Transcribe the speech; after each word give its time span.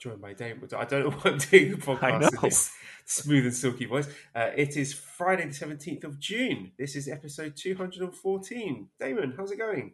joined 0.00 0.22
by 0.22 0.32
Dave. 0.32 0.64
I 0.76 0.84
don't 0.86 1.04
know 1.04 1.10
what 1.16 1.26
I'm 1.26 1.38
doing 1.38 1.72
the 1.72 1.76
podcast 1.76 2.32
in 2.32 2.40
this 2.42 2.72
smooth 3.04 3.44
and 3.44 3.54
silky 3.54 3.84
voice. 3.84 4.08
Uh, 4.34 4.50
it 4.56 4.76
is 4.76 4.94
Friday, 4.94 5.44
the 5.44 5.52
17th 5.52 6.04
of 6.04 6.18
June. 6.18 6.72
This 6.78 6.96
is 6.96 7.06
episode 7.06 7.54
214. 7.54 8.88
Damon, 8.98 9.34
how's 9.36 9.50
it 9.50 9.58
going? 9.58 9.92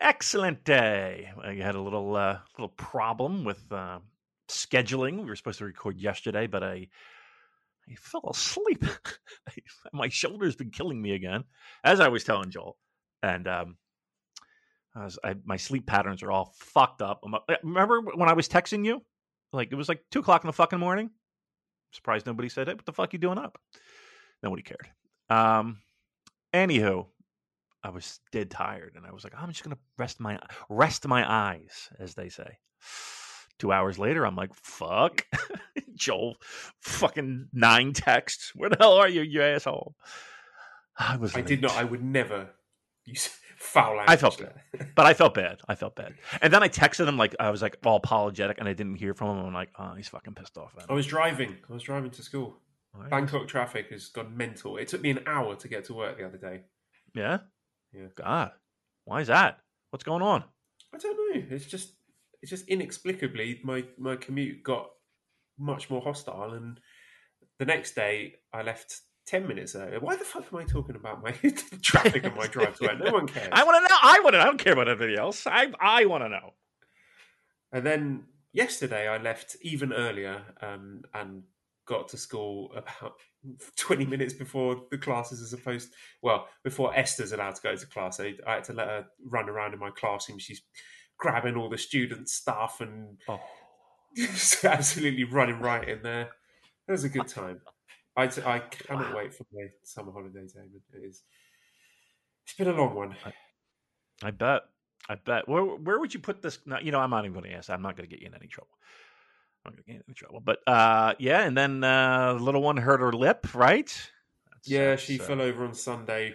Excellent 0.00 0.64
day. 0.64 1.30
I 1.42 1.54
had 1.54 1.76
a 1.76 1.80
little 1.80 2.14
uh, 2.16 2.38
little 2.58 2.68
problem 2.68 3.44
with 3.44 3.62
uh, 3.72 4.00
scheduling. 4.48 5.18
We 5.18 5.24
were 5.24 5.36
supposed 5.36 5.58
to 5.58 5.64
record 5.64 5.98
yesterday, 5.98 6.46
but 6.46 6.62
I 6.62 6.88
I 7.88 7.94
fell 8.00 8.28
asleep. 8.30 8.84
My 9.92 10.08
shoulder's 10.08 10.56
been 10.56 10.70
killing 10.70 11.00
me 11.00 11.12
again, 11.12 11.44
as 11.84 12.00
I 12.00 12.08
was 12.08 12.24
telling 12.24 12.50
Joel. 12.50 12.76
And 13.22 13.48
um, 13.48 13.76
I 14.98 15.04
was, 15.04 15.18
I, 15.22 15.34
my 15.44 15.56
sleep 15.56 15.86
patterns 15.86 16.22
are 16.22 16.30
all 16.30 16.52
fucked 16.56 17.02
up. 17.02 17.20
I'm, 17.24 17.34
uh, 17.34 17.38
remember 17.62 18.00
when 18.00 18.28
I 18.28 18.32
was 18.32 18.48
texting 18.48 18.84
you? 18.84 19.02
Like 19.52 19.70
it 19.70 19.76
was 19.76 19.88
like 19.88 20.02
two 20.10 20.18
o'clock 20.18 20.42
in 20.42 20.48
the 20.48 20.52
fucking 20.52 20.78
morning. 20.78 21.10
Surprised 21.92 22.26
nobody 22.26 22.48
said 22.48 22.68
it. 22.68 22.76
What 22.76 22.84
the 22.84 22.92
fuck 22.92 23.12
you 23.12 23.18
doing 23.18 23.38
up? 23.38 23.58
Nobody 24.42 24.62
cared. 24.62 24.88
Um, 25.30 25.78
anywho, 26.52 27.06
I 27.82 27.90
was 27.90 28.20
dead 28.32 28.50
tired, 28.50 28.94
and 28.96 29.06
I 29.06 29.12
was 29.12 29.24
like, 29.24 29.34
I'm 29.36 29.50
just 29.50 29.62
gonna 29.62 29.78
rest 29.96 30.20
my 30.20 30.38
rest 30.68 31.06
my 31.06 31.30
eyes, 31.30 31.88
as 31.98 32.14
they 32.14 32.28
say. 32.28 32.58
Two 33.58 33.72
hours 33.72 33.98
later, 33.98 34.24
I'm 34.24 34.36
like, 34.36 34.54
fuck, 34.54 35.26
Joel, 35.94 36.36
fucking 36.80 37.48
nine 37.52 37.92
texts. 37.92 38.52
Where 38.54 38.70
the 38.70 38.76
hell 38.78 38.94
are 38.94 39.08
you, 39.08 39.22
you 39.22 39.42
asshole? 39.42 39.96
I 40.96 41.16
was. 41.16 41.36
I 41.36 41.40
did 41.40 41.62
not, 41.62 41.76
I 41.76 41.84
would 41.84 42.02
never 42.02 42.50
use 43.04 43.30
foul 43.58 43.96
language. 43.96 44.08
I 44.08 44.16
felt 44.16 44.38
bad, 44.38 44.88
but 44.94 45.06
I 45.06 45.14
felt 45.14 45.34
bad. 45.34 45.60
I 45.68 45.74
felt 45.74 45.96
bad, 45.96 46.14
and 46.40 46.52
then 46.52 46.62
I 46.62 46.68
texted 46.68 47.06
him 47.06 47.16
like 47.16 47.34
I 47.38 47.50
was 47.50 47.60
like 47.62 47.76
all 47.84 47.96
apologetic, 47.96 48.58
and 48.58 48.68
I 48.68 48.72
didn't 48.72 48.96
hear 48.96 49.14
from 49.14 49.38
him. 49.38 49.46
I'm 49.46 49.54
like, 49.54 49.70
oh, 49.78 49.94
he's 49.94 50.08
fucking 50.08 50.34
pissed 50.34 50.56
off. 50.56 50.74
I 50.88 50.92
was 50.92 51.06
driving. 51.06 51.56
I 51.68 51.72
was 51.72 51.82
driving 51.82 52.10
to 52.12 52.22
school. 52.22 52.56
Alright. 52.94 53.10
Bangkok 53.10 53.48
traffic 53.48 53.90
has 53.90 54.08
gone 54.08 54.36
mental. 54.36 54.76
It 54.76 54.88
took 54.88 55.02
me 55.02 55.10
an 55.10 55.20
hour 55.26 55.54
to 55.56 55.68
get 55.68 55.84
to 55.84 55.94
work 55.94 56.18
the 56.18 56.26
other 56.26 56.38
day. 56.38 56.62
Yeah. 57.14 57.38
Yeah. 57.92 58.06
God, 58.14 58.52
why 59.04 59.20
is 59.20 59.28
that? 59.28 59.58
What's 59.90 60.04
going 60.04 60.22
on? 60.22 60.44
I 60.94 60.98
don't 60.98 61.16
know. 61.16 61.42
It's 61.50 61.66
just 61.66 61.92
it's 62.40 62.50
just 62.50 62.68
inexplicably 62.68 63.60
my 63.64 63.84
my 63.98 64.16
commute 64.16 64.62
got 64.62 64.90
much 65.58 65.90
more 65.90 66.00
hostile, 66.00 66.52
and 66.52 66.80
the 67.58 67.64
next 67.64 67.94
day 67.94 68.34
I 68.52 68.62
left 68.62 69.00
ten 69.28 69.46
minutes 69.46 69.76
earlier. 69.76 70.00
Why 70.00 70.16
the 70.16 70.24
fuck 70.24 70.44
am 70.52 70.58
I 70.58 70.64
talking 70.64 70.96
about 70.96 71.22
my 71.22 71.32
traffic 71.82 72.24
and 72.24 72.34
my 72.34 72.46
drive 72.46 72.76
to 72.78 72.84
work? 72.86 72.98
No 72.98 73.12
one 73.12 73.28
cares. 73.28 73.48
I 73.52 73.64
want 73.64 73.76
to 73.76 73.88
know. 73.88 73.98
I 74.02 74.20
want 74.20 74.34
to. 74.34 74.40
I 74.40 74.44
don't 74.44 74.58
care 74.58 74.72
about 74.72 74.88
anybody 74.88 75.16
else. 75.16 75.46
I 75.46 75.72
I 75.80 76.06
want 76.06 76.24
to 76.24 76.28
know. 76.28 76.54
And 77.72 77.84
then 77.84 78.24
yesterday 78.52 79.06
I 79.08 79.18
left 79.18 79.56
even 79.62 79.92
earlier 79.92 80.42
um, 80.62 81.02
and 81.14 81.42
got 81.86 82.08
to 82.08 82.16
school 82.16 82.72
about 82.76 83.14
20 83.76 84.04
minutes 84.06 84.34
before 84.34 84.82
the 84.90 84.98
classes 84.98 85.42
are 85.42 85.56
supposed 85.56 85.90
well 86.22 86.46
before 86.62 86.94
esther's 86.94 87.32
allowed 87.32 87.54
to 87.54 87.62
go 87.62 87.74
to 87.74 87.86
class 87.86 88.20
I, 88.20 88.34
I 88.46 88.54
had 88.56 88.64
to 88.64 88.74
let 88.74 88.88
her 88.88 89.06
run 89.24 89.48
around 89.48 89.72
in 89.72 89.78
my 89.78 89.90
classroom 89.90 90.38
she's 90.38 90.60
grabbing 91.18 91.56
all 91.56 91.70
the 91.70 91.78
student 91.78 92.28
stuff 92.28 92.80
and 92.80 93.16
Oh. 93.26 93.40
absolutely 94.64 95.24
running 95.24 95.60
right 95.60 95.88
in 95.88 96.02
there 96.02 96.28
it 96.86 96.92
was 96.92 97.04
a 97.04 97.08
good 97.08 97.28
time 97.28 97.60
I, 98.18 98.24
I 98.24 98.58
cannot 98.58 99.10
Wow. 99.12 99.16
wait 99.16 99.32
for 99.32 99.44
my 99.54 99.66
summer 99.84 100.12
holiday 100.12 100.46
Damon. 100.52 100.82
it 100.92 100.98
is 101.06 101.22
it's 102.44 102.54
been 102.54 102.68
a 102.68 102.72
long 102.72 102.94
one 102.94 103.14
I 104.22 104.30
bet. 104.32 104.62
I 105.08 105.14
bet. 105.14 105.48
Where 105.48 105.62
where 105.64 105.98
would 106.00 106.12
you 106.12 106.18
put 106.20 106.42
this? 106.42 106.58
No, 106.66 106.78
you 106.80 106.90
know, 106.90 106.98
I'm 107.00 107.10
not 107.10 107.24
even 107.24 107.32
going 107.32 107.48
to 107.50 107.56
ask. 107.56 107.70
I'm 107.70 107.80
not 107.82 107.96
going 107.96 108.08
to 108.08 108.14
get 108.14 108.20
you 108.20 108.26
in 108.26 108.34
any 108.34 108.48
trouble. 108.48 108.76
I'm 109.64 109.70
not 109.70 109.76
going 109.76 109.84
to 109.84 109.86
get 109.86 109.92
you 109.94 109.98
in 110.00 110.04
any 110.08 110.14
trouble. 110.14 110.40
But 110.40 110.58
uh, 110.66 111.14
yeah, 111.20 111.42
and 111.44 111.56
then 111.56 111.84
uh, 111.84 112.34
the 112.34 112.42
little 112.42 112.60
one 112.60 112.76
hurt 112.76 113.00
her 113.00 113.12
lip, 113.12 113.54
right? 113.54 113.86
That's- 113.86 114.66
Yeah, 114.66 114.96
she 114.96 115.20
uh, 115.20 115.22
fell 115.22 115.40
over 115.40 115.64
on 115.64 115.72
Sunday, 115.72 116.34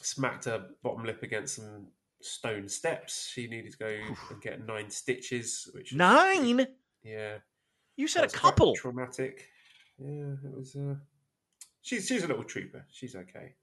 smacked 0.00 0.44
her 0.44 0.68
bottom 0.82 1.04
lip 1.04 1.22
against 1.24 1.56
some 1.56 1.88
stone 2.22 2.68
steps. 2.68 3.28
She 3.32 3.48
needed 3.48 3.72
to 3.72 3.78
go 3.78 3.88
and 4.30 4.40
get 4.40 4.64
nine 4.64 4.88
stitches, 4.90 5.68
which 5.74 5.90
was- 5.90 5.98
nine. 5.98 6.66
Yeah, 7.02 7.38
You 7.96 8.06
said 8.08 8.24
a 8.24 8.28
couple. 8.28 8.74
traumatic. 8.76 9.48
Yeah, 9.98 10.34
it 10.44 10.54
was. 10.56 10.76
Uh, 10.76 10.96
she's 11.82 12.06
she's 12.06 12.22
a 12.24 12.26
little 12.28 12.44
trooper. 12.44 12.84
She's 12.90 13.14
okay, 13.16 13.54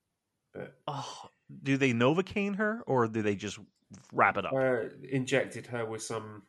but 0.53 0.75
Oh, 0.88 1.29
do 1.61 1.77
they 1.77 1.94
novocaine 1.94 2.55
her 2.55 2.81
or 2.88 3.07
do 3.07 3.21
they 3.21 3.35
just 3.35 3.59
wrap 4.11 4.38
it 4.38 4.45
up? 4.45 4.53
uh, 4.53 4.89
injected 5.11 5.67
her 5.67 5.85
with 5.85 6.01
some 6.01 6.44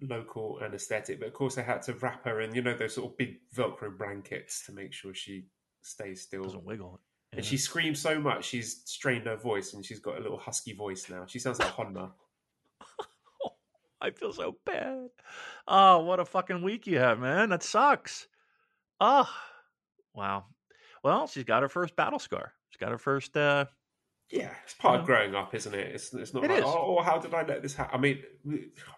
local 0.00 0.60
anaesthetic. 0.62 1.20
But 1.20 1.28
of 1.28 1.34
course, 1.34 1.54
they 1.54 1.62
had 1.62 1.82
to 1.82 1.94
wrap 1.94 2.24
her 2.24 2.40
in 2.40 2.54
you 2.54 2.62
know 2.62 2.76
those 2.76 2.94
sort 2.94 3.12
of 3.12 3.16
big 3.16 3.36
Velcro 3.54 3.96
blankets 3.96 4.64
to 4.66 4.72
make 4.72 4.92
sure 4.92 5.14
she 5.14 5.46
stays 5.82 6.22
still. 6.22 6.42
Doesn't 6.44 6.64
wiggle. 6.64 7.00
And 7.34 7.44
she 7.44 7.58
screams 7.58 8.00
so 8.00 8.18
much, 8.18 8.46
she's 8.46 8.80
strained 8.86 9.26
her 9.26 9.36
voice, 9.36 9.74
and 9.74 9.84
she's 9.84 10.00
got 10.00 10.16
a 10.16 10.20
little 10.22 10.38
husky 10.38 10.72
voice 10.72 11.10
now. 11.10 11.26
She 11.26 11.38
sounds 11.38 11.58
like 11.58 11.68
Honma. 11.74 12.10
I 14.00 14.10
feel 14.10 14.32
so 14.32 14.56
bad. 14.64 15.08
Oh, 15.66 15.98
what 16.04 16.20
a 16.20 16.24
fucking 16.24 16.62
week 16.62 16.86
you 16.86 16.98
have, 16.98 17.18
man. 17.18 17.50
That 17.50 17.62
sucks. 17.62 18.28
Oh, 19.00 19.28
wow. 20.14 20.44
Well, 21.04 21.26
she's 21.26 21.44
got 21.44 21.62
her 21.62 21.68
first 21.68 21.94
battle 21.96 22.18
scar. 22.18 22.52
She's 22.70 22.78
got 22.78 22.90
her 22.90 22.98
first. 22.98 23.36
uh 23.36 23.66
Yeah, 24.30 24.52
it's 24.64 24.74
part 24.74 25.00
of 25.00 25.06
growing 25.06 25.34
up, 25.34 25.54
isn't 25.54 25.74
it? 25.74 25.94
It's, 25.94 26.12
it's 26.12 26.34
not 26.34 26.44
It 26.44 26.50
like, 26.50 26.58
is. 26.60 26.64
oh, 26.66 27.02
how 27.02 27.18
did 27.18 27.34
I 27.34 27.42
let 27.44 27.62
this 27.62 27.74
happen? 27.74 27.98
I 27.98 28.00
mean, 28.00 28.22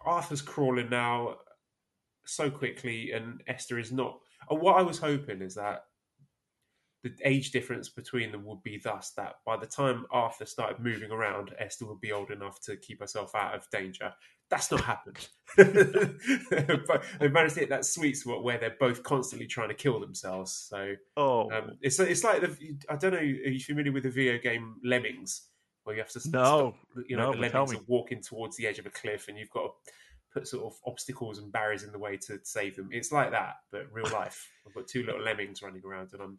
Arthur's 0.04 0.42
crawling 0.42 0.90
now 0.90 1.36
so 2.26 2.50
quickly, 2.50 3.12
and 3.12 3.42
Esther 3.46 3.78
is 3.78 3.92
not. 3.92 4.18
And 4.48 4.60
what 4.60 4.78
I 4.78 4.82
was 4.82 4.98
hoping 4.98 5.42
is 5.42 5.54
that 5.56 5.84
the 7.02 7.14
age 7.24 7.50
difference 7.50 7.88
between 7.88 8.30
them 8.32 8.44
would 8.44 8.62
be 8.62 8.78
thus 8.82 9.12
that 9.16 9.36
by 9.46 9.56
the 9.56 9.66
time 9.66 10.04
Arthur 10.10 10.44
started 10.46 10.80
moving 10.80 11.10
around, 11.10 11.50
Esther 11.58 11.86
would 11.86 12.00
be 12.00 12.12
old 12.12 12.30
enough 12.30 12.60
to 12.62 12.76
keep 12.76 13.00
herself 13.00 13.34
out 13.34 13.54
of 13.54 13.66
danger. 13.70 14.12
That's 14.50 14.70
not 14.70 14.80
happened. 14.80 15.28
but 15.56 17.02
they 17.20 17.28
managed 17.28 17.54
to 17.54 17.60
hit 17.60 17.68
that 17.70 17.84
sweet 17.84 18.16
spot 18.16 18.42
where 18.42 18.58
they're 18.58 18.76
both 18.78 19.02
constantly 19.02 19.46
trying 19.46 19.68
to 19.68 19.74
kill 19.74 20.00
themselves. 20.00 20.52
So 20.68 20.94
Oh, 21.16 21.50
um, 21.50 21.72
it's 21.80 21.98
it's 22.00 22.24
like 22.24 22.40
the 22.40 22.56
I 22.88 22.96
don't 22.96 23.12
know. 23.12 23.18
Are 23.18 23.22
you 23.22 23.60
familiar 23.60 23.92
with 23.92 24.02
the 24.04 24.10
video 24.10 24.38
game 24.38 24.76
Lemmings, 24.84 25.48
where 25.84 25.96
you 25.96 26.02
have 26.02 26.10
to 26.12 26.20
No. 26.30 26.74
stop, 26.92 27.04
you 27.08 27.16
know 27.16 27.26
No, 27.26 27.32
the 27.32 27.38
lemmings 27.48 27.74
are 27.74 27.84
walking 27.86 28.20
towards 28.22 28.56
the 28.56 28.66
edge 28.66 28.78
of 28.78 28.86
a 28.86 28.90
cliff, 28.90 29.28
and 29.28 29.38
you've 29.38 29.50
got 29.50 29.62
to 29.62 29.70
put 30.32 30.46
sort 30.48 30.64
of 30.64 30.78
obstacles 30.86 31.38
and 31.38 31.50
barriers 31.52 31.82
in 31.82 31.92
the 31.92 31.98
way 31.98 32.16
to 32.16 32.38
save 32.44 32.76
them. 32.76 32.88
It's 32.92 33.10
like 33.12 33.30
that, 33.32 33.56
but 33.72 33.86
real 33.92 34.10
life. 34.12 34.48
I've 34.66 34.74
got 34.74 34.86
two 34.86 35.02
little 35.04 35.22
lemmings 35.22 35.62
running 35.62 35.82
around, 35.84 36.10
and 36.12 36.22
I'm 36.22 36.38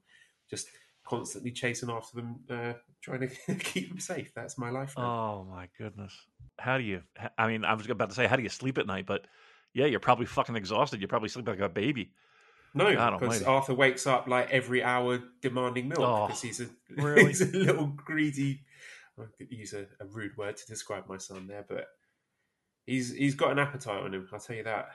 just 0.50 0.68
constantly 1.06 1.52
chasing 1.52 1.90
after 1.90 2.18
them, 2.18 2.40
uh, 2.50 2.74
trying 3.02 3.22
to 3.22 3.56
keep 3.56 3.90
them 3.90 4.00
safe. 4.00 4.32
That's 4.36 4.58
my 4.58 4.70
life 4.70 4.94
now. 4.98 5.04
oh 5.04 5.48
my 5.50 5.68
goodness. 5.78 6.14
How 6.60 6.78
do 6.78 6.84
you? 6.84 7.02
I 7.38 7.48
mean, 7.48 7.66
I 7.66 7.74
was 7.74 7.90
about 7.90 8.10
to 8.10 8.16
say, 8.16 8.28
how 8.28 8.36
do 8.36 8.44
you 8.44 8.50
sleep 8.50 8.78
at 8.78 8.86
night? 8.88 9.06
But 9.06 9.26
yeah, 9.74 9.86
you're 9.86 10.00
probably 10.00 10.26
fucking 10.26 10.56
exhausted. 10.56 11.02
You 11.02 11.08
probably 11.08 11.30
sleep 11.30 11.48
like 11.48 11.60
a 11.60 11.70
baby. 11.70 12.12
No, 12.74 12.94
God 12.94 13.20
because 13.20 13.42
almighty. 13.42 13.46
Arthur 13.46 13.74
wakes 13.74 14.08
up 14.08 14.28
like 14.28 14.50
every 14.52 14.82
hour 14.84 15.20
demanding 15.42 15.90
milk 15.90 16.00
Oh, 16.02 16.28
because 16.28 16.42
he's 16.42 16.62
a 16.62 16.68
really? 17.02 17.26
he's 17.28 17.42
a 17.42 17.46
little 17.58 17.88
greedy. 17.88 18.62
I 19.20 19.24
could 19.38 19.52
use 19.52 19.74
a, 19.74 19.88
a 20.00 20.06
rude 20.06 20.38
word 20.38 20.56
to 20.58 20.66
describe 20.68 21.08
my 21.10 21.18
son 21.18 21.48
there, 21.48 21.66
but 21.68 21.86
he's 22.86 23.14
he's 23.14 23.36
got 23.36 23.52
an 23.52 23.60
appetite 23.60 24.02
on 24.04 24.14
him. 24.14 24.28
I'll 24.32 24.40
tell 24.40 24.56
you 24.56 24.64
that. 24.64 24.90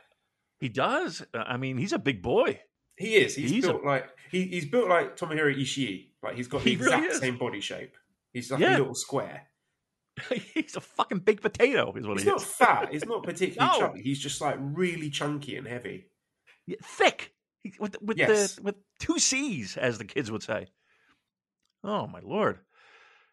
He 0.59 0.69
does. 0.71 1.23
I 1.35 1.59
mean, 1.59 1.77
he's 1.77 1.93
a 1.93 1.99
big 1.99 2.23
boy. 2.23 2.61
He 2.97 3.17
is. 3.17 3.35
He's, 3.35 3.51
He's 3.51 3.65
a- 3.65 3.69
built 3.73 3.85
like 3.85 4.07
he, 4.31 4.45
he's 4.47 4.67
built 4.67 4.89
like 4.89 5.17
Tomohiro 5.17 5.55
Ishii. 5.57 6.09
Like 6.23 6.35
he's 6.37 6.49
got 6.49 6.63
the 6.65 6.71
He 6.71 6.77
exact 6.77 7.07
is. 7.13 7.19
same 7.19 7.37
body 7.39 7.61
shape. 7.61 7.95
He's 8.33 8.51
like 8.51 8.61
Yeah. 8.61 8.77
a 8.77 8.79
little 8.79 8.95
square. 8.95 9.49
he's 10.55 10.77
a 10.77 10.81
fucking 10.81 11.19
big 11.19 11.43
potato, 11.43 11.93
is 11.95 12.07
what 12.07 12.15
He's 12.15 12.23
he 12.25 12.31
not 12.31 12.41
is. 12.41 12.45
fat. 12.45 12.89
He's 12.93 13.05
not 13.05 13.23
particularly 13.23 13.73
No. 13.73 13.79
chubby. 13.87 14.03
He's 14.03 14.19
just 14.19 14.41
like 14.41 14.57
really 14.59 15.11
chunky 15.11 15.57
and 15.57 15.67
heavy. 15.67 16.07
Yeah, 16.67 16.77
thick 16.83 17.33
with 17.79 18.01
with 18.01 18.17
Yes. 18.17 18.55
the 18.55 18.63
with 18.63 18.77
two 18.99 19.19
C's, 19.19 19.77
as 19.77 19.99
the 19.99 20.05
kids 20.07 20.31
would 20.31 20.43
say. 20.43 20.69
Oh 21.85 22.07
my 22.07 22.21
lord, 22.21 22.59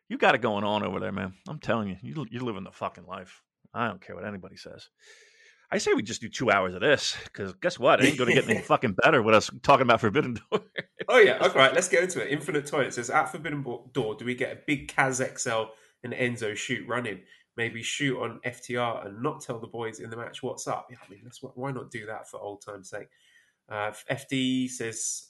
you 0.10 0.18
got 0.18 0.36
it 0.36 0.42
going 0.42 0.64
on 0.66 0.84
over 0.84 1.00
there, 1.00 1.12
man. 1.14 1.34
I'm 1.48 1.60
telling 1.60 1.88
you, 1.90 1.96
you 2.02 2.26
you're 2.30 2.44
living 2.44 2.64
the 2.66 2.72
fucking 2.72 3.06
life. 3.06 3.42
I 3.74 3.88
don't 3.88 4.02
care 4.02 4.16
what 4.16 4.26
anybody 4.28 4.58
says. 4.58 4.88
I 5.74 5.80
say 5.80 5.94
we 5.96 6.04
just 6.04 6.22
do 6.22 6.30
two 6.30 6.52
hours 6.52 6.76
of 6.76 6.82
this 6.82 7.18
because 7.24 7.56
guess 7.56 7.80
what? 7.80 8.00
It 8.00 8.06
ain't 8.06 8.18
going 8.20 8.30
to 8.30 8.36
get 8.40 8.48
any 8.48 8.62
fucking 8.62 8.96
better 9.04 9.24
with 9.24 9.34
us 9.34 9.50
talking 9.64 9.82
about 9.82 10.02
Forbidden 10.02 10.36
Door. 10.36 10.62
oh 11.10 11.18
yeah, 11.18 11.40
okay, 11.42 11.58
right. 11.58 11.74
Let's 11.74 11.90
get 11.90 12.04
into 12.04 12.22
it. 12.22 12.32
Infinite 12.32 12.68
Toilet 12.68 12.94
says 12.94 13.10
at 13.10 13.32
Forbidden 13.32 13.64
Door, 13.92 14.16
do 14.20 14.24
we 14.24 14.36
get 14.36 14.52
a 14.52 14.60
big 14.68 14.88
Kaz 14.88 15.18
XL 15.18 15.72
and 16.04 16.14
Enzo 16.14 16.56
shoot 16.56 16.88
running? 16.88 17.22
Maybe 17.58 17.82
shoot 17.82 18.22
on 18.22 18.40
FTR 18.46 19.08
and 19.08 19.24
not 19.24 19.42
tell 19.42 19.60
the 19.60 19.66
boys 19.66 20.00
in 20.00 20.12
the 20.12 20.16
match 20.16 20.44
what's 20.44 20.68
up. 20.68 20.90
Yeah, 20.92 20.98
I 21.04 21.10
mean, 21.10 21.22
let's 21.24 21.40
why 21.42 21.72
not 21.72 21.90
do 21.90 22.06
that 22.06 22.30
for 22.30 22.40
old 22.40 22.62
time's 22.64 22.92
sake? 22.92 23.10
Uh, 23.68 23.94
FD 24.12 24.70
says, 24.70 25.30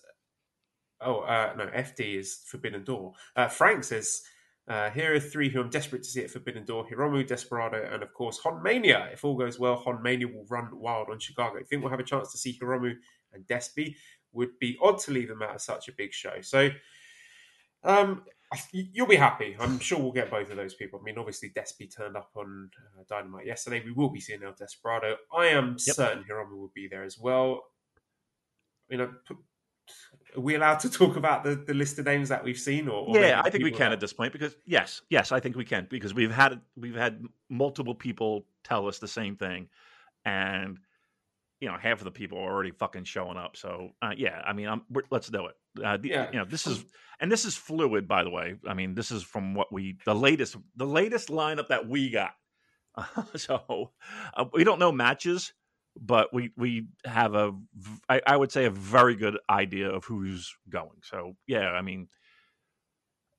oh 1.00 1.22
uh, 1.22 1.54
no, 1.58 1.68
FD 1.68 2.20
is 2.20 2.42
Forbidden 2.48 2.84
Door. 2.84 3.14
Uh, 3.38 3.48
Frank 3.48 3.86
says 3.86 4.24
uh, 4.68 4.90
here 4.92 5.14
are 5.14 5.20
three 5.20 5.50
who 5.50 5.60
I'm 5.60 5.70
desperate 5.70 6.04
to 6.04 6.10
see 6.10 6.24
at 6.24 6.30
Forbidden 6.30 6.64
Door 6.64 6.88
Hiromu, 6.88 7.28
Desperado, 7.28 7.86
and 7.92 8.02
of 8.02 8.14
course 8.14 8.40
Honmania. 8.40 9.12
If 9.12 9.26
all 9.26 9.36
goes 9.36 9.60
well, 9.60 9.82
Honmania 9.84 10.34
will 10.34 10.46
run 10.50 10.70
wild 10.72 11.10
on 11.10 11.20
Chicago. 11.20 11.60
I 11.60 11.64
think 11.64 11.82
we'll 11.82 11.92
have 11.92 12.00
a 12.00 12.04
chance 12.04 12.32
to 12.32 12.38
see 12.38 12.58
Hiromu 12.58 12.94
and 13.34 13.46
Despy. 13.46 13.96
Would 14.32 14.58
be 14.60 14.78
odd 14.82 15.00
to 15.00 15.12
leave 15.12 15.28
them 15.28 15.44
out 15.44 15.56
of 15.56 15.62
such 15.62 15.90
a 15.90 15.92
big 15.92 16.12
show. 16.14 16.42
So 16.42 16.70
um, 17.84 18.24
you'll 18.72 19.06
be 19.06 19.16
happy. 19.16 19.56
I'm 19.60 19.80
sure 19.80 20.00
we'll 20.00 20.12
get 20.12 20.32
both 20.32 20.50
of 20.50 20.58
those 20.58 20.74
people. 20.74 21.00
I 21.00 21.04
mean, 21.04 21.18
obviously 21.18 21.50
Despy 21.50 21.94
turned 21.94 22.16
up 22.16 22.32
on 22.36 22.72
uh, 22.98 23.04
Dynamite 23.08 23.46
yesterday. 23.46 23.84
We 23.86 23.92
will 23.92 24.10
be 24.10 24.20
seeing 24.20 24.44
El 24.44 24.56
Desperado. 24.58 25.18
I 25.36 25.48
am 25.48 25.76
yep. 25.86 25.96
certain 25.96 26.24
Hiromu 26.24 26.58
will 26.58 26.72
be 26.74 26.88
there 26.88 27.04
as 27.04 27.20
well. 27.20 27.64
You 28.90 28.98
know, 28.98 29.12
are 30.36 30.42
we 30.42 30.56
allowed 30.56 30.80
to 30.80 30.90
talk 30.90 31.16
about 31.16 31.44
the, 31.44 31.56
the 31.56 31.74
list 31.74 32.00
of 32.00 32.06
names 32.06 32.30
that 32.30 32.44
we've 32.44 32.58
seen? 32.58 32.88
Or, 32.88 33.08
or 33.08 33.20
yeah, 33.20 33.42
I 33.44 33.50
think 33.50 33.64
we 33.64 33.72
can 33.72 33.92
at 33.92 34.00
this 34.00 34.14
point 34.14 34.34
because 34.34 34.56
yes, 34.66 35.02
yes, 35.10 35.32
I 35.32 35.40
think 35.40 35.56
we 35.56 35.66
can 35.66 35.88
because 35.90 36.14
we've 36.14 36.32
had 36.32 36.60
we've 36.76 36.96
had 36.96 37.24
multiple 37.50 37.96
people 37.96 38.46
tell 38.64 38.88
us 38.88 39.00
the 39.00 39.08
same 39.08 39.36
thing, 39.36 39.68
and 40.26 40.80
you 41.60 41.68
know 41.68 41.78
half 41.78 42.00
of 42.00 42.06
the 42.06 42.12
people 42.12 42.38
are 42.40 42.52
already 42.52 42.72
fucking 42.72 43.04
showing 43.04 43.38
up. 43.38 43.56
So 43.58 43.90
uh, 44.02 44.14
yeah, 44.16 44.42
I 44.46 44.54
mean, 44.54 44.82
let's 45.12 45.30
do 45.30 45.48
it. 45.48 45.56
Uh, 45.84 45.98
the, 45.98 46.10
yeah. 46.10 46.30
you 46.32 46.40
know, 46.40 46.46
this 46.46 46.68
is 46.68 46.84
and 47.20 47.32
this 47.32 47.46
is 47.46 47.56
fluid, 47.56 48.08
by 48.08 48.24
the 48.24 48.30
way. 48.30 48.56
I 48.68 48.74
mean, 48.74 48.96
this 48.96 49.12
is 49.12 49.24
from 49.24 49.54
what 49.54 49.72
we 49.72 49.98
the 50.06 50.16
latest 50.16 50.56
the 50.76 50.88
latest 50.88 51.30
lineup 51.30 51.68
that 51.70 51.88
we 51.88 52.10
got. 52.10 52.32
so 53.36 53.92
uh, 54.36 54.46
we 54.54 54.64
don't 54.64 54.80
know 54.80 54.92
matches 54.92 55.54
but 56.00 56.34
we 56.34 56.52
we 56.58 56.88
have 57.06 57.36
a 57.36 57.54
I, 58.10 58.22
I 58.26 58.38
would 58.38 58.52
say 58.52 58.66
a 58.66 58.72
very 58.72 59.16
good 59.16 59.38
idea 59.50 59.90
of 59.90 60.06
who's 60.06 60.56
going. 60.70 61.02
So 61.04 61.36
yeah, 61.48 61.70
I 61.70 61.82
mean 61.82 62.08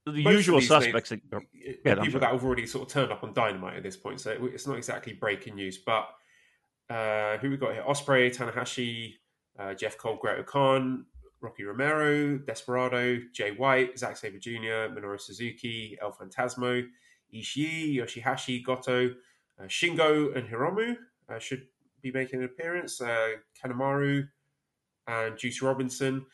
the 0.07 0.23
Most 0.23 0.35
usual 0.35 0.61
suspects. 0.61 1.13
Are, 1.13 1.19
yeah, 1.85 1.95
people 1.95 2.21
that 2.21 2.33
have 2.33 2.45
already 2.45 2.67
sort 2.67 2.89
of 2.89 2.93
turned 2.93 3.11
up 3.11 3.25
on 3.25 3.33
Dynamite 3.33 3.79
at 3.79 3.83
this 3.83 3.97
point, 3.97 4.21
so 4.21 4.37
it's 4.53 4.67
not 4.67 4.77
exactly 4.77 5.15
breaking 5.15 5.55
news. 5.55 5.79
But 5.79 6.09
uh, 6.91 7.39
who 7.39 7.51
we 7.51 7.57
got 7.57 7.73
here? 7.73 7.85
Ospreay, 7.89 8.35
Tanahashi, 8.35 9.15
uh, 9.59 9.73
Jeff 9.73 9.97
Cobb, 9.97 10.21
Great-O-Khan, 10.21 11.07
Rocky 11.41 11.65
Romero, 11.65 12.37
Desperado, 12.37 13.19
Jay 13.33 13.53
White, 13.53 13.99
Zack 13.99 14.19
Sabre 14.19 14.39
Jr., 14.39 14.93
Minoru 14.93 15.19
Suzuki, 15.19 15.97
El 16.03 16.13
Phantasmo, 16.13 16.87
Ishii, 17.35 17.97
Yoshihashi, 17.97 18.63
Goto, 18.63 19.15
uh, 19.59 19.65
Shingo, 19.65 20.37
and 20.37 20.47
Hiromu 20.49 20.97
uh, 21.31 21.39
should 21.39 21.67
be 22.05 22.13
making 22.13 22.41
an 22.41 22.45
appearance. 22.45 23.01
Uh, 23.01 23.33
Kanemaru 23.63 24.29
and 25.09 25.39
Juice 25.39 25.63
Robinson, 25.63 26.27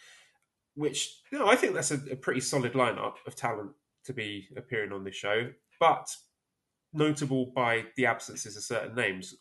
which 0.75 1.23
you 1.33 1.39
know 1.39 1.49
I 1.49 1.57
think 1.57 1.75
that's 1.75 1.93
a, 1.93 2.01
a 2.11 2.17
pretty 2.17 2.41
solid 2.41 2.75
lineup 2.75 3.15
of 3.27 3.37
talent 3.37 3.71
to 4.05 4.13
be 4.13 4.49
appearing 4.57 4.93
on 4.93 5.05
this 5.05 5.15
show. 5.15 5.51
But 5.79 6.15
notable 6.93 7.53
by 7.55 7.85
the 7.97 8.07
absences 8.07 8.57
of 8.57 8.63
certain 8.65 8.95
names, 8.95 9.35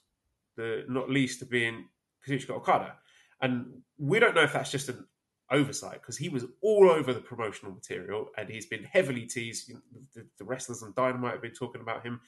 the 0.56 0.86
not 0.88 1.10
least 1.10 1.50
being 1.50 1.86
Kazuchika 2.28 2.52
Okada. 2.52 2.94
And 3.42 3.82
we 3.98 4.20
don't 4.20 4.36
know 4.36 4.44
if 4.44 4.54
that's 4.54 4.72
just 4.72 4.90
an 4.90 5.06
oversight 5.52 6.02
because 6.02 6.18
he 6.18 6.30
was 6.30 6.46
all 6.62 6.90
over 6.90 7.14
the 7.14 7.22
promotional 7.22 7.74
material 7.74 8.28
and 8.38 8.50
he's 8.50 8.68
been 8.68 8.84
heavily 8.84 9.26
teased. 9.26 9.72
The, 10.14 10.26
the, 10.38 10.44
wrestlers 10.44 10.84
on 10.84 10.94
Dynamite 10.96 11.34
have 11.34 11.42
been 11.42 11.52
talking 11.52 11.82
about 11.82 12.06
him. 12.06 12.22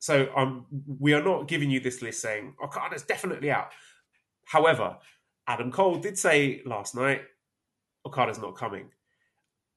So 0.00 0.28
um, 0.34 0.66
we 0.98 1.12
are 1.12 1.22
not 1.22 1.46
giving 1.46 1.70
you 1.70 1.78
this 1.78 2.02
list 2.02 2.20
saying 2.20 2.54
Okada's 2.62 3.02
definitely 3.02 3.50
out. 3.50 3.68
However, 4.46 4.96
Adam 5.46 5.70
Cole 5.70 5.98
did 5.98 6.18
say 6.18 6.62
last 6.64 6.94
night 6.94 7.22
Okada's 8.06 8.38
not 8.38 8.56
coming. 8.56 8.88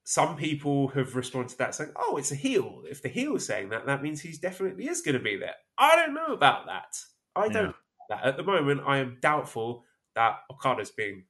Some 0.04 0.36
people 0.36 0.88
have 0.88 1.14
responded 1.14 1.50
to 1.50 1.58
that 1.58 1.74
saying, 1.74 1.92
"Oh, 1.96 2.16
it's 2.16 2.32
a 2.32 2.36
heel." 2.36 2.82
If 2.90 3.02
the 3.02 3.08
heel 3.08 3.36
is 3.36 3.46
saying 3.46 3.68
that, 3.70 3.86
that 3.86 4.02
means 4.02 4.20
he's 4.20 4.38
definitely 4.38 4.86
is 4.86 5.02
going 5.02 5.16
to 5.16 5.22
be 5.22 5.36
there. 5.36 5.54
I 5.78 5.94
don't 5.96 6.14
know 6.14 6.34
about 6.34 6.66
that. 6.66 6.96
I 7.36 7.48
don't. 7.48 7.74
Yeah. 8.10 8.20
At 8.22 8.36
the 8.36 8.42
moment, 8.42 8.82
I 8.86 8.98
am 8.98 9.18
doubtful 9.20 9.84
that 10.14 10.40
Okada's 10.50 10.90
being 10.90 11.24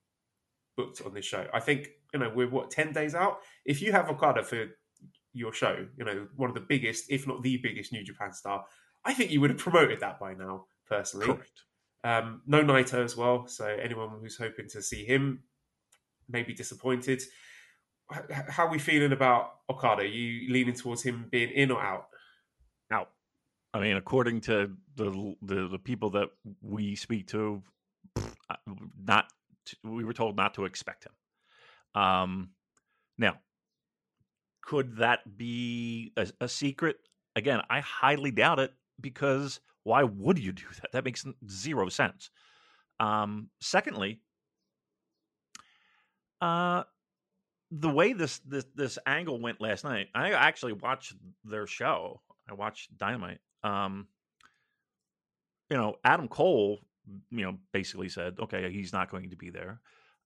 booked 0.77 1.03
on 1.05 1.15
this 1.15 1.25
show. 1.25 1.47
I 1.53 1.61
think 1.61 1.89
you 2.13 2.21
know 2.21 2.33
we're 2.35 2.49
what 2.49 2.71
ten 2.71 2.93
days 2.93 3.15
out. 3.15 3.39
If 3.65 3.83
you 3.83 3.93
have 3.93 4.09
Okada 4.09 4.43
for 4.43 4.67
your 5.33 5.53
show, 5.53 5.87
you 5.97 6.05
know 6.05 6.27
one 6.37 6.49
of 6.49 6.55
the 6.55 6.61
biggest, 6.61 7.11
if 7.11 7.27
not 7.27 7.43
the 7.43 7.57
biggest, 7.59 7.93
New 7.93 8.05
Japan 8.05 8.33
star, 8.33 8.65
I 9.05 9.15
think 9.15 9.31
you 9.31 9.41
would 9.41 9.51
have 9.51 9.59
promoted 9.59 10.01
that 10.01 10.19
by 10.19 10.35
now, 10.35 10.67
personally. 10.89 11.27
Correct. 11.27 11.63
Um, 12.03 12.43
no 12.47 12.63
Naito 12.63 13.03
as 13.03 13.17
well, 13.17 13.47
so 13.47 13.67
anyone 13.67 14.11
who's 14.21 14.37
hoping 14.37 14.69
to 14.71 14.83
see 14.83 15.05
him 15.05 15.43
may 16.29 16.43
be 16.43 16.55
disappointed. 16.55 17.23
How 18.11 18.67
are 18.67 18.71
we 18.71 18.79
feeling 18.79 19.13
about 19.13 19.51
Okada? 19.71 20.03
Are 20.03 20.07
you 20.07 20.53
leaning 20.53 20.75
towards 20.75 21.03
him 21.03 21.27
being 21.31 21.51
in 21.51 21.71
or 21.71 21.83
out? 21.83 22.09
Out. 22.91 23.11
I 23.73 23.81
mean, 23.81 23.97
according 23.97 24.43
to 24.43 24.71
the 24.97 25.35
the, 25.41 25.69
the 25.69 25.79
people 25.79 26.11
that 26.11 26.29
we 26.61 26.95
speak 26.95 27.29
to, 27.29 27.63
not 29.03 29.33
we 29.83 30.05
were 30.05 30.13
told 30.13 30.37
not 30.37 30.55
to 30.55 30.67
expect 30.67 31.07
him. 31.07 32.03
Um, 32.03 32.51
now, 33.17 33.39
could 34.61 34.99
that 34.99 35.39
be 35.39 36.13
a, 36.17 36.29
a 36.43 36.49
secret? 36.49 36.97
Again, 37.37 37.63
I 37.71 37.81
highly 37.81 38.31
doubt 38.31 38.59
it 38.59 38.73
because 39.01 39.61
why 39.83 40.03
would 40.03 40.39
you 40.39 40.53
do 40.53 40.65
that? 40.83 40.93
That 40.93 41.05
makes 41.05 41.25
zero 41.49 41.89
sense. 41.89 42.31
Um, 43.01 43.51
secondly, 43.61 44.21
uh, 46.41 46.85
the 47.71 47.91
way 47.91 48.13
this, 48.13 48.39
this 48.41 48.67
this 48.75 48.99
angle 49.07 49.41
went 49.41 49.61
last 49.61 49.85
night, 49.85 50.09
I 50.15 50.31
actually 50.31 50.75
watched 50.75 51.15
their 51.45 51.67
show. 51.67 52.21
I 52.49 52.55
watched 52.55 52.97
Dynamite. 52.97 53.41
Um, 53.63 54.07
you 55.71 55.77
know, 55.77 55.97
Adam 56.05 56.29
Cole, 56.29 56.81
you 57.31 57.45
know, 57.45 57.57
basically 57.73 58.09
said, 58.09 58.37
okay, 58.39 58.71
he's 58.71 58.93
not 58.93 59.11
going 59.11 59.31
to 59.31 59.37
be 59.37 59.51
there. 59.51 59.81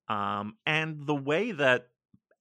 Um, 0.09 0.57
and 0.67 1.07
the 1.07 1.15
way 1.15 1.53
that 1.53 1.89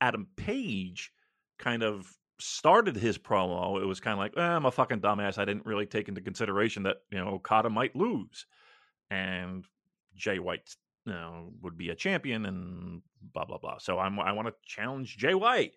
Adam 0.01 0.27
Page 0.35 1.11
kind 1.59 1.83
of 1.83 2.07
started 2.39 2.95
his 2.95 3.17
promo, 3.17 3.81
it 3.81 3.85
was 3.85 3.99
kind 3.99 4.13
of 4.13 4.19
like, 4.19 4.33
eh, 4.37 4.41
I'm 4.41 4.65
a 4.65 4.71
fucking 4.71 5.01
dumbass. 5.01 5.37
I 5.37 5.45
didn't 5.45 5.65
really 5.65 5.85
take 5.85 6.07
into 6.07 6.21
consideration 6.21 6.83
that, 6.83 6.97
you 7.11 7.17
know, 7.17 7.29
Okada 7.29 7.69
might 7.69 7.95
lose. 7.95 8.45
And 9.09 9.65
Jay 10.15 10.39
White, 10.39 10.75
you 11.05 11.13
know, 11.13 11.53
would 11.61 11.77
be 11.77 11.89
a 11.89 11.95
champion 11.95 12.45
and 12.45 13.01
blah, 13.33 13.45
blah, 13.45 13.57
blah. 13.57 13.77
So 13.79 13.99
I'm, 13.99 14.19
I 14.19 14.31
want 14.33 14.47
to 14.47 14.53
challenge 14.65 15.17
Jay 15.17 15.33
White. 15.33 15.73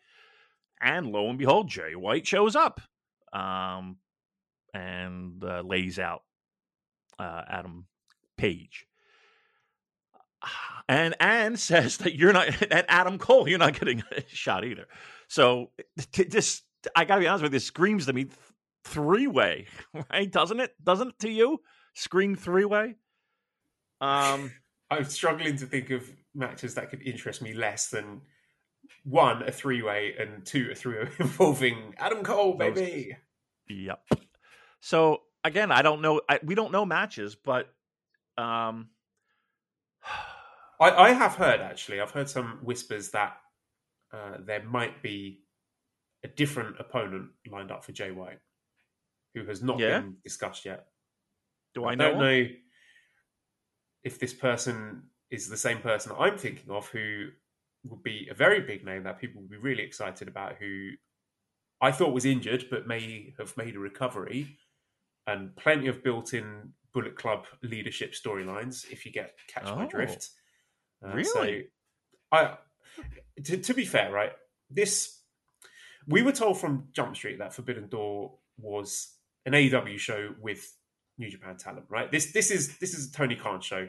And 0.80 1.06
lo 1.06 1.28
and 1.28 1.38
behold, 1.38 1.68
Jay 1.68 1.94
White 1.94 2.26
shows 2.26 2.56
up 2.56 2.80
um, 3.32 3.96
and 4.72 5.42
uh, 5.44 5.62
lays 5.64 5.98
out 5.98 6.22
uh, 7.18 7.42
Adam 7.48 7.86
Page. 8.36 8.86
And 10.88 11.14
and 11.20 11.56
says 11.60 11.98
that 11.98 12.16
you're 12.16 12.32
not, 12.32 12.48
and 12.72 12.84
Adam 12.88 13.16
Cole, 13.16 13.48
you're 13.48 13.60
not 13.60 13.78
getting 13.78 14.02
a 14.10 14.22
shot 14.26 14.64
either. 14.64 14.86
So 15.30 15.70
this, 16.16 16.62
I 16.96 17.04
got 17.04 17.14
to 17.14 17.20
be 17.20 17.28
honest 17.28 17.44
with 17.44 17.52
you, 17.52 17.60
screams 17.60 18.06
to 18.06 18.12
me 18.12 18.26
three 18.82 19.28
way, 19.28 19.66
right? 20.10 20.30
Doesn't 20.30 20.58
it? 20.58 20.74
Doesn't 20.82 21.10
it 21.10 21.18
to 21.20 21.30
you? 21.30 21.60
Scream 21.94 22.34
three 22.34 22.64
way. 22.64 22.96
Um, 24.00 24.50
I'm 24.90 25.04
struggling 25.04 25.56
to 25.58 25.66
think 25.66 25.90
of 25.90 26.10
matches 26.34 26.74
that 26.74 26.90
could 26.90 27.02
interest 27.02 27.42
me 27.42 27.52
less 27.54 27.90
than 27.90 28.22
one 29.04 29.44
a 29.44 29.52
three 29.52 29.82
way 29.82 30.16
and 30.18 30.44
two 30.44 30.68
a 30.72 30.74
three 30.74 30.98
way 30.98 31.08
involving 31.20 31.94
Adam 31.96 32.24
Cole, 32.24 32.54
baby. 32.54 33.16
Yep. 33.68 34.02
So 34.80 35.20
again, 35.44 35.70
I 35.70 35.82
don't 35.82 36.02
know. 36.02 36.22
I, 36.28 36.40
we 36.42 36.56
don't 36.56 36.72
know 36.72 36.84
matches, 36.84 37.36
but 37.36 37.72
um, 38.36 38.88
I, 40.80 40.90
I 40.90 41.12
have 41.12 41.36
heard 41.36 41.60
actually. 41.60 42.00
I've 42.00 42.10
heard 42.10 42.28
some 42.28 42.58
whispers 42.64 43.10
that 43.10 43.36
uh, 44.12 44.38
there 44.44 44.62
might 44.64 45.02
be 45.02 45.40
a 46.24 46.28
different 46.28 46.76
opponent 46.78 47.30
lined 47.50 47.70
up 47.70 47.84
for 47.84 47.92
Jay 47.92 48.10
White, 48.10 48.40
who 49.34 49.44
has 49.46 49.62
not 49.62 49.78
yeah. 49.78 50.00
been 50.00 50.16
discussed 50.22 50.64
yet. 50.64 50.86
Do 51.74 51.84
I, 51.84 51.92
I 51.92 51.94
know? 51.94 52.10
don't 52.10 52.18
know 52.20 52.46
if 54.02 54.18
this 54.18 54.34
person 54.34 55.04
is 55.30 55.48
the 55.48 55.56
same 55.56 55.78
person 55.78 56.12
I'm 56.18 56.36
thinking 56.36 56.70
of, 56.70 56.88
who 56.88 57.28
would 57.84 58.02
be 58.02 58.28
a 58.30 58.34
very 58.34 58.60
big 58.60 58.84
name 58.84 59.04
that 59.04 59.18
people 59.20 59.40
would 59.40 59.50
be 59.50 59.56
really 59.56 59.82
excited 59.82 60.28
about, 60.28 60.56
who 60.56 60.90
I 61.80 61.92
thought 61.92 62.12
was 62.12 62.24
injured 62.26 62.66
but 62.70 62.86
may 62.86 63.34
have 63.38 63.56
made 63.56 63.76
a 63.76 63.78
recovery, 63.78 64.58
and 65.26 65.54
plenty 65.56 65.86
of 65.86 66.02
built-in 66.02 66.72
Bullet 66.92 67.14
Club 67.14 67.46
leadership 67.62 68.12
storylines. 68.12 68.90
If 68.90 69.06
you 69.06 69.12
get 69.12 69.34
catch 69.46 69.64
my 69.64 69.84
Oh. 69.84 69.88
drift, 69.88 70.30
Uh, 71.02 71.12
Really? 71.14 71.24
So 71.24 71.62
I, 72.32 72.58
to, 73.44 73.56
to 73.58 73.74
be 73.74 73.84
fair, 73.84 74.10
right, 74.12 74.32
this 74.70 75.18
we 76.06 76.22
were 76.22 76.32
told 76.32 76.58
from 76.58 76.88
Jump 76.92 77.16
Street 77.16 77.38
that 77.38 77.54
Forbidden 77.54 77.88
Door 77.88 78.34
was 78.58 79.14
an 79.46 79.52
AEW 79.52 79.98
show 79.98 80.30
with 80.40 80.74
New 81.18 81.30
Japan 81.30 81.56
talent, 81.56 81.86
right? 81.88 82.10
This 82.10 82.32
this 82.32 82.50
is 82.50 82.78
this 82.78 82.94
is 82.94 83.08
a 83.08 83.12
Tony 83.12 83.36
Khan 83.36 83.60
show 83.60 83.88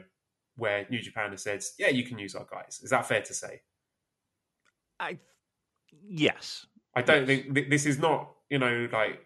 where 0.56 0.86
New 0.90 1.00
Japan 1.00 1.30
has 1.30 1.42
said, 1.42 1.62
yeah, 1.78 1.88
you 1.88 2.04
can 2.04 2.18
use 2.18 2.34
our 2.34 2.46
guys. 2.50 2.80
Is 2.82 2.90
that 2.90 3.06
fair 3.06 3.22
to 3.22 3.34
say? 3.34 3.62
I 5.00 5.18
yes. 6.06 6.66
I 6.94 7.02
don't 7.02 7.26
Yes. 7.26 7.26
think 7.26 7.54
th- 7.54 7.70
this 7.70 7.86
is 7.86 7.98
not, 7.98 8.30
you 8.50 8.58
know, 8.58 8.86
like 8.92 9.20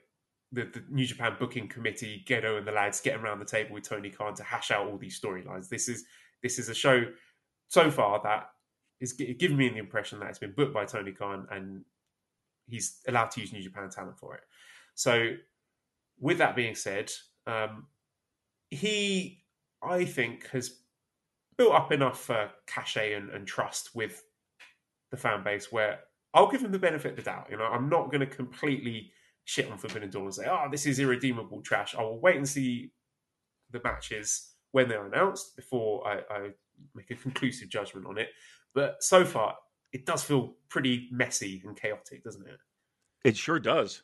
the, 0.53 0.63
the 0.65 0.85
New 0.89 1.05
Japan 1.05 1.37
booking 1.39 1.69
committee, 1.69 2.25
Gedo 2.27 2.59
and 2.59 2.67
the 2.67 2.71
lads 2.73 3.01
getting 3.01 3.21
around 3.23 3.41
the 3.41 3.45
table 3.45 3.75
with 3.75 3.83
Tony 3.89 4.11
Khan 4.11 4.35
to 4.35 4.45
hash 4.45 4.71
out 4.71 4.87
all 4.87 4.97
these 4.97 5.21
storylines. 5.21 5.69
This 5.69 5.89
is 5.89 6.05
this 6.43 6.59
is 6.59 6.69
a 6.69 6.75
show 6.75 7.07
so 7.69 7.91
far 7.91 8.21
that 8.23 8.51
is 9.01 9.15
gi- 9.15 9.35
giving 9.35 9.57
me 9.57 9.69
the 9.69 9.79
impression 9.79 10.21
that 10.21 10.31
it's 10.31 10.39
been 10.39 10.53
booked 10.53 10.75
by 10.75 10.85
Tony 10.85 11.13
Khan 11.13 11.47
and 11.51 11.85
he's 12.67 13.01
allowed 13.09 13.31
to 13.33 13.41
use 13.41 13.53
New 13.53 13.63
Japan 13.63 13.89
talent 13.91 14.19
for 14.19 14.35
it. 14.35 14.43
So, 14.95 15.33
with 16.19 16.39
that 16.39 16.57
being 16.57 16.75
said, 16.75 17.13
um, 17.47 17.87
he, 18.71 19.45
I 19.83 20.05
think, 20.05 20.49
has 20.51 20.79
built 21.57 21.75
up 21.75 21.93
enough 21.93 22.31
uh, 22.31 22.49
cachet 22.67 23.15
and, 23.15 23.31
and 23.31 23.47
trust 23.47 23.95
with 23.95 24.23
the 25.11 25.17
fan 25.17 25.45
base 25.45 25.71
where 25.71 26.01
I'll 26.35 26.51
give 26.51 26.63
him 26.63 26.73
the 26.73 26.79
benefit 26.79 27.13
of 27.13 27.17
the 27.17 27.23
doubt. 27.23 27.49
You 27.51 27.57
know, 27.57 27.65
I'm 27.65 27.89
not 27.89 28.11
going 28.11 28.21
to 28.21 28.27
completely 28.27 29.13
shit 29.45 29.71
on 29.71 29.79
Forbidden 29.79 30.11
Door 30.11 30.25
and 30.25 30.35
say, 30.35 30.47
"Oh, 30.49 30.67
this 30.71 30.87
is 30.87 30.99
irredeemable 30.99 31.63
trash." 31.63 31.95
I 31.95 32.03
will 32.03 32.21
wait 32.21 32.37
and 32.37 32.49
see 32.49 32.93
the 33.71 33.81
matches 33.83 34.53
when 34.73 34.89
they're 34.89 35.07
announced 35.07 35.57
before 35.57 36.07
I, 36.07 36.21
I 36.31 36.49
make 36.95 37.11
a 37.11 37.15
conclusive 37.15 37.69
judgment 37.69 38.07
on 38.07 38.19
it. 38.19 38.29
But 38.77 39.03
so 39.03 39.25
far, 39.25 39.57
it 39.95 40.05
does 40.05 40.23
feel 40.23 40.55
pretty 40.69 41.09
messy 41.11 41.63
and 41.65 41.75
chaotic, 41.75 42.23
doesn't 42.23 42.47
it? 42.47 42.59
It 43.25 43.35
sure 43.35 43.59
does. 43.59 44.03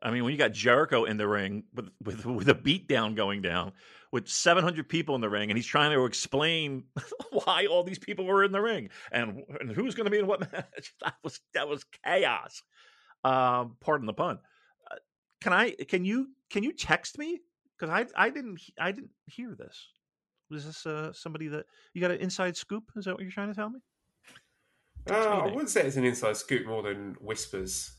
I 0.00 0.12
mean, 0.12 0.22
when 0.22 0.32
you 0.32 0.38
got 0.38 0.52
Jericho 0.52 1.02
in 1.02 1.16
the 1.16 1.26
ring 1.26 1.64
with 1.74 1.88
with 2.00 2.24
with 2.24 2.48
a 2.48 2.54
beatdown 2.54 3.16
going 3.16 3.42
down, 3.42 3.72
with 4.12 4.28
700 4.28 4.88
people 4.88 5.16
in 5.16 5.20
the 5.20 5.28
ring, 5.28 5.50
and 5.50 5.58
he's 5.58 5.66
trying 5.66 5.90
to 5.90 6.04
explain 6.04 6.84
why 7.32 7.66
all 7.66 7.82
these 7.82 7.98
people 7.98 8.24
were 8.24 8.44
in 8.44 8.52
the 8.52 8.60
ring 8.60 8.90
and, 9.10 9.42
and 9.60 9.72
who's 9.72 9.96
going 9.96 10.04
to 10.04 10.10
be 10.12 10.20
in 10.20 10.28
what 10.28 10.40
match. 10.52 10.94
That 11.02 11.14
was 11.24 11.40
that 11.54 11.68
was 11.68 11.84
chaos. 12.04 12.62
Um, 13.24 13.76
pardon 13.80 14.06
the 14.06 14.12
pun. 14.12 14.38
Uh, 14.88 14.96
can 15.40 15.52
I? 15.52 15.72
Can 15.72 16.04
you? 16.04 16.28
Can 16.50 16.62
you 16.62 16.72
text 16.72 17.18
me? 17.18 17.40
Because 17.76 17.92
I 17.92 18.26
I 18.26 18.30
didn't 18.30 18.60
I 18.78 18.92
didn't 18.92 19.10
hear 19.26 19.56
this. 19.58 19.88
Was 20.50 20.66
this 20.66 20.86
uh, 20.86 21.12
somebody 21.12 21.48
that 21.48 21.66
you 21.94 22.00
got 22.00 22.12
an 22.12 22.20
inside 22.20 22.56
scoop? 22.56 22.84
Is 22.94 23.06
that 23.06 23.14
what 23.14 23.22
you're 23.22 23.32
trying 23.32 23.48
to 23.48 23.54
tell 23.54 23.70
me? 23.70 23.80
Uh, 25.10 25.14
I 25.14 25.46
wouldn't 25.46 25.70
say 25.70 25.82
it's 25.82 25.96
an 25.96 26.04
inside 26.04 26.36
scoop 26.36 26.66
more 26.66 26.82
than 26.82 27.16
whispers. 27.20 27.92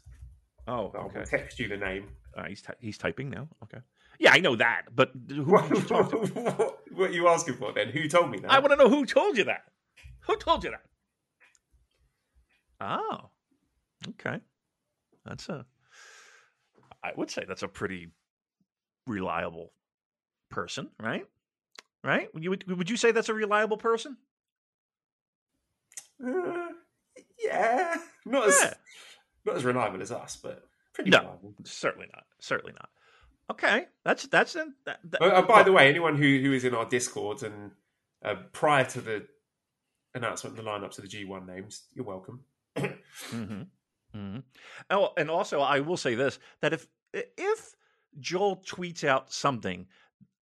Oh, 0.68 0.92
I'll 0.98 1.12
text 1.26 1.60
you 1.60 1.68
the 1.68 1.78
name. 1.78 2.10
Uh, 2.36 2.46
he's 2.46 2.62
ty- 2.62 2.76
he's 2.80 2.98
typing 2.98 3.30
now. 3.30 3.48
Okay. 3.64 3.78
Yeah, 4.20 4.32
I 4.34 4.40
know 4.40 4.56
that, 4.56 4.84
but 4.94 5.12
who 5.30 5.44
What, 5.44 5.70
you 5.70 5.76
what 6.96 7.10
are 7.10 7.14
you 7.14 7.28
asking 7.28 7.56
for 7.56 7.74
then? 7.74 7.90
Who 7.90 8.08
told 8.08 8.32
me 8.32 8.40
that? 8.40 8.52
I 8.52 8.60
want 8.60 8.72
to 8.72 8.78
know 8.78 8.90
who 8.90 9.06
told 9.06 9.38
you 9.38 9.44
that. 9.46 9.66
Who 10.22 10.36
told 10.38 10.64
you 10.64 10.72
that? 10.72 10.82
Oh, 12.82 13.30
okay. 14.10 14.40
That's 15.26 15.50
a. 15.50 15.66
I 17.04 17.12
would 17.16 17.30
say 17.30 17.46
that's 17.48 17.64
a 17.64 17.68
pretty 17.68 18.10
reliable 19.06 19.72
person, 20.50 20.90
right? 21.00 21.26
Right? 22.04 22.30
You 22.34 22.50
would 22.50 22.68
would 22.78 22.90
you 22.90 22.98
say 22.98 23.12
that's 23.12 23.30
a 23.30 23.34
reliable 23.34 23.78
person? 23.78 24.18
Uh, 26.26 26.65
yeah, 27.46 27.96
not 28.26 28.48
as 28.48 28.60
Yeah. 28.62 28.74
not 29.46 29.56
as 29.56 29.64
reliable 29.66 30.02
as 30.02 30.12
us, 30.12 30.36
but 30.42 30.64
pretty 30.94 31.10
No. 31.12 31.20
reliable. 31.20 31.56
Certainly 31.64 32.08
not. 32.14 32.24
Certainly 32.40 32.74
not. 32.74 32.90
Okay, 33.52 33.86
that's 34.04 34.24
that's 34.28 34.56
an, 34.56 34.74
that, 34.86 35.00
that, 35.12 35.22
Uh, 35.22 35.26
uh, 35.26 35.42
by 35.44 35.62
the 35.64 35.72
way, 35.72 35.88
anyone 35.88 36.16
who, 36.16 36.40
who 36.40 36.52
is 36.54 36.64
in 36.66 36.74
our 36.74 36.86
Discord 36.86 37.44
and 37.44 37.72
uh, 38.24 38.36
prior 38.54 38.86
to 38.86 39.02
the 39.02 39.28
announcement 40.16 40.58
of 40.58 40.64
the 40.66 40.70
lineups 40.70 40.98
of 40.98 41.08
the 41.08 41.26
G1 41.26 41.46
names, 41.46 41.84
you're 41.94 42.06
welcome. 42.06 42.40
hmm 42.76 43.62
hmm 44.14 44.38
Oh, 44.90 45.10
and 45.18 45.30
also, 45.30 45.60
I 45.62 45.80
will 45.82 45.98
say 45.98 46.16
this: 46.16 46.40
that 46.62 46.74
if 46.74 46.88
if 47.14 47.76
Joel 48.20 48.58
tweets 48.66 49.04
out 49.04 49.32
something 49.32 49.86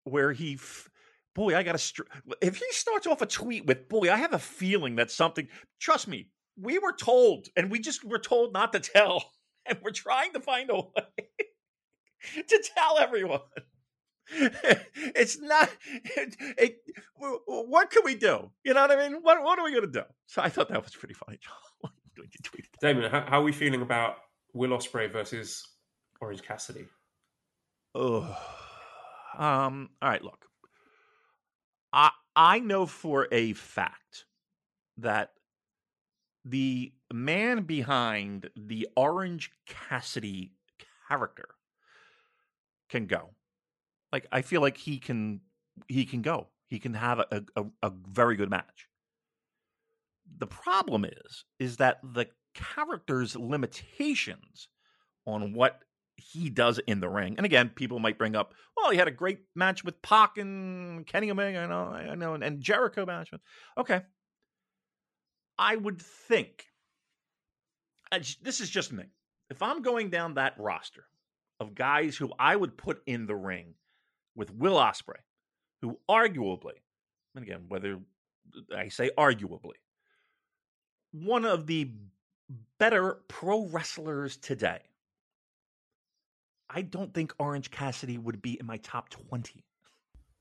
where 0.05 0.33
he, 0.33 0.55
f- 0.55 0.89
boy, 1.35 1.57
I 1.57 1.63
got 1.65 1.73
to, 1.73 1.79
str- 1.79 2.03
if 2.41 2.57
he 2.57 2.67
starts 2.71 3.07
off 3.07 3.23
a 3.23 3.27
tweet 3.27 3.67
with, 3.67 3.89
boy, 3.89 4.11
I 4.13 4.17
have 4.17 4.33
a 4.35 4.39
feeling 4.39 4.97
that 4.97 5.11
something. 5.11 5.49
Trust 5.81 6.07
me, 6.07 6.29
we 6.61 6.79
were 6.79 6.93
told, 6.93 7.49
and 7.57 7.71
we 7.71 7.79
just 7.79 8.05
were 8.05 8.19
told 8.19 8.53
not 8.53 8.73
to 8.73 8.81
tell, 8.81 9.25
and 9.67 9.79
we're 9.83 9.91
trying 9.91 10.33
to 10.35 10.41
find 10.41 10.71
a 10.71 10.75
way 10.77 12.43
to 12.49 12.65
tell 12.75 12.99
everyone. 12.99 13.41
it's 14.35 15.39
not. 15.41 15.71
It, 16.05 16.37
it, 16.59 16.77
what 17.17 17.91
can 17.91 18.03
we 18.05 18.15
do? 18.15 18.51
You 18.65 18.75
know 18.75 18.83
what 18.83 18.91
I 18.91 19.09
mean? 19.09 19.21
What 19.23 19.43
What 19.43 19.59
are 19.59 19.65
we 19.65 19.73
going 19.73 19.91
to 19.93 20.01
do? 20.01 20.05
So 20.27 20.41
I 20.43 20.49
thought 20.49 20.69
that 20.69 20.83
was 20.83 20.95
pretty 20.95 21.15
funny, 21.15 21.39
Joel. 21.41 21.93
when 22.17 22.29
you 22.31 22.39
tweeted 22.43 22.71
that. 22.81 22.81
Damon, 22.81 23.11
how, 23.11 23.27
how 23.27 23.41
are 23.41 23.45
we 23.45 23.53
feeling 23.53 23.83
about 23.83 24.17
Will 24.55 24.71
Ospreay 24.71 25.11
versus 25.11 25.67
Orange 26.21 26.43
Cassidy? 26.43 26.87
Ugh. 27.95 28.35
Um. 29.39 29.91
All 30.01 30.09
right. 30.09 30.23
Look, 30.23 30.47
I 31.93 32.11
I 32.37 32.61
know 32.61 32.87
for 32.87 33.29
a 33.33 33.53
fact 33.55 34.25
that 34.99 35.31
the 36.45 36.93
man 37.13 37.63
behind 37.63 38.51
the 38.57 38.89
Orange 38.97 39.51
Cassidy 39.67 40.53
character 41.09 41.49
can 42.89 43.07
go. 43.07 43.31
Like 44.13 44.27
I 44.33 44.43
feel 44.43 44.61
like 44.61 44.77
he 44.77 44.99
can 44.99 45.41
he 45.89 46.05
can 46.05 46.23
go. 46.23 46.49
He 46.69 46.79
can 46.79 46.95
have 46.95 47.19
a, 47.19 47.45
a, 47.57 47.65
a 47.83 47.93
very 48.11 48.37
good 48.37 48.51
match. 48.51 48.89
The 50.39 50.47
problem 50.47 51.05
is 51.05 51.45
is 51.59 51.77
that 51.79 52.01
the 52.03 52.29
character's 52.55 53.37
limitations 53.37 54.69
on 55.27 55.55
what 55.55 55.81
he 56.17 56.51
does 56.51 56.79
in 56.87 57.01
the 57.01 57.09
ring. 57.09 57.35
And 57.37 57.47
again, 57.47 57.71
people 57.71 57.99
might 57.99 58.19
bring 58.19 58.37
up, 58.37 58.55
well, 58.77 58.91
he 58.91 58.99
had 58.99 59.09
a 59.09 59.13
great 59.13 59.41
match 59.55 59.85
with 59.85 60.01
Pac 60.03 60.39
and 60.39 61.07
Kenny 61.07 61.31
Omega, 61.31 61.61
I 61.61 61.67
know, 61.67 61.85
I 61.85 62.15
know, 62.15 62.35
and, 62.35 62.45
and 62.45 62.61
Jericho 62.61 63.07
match. 63.07 63.31
Okay. 63.79 64.03
I 65.59 65.77
would 65.77 66.01
think, 66.01 66.67
uh, 68.11 68.21
this 68.43 68.61
is 68.61 68.71
just 68.71 68.93
me. 68.93 69.05
If 69.51 69.63
I'm 69.63 69.83
going 69.83 70.11
down 70.11 70.35
that 70.35 70.55
roster 70.59 71.05
of 71.61 71.75
guys 71.75 72.17
who 72.17 72.33
I 72.39 72.57
would 72.57 72.77
put 72.77 73.03
in 73.07 73.27
the 73.27 73.37
ring 73.37 73.75
with 74.35 74.53
Will 74.53 74.77
Ospreay, 74.77 75.21
who 75.81 75.99
arguably, 76.09 76.81
and 77.35 77.45
again, 77.45 77.65
whether 77.69 77.99
uh, 78.57 78.77
I 78.77 78.89
say 78.89 79.11
arguably, 79.17 79.75
one 81.13 81.45
of 81.45 81.67
the 81.67 81.91
better 82.79 83.21
pro 83.29 83.67
wrestlers 83.67 84.37
today. 84.37 84.81
I 86.69 86.83
don't 86.83 87.13
think 87.13 87.35
Orange 87.39 87.71
Cassidy 87.71 88.19
would 88.19 88.41
be 88.41 88.59
in 88.59 88.67
my 88.67 88.79
top 88.79 89.11
20. 89.11 89.65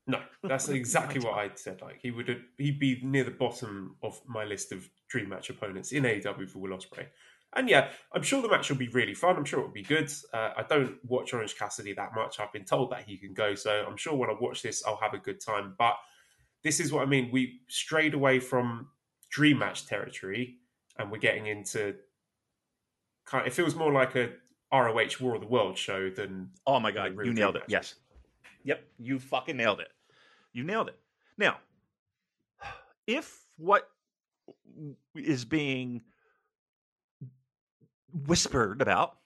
No, 0.06 0.20
that's 0.42 0.68
exactly 0.68 1.20
what 1.20 1.34
I 1.34 1.50
said. 1.54 1.80
Like 1.80 2.00
he 2.02 2.10
would, 2.10 2.44
he'd 2.58 2.78
be 2.78 3.00
near 3.02 3.24
the 3.24 3.30
bottom 3.30 3.96
of 4.02 4.20
my 4.26 4.44
list 4.44 4.72
of 4.72 4.88
dream 5.08 5.28
match 5.28 5.50
opponents 5.50 5.92
in 5.92 6.04
AEW 6.04 6.48
for 6.48 6.58
Will 6.58 6.76
Ospreay. 6.76 7.06
And 7.54 7.68
yeah, 7.68 7.90
I'm 8.12 8.22
sure 8.22 8.40
the 8.40 8.48
match 8.48 8.70
will 8.70 8.78
be 8.78 8.88
really 8.88 9.14
fun. 9.14 9.36
I'm 9.36 9.44
sure 9.44 9.60
it 9.60 9.66
will 9.66 9.72
be 9.72 9.82
good. 9.82 10.10
Uh, 10.32 10.50
I 10.56 10.62
don't 10.68 10.96
watch 11.04 11.34
Orange 11.34 11.56
Cassidy 11.56 11.92
that 11.92 12.14
much. 12.14 12.40
I've 12.40 12.52
been 12.52 12.64
told 12.64 12.90
that 12.90 13.04
he 13.06 13.18
can 13.18 13.34
go, 13.34 13.54
so 13.54 13.84
I'm 13.86 13.96
sure 13.96 14.14
when 14.14 14.30
I 14.30 14.34
watch 14.40 14.62
this, 14.62 14.82
I'll 14.86 14.96
have 14.96 15.12
a 15.12 15.18
good 15.18 15.40
time. 15.40 15.74
But 15.78 15.96
this 16.62 16.80
is 16.80 16.92
what 16.92 17.02
I 17.02 17.06
mean. 17.06 17.30
We 17.30 17.60
strayed 17.68 18.14
away 18.14 18.40
from 18.40 18.88
dream 19.30 19.58
match 19.58 19.86
territory, 19.86 20.56
and 20.98 21.10
we're 21.10 21.18
getting 21.18 21.46
into 21.46 21.96
kind. 23.26 23.46
Of, 23.46 23.52
It 23.52 23.54
feels 23.54 23.74
more 23.74 23.92
like 23.92 24.14
a 24.16 24.30
ROH 24.72 25.20
War 25.20 25.34
of 25.34 25.42
the 25.42 25.46
World 25.46 25.76
show 25.76 26.08
than 26.08 26.50
Oh 26.66 26.80
my 26.80 26.90
God, 26.90 27.14
you 27.22 27.34
nailed 27.34 27.56
it. 27.56 27.68
matches. 27.68 27.72
Yes. 27.72 27.94
Yep, 28.64 28.84
you 28.98 29.18
fucking 29.18 29.56
nailed 29.56 29.80
it. 29.80 29.88
You 30.52 30.64
nailed 30.64 30.88
it. 30.88 30.98
Now, 31.38 31.58
if 33.06 33.46
what 33.56 33.88
is 35.14 35.44
being 35.44 36.02
whispered 38.26 38.82
about 38.82 39.16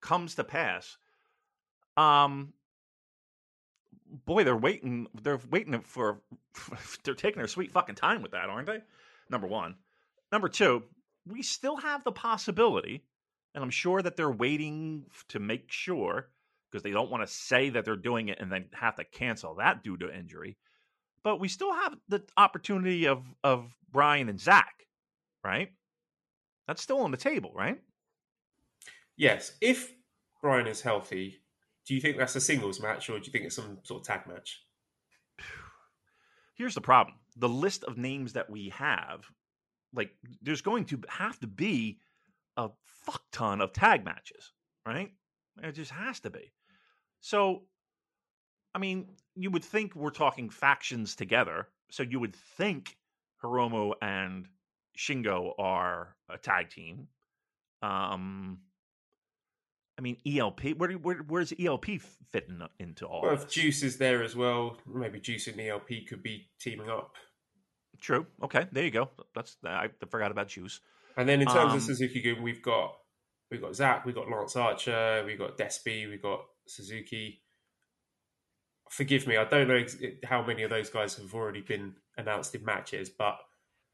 comes 0.00 0.34
to 0.36 0.44
pass, 0.44 0.96
um, 1.96 2.52
boy, 4.24 4.44
they're 4.44 4.56
waiting. 4.56 5.06
They're 5.22 5.40
waiting 5.50 5.78
for. 5.80 6.20
They're 7.04 7.14
taking 7.14 7.38
their 7.38 7.48
sweet 7.48 7.70
fucking 7.70 7.94
time 7.94 8.22
with 8.22 8.32
that, 8.32 8.50
aren't 8.50 8.66
they? 8.66 8.80
Number 9.28 9.46
one. 9.46 9.76
Number 10.32 10.48
two, 10.48 10.82
we 11.26 11.42
still 11.42 11.76
have 11.76 12.04
the 12.04 12.12
possibility, 12.12 13.04
and 13.54 13.62
I'm 13.62 13.70
sure 13.70 14.02
that 14.02 14.16
they're 14.16 14.30
waiting 14.30 15.06
to 15.28 15.38
make 15.38 15.70
sure 15.70 16.28
because 16.70 16.82
they 16.82 16.90
don't 16.90 17.10
want 17.10 17.26
to 17.26 17.32
say 17.32 17.70
that 17.70 17.84
they're 17.84 17.96
doing 17.96 18.28
it 18.28 18.38
and 18.40 18.50
then 18.50 18.66
have 18.72 18.96
to 18.96 19.04
cancel 19.04 19.56
that 19.56 19.82
due 19.82 19.96
to 19.96 20.14
injury. 20.14 20.56
But 21.22 21.40
we 21.40 21.48
still 21.48 21.72
have 21.72 21.96
the 22.08 22.22
opportunity 22.36 23.06
of 23.06 23.24
of 23.44 23.74
Bryan 23.90 24.28
and 24.28 24.40
Zack, 24.40 24.86
right? 25.44 25.70
That's 26.66 26.82
still 26.82 27.00
on 27.00 27.10
the 27.10 27.16
table, 27.16 27.52
right? 27.54 27.80
Yes. 29.16 29.52
If 29.60 29.92
Bryan 30.40 30.66
is 30.66 30.80
healthy, 30.80 31.40
do 31.86 31.94
you 31.94 32.00
think 32.00 32.16
that's 32.16 32.36
a 32.36 32.40
singles 32.40 32.80
match 32.80 33.10
or 33.10 33.18
do 33.18 33.26
you 33.26 33.32
think 33.32 33.44
it's 33.44 33.56
some 33.56 33.78
sort 33.82 34.00
of 34.00 34.06
tag 34.06 34.26
match? 34.26 34.62
Here's 36.54 36.74
the 36.74 36.80
problem: 36.80 37.16
the 37.36 37.48
list 37.48 37.84
of 37.84 37.98
names 37.98 38.34
that 38.34 38.48
we 38.48 38.70
have, 38.70 39.24
like, 39.94 40.12
there's 40.42 40.62
going 40.62 40.84
to 40.86 41.00
have 41.08 41.38
to 41.40 41.46
be 41.46 41.98
a 42.56 42.70
fuck 42.84 43.22
ton 43.32 43.60
of 43.60 43.72
tag 43.72 44.04
matches, 44.04 44.52
right? 44.86 45.10
It 45.62 45.72
just 45.72 45.90
has 45.90 46.20
to 46.20 46.30
be. 46.30 46.52
So, 47.20 47.62
I 48.74 48.78
mean, 48.78 49.08
you 49.34 49.50
would 49.50 49.64
think 49.64 49.94
we're 49.94 50.10
talking 50.10 50.50
factions 50.50 51.14
together. 51.14 51.68
So 51.90 52.02
you 52.02 52.20
would 52.20 52.34
think 52.34 52.96
Hiromu 53.42 53.94
and 54.00 54.46
Shingo 54.98 55.52
are 55.58 56.14
a 56.28 56.38
tag 56.38 56.70
team. 56.70 57.08
Um, 57.82 58.58
I 59.98 60.02
mean, 60.02 60.16
ELP. 60.26 60.76
Where, 60.76 60.92
where 60.92 61.16
where's 61.16 61.52
ELP 61.58 61.86
fitting 62.32 62.62
into 62.78 63.06
all? 63.06 63.22
Well, 63.22 63.34
if 63.34 63.48
Juice 63.48 63.82
is 63.82 63.98
there 63.98 64.22
as 64.22 64.34
well, 64.34 64.78
maybe 64.86 65.20
Juice 65.20 65.46
and 65.48 65.60
ELP 65.60 65.88
could 66.08 66.22
be 66.22 66.48
teaming 66.58 66.88
up. 66.88 67.16
True. 68.00 68.26
Okay, 68.42 68.66
there 68.72 68.84
you 68.84 68.90
go. 68.90 69.10
That's 69.34 69.56
I 69.64 69.88
forgot 70.08 70.30
about 70.30 70.48
Juice. 70.48 70.80
And 71.16 71.28
then 71.28 71.42
in 71.42 71.48
terms 71.48 71.72
Um, 71.72 71.76
of 71.76 71.82
Suzuki 71.82 72.22
Gun, 72.22 72.42
we've 72.42 72.62
got 72.62 72.96
we've 73.50 73.60
got 73.60 73.74
Zack, 73.74 74.06
we've 74.06 74.14
got 74.14 74.30
Lance 74.30 74.56
Archer, 74.56 75.22
we've 75.26 75.38
got 75.38 75.58
Despy, 75.58 76.08
we've 76.08 76.22
got 76.22 76.44
Suzuki. 76.70 77.42
Forgive 78.88 79.26
me, 79.26 79.36
I 79.36 79.44
don't 79.44 79.68
know 79.68 79.76
ex- 79.76 79.96
how 80.24 80.44
many 80.44 80.62
of 80.62 80.70
those 80.70 80.90
guys 80.90 81.14
have 81.16 81.34
already 81.34 81.60
been 81.60 81.94
announced 82.16 82.54
in 82.54 82.64
matches, 82.64 83.08
but 83.08 83.38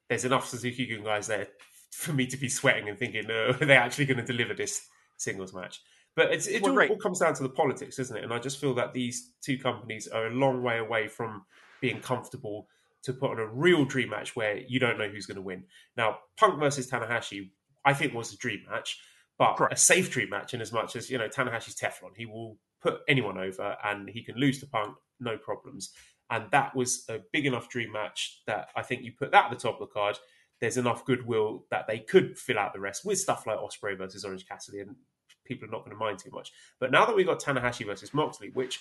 there's 0.08 0.24
enough 0.24 0.48
Suzuki 0.48 0.86
Gun 0.86 1.04
guys 1.04 1.26
there 1.26 1.48
for 1.90 2.12
me 2.12 2.26
to 2.26 2.36
be 2.36 2.48
sweating 2.48 2.88
and 2.88 2.98
thinking, 2.98 3.30
are 3.30 3.52
they 3.60 3.76
actually 3.76 4.06
going 4.06 4.18
to 4.18 4.24
deliver 4.24 4.54
this 4.54 4.86
singles 5.16 5.52
match? 5.52 5.80
But 6.14 6.32
it's, 6.32 6.46
it 6.46 6.62
all, 6.62 6.78
all 6.80 6.96
comes 6.96 7.18
down 7.20 7.34
to 7.34 7.42
the 7.42 7.48
politics, 7.50 7.98
isn't 7.98 8.16
it? 8.16 8.24
And 8.24 8.32
I 8.32 8.38
just 8.38 8.58
feel 8.58 8.74
that 8.76 8.94
these 8.94 9.32
two 9.42 9.58
companies 9.58 10.08
are 10.08 10.28
a 10.28 10.30
long 10.30 10.62
way 10.62 10.78
away 10.78 11.08
from 11.08 11.44
being 11.80 12.00
comfortable 12.00 12.68
to 13.02 13.12
put 13.12 13.30
on 13.30 13.38
a 13.38 13.46
real 13.46 13.84
dream 13.84 14.10
match 14.10 14.34
where 14.34 14.58
you 14.58 14.80
don't 14.80 14.98
know 14.98 15.08
who's 15.08 15.26
going 15.26 15.36
to 15.36 15.42
win. 15.42 15.64
Now, 15.96 16.18
Punk 16.38 16.58
versus 16.58 16.90
Tanahashi, 16.90 17.50
I 17.84 17.92
think 17.92 18.14
was 18.14 18.32
a 18.32 18.36
dream 18.38 18.62
match, 18.68 18.98
but 19.38 19.56
Correct. 19.56 19.74
a 19.74 19.76
safe 19.76 20.10
dream 20.10 20.30
match 20.30 20.54
in 20.54 20.60
as 20.60 20.72
much 20.72 20.96
as 20.96 21.10
you 21.10 21.18
know 21.18 21.28
Tanahashi's 21.28 21.76
Teflon. 21.76 22.16
He 22.16 22.26
will 22.26 22.56
put 22.80 23.00
anyone 23.08 23.38
over, 23.38 23.76
and 23.84 24.08
he 24.08 24.22
can 24.22 24.36
lose 24.36 24.60
to 24.60 24.66
Punk, 24.66 24.96
no 25.20 25.36
problems. 25.36 25.92
And 26.30 26.50
that 26.50 26.74
was 26.74 27.04
a 27.08 27.20
big 27.32 27.46
enough 27.46 27.68
dream 27.68 27.92
match 27.92 28.42
that 28.46 28.68
I 28.74 28.82
think 28.82 29.02
you 29.02 29.12
put 29.12 29.30
that 29.32 29.44
at 29.44 29.50
the 29.50 29.56
top 29.56 29.80
of 29.80 29.88
the 29.88 29.92
card. 29.92 30.18
There's 30.60 30.76
enough 30.76 31.04
goodwill 31.04 31.66
that 31.70 31.86
they 31.86 32.00
could 32.00 32.38
fill 32.38 32.58
out 32.58 32.72
the 32.72 32.80
rest 32.80 33.04
with 33.04 33.18
stuff 33.18 33.46
like 33.46 33.58
Ospreay 33.58 33.96
versus 33.96 34.24
Orange 34.24 34.46
Cassidy, 34.48 34.80
and 34.80 34.96
people 35.44 35.68
are 35.68 35.70
not 35.70 35.84
going 35.84 35.96
to 35.96 35.96
mind 35.96 36.18
too 36.18 36.30
much. 36.32 36.52
But 36.80 36.90
now 36.90 37.06
that 37.06 37.14
we've 37.14 37.26
got 37.26 37.40
Tanahashi 37.40 37.86
versus 37.86 38.12
Moxley, 38.12 38.50
which 38.54 38.80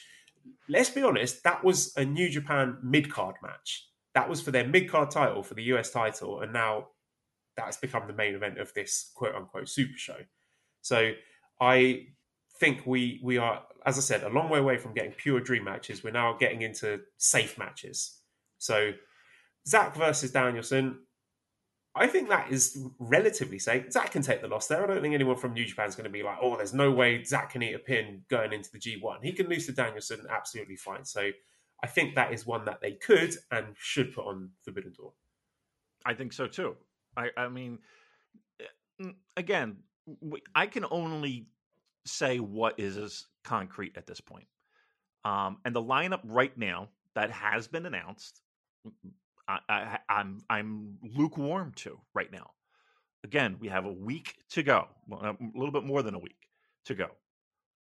let's 0.67 0.89
be 0.89 1.03
honest, 1.03 1.43
that 1.43 1.63
was 1.63 1.95
a 1.97 2.05
New 2.05 2.29
Japan 2.29 2.77
mid 2.81 3.11
card 3.11 3.35
match. 3.41 3.87
That 4.13 4.29
was 4.29 4.41
for 4.41 4.51
their 4.51 4.67
mid 4.67 4.89
card 4.89 5.11
title, 5.11 5.43
for 5.43 5.53
the 5.53 5.63
US 5.63 5.91
title, 5.91 6.41
and 6.41 6.53
now 6.53 6.87
that's 7.57 7.77
become 7.77 8.07
the 8.07 8.13
main 8.13 8.35
event 8.35 8.59
of 8.59 8.73
this 8.73 9.11
quote 9.15 9.35
unquote 9.35 9.69
super 9.69 9.97
show. 9.97 10.17
So 10.81 11.11
I 11.59 12.07
think 12.59 12.85
we 12.85 13.19
we 13.23 13.37
are, 13.37 13.63
as 13.85 13.97
I 13.97 14.01
said, 14.01 14.23
a 14.23 14.29
long 14.29 14.49
way 14.49 14.59
away 14.59 14.77
from 14.77 14.93
getting 14.93 15.11
pure 15.11 15.39
dream 15.39 15.63
matches. 15.63 16.03
We're 16.03 16.11
now 16.11 16.33
getting 16.33 16.61
into 16.61 17.01
safe 17.17 17.57
matches. 17.57 18.19
So 18.57 18.93
Zack 19.67 19.95
versus 19.95 20.31
Danielson, 20.31 20.99
I 21.95 22.07
think 22.07 22.29
that 22.29 22.51
is 22.51 22.77
relatively 22.99 23.59
safe. 23.59 23.91
Zack 23.91 24.11
can 24.11 24.21
take 24.21 24.41
the 24.41 24.47
loss 24.47 24.67
there. 24.67 24.83
I 24.83 24.87
don't 24.87 25.01
think 25.01 25.13
anyone 25.13 25.37
from 25.37 25.53
New 25.53 25.65
Japan 25.65 25.87
is 25.87 25.95
going 25.95 26.05
to 26.05 26.09
be 26.09 26.23
like, 26.23 26.37
oh, 26.41 26.57
there's 26.57 26.73
no 26.73 26.91
way 26.91 27.23
Zack 27.23 27.51
can 27.51 27.63
eat 27.63 27.73
a 27.73 27.79
pin 27.79 28.23
going 28.29 28.53
into 28.53 28.71
the 28.71 28.79
G1. 28.79 29.23
He 29.23 29.31
can 29.31 29.47
lose 29.47 29.65
to 29.67 29.71
Danielson 29.71 30.25
absolutely 30.29 30.75
fine. 30.75 31.05
So 31.05 31.31
I 31.83 31.87
think 31.87 32.15
that 32.15 32.33
is 32.33 32.45
one 32.45 32.65
that 32.65 32.81
they 32.81 32.93
could 32.93 33.35
and 33.51 33.67
should 33.77 34.13
put 34.13 34.25
on 34.25 34.51
Forbidden 34.63 34.93
Door. 34.93 35.13
I 36.05 36.13
think 36.13 36.33
so 36.33 36.47
too. 36.47 36.75
I, 37.17 37.29
I 37.37 37.47
mean, 37.47 37.79
eh, 38.59 39.11
again, 39.37 39.77
I 40.53 40.67
can 40.67 40.85
only 40.91 41.47
say 42.05 42.39
what 42.39 42.79
is 42.79 43.25
concrete 43.43 43.97
at 43.97 44.07
this 44.07 44.21
point. 44.21 44.47
Um, 45.23 45.57
and 45.65 45.75
the 45.75 45.81
lineup 45.81 46.21
right 46.23 46.55
now 46.57 46.89
that 47.15 47.31
has 47.31 47.67
been 47.67 47.85
announced, 47.85 48.41
I, 49.47 49.59
I, 49.67 49.99
I'm 50.09 50.43
I'm 50.49 50.97
lukewarm 51.03 51.73
to 51.77 51.99
right 52.13 52.31
now. 52.31 52.51
Again, 53.23 53.57
we 53.59 53.69
have 53.69 53.85
a 53.85 53.91
week 53.91 54.35
to 54.51 54.61
go, 54.61 54.87
a 55.11 55.35
little 55.55 55.71
bit 55.71 55.83
more 55.83 56.03
than 56.03 56.13
a 56.13 56.19
week 56.19 56.47
to 56.85 56.95
go. 56.95 57.07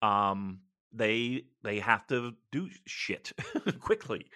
Um, 0.07 0.61
they 0.92 1.46
they 1.62 1.81
have 1.81 2.07
to 2.09 2.35
do 2.53 2.68
shit 2.87 3.33
quickly. 3.81 4.27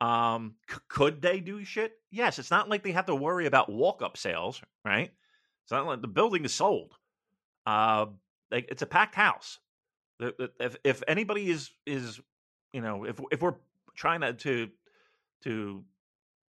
Um, 0.00 0.54
c- 0.70 0.78
could 0.88 1.20
they 1.20 1.40
do 1.40 1.64
shit? 1.64 1.92
Yes. 2.10 2.38
It's 2.38 2.50
not 2.50 2.68
like 2.68 2.82
they 2.82 2.92
have 2.92 3.06
to 3.06 3.14
worry 3.14 3.46
about 3.46 3.70
walk 3.70 4.00
up 4.00 4.16
sales, 4.16 4.62
right? 4.84 5.10
It's 5.64 5.72
not 5.72 5.86
like 5.86 6.00
the 6.00 6.08
building 6.08 6.44
is 6.44 6.54
sold. 6.54 6.94
Uh, 7.66 8.06
like 8.50 8.66
it's 8.70 8.82
a 8.82 8.86
packed 8.86 9.14
house. 9.14 9.58
If 10.20 10.76
if 10.84 11.02
anybody 11.06 11.50
is 11.50 11.70
is 11.86 12.20
you 12.72 12.80
know 12.80 13.04
if 13.04 13.20
if 13.30 13.40
we're 13.42 13.54
trying 13.94 14.20
to 14.20 14.32
to 14.32 14.70
to 15.44 15.84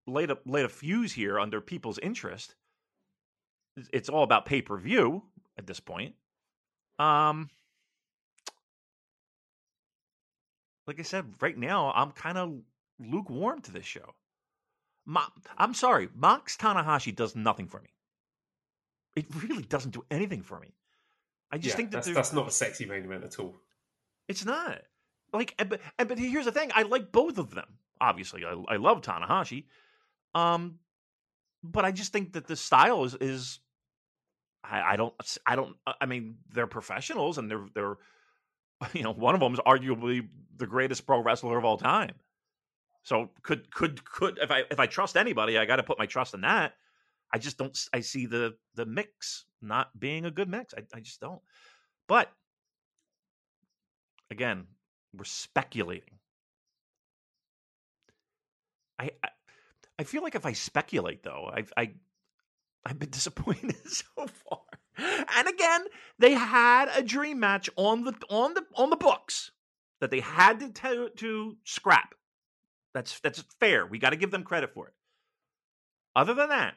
light 0.07 0.31
a 0.31 0.38
light 0.46 0.64
a 0.64 0.68
fuse 0.68 1.12
here 1.12 1.38
under 1.38 1.61
people's 1.61 1.98
interest, 1.98 2.55
it's- 3.92 4.09
all 4.09 4.22
about 4.22 4.46
pay 4.46 4.62
per 4.62 4.77
view 4.77 5.22
at 5.57 5.66
this 5.66 5.81
point. 5.81 6.14
Um, 6.98 7.51
like 10.87 10.98
I 10.98 11.03
said, 11.03 11.35
right 11.40 11.57
now 11.57 11.92
I'm 11.94 12.11
kind 12.12 12.38
of 12.38 12.61
lukewarm 12.98 13.61
to 13.62 13.72
this 13.72 13.87
show. 13.87 14.14
Ma- 15.07 15.29
I'm 15.57 15.74
sorry, 15.74 16.09
Mox 16.14 16.57
Tanahashi 16.57 17.14
does 17.14 17.35
nothing 17.37 17.66
for 17.68 17.81
me. 17.81 17.90
It 19.16 19.27
really 19.42 19.62
doesn't 19.62 19.92
do 19.92 20.05
anything 20.11 20.42
for 20.42 20.59
me. 20.61 20.74
I 21.51 21.59
just 21.59 21.73
Yeah, 21.73 21.77
think 21.77 21.91
that 21.91 21.97
that's, 22.05 22.09
that's 22.15 22.33
not 22.33 22.49
a 22.49 22.51
sexy 22.51 22.85
main 22.87 23.05
event 23.05 23.25
at 23.25 23.39
all. 23.39 23.57
it's 24.29 24.45
not 24.45 24.83
like, 25.33 25.55
and, 25.59 25.69
but 25.69 25.81
and, 25.99 26.09
but 26.09 26.19
here's 26.19 26.45
the 26.45 26.53
thing: 26.53 26.71
I 26.75 26.83
like 26.83 27.13
both 27.13 27.39
of 27.39 27.55
them. 27.55 27.79
Obviously, 28.01 28.45
I, 28.45 28.53
I 28.69 28.77
love 28.77 29.01
Tanahashi, 29.01 29.65
um, 30.35 30.79
but 31.63 31.85
I 31.85 31.93
just 31.93 32.13
think 32.13 32.33
that 32.35 32.47
the 32.47 32.57
style 32.57 33.05
is 33.05 33.15
is 33.15 33.61
I, 34.63 34.93
I 34.93 34.97
don't 34.97 35.15
I 35.47 35.57
don't 35.57 35.77
I 36.01 36.07
mean 36.07 36.37
they're 36.53 36.67
professionals 36.67 37.39
and 37.39 37.51
they're 37.51 37.67
they're 37.75 37.97
you 38.93 39.03
know 39.03 39.13
one 39.13 39.35
of 39.35 39.41
them 39.41 39.53
is 39.55 39.61
arguably 39.61 40.29
the 40.57 40.67
greatest 40.67 41.07
pro 41.07 41.23
wrestler 41.23 41.59
of 41.59 41.65
all 41.65 41.79
time. 41.79 42.15
So 43.03 43.31
could 43.43 43.71
could 43.73 44.05
could 44.05 44.39
if 44.43 44.51
I 44.51 44.65
if 44.71 44.79
I 44.79 44.87
trust 44.87 45.17
anybody, 45.17 45.57
I 45.59 45.65
got 45.65 45.77
to 45.77 45.83
put 45.83 45.99
my 45.99 46.07
trust 46.07 46.35
in 46.35 46.43
that. 46.43 46.75
I 47.33 47.38
just 47.38 47.59
don't. 47.59 47.77
I 47.93 48.01
see 48.01 48.27
the 48.27 48.57
the 48.75 48.87
mix 48.87 49.45
not 49.61 49.99
being 49.99 50.25
a 50.25 50.31
good 50.31 50.49
mix. 50.49 50.75
I, 50.75 50.83
I 50.95 51.01
just 51.01 51.21
don't. 51.21 51.41
But 52.07 52.31
again, 54.31 54.67
we're 55.14 55.25
speculating. 55.25 56.19
I, 58.99 59.11
I 59.23 59.29
I 59.99 60.05
feel 60.05 60.23
like 60.23 60.35
if 60.35 60.47
I 60.47 60.53
speculate 60.53 61.23
though, 61.23 61.51
I 61.55 61.64
I 61.77 61.93
I've 62.85 62.99
been 62.99 63.11
disappointed 63.19 63.77
so 63.87 64.27
far. 64.27 64.61
And 65.37 65.49
again, 65.49 65.85
they 66.19 66.33
had 66.33 66.88
a 66.95 67.03
dream 67.03 67.38
match 67.41 67.71
on 67.77 68.05
the 68.05 68.14
on 68.31 68.55
the 68.55 68.64
on 68.75 68.91
the 68.91 68.97
books 68.97 69.53
that 70.01 70.11
they 70.11 70.21
had 70.21 70.61
to 70.61 70.71
to, 70.71 71.09
to 71.17 71.57
scrap. 71.64 72.14
That's 72.95 73.21
that's 73.21 73.45
fair. 73.61 73.87
We 73.87 73.99
got 73.99 74.11
to 74.11 74.17
give 74.17 74.31
them 74.31 74.45
credit 74.45 74.73
for 74.73 74.88
it. 74.88 74.95
Other 76.17 76.35
than 76.35 76.49
that, 76.49 76.75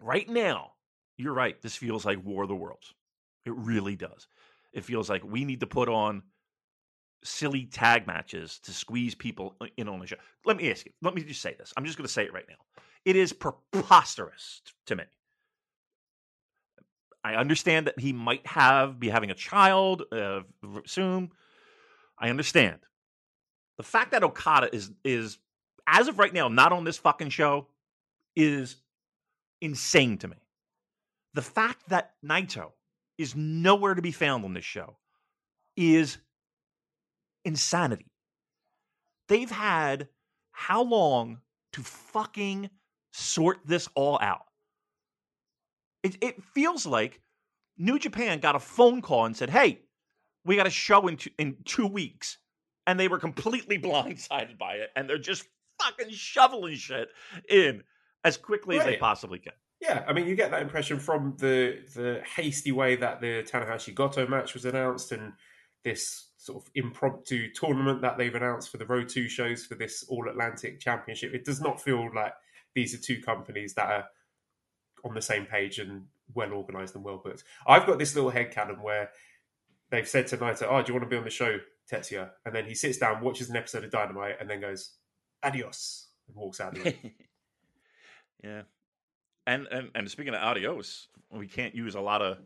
right 0.00 0.28
now, 0.28 0.72
you're 1.16 1.34
right. 1.34 1.60
This 1.62 1.76
feels 1.76 2.04
like 2.04 2.24
War 2.24 2.42
of 2.42 2.48
the 2.48 2.56
Worlds. 2.56 2.94
It 3.44 3.54
really 3.54 3.96
does. 3.96 4.26
It 4.72 4.84
feels 4.84 5.08
like 5.08 5.22
we 5.24 5.44
need 5.44 5.60
to 5.60 5.66
put 5.66 5.88
on 5.88 6.22
silly 7.22 7.64
tag 7.64 8.06
matches 8.06 8.58
to 8.64 8.72
squeeze 8.72 9.14
people 9.14 9.56
in 9.76 9.88
on 9.88 10.00
the 10.00 10.06
show. 10.06 10.16
Let 10.44 10.56
me 10.56 10.70
ask 10.70 10.84
you. 10.84 10.92
Let 11.02 11.14
me 11.14 11.22
just 11.22 11.40
say 11.40 11.54
this. 11.58 11.72
I'm 11.76 11.84
just 11.84 11.96
going 11.96 12.06
to 12.06 12.12
say 12.12 12.24
it 12.24 12.32
right 12.32 12.44
now. 12.48 12.56
It 13.04 13.16
is 13.16 13.32
preposterous 13.32 14.62
to 14.86 14.96
me. 14.96 15.04
I 17.22 17.36
understand 17.36 17.86
that 17.86 17.98
he 17.98 18.12
might 18.12 18.46
have 18.46 19.00
be 19.00 19.08
having 19.08 19.30
a 19.30 19.34
child 19.34 20.02
uh, 20.12 20.40
soon. 20.84 21.30
I 22.18 22.28
understand. 22.28 22.80
The 23.78 23.82
fact 23.82 24.12
that 24.12 24.22
Okada 24.22 24.74
is 24.74 24.90
is 25.04 25.38
as 25.86 26.08
of 26.08 26.18
right 26.18 26.32
now 26.32 26.48
not 26.48 26.72
on 26.72 26.84
this 26.84 26.98
fucking 26.98 27.30
show 27.30 27.68
is 28.36 28.76
insane 29.64 30.18
to 30.18 30.28
me. 30.28 30.36
The 31.34 31.42
fact 31.42 31.88
that 31.88 32.12
Naito 32.24 32.72
is 33.18 33.34
nowhere 33.34 33.94
to 33.94 34.02
be 34.02 34.12
found 34.12 34.44
on 34.44 34.54
this 34.54 34.64
show 34.64 34.96
is 35.76 36.18
insanity. 37.44 38.12
They've 39.28 39.50
had 39.50 40.08
how 40.52 40.82
long 40.82 41.40
to 41.72 41.82
fucking 41.82 42.70
sort 43.12 43.60
this 43.64 43.88
all 43.94 44.18
out? 44.20 44.44
It, 46.02 46.18
it 46.20 46.42
feels 46.42 46.84
like 46.86 47.20
New 47.78 47.98
Japan 47.98 48.40
got 48.40 48.56
a 48.56 48.60
phone 48.60 49.00
call 49.00 49.24
and 49.24 49.36
said, 49.36 49.50
"Hey, 49.50 49.80
we 50.44 50.56
got 50.56 50.66
a 50.66 50.70
show 50.70 51.08
in 51.08 51.16
two, 51.16 51.30
in 51.38 51.56
two 51.64 51.86
weeks," 51.86 52.38
and 52.86 53.00
they 53.00 53.08
were 53.08 53.18
completely 53.18 53.78
blindsided 53.80 54.58
by 54.58 54.74
it, 54.74 54.90
and 54.94 55.08
they're 55.08 55.18
just 55.18 55.46
fucking 55.80 56.10
shoveling 56.10 56.76
shit 56.76 57.08
in 57.48 57.82
as 58.24 58.36
quickly 58.36 58.78
as 58.78 58.84
they 58.84 58.96
possibly 58.96 59.38
can. 59.38 59.52
Yeah, 59.80 60.02
I 60.08 60.14
mean, 60.14 60.26
you 60.26 60.34
get 60.34 60.50
that 60.50 60.62
impression 60.62 60.98
from 60.98 61.36
the 61.38 61.78
the 61.94 62.22
hasty 62.36 62.72
way 62.72 62.96
that 62.96 63.20
the 63.20 63.42
Tanahashi 63.42 63.94
Goto 63.94 64.26
match 64.26 64.54
was 64.54 64.64
announced, 64.64 65.12
and 65.12 65.34
this 65.84 66.30
sort 66.38 66.64
of 66.64 66.70
impromptu 66.74 67.52
tournament 67.52 68.00
that 68.02 68.16
they've 68.16 68.34
announced 68.34 68.70
for 68.70 68.78
the 68.78 68.86
Road 68.86 69.08
Two 69.08 69.28
shows 69.28 69.66
for 69.66 69.74
this 69.74 70.04
All 70.08 70.28
Atlantic 70.28 70.80
Championship. 70.80 71.34
It 71.34 71.44
does 71.44 71.60
not 71.60 71.80
feel 71.80 72.08
like 72.14 72.32
these 72.74 72.94
are 72.94 72.98
two 72.98 73.20
companies 73.20 73.74
that 73.74 73.86
are 73.86 74.04
on 75.04 75.14
the 75.14 75.22
same 75.22 75.44
page 75.44 75.78
and 75.78 76.06
well 76.32 76.52
organized 76.54 76.94
and 76.94 77.04
well 77.04 77.20
booked. 77.22 77.44
I've 77.66 77.86
got 77.86 77.98
this 77.98 78.14
little 78.14 78.32
headcanon 78.32 78.82
where 78.82 79.10
they've 79.90 80.08
said 80.08 80.26
to 80.28 80.38
Naito, 80.38 80.66
"Oh, 80.68 80.82
do 80.82 80.92
you 80.92 80.94
want 80.94 81.04
to 81.04 81.10
be 81.10 81.18
on 81.18 81.24
the 81.24 81.30
show, 81.30 81.58
Tetsuya?" 81.92 82.30
And 82.46 82.54
then 82.54 82.64
he 82.64 82.74
sits 82.74 82.96
down, 82.96 83.22
watches 83.22 83.50
an 83.50 83.56
episode 83.56 83.84
of 83.84 83.90
Dynamite, 83.90 84.36
and 84.40 84.48
then 84.48 84.62
goes, 84.62 84.92
"Adios," 85.42 86.08
and 86.26 86.36
walks 86.36 86.60
out. 86.60 86.78
Yeah. 88.44 88.62
And, 89.46 89.66
and 89.70 89.90
and 89.94 90.10
speaking 90.10 90.34
of 90.34 90.40
adios, 90.42 91.08
we 91.30 91.46
can't 91.46 91.74
use 91.74 91.94
a 91.94 92.00
lot 92.00 92.22
of 92.22 92.38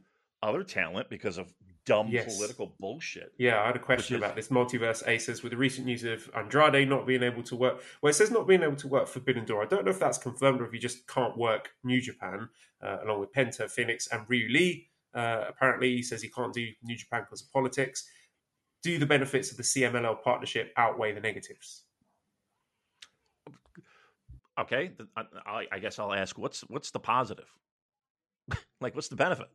other 0.42 0.62
talent 0.62 1.08
because 1.10 1.38
of 1.38 1.52
dumb 1.84 2.08
Yes. 2.10 2.36
political 2.36 2.74
bullshit. 2.78 3.32
Yeah, 3.38 3.62
I 3.62 3.66
had 3.66 3.76
a 3.76 3.80
question 3.80 4.16
is- 4.16 4.22
about 4.22 4.36
this 4.36 4.48
multiverse 4.48 5.06
aces 5.08 5.42
with 5.42 5.50
the 5.52 5.56
recent 5.56 5.86
news 5.86 6.04
of 6.04 6.30
Andrade 6.34 6.88
not 6.88 7.06
being 7.06 7.22
able 7.22 7.42
to 7.44 7.56
work. 7.56 7.82
Well, 8.02 8.10
it 8.10 8.14
says 8.14 8.30
not 8.30 8.46
being 8.46 8.62
able 8.62 8.76
to 8.76 8.88
work 8.88 9.08
Forbidden 9.08 9.44
Door. 9.44 9.62
I 9.62 9.66
don't 9.66 9.84
know 9.84 9.90
if 9.90 9.98
that's 9.98 10.18
confirmed 10.18 10.60
or 10.60 10.66
if 10.66 10.72
he 10.72 10.78
just 10.78 11.06
can't 11.06 11.36
work 11.36 11.70
New 11.84 12.00
Japan, 12.00 12.48
uh, 12.82 12.98
along 13.04 13.20
with 13.20 13.32
Penta, 13.32 13.62
Fénix, 13.64 14.08
and 14.12 14.28
Ryu 14.28 14.48
Lee. 14.50 14.88
Uh, 15.14 15.44
apparently, 15.48 15.96
he 15.96 16.02
says 16.02 16.20
he 16.22 16.28
can't 16.28 16.52
do 16.52 16.68
New 16.82 16.96
Japan 16.96 17.22
because 17.22 17.42
of 17.42 17.50
politics. 17.52 18.08
Do 18.82 18.98
the 18.98 19.06
benefits 19.06 19.50
of 19.50 19.56
the 19.56 19.62
CMLL 19.64 20.22
partnership 20.22 20.72
outweigh 20.76 21.12
the 21.12 21.20
negatives? 21.20 21.84
Okay, 24.58 24.90
I, 25.16 25.22
I, 25.46 25.66
I 25.72 25.78
guess 25.78 25.98
I'll 25.98 26.12
ask 26.12 26.36
what's 26.36 26.62
what's 26.62 26.90
the 26.90 26.98
positive? 26.98 27.46
like, 28.80 28.94
what's 28.94 29.08
the 29.08 29.16
benefit 29.16 29.48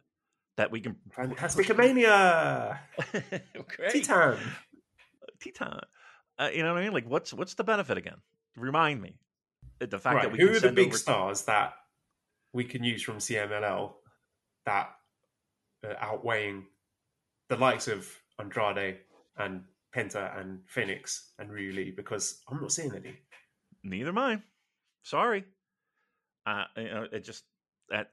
that 0.58 0.72
we 0.72 0.80
can? 0.80 0.96
Fantastic 1.12 1.76
Mania! 1.78 2.80
Great. 3.68 4.06
Titan! 4.06 4.38
Teton. 5.42 5.82
Uh, 6.40 6.50
you 6.54 6.64
know 6.64 6.74
what 6.74 6.82
I 6.82 6.86
mean? 6.86 6.94
Like, 6.94 7.10
what's 7.10 7.34
what's 7.34 7.54
the 7.56 7.64
benefit 7.64 7.98
again? 7.98 8.18
Remind 8.56 9.02
me. 9.02 9.16
Uh, 9.82 9.88
The 9.88 10.00
fact 10.00 10.16
Right, 10.16 10.24
that 10.24 10.32
we 10.32 10.40
who 10.40 10.48
can 10.48 10.56
are 10.56 10.60
the 10.60 10.72
big 10.72 10.96
stars 10.96 11.44
that 11.44 11.74
we 12.54 12.64
can 12.64 12.84
use 12.84 13.02
from 13.04 13.18
CMLL 13.18 13.94
that 14.66 14.90
uh, 15.86 15.94
outweighing 16.00 16.66
the 17.50 17.58
likes 17.58 17.88
of 17.88 18.08
Andrade 18.40 19.00
and 19.38 19.64
Penta 19.94 20.40
and 20.40 20.62
Fénix 20.74 21.32
and 21.40 21.52
Ryu 21.52 21.74
Lee? 21.74 21.92
Because 21.92 22.42
I'm 22.48 22.62
not 22.62 22.72
seeing 22.72 22.96
any. 22.96 23.18
Neither 23.84 24.14
mine. 24.14 24.44
Sorry. 25.04 25.46
Uh, 26.46 26.66
you 26.78 26.84
know, 26.86 27.08
it 27.12 27.24
just 27.24 27.44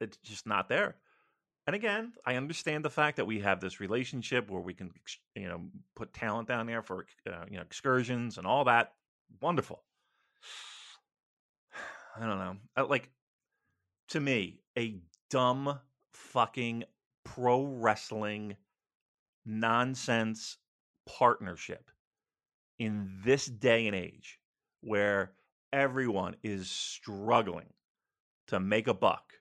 it's 0.01 0.19
just 0.19 0.47
not 0.47 0.69
there. 0.69 0.97
And 1.67 1.77
again, 1.77 2.13
I 2.27 2.37
understand 2.37 2.85
the 2.85 2.91
fact 2.91 3.17
that 3.17 3.27
we 3.27 3.41
have 3.41 3.61
this 3.61 3.81
relationship 3.81 4.51
where 4.51 4.61
we 4.61 4.75
can, 4.75 4.91
you 5.37 5.49
know, 5.49 5.61
put 5.95 6.13
talent 6.13 6.49
down 6.49 6.67
there 6.67 6.83
for 6.83 7.07
uh, 7.29 7.45
you 7.49 7.57
know 7.57 7.63
excursions 7.63 8.39
and 8.39 8.47
all 8.47 8.65
that. 8.65 8.95
Wonderful. 9.41 9.83
I 12.17 12.27
don't 12.27 12.39
know. 12.39 12.57
Uh, 12.77 12.87
Like 12.87 13.11
to 14.09 14.21
me, 14.21 14.61
a 14.77 14.97
dumb 15.31 15.79
fucking 16.13 16.85
pro 17.25 17.63
wrestling 17.65 18.57
nonsense 19.47 20.57
partnership 21.07 21.91
in 22.79 23.21
this 23.25 23.47
day 23.47 23.87
and 23.87 23.95
age 23.97 24.39
where 24.81 25.33
everyone 25.73 26.37
is 26.43 26.71
struggling 26.71 27.73
to 28.49 28.61
make 28.61 28.89
a 28.89 28.95
buck. 28.95 29.33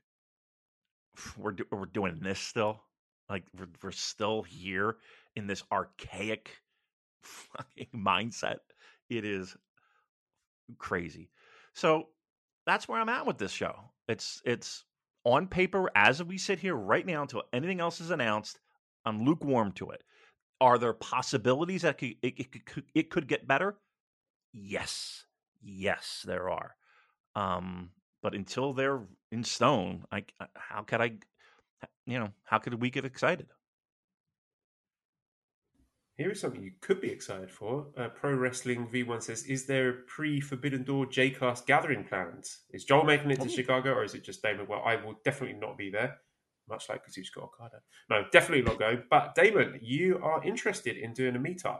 We're 1.37 1.51
do- 1.51 1.67
we're 1.71 1.85
doing 1.85 2.19
this 2.21 2.39
still. 2.39 2.83
Like 3.29 3.43
we're 3.57 3.67
we're 3.83 3.91
still 3.91 4.43
here 4.43 4.97
in 5.35 5.47
this 5.47 5.63
archaic 5.71 6.51
fucking 7.23 7.87
mindset. 7.95 8.59
It 9.09 9.25
is 9.25 9.55
crazy. 10.77 11.29
So 11.73 12.07
that's 12.65 12.87
where 12.87 12.99
I'm 12.99 13.09
at 13.09 13.25
with 13.25 13.37
this 13.37 13.51
show. 13.51 13.75
It's 14.07 14.41
it's 14.45 14.85
on 15.23 15.47
paper 15.47 15.89
as 15.95 16.23
we 16.23 16.37
sit 16.37 16.59
here 16.59 16.75
right 16.75 17.05
now 17.05 17.21
until 17.21 17.43
anything 17.51 17.79
else 17.79 17.99
is 17.99 18.11
announced. 18.11 18.59
I'm 19.05 19.25
lukewarm 19.25 19.71
to 19.73 19.89
it. 19.91 20.03
Are 20.61 20.77
there 20.77 20.93
possibilities 20.93 21.83
that 21.83 21.97
could, 21.97 22.15
it, 22.21 22.33
it, 22.37 22.65
could, 22.65 22.83
it 22.93 23.09
could 23.09 23.27
get 23.27 23.47
better? 23.47 23.77
Yes, 24.51 25.25
yes, 25.61 26.23
there 26.25 26.49
are. 26.49 26.75
Um, 27.35 27.91
but 28.21 28.33
until 28.35 28.73
they're 28.73 29.01
in 29.31 29.43
stone, 29.43 30.05
I 30.11 30.23
how 30.55 30.83
could 30.83 31.01
I, 31.01 31.13
you 32.05 32.19
know, 32.19 32.29
how 32.43 32.57
could 32.59 32.73
we 32.81 32.89
get 32.89 33.05
excited? 33.05 33.47
Here 36.17 36.31
is 36.31 36.41
something 36.41 36.61
you 36.61 36.73
could 36.81 36.99
be 36.99 37.09
excited 37.09 37.49
for. 37.49 37.87
Uh, 37.97 38.09
Pro 38.09 38.33
Wrestling 38.33 38.87
V1 38.87 39.23
says, 39.23 39.43
Is 39.43 39.65
there 39.65 39.89
a 39.89 39.93
pre 39.93 40.41
Forbidden 40.41 40.83
Door 40.83 41.05
JCast 41.07 41.65
gathering 41.65 42.03
plans? 42.03 42.63
Is 42.71 42.83
Joel 42.83 43.05
making 43.05 43.31
it 43.31 43.37
to 43.39 43.43
Oh. 43.45 43.47
Chicago 43.47 43.93
or 43.93 44.03
is 44.03 44.15
it 44.15 44.23
just 44.25 44.41
Damon? 44.41 44.67
Well, 44.67 44.81
I 44.85 44.97
will 44.97 45.15
definitely 45.23 45.57
not 45.57 45.77
be 45.77 45.89
there, 45.89 46.17
much 46.67 46.89
like 46.89 47.05
Kazuchika 47.05 47.41
Okada. 47.41 47.77
No, 48.09 48.25
definitely 48.33 48.63
not 48.65 48.79
going. 48.79 49.01
But 49.09 49.33
Damon, 49.33 49.79
you 49.81 50.19
are 50.21 50.43
interested 50.43 50.97
in 50.97 51.13
doing 51.13 51.37
a 51.37 51.39
meetup. 51.39 51.79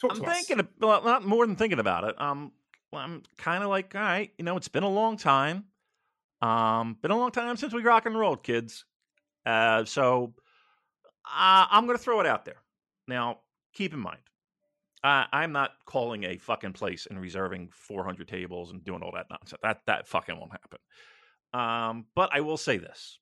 Talk 0.00 0.12
I'm 0.12 0.20
to 0.20 0.24
us. 0.26 0.36
thinking, 0.36 0.60
of, 0.60 0.68
well, 0.78 1.02
not 1.02 1.24
more 1.26 1.44
than 1.44 1.56
thinking 1.56 1.80
about 1.80 2.04
it. 2.04 2.20
Um, 2.20 2.52
well, 2.94 3.02
I'm 3.02 3.22
kind 3.36 3.64
of 3.64 3.70
like, 3.70 3.94
all 3.94 4.00
right, 4.00 4.30
you 4.38 4.44
know, 4.44 4.56
it's 4.56 4.68
been 4.68 4.84
a 4.84 4.88
long 4.88 5.16
time. 5.16 5.64
Um, 6.40 6.96
been 7.02 7.10
a 7.10 7.18
long 7.18 7.32
time 7.32 7.56
since 7.56 7.72
we 7.72 7.82
rock 7.82 8.06
and 8.06 8.18
rolled, 8.18 8.42
kids. 8.42 8.84
Uh, 9.44 9.84
so 9.84 10.34
uh, 11.24 11.66
I'm 11.70 11.86
going 11.86 11.98
to 11.98 12.02
throw 12.02 12.20
it 12.20 12.26
out 12.26 12.44
there. 12.44 12.62
Now, 13.08 13.40
keep 13.74 13.92
in 13.92 13.98
mind, 13.98 14.20
uh, 15.02 15.24
I'm 15.32 15.52
not 15.52 15.72
calling 15.86 16.24
a 16.24 16.38
fucking 16.38 16.72
place 16.72 17.06
and 17.10 17.20
reserving 17.20 17.70
400 17.72 18.28
tables 18.28 18.70
and 18.70 18.84
doing 18.84 19.02
all 19.02 19.12
that 19.14 19.26
nonsense. 19.28 19.60
That 19.62 19.80
that 19.86 20.06
fucking 20.06 20.38
won't 20.38 20.52
happen. 20.52 20.78
Um, 21.52 22.06
but 22.14 22.30
I 22.32 22.40
will 22.40 22.56
say 22.56 22.78
this: 22.78 23.18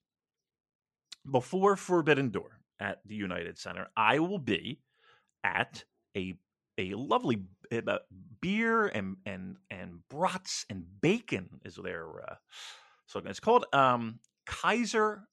before 1.29 1.75
Forbidden 1.75 2.29
Door 2.29 2.59
at 2.79 2.99
the 3.05 3.15
United 3.15 3.57
Center, 3.57 3.87
I 3.97 4.19
will 4.19 4.39
be 4.39 4.79
at 5.43 5.83
a 6.15 6.35
a 6.77 6.93
lovely 6.93 7.43
uh, 7.87 7.99
beer 8.41 8.87
and 8.87 9.17
and 9.25 9.57
and 9.69 9.99
brats 10.09 10.65
and 10.69 10.83
bacon 11.01 11.49
is 11.65 11.75
their 11.75 12.07
uh, 12.29 12.35
so 13.05 13.21
it's 13.25 13.39
called 13.39 13.65
um, 13.73 14.19
Kaiser 14.45 15.27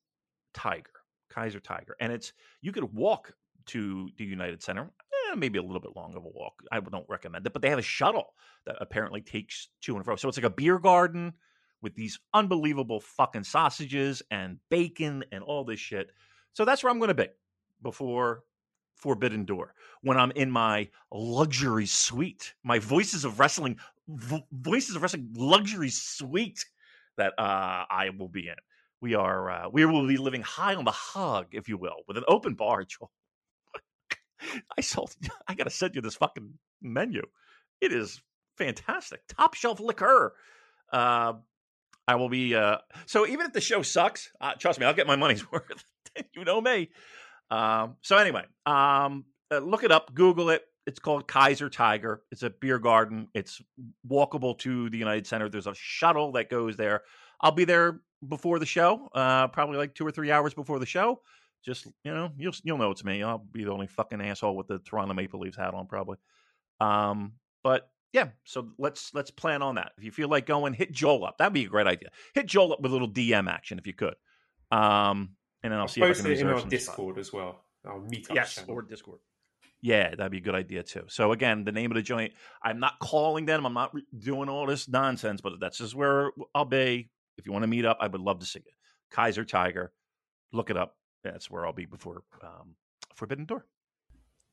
Tiger 0.55 0.91
Kaiser 1.31 1.61
Tiger. 1.61 1.97
And 2.01 2.13
it's 2.13 2.33
you 2.61 2.73
could 2.73 2.93
walk 2.95 3.33
to 3.67 4.09
the 4.17 4.25
United 4.25 4.63
Center 4.63 4.91
eh, 5.31 5.35
maybe 5.37 5.59
a 5.59 5.63
little 5.63 5.81
bit 5.81 5.95
long 5.95 6.15
of 6.17 6.25
a 6.25 6.29
walk. 6.29 6.63
I 6.73 6.81
don't 6.81 7.09
recommend 7.09 7.47
it 7.47 7.53
but 7.53 7.63
they 7.63 7.71
have 7.71 7.79
a 7.79 7.83
shuttle 7.83 8.35
that 8.67 8.77
apparently 8.81 9.21
takes 9.21 9.69
to 9.83 9.97
and 9.97 10.05
fro 10.05 10.17
so 10.17 10.29
it's 10.29 10.37
like 10.37 10.45
a 10.45 10.51
beer 10.51 10.79
garden 10.79 11.33
with 11.83 11.95
these 11.95 12.19
unbelievable 12.35 13.01
fucking 13.01 13.45
sausages 13.45 14.23
and 14.31 14.59
bacon 14.71 15.25
and 15.33 15.43
all 15.43 15.65
this 15.65 15.81
shit. 15.81 16.11
So 16.53 16.65
that's 16.65 16.83
where 16.83 16.91
I'm 16.91 16.99
going 16.99 17.09
to 17.09 17.15
be 17.15 17.29
before 17.83 18.45
Forbidden 19.01 19.45
Door 19.45 19.75
when 20.03 20.17
I'm 20.17 20.31
in 20.33 20.51
my 20.51 20.89
luxury 21.13 21.87
suite, 21.87 22.55
my 22.63 22.79
Voices 22.79 23.25
of 23.25 23.39
Wrestling, 23.39 23.79
vo- 24.09 24.47
Voices 24.53 24.97
of 24.97 25.03
Wrestling 25.03 25.31
luxury 25.35 25.91
suite 25.91 26.65
that 27.17 27.33
uh, 27.39 27.85
I 27.91 28.11
will 28.17 28.29
be 28.29 28.49
in. 28.49 28.55
We 29.01 29.15
are, 29.15 29.51
uh, 29.51 29.69
we 29.71 29.85
will 29.85 30.07
be 30.07 30.17
living 30.17 30.43
high 30.43 30.75
on 30.75 30.85
the 30.85 30.91
hog, 30.91 31.49
if 31.53 31.69
you 31.69 31.79
will, 31.79 31.97
with 32.07 32.17
an 32.17 32.25
open 32.29 32.55
bar. 32.55 32.85
Joel. 32.85 33.11
I 34.79 34.81
sold, 34.81 35.15
I 35.49 35.55
got 35.55 35.65
to 35.65 35.71
send 35.71 35.95
you 35.95 36.01
this 36.01 36.17
fucking 36.17 36.53
menu. 36.83 37.23
It 37.81 37.93
is 37.93 38.21
fantastic. 38.57 39.21
Top 39.29 39.55
shelf 39.55 39.81
liquor. 39.81 40.35
Uh, 40.93 41.35
I 42.07 42.17
will 42.17 42.29
be, 42.29 42.55
uh, 42.55 42.79
so 43.07 43.27
even 43.27 43.47
if 43.47 43.53
the 43.53 43.61
show 43.61 43.83
sucks, 43.83 44.31
uh, 44.41 44.55
trust 44.59 44.81
me, 44.81 44.87
I'll 44.87 44.95
get 44.95 45.07
my 45.07 45.17
money's 45.17 45.51
worth. 45.53 45.85
you 46.35 46.45
know 46.45 46.61
me. 46.61 46.91
Um, 47.51 47.97
so 48.03 48.17
anyway, 48.17 48.45
um, 48.67 49.25
uh, 49.51 49.59
look 49.59 49.85
it 49.85 49.93
up, 49.93 50.15
Google 50.15 50.51
it. 50.51 50.63
It's 50.87 50.99
called 50.99 51.29
Kaiser 51.29 51.69
Tiger. 51.69 52.23
It's 52.31 52.43
a 52.43 52.51
beer 52.51 52.79
garden. 52.79 53.29
It's 53.35 53.61
walkable 54.09 54.59
to 54.59 54.89
the 54.91 54.99
United 54.99 55.27
Center. 55.27 55.49
There's 55.49 55.67
a 55.67 55.75
shuttle 55.75 56.33
that 56.33 56.49
goes 56.51 56.77
there. 56.77 57.03
I'll 57.41 57.53
be 57.53 57.65
there 57.65 58.01
before 58.29 58.59
the 58.59 58.67
show, 58.67 59.09
uh, 59.15 59.49
probably 59.49 59.77
like 59.77 59.95
two 59.95 60.07
or 60.07 60.11
three 60.11 60.31
hours 60.31 60.55
before 60.55 60.79
the 60.79 60.87
show. 60.87 61.21
Just 61.65 61.87
you 62.05 62.15
know, 62.15 62.31
you'll 62.39 62.55
you'll 62.65 62.79
know 62.79 62.91
it's 62.91 63.05
me. 63.05 63.23
I'll 63.23 63.39
be 63.39 63.65
the 63.65 63.73
only 63.73 63.87
fucking 63.87 64.21
asshole 64.21 64.57
with 64.57 64.67
the 64.67 64.79
Toronto 64.79 65.15
Maple 65.15 65.41
Leafs 65.41 65.57
hat 65.57 65.75
on, 65.75 65.87
probably. 65.87 66.17
Um, 66.81 67.33
but 67.63 67.91
yeah, 68.13 68.29
so 68.45 68.69
let's 68.79 69.13
let's 69.15 69.31
plan 69.31 69.63
on 69.63 69.75
that. 69.75 69.93
If 69.99 70.05
you 70.05 70.11
feel 70.11 70.29
like 70.29 70.47
going, 70.47 70.73
hit 70.73 70.93
Joel 70.93 71.25
up. 71.25 71.39
That'd 71.39 71.53
be 71.53 71.65
a 71.65 71.69
great 71.69 71.87
idea. 71.87 72.09
Hit 72.35 72.47
Joel 72.47 72.73
up 72.73 72.81
with 72.81 72.91
a 72.91 72.95
little 72.95 73.11
DM 73.11 73.49
action 73.49 73.79
if 73.79 73.87
you 73.87 73.93
could. 73.93 74.15
Um, 74.73 75.37
and 75.63 75.73
then 75.73 75.79
I'll, 75.79 75.83
I'll 75.83 75.89
see 75.89 76.01
if 76.01 76.05
I 76.05 76.09
post 76.09 76.23
can 76.23 76.33
it 76.33 76.41
in 76.41 76.47
our 76.49 76.61
some 76.61 76.69
Discord 76.69 77.19
as 77.19 77.33
well. 77.33 77.65
Our 77.85 77.99
meetup 78.01 78.35
Yes, 78.35 78.55
channel. 78.55 78.75
or 78.75 78.83
Discord. 78.83 79.19
Yeah, 79.83 80.15
that'd 80.15 80.31
be 80.31 80.39
a 80.39 80.43
good 80.43 80.55
idea 80.55 80.83
too. 80.83 81.05
So 81.09 81.33
again, 81.33 81.65
the 81.65 81.73
name 81.73 81.91
of 81.91 81.95
the 81.95 82.03
joint. 82.03 82.35
I'm 82.63 82.81
not 82.81 82.99
calling 83.01 83.47
them. 83.47 83.65
I'm 83.65 83.73
not 83.73 83.95
re- 83.95 84.05
doing 84.19 84.49
all 84.51 84.67
this 84.67 84.89
nonsense, 84.89 85.41
but 85.41 85.55
that's 85.61 85.79
just 85.79 85.95
where 85.95 86.33
I'll 86.55 86.67
be. 86.67 87.11
If 87.39 87.47
you 87.47 87.53
want 87.53 87.63
to 87.63 87.67
meet 87.69 87.87
up, 87.87 87.97
I 88.01 88.07
would 88.07 88.21
love 88.21 88.41
to 88.41 88.47
see 88.47 88.61
you. 88.65 88.73
Kaiser 89.11 89.45
Tiger, 89.45 89.93
look 90.53 90.69
it 90.69 90.77
up. 90.77 90.97
That's 91.25 91.51
where 91.51 91.65
I'll 91.67 91.73
be 91.73 91.87
before 91.87 92.23
um, 92.43 92.75
Forbidden 93.15 93.47
Door. 93.47 93.67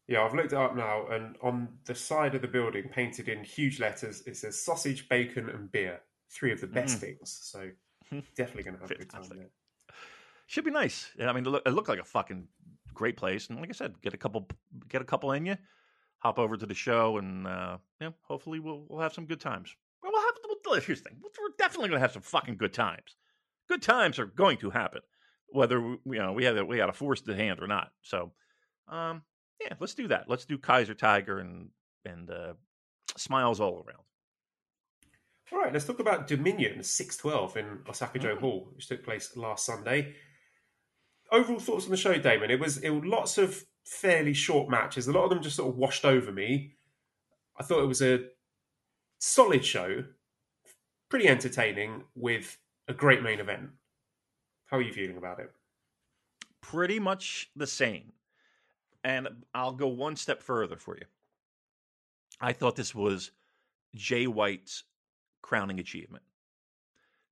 Yeah, 0.07 0.23
I've 0.23 0.33
looked 0.33 0.53
it 0.53 0.57
up 0.57 0.75
now, 0.77 1.05
and 1.07 1.35
on 1.41 1.67
the 1.83 1.93
side 1.95 2.33
of 2.33 2.41
the 2.41 2.47
building, 2.47 2.87
painted 2.89 3.27
in 3.27 3.43
huge 3.43 3.81
letters, 3.81 4.23
it 4.25 4.37
says 4.37 4.61
sausage, 4.63 5.09
bacon, 5.09 5.49
and 5.49 5.69
beer. 5.69 5.99
Three 6.29 6.53
of 6.53 6.61
the 6.61 6.67
best 6.67 6.97
Mm. 6.97 7.01
things. 7.01 7.39
So 7.43 7.69
definitely 8.37 8.63
going 8.63 8.75
to 8.75 8.81
have 8.81 8.91
a 8.91 8.95
good 8.95 9.09
time 9.09 9.23
there. 9.29 9.49
Should 10.47 10.65
be 10.65 10.71
nice. 10.71 11.11
Yeah, 11.17 11.29
I 11.29 11.33
mean, 11.33 11.45
it, 11.45 11.49
look, 11.49 11.63
it 11.65 11.71
looked 11.71 11.89
like 11.89 11.99
a 11.99 12.05
fucking 12.05 12.47
great 12.93 13.17
place, 13.17 13.49
and 13.49 13.59
like 13.59 13.69
I 13.69 13.73
said, 13.73 14.01
get 14.01 14.13
a 14.13 14.17
couple, 14.17 14.47
get 14.89 15.01
a 15.01 15.05
couple 15.05 15.31
in 15.33 15.45
you, 15.45 15.57
hop 16.19 16.39
over 16.39 16.57
to 16.57 16.65
the 16.65 16.73
show, 16.73 17.17
and 17.17 17.45
uh, 17.45 17.77
yeah, 18.01 18.09
hopefully 18.21 18.59
we'll 18.59 18.85
we'll 18.87 19.01
have 19.01 19.13
some 19.13 19.25
good 19.25 19.41
times. 19.41 19.75
Well, 20.01 20.11
we'll 20.13 20.21
have. 20.21 20.35
We'll, 20.65 20.81
here's 20.81 21.01
the 21.01 21.09
thing: 21.09 21.19
we're 21.21 21.49
definitely 21.57 21.89
going 21.89 21.99
to 21.99 22.01
have 22.01 22.13
some 22.13 22.21
fucking 22.21 22.57
good 22.57 22.73
times. 22.73 23.15
Good 23.67 23.81
times 23.81 24.19
are 24.19 24.25
going 24.25 24.57
to 24.59 24.69
happen, 24.69 25.01
whether 25.49 25.81
we, 25.81 26.17
you 26.17 26.23
know 26.23 26.31
we 26.31 26.45
have 26.45 26.65
we 26.65 26.77
had 26.77 26.89
a 26.89 26.93
force 26.93 27.21
the 27.21 27.35
hand 27.35 27.59
or 27.61 27.67
not. 27.67 27.91
So, 28.01 28.31
um, 28.87 29.23
yeah, 29.61 29.73
let's 29.81 29.95
do 29.95 30.07
that. 30.07 30.29
Let's 30.29 30.45
do 30.45 30.57
Kaiser 30.57 30.93
Tiger 30.93 31.39
and 31.39 31.69
and 32.05 32.29
uh, 32.31 32.53
smiles 33.17 33.59
all 33.59 33.83
around. 33.85 34.03
All 35.51 35.59
right, 35.59 35.71
let's 35.71 35.85
talk 35.85 35.99
about 35.99 36.27
Dominion 36.27 36.83
612 36.83 37.57
in 37.57 37.79
Osaka-jo 37.87 38.35
Mm. 38.35 38.39
Hall, 38.39 38.69
which 38.75 38.87
took 38.87 39.03
place 39.03 39.37
last 39.37 39.65
Sunday. 39.65 40.13
Overall 41.31 41.59
thoughts 41.59 41.85
on 41.85 41.91
the 41.91 41.97
show, 41.97 42.17
Damon? 42.17 42.51
It 42.51 42.59
was 42.59 42.77
it 42.77 42.89
was 42.89 43.05
lots 43.05 43.37
of 43.37 43.65
fairly 43.85 44.33
short 44.33 44.69
matches. 44.69 45.07
A 45.07 45.11
lot 45.11 45.23
of 45.23 45.29
them 45.29 45.41
just 45.41 45.55
sort 45.55 45.69
of 45.69 45.77
washed 45.77 46.05
over 46.05 46.31
me. 46.31 46.73
I 47.59 47.63
thought 47.63 47.83
it 47.83 47.87
was 47.87 48.01
a 48.01 48.25
solid 49.19 49.65
show, 49.65 50.03
pretty 51.09 51.27
entertaining, 51.27 52.03
with 52.15 52.57
a 52.87 52.93
great 52.93 53.23
main 53.23 53.39
event. 53.39 53.69
How 54.67 54.77
are 54.77 54.81
you 54.81 54.93
feeling 54.93 55.17
about 55.17 55.39
it? 55.39 55.51
pretty 56.67 56.99
much 56.99 57.49
the 57.55 57.67
same. 57.67 58.11
And 59.03 59.27
I'll 59.53 59.71
go 59.71 59.87
one 59.87 60.17
step 60.17 60.43
further 60.43 60.75
for 60.75 60.95
you. 60.95 61.05
I 62.41 62.51
thought 62.51 62.75
this 62.75 62.93
was 62.93 63.31
Jay 63.95 64.27
White's 64.27 64.83
crowning 65.41 65.79
achievement. 65.79 66.23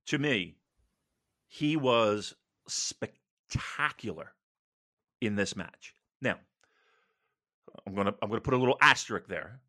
To 0.06 0.18
me, 0.18 0.56
he 1.48 1.76
was 1.76 2.34
spectacular 2.66 3.20
in 5.20 5.36
this 5.36 5.56
match. 5.56 5.94
Now, 6.20 6.36
I'm 7.86 7.94
to 7.94 8.14
I'm 8.22 8.30
to 8.30 8.40
put 8.40 8.54
a 8.54 8.58
little 8.58 8.78
asterisk 8.80 9.26
there 9.26 9.60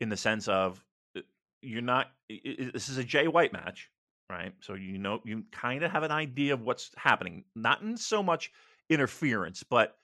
in 0.00 0.08
the 0.08 0.16
sense 0.16 0.48
of 0.48 0.82
uh, 1.16 1.20
you're 1.62 1.82
not 1.82 2.08
this 2.28 2.88
is 2.88 2.98
a 2.98 3.04
Jay 3.04 3.28
White 3.28 3.52
match, 3.52 3.90
right? 4.30 4.52
So 4.60 4.74
you 4.74 4.98
know 4.98 5.20
you 5.24 5.44
kind 5.52 5.82
of 5.82 5.90
have 5.90 6.02
an 6.02 6.10
idea 6.10 6.54
of 6.54 6.62
what's 6.62 6.90
happening. 6.96 7.44
Not 7.54 7.82
in 7.82 7.96
so 7.96 8.22
much 8.22 8.50
interference, 8.88 9.62
but 9.62 9.96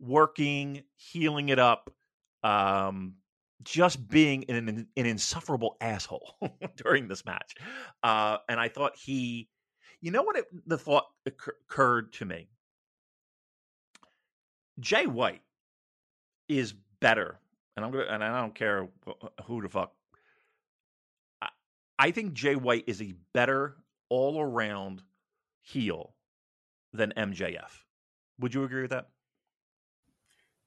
working, 0.00 0.82
heeling 0.96 1.48
it 1.48 1.58
up, 1.58 1.90
um, 2.42 3.14
just 3.62 4.06
being 4.08 4.44
an, 4.48 4.68
an, 4.68 4.86
an 4.96 5.06
insufferable 5.06 5.76
asshole 5.80 6.36
during 6.76 7.08
this 7.08 7.24
match. 7.24 7.54
Uh, 8.02 8.38
and 8.48 8.60
I 8.60 8.68
thought 8.68 8.96
he, 8.96 9.48
you 10.00 10.10
know 10.10 10.22
what 10.22 10.36
it, 10.36 10.46
the 10.66 10.78
thought 10.78 11.06
occur- 11.26 11.56
occurred 11.68 12.12
to 12.14 12.24
me? 12.24 12.48
Jay 14.80 15.06
White 15.06 15.42
is 16.48 16.74
better, 17.00 17.38
and 17.76 17.84
I'm 17.84 17.92
gonna, 17.92 18.04
and 18.04 18.22
I 18.24 18.40
don't 18.40 18.54
care 18.54 18.88
who 19.44 19.62
the 19.62 19.68
fuck. 19.68 19.92
I, 21.42 21.48
I 21.98 22.10
think 22.10 22.34
Jay 22.34 22.56
White 22.56 22.84
is 22.86 23.00
a 23.00 23.14
better 23.32 23.76
all 24.08 24.40
around 24.40 25.02
heel 25.62 26.14
than 26.92 27.12
MJF. 27.16 27.70
Would 28.40 28.54
you 28.54 28.64
agree 28.64 28.82
with 28.82 28.90
that? 28.90 29.08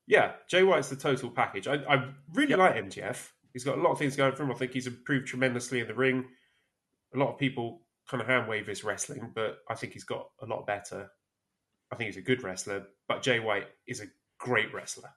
Yeah, 0.07 0.33
Jay 0.49 0.63
White's 0.63 0.89
the 0.89 0.95
total 0.95 1.29
package. 1.29 1.67
I, 1.67 1.75
I 1.87 2.09
really 2.33 2.51
Yep. 2.51 2.59
like 2.59 2.75
MJF. 2.75 3.31
He's 3.53 3.63
got 3.63 3.77
a 3.77 3.81
lot 3.81 3.91
of 3.91 3.99
things 3.99 4.15
going 4.15 4.33
for 4.35 4.43
him. 4.43 4.51
I 4.51 4.55
think 4.55 4.71
he's 4.71 4.87
improved 4.87 5.27
tremendously 5.27 5.79
in 5.81 5.87
the 5.87 5.93
ring. 5.93 6.25
A 7.13 7.17
lot 7.17 7.31
of 7.33 7.37
people 7.39 7.81
kind 8.09 8.21
of 8.21 8.27
hand 8.27 8.47
wave 8.47 8.67
his 8.67 8.83
wrestling, 8.83 9.31
but 9.35 9.59
I 9.69 9.75
think 9.75 9.93
he's 9.93 10.03
got 10.05 10.29
a 10.41 10.45
lot 10.45 10.65
better. 10.65 11.09
I 11.91 11.95
think 11.95 12.07
he's 12.07 12.17
a 12.17 12.21
good 12.25 12.43
wrestler, 12.43 12.85
but 13.07 13.21
Jay 13.21 13.39
White 13.39 13.67
is 13.87 14.01
a 14.01 14.07
great 14.37 14.73
wrestler. 14.73 15.09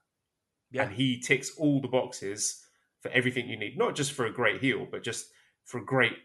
And 0.72 0.92
he 0.92 1.18
ticks 1.18 1.53
all 1.57 1.81
the 1.81 1.88
boxes 1.88 2.64
for 3.00 3.11
everything 3.11 3.48
you 3.48 3.59
need, 3.59 3.76
not 3.76 3.96
just 3.96 4.12
for 4.12 4.26
a 4.26 4.33
great 4.33 4.61
heel, 4.61 4.87
but 4.90 5.03
just 5.03 5.31
for 5.64 5.79
a 5.79 5.85
great 5.85 6.16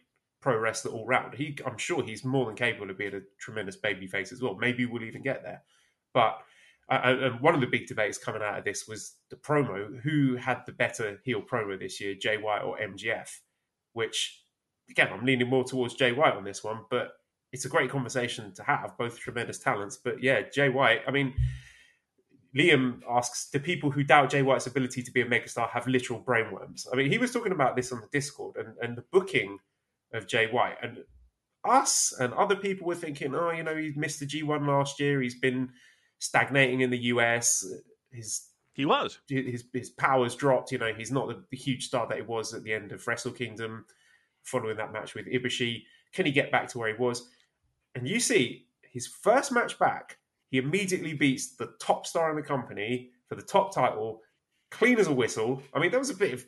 pro 0.41 0.57
wrestler 0.57 0.91
all 0.91 1.07
round. 1.07 1.33
He, 1.33 1.57
I'm 1.65 1.77
sure 1.77 2.03
he's 2.03 2.23
more 2.23 2.45
than 2.45 2.55
capable 2.55 2.89
of 2.91 2.97
being 2.97 3.15
a 3.15 3.21
tremendous 3.39 3.75
baby 3.75 4.07
face 4.07 4.31
as 4.31 4.41
well. 4.41 4.55
Maybe 4.55 4.85
we'll 4.85 5.03
even 5.03 5.23
get 5.23 5.41
there. 5.43 5.63
But 6.13 6.39
uh, 6.87 6.99
and 7.03 7.39
one 7.39 7.55
of 7.55 7.61
the 7.61 7.67
big 7.67 7.87
debates 7.87 8.17
coming 8.17 8.43
out 8.43 8.59
of 8.59 8.63
this 8.63 8.87
was 8.87 9.15
the 9.29 9.35
promo. 9.35 9.99
Who 10.01 10.35
had 10.35 10.61
the 10.65 10.71
better 10.71 11.19
heel 11.23 11.41
promo 11.41 11.79
this 11.79 11.99
year, 11.99 12.13
Jay 12.13 12.37
White 12.37 12.61
or 12.61 12.77
MJF? 12.77 13.39
Which, 13.93 14.43
again, 14.89 15.09
I'm 15.11 15.25
leaning 15.25 15.49
more 15.49 15.63
towards 15.63 15.95
Jay 15.95 16.11
White 16.11 16.35
on 16.35 16.43
this 16.43 16.63
one, 16.63 16.81
but 16.91 17.13
it's 17.55 17.63
a 17.63 17.69
great 17.69 17.89
conversation 17.89 18.53
to 18.53 18.63
have. 18.63 18.97
Both 18.97 19.17
tremendous 19.17 19.59
talents, 19.59 19.95
but 19.95 20.21
yeah, 20.21 20.41
Jay 20.41 20.67
White. 20.67 21.01
I 21.07 21.11
mean, 21.11 21.33
Liam 22.53 23.01
asks, 23.09 23.49
"Do 23.49 23.59
people 23.59 23.91
who 23.91 24.03
doubt 24.03 24.29
Jay 24.29 24.41
White's 24.41 24.67
ability 24.67 25.01
to 25.03 25.11
be 25.11 25.21
a 25.21 25.25
megastar 25.25 25.69
have 25.69 25.87
literal 25.87 26.21
brainworms?" 26.21 26.85
I 26.91 26.97
mean, 26.97 27.09
he 27.09 27.17
was 27.17 27.31
talking 27.31 27.53
about 27.53 27.77
this 27.77 27.93
on 27.93 28.01
the 28.01 28.09
Discord 28.11 28.57
and, 28.57 28.75
and 28.81 28.97
the 28.97 29.05
booking 29.09 29.59
of 30.13 30.27
Jay 30.27 30.47
White, 30.47 30.75
and 30.83 31.05
us 31.63 32.13
and 32.19 32.33
other 32.33 32.57
people 32.57 32.85
were 32.87 32.95
thinking, 32.95 33.33
"Oh, 33.33 33.51
you 33.51 33.63
know, 33.63 33.75
he 33.77 33.93
missed 33.95 34.19
the 34.19 34.27
G1 34.27 34.67
last 34.67 34.99
year. 34.99 35.21
He's 35.21 35.39
been 35.39 35.71
stagnating 36.19 36.81
in 36.81 36.89
the 36.89 37.03
US. 37.13 37.65
His 38.11 38.49
He 38.73 38.85
was. 38.85 39.19
his 39.29 39.63
his 39.71 39.89
powers 39.91 40.35
dropped. 40.35 40.73
You 40.73 40.79
know, 40.79 40.93
he's 40.93 41.11
not 41.11 41.29
the, 41.29 41.41
the 41.49 41.57
huge 41.57 41.87
star 41.87 42.05
that 42.07 42.17
he 42.17 42.23
was 42.23 42.53
at 42.53 42.63
the 42.63 42.73
end 42.73 42.91
of 42.91 43.07
Wrestle 43.07 43.31
Kingdom, 43.31 43.85
following 44.43 44.75
that 44.75 44.91
match 44.91 45.15
with 45.15 45.25
Ibushi. 45.27 45.83
Can 46.11 46.25
he 46.25 46.31
get 46.33 46.51
back 46.51 46.67
to 46.69 46.79
where 46.79 46.93
he 46.93 47.01
was? 47.01 47.29
And 47.95 48.07
you 48.07 48.19
see 48.19 48.67
his 48.81 49.07
first 49.07 49.51
match 49.51 49.79
back, 49.79 50.17
he 50.51 50.57
immediately 50.57 51.13
beats 51.13 51.55
the 51.55 51.73
top 51.81 52.05
star 52.05 52.29
in 52.29 52.35
the 52.35 52.41
company 52.41 53.11
for 53.27 53.35
the 53.35 53.41
top 53.41 53.73
title, 53.73 54.21
clean 54.69 54.99
as 54.99 55.07
a 55.07 55.13
whistle. 55.13 55.61
I 55.73 55.79
mean, 55.79 55.91
there 55.91 55.99
was 55.99 56.09
a 56.09 56.15
bit 56.15 56.33
of 56.33 56.45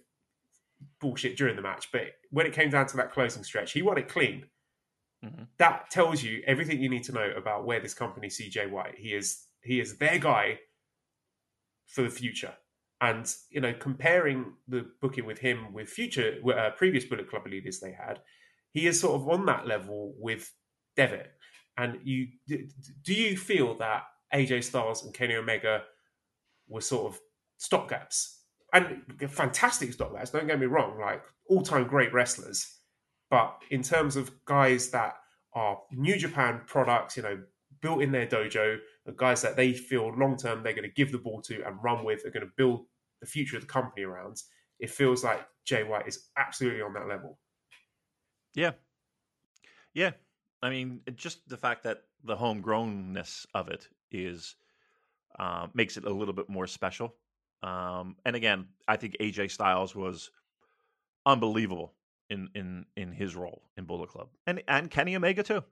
bullshit 1.00 1.38
during 1.38 1.56
the 1.56 1.62
match, 1.62 1.90
but 1.92 2.14
when 2.30 2.46
it 2.46 2.54
came 2.54 2.70
down 2.70 2.86
to 2.88 2.98
that 2.98 3.12
closing 3.12 3.44
stretch, 3.44 3.72
he 3.72 3.82
won 3.82 3.98
it 3.98 4.08
clean. 4.08 4.46
Mhm. 5.24 5.48
That 5.58 5.90
tells 5.90 6.22
you 6.22 6.44
everything 6.46 6.82
you 6.82 6.90
need 6.90 7.04
to 7.06 7.12
know 7.12 7.32
about 7.36 7.66
where 7.66 7.80
this 7.80 7.96
company 7.96 8.30
CJ 8.30 8.68
White. 8.68 8.96
He 8.96 9.14
is 9.14 9.48
he 9.64 9.80
is 9.80 9.98
their 9.98 10.20
guy 10.20 10.60
for 11.88 12.04
the 12.04 12.10
future. 12.10 12.56
And 13.02 13.32
you 13.50 13.62
know, 13.62 13.74
comparing 13.74 14.58
the 14.68 14.92
booking 15.02 15.26
with 15.26 15.40
him 15.40 15.74
with 15.74 15.90
future 15.90 16.40
uh, 16.48 16.72
previous 16.72 17.06
Bullet 17.06 17.30
Club 17.30 17.48
leaders 17.48 17.80
they 17.80 17.92
had, 17.92 18.22
he 18.74 18.86
is 18.88 19.00
sort 19.00 19.20
of 19.20 19.28
on 19.28 19.46
that 19.48 19.66
level 19.66 20.14
with 20.18 20.54
Devitt. 20.98 21.32
And 21.78 22.00
you 22.04 22.28
do 22.48 23.14
you 23.14 23.38
feel 23.38 23.78
that 23.78 24.04
AJ 24.34 24.64
Styles 24.64 25.06
and 25.06 25.14
Kenny 25.14 25.36
Omega 25.36 25.84
were 26.68 26.82
sort 26.82 27.14
of 27.14 27.20
stopgaps 27.60 28.40
and 28.74 29.04
fantastic 29.30 29.96
stopgaps? 29.96 30.32
Don't 30.32 30.48
get 30.48 30.60
me 30.60 30.66
wrong, 30.66 31.00
like 31.00 31.24
all 31.48 31.62
time 31.62 31.88
great 31.88 32.12
wrestlers. 32.14 32.74
But 33.30 33.58
in 33.70 33.84
terms 33.84 34.16
of 34.16 34.32
guys 34.46 34.90
that 34.90 35.16
are 35.54 35.80
New 35.92 36.18
Japan 36.18 36.62
products, 36.66 37.16
you 37.16 37.24
know, 37.24 37.40
built 37.82 38.02
in 38.02 38.12
their 38.12 38.28
dojo, 38.28 38.78
the 39.06 39.12
guys 39.12 39.42
that 39.44 39.56
they 39.56 39.74
feel 39.74 40.12
long 40.18 40.36
term 40.36 40.64
they're 40.64 40.74
going 40.74 40.84
to 40.84 40.90
give 40.90 41.12
the 41.12 41.18
ball 41.18 41.42
to 41.44 41.64
and 41.66 41.84
run 41.84 42.04
with, 42.04 42.26
are 42.26 42.32
going 42.32 42.46
to 42.46 42.52
build 42.58 42.86
the 43.22 43.28
future 43.28 43.56
of 43.58 43.62
the 43.64 43.68
company 43.68 44.04
around. 44.04 44.42
It 44.80 44.90
feels 44.90 45.24
like 45.24 45.46
Jay 45.66 45.84
White 45.84 46.08
is 46.08 46.30
absolutely 46.38 46.82
on 46.82 46.94
that 46.94 47.08
level. 47.08 47.40
Yeah. 48.56 48.72
Yeah. 49.94 50.12
I 50.62 50.70
mean, 50.70 51.02
just 51.16 51.48
the 51.48 51.58
fact 51.58 51.84
that 51.84 52.04
the 52.24 52.36
homegrownness 52.36 53.46
of 53.54 53.70
it 53.70 53.88
is 54.12 54.56
uh, 55.38 55.68
makes 55.74 55.98
it 55.98 56.06
a 56.06 56.10
little 56.10 56.34
bit 56.34 56.50
more 56.50 56.68
special. 56.68 57.16
Um, 57.64 58.16
and 58.26 58.36
again, 58.36 58.68
I 58.88 58.98
think 58.98 59.18
AJ 59.20 59.52
Styles 59.52 59.96
was 59.96 60.32
unbelievable 61.26 61.94
in 62.30 62.50
in 62.56 62.86
in 62.96 63.12
his 63.12 63.36
role 63.36 63.64
in 63.78 63.86
Bullet 63.86 64.10
Club, 64.10 64.30
and 64.46 64.62
and 64.68 64.90
Kenny 64.90 65.16
Omega 65.16 65.44
too. 65.44 65.64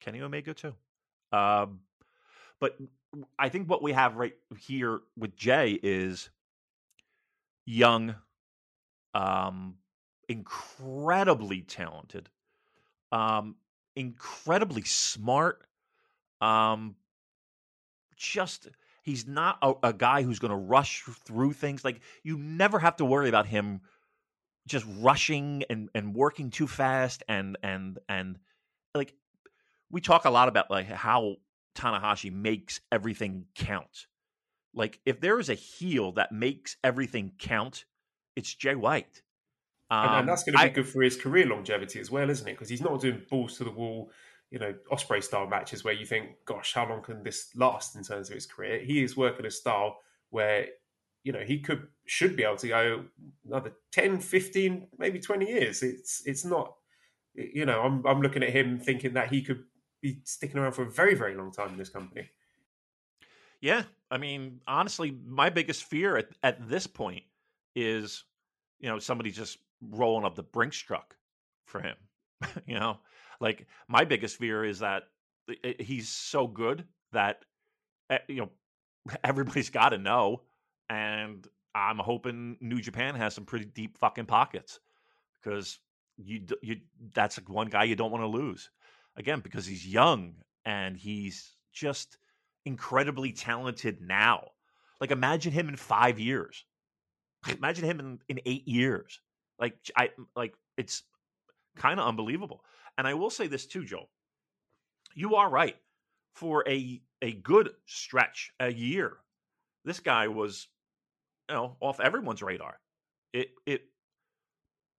Kenny 0.00 0.20
Omega 0.22 0.54
too. 0.54 0.74
Um, 1.32 1.80
but 2.60 2.76
I 3.38 3.48
think 3.48 3.68
what 3.68 3.82
we 3.82 3.92
have 3.92 4.16
right 4.16 4.34
here 4.58 5.00
with 5.16 5.36
Jay 5.36 5.78
is 5.82 6.30
young, 7.66 8.14
um, 9.14 9.76
incredibly 10.28 11.62
talented, 11.62 12.28
um, 13.12 13.56
incredibly 13.96 14.82
smart. 14.82 15.66
Um, 16.40 16.96
just 18.16 18.68
he's 19.02 19.26
not 19.26 19.58
a, 19.62 19.72
a 19.82 19.92
guy 19.92 20.22
who's 20.22 20.38
going 20.38 20.50
to 20.50 20.56
rush 20.56 21.02
through 21.24 21.52
things. 21.54 21.84
Like 21.84 22.00
you 22.22 22.38
never 22.38 22.78
have 22.78 22.96
to 22.96 23.04
worry 23.04 23.28
about 23.28 23.46
him 23.46 23.80
just 24.66 24.86
rushing 24.98 25.64
and 25.70 25.88
and 25.94 26.14
working 26.14 26.50
too 26.50 26.66
fast 26.66 27.22
and 27.28 27.56
and 27.62 27.98
and 28.08 28.38
like 28.94 29.14
we 29.90 30.00
talk 30.00 30.24
a 30.24 30.30
lot 30.30 30.48
about 30.48 30.70
like 30.70 30.86
how 30.86 31.36
Tanahashi 31.74 32.32
makes 32.32 32.80
everything 32.92 33.46
count. 33.54 34.06
Like 34.74 35.00
if 35.04 35.20
there 35.20 35.38
is 35.38 35.48
a 35.48 35.54
heel 35.54 36.12
that 36.12 36.30
makes 36.30 36.76
everything 36.84 37.32
count, 37.38 37.84
it's 38.36 38.54
Jay 38.54 38.74
White. 38.74 39.22
Um, 39.90 40.06
and, 40.06 40.14
and, 40.20 40.28
that's 40.28 40.44
going 40.44 40.52
to 40.52 40.58
be 40.58 40.64
I, 40.64 40.68
good 40.68 40.88
for 40.88 41.02
his 41.02 41.16
career 41.16 41.46
longevity 41.46 41.98
as 41.98 42.10
well, 42.10 42.30
isn't 42.30 42.46
it? 42.46 42.52
Because 42.52 42.68
he's 42.68 42.80
not 42.80 43.00
doing 43.00 43.22
balls 43.28 43.56
to 43.58 43.64
the 43.64 43.72
wall, 43.72 44.10
you 44.50 44.58
know, 44.58 44.74
Ospreay 44.92 45.22
style 45.22 45.48
matches 45.48 45.82
where 45.82 45.94
you 45.94 46.06
think, 46.06 46.30
gosh, 46.44 46.74
how 46.74 46.88
long 46.88 47.02
can 47.02 47.22
this 47.22 47.50
last 47.56 47.96
in 47.96 48.04
terms 48.04 48.28
of 48.28 48.34
his 48.34 48.46
career? 48.46 48.78
He 48.80 49.02
is 49.02 49.16
working 49.16 49.46
a 49.46 49.50
style 49.50 49.98
where, 50.30 50.68
you 51.24 51.32
know, 51.32 51.40
he 51.40 51.58
could 51.58 51.88
should 52.06 52.36
be 52.36 52.44
able 52.44 52.56
to 52.56 52.68
go 52.68 53.04
another 53.46 53.72
10, 53.92 54.20
15, 54.20 54.86
maybe 54.98 55.18
20 55.18 55.46
years. 55.46 55.82
It's 55.82 56.22
it's 56.24 56.44
not, 56.44 56.74
you 57.34 57.66
know, 57.66 57.80
I'm 57.80 58.06
I'm 58.06 58.22
looking 58.22 58.44
at 58.44 58.50
him 58.50 58.78
thinking 58.78 59.14
that 59.14 59.30
he 59.30 59.42
could 59.42 59.64
be 60.00 60.20
sticking 60.24 60.58
around 60.58 60.72
for 60.72 60.82
a 60.82 60.90
very, 60.90 61.14
very 61.14 61.34
long 61.34 61.52
time 61.52 61.70
in 61.70 61.78
this 61.78 61.90
company. 61.90 62.30
Yeah. 63.60 63.82
I 64.10 64.18
mean, 64.18 64.60
honestly, 64.66 65.16
my 65.26 65.50
biggest 65.50 65.84
fear 65.84 66.16
at, 66.16 66.28
at 66.42 66.68
this 66.68 66.86
point 66.86 67.22
is, 67.76 68.24
you 68.80 68.88
know, 68.88 68.98
somebody 68.98 69.30
just 69.30 69.58
rolling 69.80 70.24
up 70.24 70.34
the 70.34 70.42
Brinks 70.42 70.78
truck 70.78 71.16
for 71.66 71.80
him. 71.80 71.96
you 72.66 72.78
know, 72.78 72.98
like 73.40 73.66
my 73.88 74.04
biggest 74.04 74.36
fear 74.36 74.64
is 74.64 74.80
that 74.80 75.04
he's 75.78 76.08
so 76.08 76.46
good 76.46 76.84
that, 77.12 77.44
eh, 78.10 78.18
you 78.28 78.36
know, 78.36 78.50
everybody's 79.24 79.70
got 79.70 79.90
to 79.90 79.98
know. 79.98 80.42
And 80.88 81.46
I'm 81.74 81.98
hoping 81.98 82.56
New 82.60 82.80
Japan 82.80 83.14
has 83.14 83.34
some 83.34 83.44
pretty 83.44 83.66
deep 83.66 83.98
fucking 83.98 84.26
pockets 84.26 84.80
because 85.40 85.78
you, 86.16 86.42
you, 86.62 86.76
that's 87.14 87.36
one 87.48 87.68
guy 87.68 87.84
you 87.84 87.96
don't 87.96 88.10
want 88.10 88.22
to 88.22 88.28
lose 88.28 88.70
again 89.16 89.40
because 89.40 89.66
he's 89.66 89.86
young 89.86 90.34
and 90.64 90.96
he's 90.96 91.56
just 91.72 92.18
incredibly 92.64 93.32
talented 93.32 94.00
now. 94.00 94.48
Like 95.00 95.10
imagine 95.10 95.52
him 95.52 95.68
in 95.68 95.76
five 95.76 96.18
years. 96.18 96.64
Imagine 97.56 97.84
him 97.84 98.00
in, 98.00 98.18
in 98.28 98.40
eight 98.44 98.68
years. 98.68 99.20
Like 99.60 99.76
I 99.96 100.10
like 100.36 100.54
it's 100.76 101.02
kind 101.76 102.00
of 102.00 102.06
unbelievable. 102.06 102.64
And 102.98 103.06
I 103.06 103.14
will 103.14 103.30
say 103.30 103.46
this 103.46 103.66
too, 103.66 103.84
Joe. 103.84 104.08
You 105.14 105.36
are 105.36 105.50
right. 105.50 105.76
For 106.34 106.64
a 106.68 107.02
a 107.22 107.32
good 107.32 107.70
stretch, 107.86 108.52
a 108.60 108.72
year, 108.72 109.18
this 109.84 110.00
guy 110.00 110.28
was, 110.28 110.68
you 111.48 111.56
know, 111.56 111.76
off 111.80 112.00
everyone's 112.00 112.42
radar. 112.42 112.80
It 113.32 113.50
it 113.66 113.82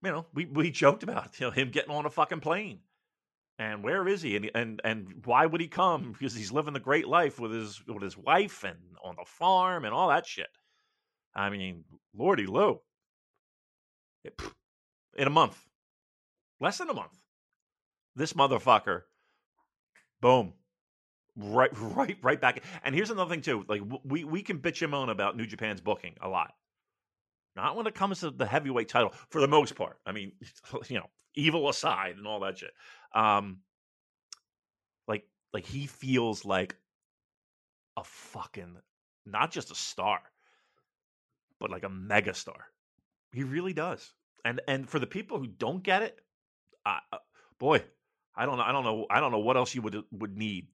you 0.03 0.11
know, 0.11 0.25
we 0.33 0.45
we 0.45 0.71
joked 0.71 1.03
about 1.03 1.39
you 1.39 1.47
know, 1.47 1.51
him 1.51 1.71
getting 1.71 1.91
on 1.91 2.05
a 2.05 2.09
fucking 2.09 2.41
plane 2.41 2.79
and 3.59 3.83
where 3.83 4.07
is 4.07 4.21
he 4.23 4.35
and 4.35 4.51
and 4.55 4.81
and 4.83 5.21
why 5.25 5.45
would 5.45 5.61
he 5.61 5.67
come 5.67 6.11
because 6.19 6.33
he's 6.33 6.51
living 6.51 6.73
the 6.73 6.79
great 6.79 7.07
life 7.07 7.39
with 7.39 7.51
his 7.51 7.81
with 7.87 8.01
his 8.01 8.17
wife 8.17 8.63
and 8.63 8.77
on 9.03 9.15
the 9.17 9.25
farm 9.25 9.85
and 9.85 9.93
all 9.93 10.09
that 10.09 10.25
shit 10.25 10.49
i 11.35 11.49
mean 11.49 11.83
lordy 12.15 12.47
lou 12.47 12.79
in 14.23 15.27
a 15.27 15.31
month. 15.31 15.57
Less 16.59 16.77
than 16.77 16.89
a 16.89 16.93
month. 16.93 17.17
This 18.15 18.33
motherfucker 18.33 19.03
boom 20.21 20.53
right 21.35 21.71
right 21.79 22.17
right 22.21 22.39
back 22.39 22.61
and 22.83 22.93
here's 22.93 23.09
another 23.09 23.31
thing 23.31 23.41
too 23.41 23.65
like 23.67 23.81
we 24.03 24.23
we 24.23 24.43
can 24.43 24.59
bitch 24.59 24.83
and 24.83 24.91
moan 24.91 25.09
about 25.09 25.35
new 25.35 25.47
japan's 25.47 25.81
booking 25.81 26.15
a 26.21 26.27
lot. 26.27 26.53
Not 27.55 27.75
when 27.75 27.87
it 27.87 27.95
comes 27.95 28.21
to 28.21 28.31
the 28.31 28.45
heavyweight 28.45 28.87
title 28.87 29.13
for 29.29 29.41
the 29.41 29.47
most 29.47 29.75
part. 29.75 29.97
I 30.05 30.11
mean 30.11 30.33
you 30.87 30.99
know 30.99 31.09
evil 31.35 31.69
aside 31.69 32.17
and 32.17 32.27
all 32.27 32.41
that 32.41 32.57
shit. 32.57 32.71
Um, 33.13 33.59
like 35.07 35.25
like 35.53 35.65
he 35.65 35.87
feels 35.87 36.45
like 36.45 36.75
a 37.97 38.03
fucking 38.03 38.77
not 39.25 39.51
just 39.51 39.71
a 39.71 39.75
star, 39.75 40.19
but 41.59 41.69
like 41.69 41.83
a 41.83 41.89
mega 41.89 42.33
star. 42.33 42.65
He 43.33 43.43
really 43.43 43.73
does. 43.73 44.13
And 44.43 44.61
and 44.67 44.89
for 44.89 44.99
the 44.99 45.07
people 45.07 45.37
who 45.37 45.47
don't 45.47 45.83
get 45.83 46.01
it, 46.01 46.19
uh, 46.85 46.99
boy, 47.59 47.83
I 48.35 48.45
don't 48.45 48.57
know. 48.57 48.63
I 48.63 48.71
don't 48.71 48.83
know. 48.83 49.05
I 49.09 49.19
don't 49.19 49.31
know 49.31 49.39
what 49.39 49.57
else 49.57 49.75
you 49.75 49.81
would 49.81 50.03
would 50.11 50.37
need 50.37 50.67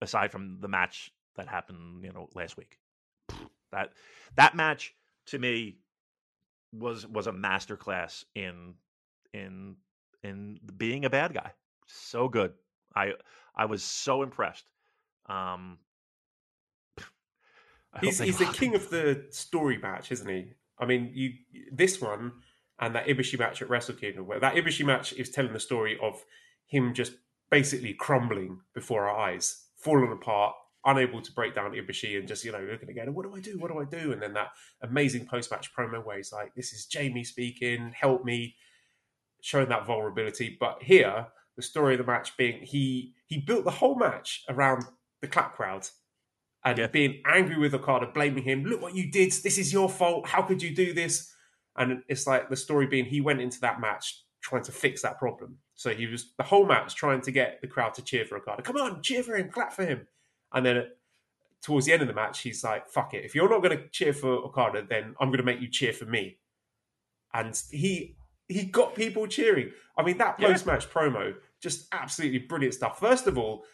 aside 0.00 0.30
from 0.30 0.60
the 0.60 0.68
match 0.68 1.10
that 1.36 1.48
happened, 1.48 2.04
you 2.04 2.12
know, 2.12 2.28
last 2.34 2.56
week. 2.56 2.78
That 3.72 3.92
that 4.36 4.54
match 4.54 4.94
to 5.26 5.38
me 5.38 5.78
was 6.72 7.06
was 7.06 7.26
a 7.26 7.32
masterclass 7.32 8.24
in 8.34 8.74
in 9.32 9.76
in 10.22 10.60
being 10.76 11.04
a 11.04 11.10
bad 11.10 11.34
guy. 11.34 11.52
So 11.86 12.28
good. 12.28 12.52
I 12.94 13.14
I 13.54 13.66
was 13.66 13.82
so 13.82 14.22
impressed. 14.22 14.68
Um, 15.26 15.78
he's 18.00 18.18
he's 18.18 18.38
the 18.38 18.44
king 18.52 18.74
of 18.74 18.90
the 18.90 19.26
story 19.30 19.78
match, 19.78 20.12
isn't 20.12 20.28
he? 20.28 20.52
I 20.80 20.86
mean, 20.86 21.10
you 21.14 21.32
this 21.72 22.00
one 22.00 22.32
and 22.78 22.94
that 22.94 23.06
Ibushi 23.06 23.38
match 23.38 23.60
at 23.60 23.68
Wrestle 23.68 23.94
Kingdom, 23.94 24.26
where 24.26 24.40
that 24.40 24.54
Ibushi 24.54 24.84
match 24.84 25.12
is 25.12 25.30
telling 25.30 25.52
the 25.52 25.60
story 25.60 25.98
of 26.02 26.24
him 26.66 26.94
just 26.94 27.12
basically 27.50 27.92
crumbling 27.94 28.60
before 28.74 29.08
our 29.08 29.18
eyes, 29.18 29.66
falling 29.76 30.12
apart, 30.12 30.54
unable 30.86 31.20
to 31.20 31.32
break 31.32 31.54
down 31.54 31.72
Ibushi, 31.72 32.18
and 32.18 32.26
just 32.26 32.44
you 32.44 32.52
know 32.52 32.66
looking 32.70 32.88
again, 32.88 33.12
what 33.12 33.24
do 33.24 33.34
I 33.34 33.40
do? 33.40 33.58
What 33.58 33.70
do 33.70 33.78
I 33.80 33.84
do? 33.84 34.12
And 34.12 34.22
then 34.22 34.32
that 34.34 34.50
amazing 34.82 35.26
post 35.26 35.50
match 35.50 35.70
promo 35.74 36.04
where 36.04 36.16
he's 36.16 36.32
like, 36.32 36.54
"This 36.54 36.72
is 36.72 36.86
Jamie 36.86 37.24
speaking, 37.24 37.92
help 37.94 38.24
me." 38.24 38.56
showing 39.42 39.68
that 39.68 39.86
vulnerability. 39.86 40.56
But 40.58 40.82
here, 40.82 41.26
the 41.56 41.62
story 41.62 41.94
of 41.94 41.98
the 41.98 42.10
match 42.10 42.36
being 42.36 42.62
he 42.62 43.14
he 43.26 43.38
built 43.38 43.64
the 43.64 43.70
whole 43.70 43.96
match 43.96 44.44
around 44.48 44.84
the 45.20 45.28
clap 45.28 45.54
crowd 45.54 45.86
and 46.64 46.78
yeah. 46.78 46.86
being 46.86 47.22
angry 47.26 47.58
with 47.58 47.74
Okada, 47.74 48.06
blaming 48.12 48.44
him. 48.44 48.64
Look 48.64 48.82
what 48.82 48.94
you 48.94 49.10
did. 49.10 49.32
This 49.32 49.58
is 49.58 49.72
your 49.72 49.88
fault. 49.88 50.28
How 50.28 50.42
could 50.42 50.62
you 50.62 50.74
do 50.74 50.92
this? 50.92 51.32
And 51.76 52.02
it's 52.08 52.26
like 52.26 52.48
the 52.48 52.56
story 52.56 52.86
being 52.86 53.06
he 53.06 53.20
went 53.20 53.40
into 53.40 53.60
that 53.60 53.80
match 53.80 54.24
trying 54.42 54.62
to 54.64 54.72
fix 54.72 55.02
that 55.02 55.18
problem. 55.18 55.58
So 55.74 55.90
he 55.90 56.06
was 56.06 56.32
the 56.36 56.42
whole 56.42 56.66
match 56.66 56.94
trying 56.94 57.22
to 57.22 57.30
get 57.30 57.60
the 57.60 57.66
crowd 57.66 57.94
to 57.94 58.02
cheer 58.02 58.24
for 58.24 58.36
Okada. 58.36 58.62
Come 58.62 58.76
on, 58.76 59.02
cheer 59.02 59.22
for 59.22 59.36
him, 59.36 59.50
clap 59.50 59.72
for 59.72 59.84
him. 59.84 60.06
And 60.52 60.66
then 60.66 60.84
towards 61.62 61.86
the 61.86 61.92
end 61.92 62.02
of 62.02 62.08
the 62.08 62.14
match, 62.14 62.40
he's 62.40 62.62
like, 62.64 62.88
"Fuck 62.88 63.14
it. 63.14 63.24
If 63.24 63.34
you're 63.34 63.48
not 63.48 63.62
going 63.62 63.78
to 63.78 63.88
cheer 63.88 64.12
for 64.12 64.28
Okada, 64.28 64.86
then 64.88 65.14
I'm 65.20 65.28
going 65.28 65.38
to 65.38 65.44
make 65.44 65.60
you 65.60 65.68
cheer 65.68 65.92
for 65.92 66.04
me." 66.04 66.38
And 67.32 67.60
he 67.70 68.16
he 68.48 68.64
got 68.64 68.94
people 68.94 69.26
cheering. 69.26 69.70
I 69.96 70.02
mean, 70.02 70.18
that 70.18 70.38
post 70.38 70.66
match 70.66 70.86
yeah. 70.86 71.02
promo, 71.02 71.34
just 71.60 71.86
absolutely 71.92 72.40
brilliant 72.40 72.74
stuff. 72.74 72.98
First 72.98 73.26
of 73.26 73.38
all, 73.38 73.64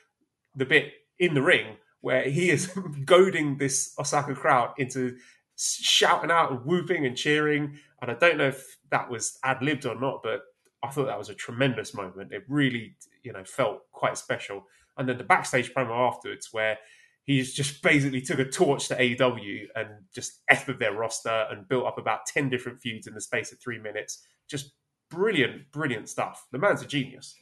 the 0.55 0.67
bit 0.67 0.93
in 1.19 1.35
the 1.35 1.43
ring 1.43 1.77
where 2.01 2.29
he 2.29 2.51
is 2.51 2.67
goading 3.05 3.59
this 3.59 3.95
Osaka 3.99 4.35
crowd 4.35 4.75
into 4.79 5.17
shouting 5.57 6.31
out 6.31 6.51
and 6.51 6.65
whooping 6.65 7.07
and 7.07 7.17
cheering. 7.17 7.79
And 8.03 8.11
I 8.11 8.15
don't 8.15 8.39
know 8.39 8.49
if 8.49 8.77
that 8.91 9.11
was 9.11 9.39
ad 9.43 9.63
libbed 9.63 9.87
or 9.87 9.99
not, 9.99 10.23
but 10.23 10.43
I 10.83 10.89
thought 10.89 11.07
that 11.07 11.19
was 11.19 11.31
a 11.31 11.35
tremendous 11.35 11.95
moment. 11.95 12.33
It 12.33 12.45
really, 12.49 12.97
you 13.23 13.33
know, 13.33 13.45
felt 13.45 13.91
quite 13.93 14.19
special. 14.19 14.67
And 14.99 15.09
then 15.09 15.19
the 15.19 15.25
backstage 15.25 15.73
promo 15.75 16.09
afterwards, 16.09 16.49
where 16.53 16.79
he's 17.25 17.55
just 17.55 17.83
basically 17.83 18.21
took 18.21 18.39
a 18.39 18.45
torch 18.45 18.89
to 18.89 18.97
AEW 18.97 19.67
and 19.75 19.89
just 20.15 20.41
effed 20.51 20.79
their 20.79 20.93
roster 20.93 21.47
and 21.51 21.69
built 21.69 21.87
up 21.87 21.99
about 21.99 22.27
10 22.27 22.51
different 22.51 22.81
feuds 22.81 23.07
in 23.07 23.15
the 23.15 23.21
space 23.21 23.53
of 23.53 23.59
three 23.59 23.79
minutes 23.79 24.27
just 24.49 24.73
brilliant, 25.11 25.71
brilliant 25.73 26.09
stuff. 26.09 26.47
The 26.53 26.59
man's 26.59 26.83
a 26.83 26.87
genius. 26.87 27.35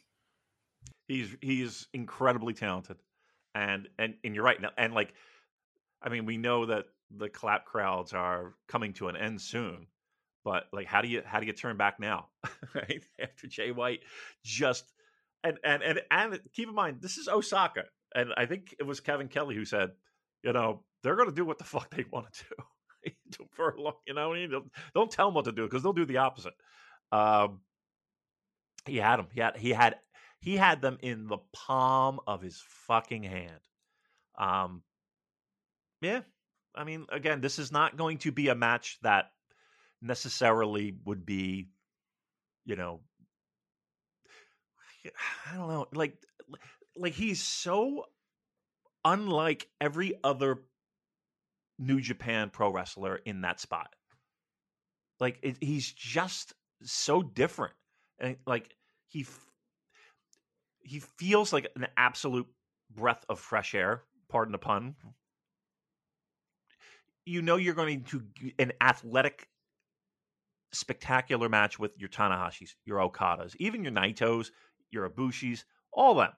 He's 1.07 1.37
he's 1.41 1.87
incredibly 1.93 2.55
talented, 2.55 2.97
and 3.55 3.89
and 3.99 4.15
and 4.25 4.35
you're 4.35 4.45
right. 4.45 4.61
Now, 4.61 4.71
and 4.77 4.95
like, 4.95 5.15
I 6.03 6.09
mean, 6.09 6.27
we 6.27 6.37
know 6.37 6.67
that 6.67 6.87
the 7.11 7.29
clap 7.29 7.65
crowds 7.65 8.13
are 8.13 8.55
coming 8.69 8.93
to 8.95 9.09
an 9.09 9.17
end 9.17 9.41
soon, 9.41 9.87
but 10.45 10.65
like, 10.73 10.87
how 10.87 11.03
do 11.03 11.09
you 11.09 11.23
how 11.25 11.41
do 11.41 11.47
you 11.47 11.53
turn 11.53 11.77
back 11.77 12.01
now? 12.01 12.29
right 12.75 13.03
after 13.21 13.47
Jay 13.47 13.71
White 13.71 14.01
just 14.45 14.93
and 15.43 15.59
and 15.65 15.83
and 15.83 16.01
and 16.11 16.41
keep 16.53 16.69
in 16.69 16.75
mind 16.75 16.99
this 17.01 17.19
is 17.19 17.29
Osaka, 17.29 17.85
and 18.15 18.31
I 18.37 18.47
think 18.47 18.75
it 18.79 18.85
was 18.85 19.01
Kevin 19.01 19.29
Kelly 19.29 19.55
who 19.55 19.65
said, 19.65 19.93
you 20.43 20.53
know, 20.53 20.83
they're 21.03 21.17
going 21.17 21.29
to 21.29 21.35
do 21.35 21.45
what 21.45 21.59
the 21.59 21.65
fuck 21.75 21.91
they 21.91 22.05
want 22.11 22.33
to 22.33 22.45
do. 22.51 22.65
for 23.51 23.71
a 23.71 23.81
long, 23.81 23.95
you 24.07 24.15
know, 24.15 24.35
don't, 24.47 24.71
don't 24.95 25.11
tell 25.11 25.27
them 25.27 25.35
what 25.35 25.45
to 25.45 25.53
do 25.53 25.65
because 25.65 25.83
they'll 25.83 25.93
do 25.93 26.07
the 26.07 26.19
opposite. 26.19 26.55
Um, 27.13 27.61
he 28.87 28.97
had 28.97 29.19
him 29.19 29.27
He 29.33 29.41
had 29.41 29.57
he 29.57 29.71
had 29.71 29.97
he 30.45 30.59
had 30.59 30.83
them 30.83 30.99
in 31.01 31.27
the 31.27 31.39
palm 31.55 32.21
of 32.27 32.43
his 32.43 32.63
fucking 32.87 33.23
hand. 33.23 33.61
Um, 34.39 34.83
yeah, 36.03 36.21
I 36.75 36.85
mean, 36.85 37.07
again, 37.09 37.41
this 37.41 37.59
is 37.59 37.73
not 37.73 37.97
going 37.97 38.19
to 38.19 38.31
be 38.31 38.49
a 38.49 38.55
match 38.55 38.99
that 39.01 39.31
necessarily 40.03 40.99
would 41.07 41.25
be, 41.25 41.71
you 42.67 42.77
know, 42.77 43.01
I 45.51 45.57
don't 45.57 45.69
know, 45.69 45.87
like 45.95 46.19
like 46.95 47.15
he's 47.15 47.43
so 47.43 48.05
unlike 49.03 49.67
every 49.81 50.13
other 50.23 50.59
New 51.79 52.03
Japan 52.03 52.51
pro 52.51 52.71
wrestler 52.71 53.17
in 53.17 53.41
that 53.41 53.61
spot. 53.61 53.95
Like 55.21 55.39
it, 55.43 55.57
he's 55.63 55.91
just 55.91 56.53
so 56.83 57.23
different, 57.23 57.73
and 58.19 58.37
like 58.47 58.75
he 59.09 59.25
he 60.85 61.01
feels 61.01 61.53
like 61.53 61.71
an 61.77 61.87
absolute 61.97 62.47
breath 62.95 63.25
of 63.29 63.41
fresh 63.41 63.75
air. 63.75 64.03
Pardon 64.29 64.53
the 64.53 64.59
pun. 64.59 64.95
You 67.27 67.43
know 67.43 67.57
you're 67.57 67.75
going 67.75 68.05
to 68.05 68.23
an 68.59 68.73
athletic, 68.81 69.49
spectacular 70.73 71.49
match 71.49 71.79
with 71.79 71.93
your 71.97 72.11
Tanahashis, 72.11 72.75
your 72.85 72.99
Okadas, 72.99 73.55
even 73.59 73.83
your 73.83 73.93
Naitos, 73.93 74.51
your 74.91 75.09
Ibushis, 75.09 75.65
all 75.93 76.17
them. 76.17 76.33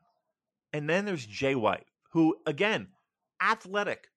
And 0.73 0.89
then 0.89 1.05
there's 1.05 1.27
Jay 1.27 1.55
White, 1.55 1.87
who 2.13 2.37
again, 2.47 2.89
athletic, 3.43 4.09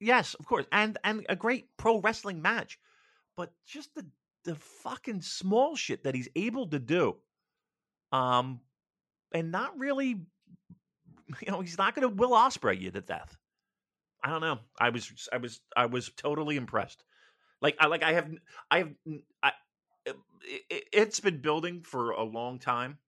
yes, 0.00 0.34
of 0.34 0.46
course, 0.46 0.66
and 0.72 0.96
and 1.04 1.26
a 1.28 1.36
great 1.36 1.66
pro 1.76 2.00
wrestling 2.00 2.40
match, 2.40 2.78
but 3.36 3.52
just 3.66 3.94
the 3.94 4.06
the 4.44 4.54
fucking 4.54 5.22
small 5.22 5.74
shit 5.76 6.04
that 6.04 6.14
he's 6.14 6.28
able 6.36 6.68
to 6.68 6.78
do, 6.78 7.16
um, 8.12 8.60
and 9.34 9.52
not 9.52 9.78
really, 9.78 10.08
you 10.08 11.50
know, 11.50 11.60
he's 11.60 11.78
not 11.78 11.94
going 11.94 12.08
to 12.08 12.14
Will 12.14 12.30
Ospreay 12.30 12.80
you 12.80 12.90
to 12.92 13.00
death. 13.00 13.36
I 14.22 14.30
don't 14.30 14.40
know. 14.40 14.58
I 14.80 14.90
was 14.90 15.28
I 15.32 15.36
was 15.38 15.60
I 15.76 15.86
was 15.86 16.10
totally 16.16 16.56
impressed. 16.56 17.04
Like 17.62 17.76
I 17.80 17.86
like 17.88 18.02
I 18.02 18.14
have 18.14 18.30
I 18.70 18.78
have 18.78 18.90
I 19.42 19.52
it, 20.44 20.84
it's 20.92 21.20
been 21.20 21.40
building 21.40 21.82
for 21.82 22.12
a 22.12 22.22
long 22.24 22.58
time. 22.58 22.98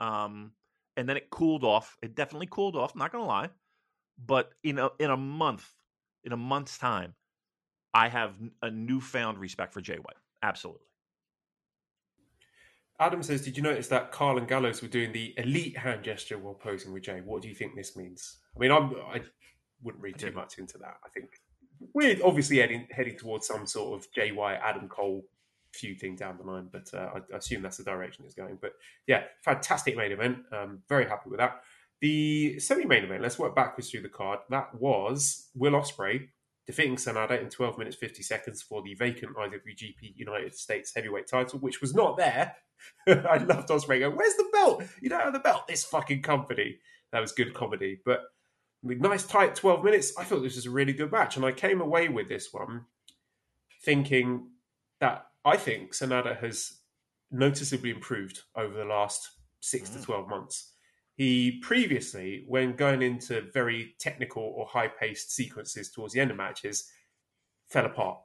Um 0.00 0.52
and 0.96 1.08
then 1.08 1.16
it 1.16 1.30
cooled 1.30 1.64
off. 1.64 1.96
It 2.02 2.14
definitely 2.14 2.48
cooled 2.50 2.76
off, 2.76 2.94
not 2.96 3.12
going 3.12 3.22
to 3.22 3.28
lie. 3.28 3.50
But 4.24 4.52
in 4.64 4.78
a 4.78 4.90
in 5.00 5.10
a 5.10 5.16
month, 5.16 5.68
in 6.24 6.32
a 6.32 6.36
month's 6.36 6.78
time, 6.78 7.14
I 7.94 8.08
have 8.08 8.34
a 8.62 8.70
newfound 8.70 9.38
respect 9.38 9.72
for 9.74 9.80
Jay 9.80 9.96
White. 9.96 10.16
Absolutely. 10.42 10.86
Adam 13.00 13.22
says, 13.22 13.42
"Did 13.42 13.56
you 13.56 13.62
notice 13.62 13.88
that 13.88 14.12
Karl 14.12 14.38
and 14.38 14.46
Gallows 14.46 14.82
were 14.82 14.88
doing 14.88 15.12
the 15.12 15.34
elite 15.38 15.78
hand 15.78 16.04
gesture 16.04 16.38
while 16.38 16.54
posing 16.54 16.92
with 16.92 17.02
Jay? 17.02 17.20
What 17.24 17.42
do 17.42 17.48
you 17.48 17.54
think 17.54 17.74
this 17.74 17.96
means? 17.96 18.38
I 18.54 18.60
mean, 18.60 18.70
I'm, 18.70 18.94
I 19.12 19.22
wouldn't 19.82 20.04
read 20.04 20.18
too 20.18 20.32
much 20.32 20.58
into 20.58 20.76
that. 20.78 20.98
I 21.04 21.08
think 21.08 21.30
we're 21.94 22.18
obviously 22.24 22.58
heading 22.58 22.86
heading 22.90 23.16
towards 23.16 23.46
some 23.46 23.66
sort 23.66 23.98
of 23.98 24.12
JY 24.12 24.60
Adam 24.62 24.88
Cole 24.88 25.24
feuding 25.72 26.16
down 26.16 26.36
the 26.36 26.44
line, 26.44 26.68
but 26.70 26.92
uh, 26.92 27.10
I, 27.14 27.34
I, 27.34 27.38
assume 27.38 27.62
that's 27.62 27.78
the 27.78 27.84
direction 27.84 28.24
it's 28.24 28.34
going. 28.34 28.58
But 28.60 28.72
yeah, 29.06 29.24
fantastic 29.44 29.96
main 29.96 30.12
event. 30.12 30.38
Um, 30.52 30.82
very 30.88 31.08
happy 31.08 31.30
with 31.30 31.38
that. 31.38 31.62
The 32.00 32.58
semi-main 32.58 33.04
event. 33.04 33.22
Let's 33.22 33.38
work 33.38 33.54
backwards 33.54 33.90
through 33.90 34.02
the 34.02 34.08
card. 34.08 34.40
That 34.48 34.74
was 34.74 35.48
Will 35.54 35.72
Ospreay 35.72 36.28
defeating 36.66 36.96
Sanada 36.96 37.40
in 37.40 37.48
12 37.50 37.78
minutes 37.78 37.96
50 37.96 38.22
seconds 38.22 38.62
for 38.62 38.82
the 38.82 38.94
vacant 38.94 39.36
IWGP 39.36 40.14
United 40.16 40.54
States 40.54 40.92
Heavyweight 40.94 41.26
title, 41.26 41.58
which 41.58 41.80
was 41.80 41.94
not 41.94 42.16
there. 42.16 42.56
I 43.06 43.38
loved 43.38 43.68
Ospreay 43.68 44.00
going, 44.00 44.16
"Where's 44.16 44.36
the 44.36 44.48
belt? 44.52 44.84
You 45.00 45.08
don't 45.08 45.22
have 45.22 45.32
the 45.32 45.38
belt." 45.38 45.68
This 45.68 45.84
fucking 45.84 46.22
company. 46.22 46.78
That 47.12 47.20
was 47.20 47.32
good 47.32 47.54
comedy, 47.54 48.00
but 48.04 48.20
nice 48.82 49.26
tight 49.26 49.54
12 49.54 49.84
minutes. 49.84 50.12
I 50.18 50.24
thought 50.24 50.42
this 50.42 50.56
was 50.56 50.66
a 50.66 50.70
really 50.70 50.92
good 50.92 51.12
match, 51.12 51.36
and 51.36 51.44
I 51.44 51.52
came 51.52 51.80
away 51.80 52.08
with 52.08 52.28
this 52.28 52.52
one 52.52 52.84
thinking 53.84 54.48
that 55.00 55.26
I 55.44 55.56
think 55.56 55.92
Sanada 55.92 56.38
has 56.38 56.78
noticeably 57.30 57.90
improved 57.90 58.42
over 58.56 58.74
the 58.74 58.84
last 58.84 59.28
six 59.60 59.90
mm. 59.90 59.98
to 59.98 60.02
12 60.02 60.28
months. 60.28 60.74
He 61.16 61.60
previously, 61.62 62.44
when 62.48 62.76
going 62.76 63.02
into 63.02 63.42
very 63.52 63.94
technical 63.98 64.42
or 64.42 64.66
high 64.66 64.88
paced 64.88 65.32
sequences 65.32 65.90
towards 65.90 66.14
the 66.14 66.20
end 66.20 66.30
of 66.30 66.36
matches, 66.36 66.90
fell 67.68 67.86
apart 67.86 68.18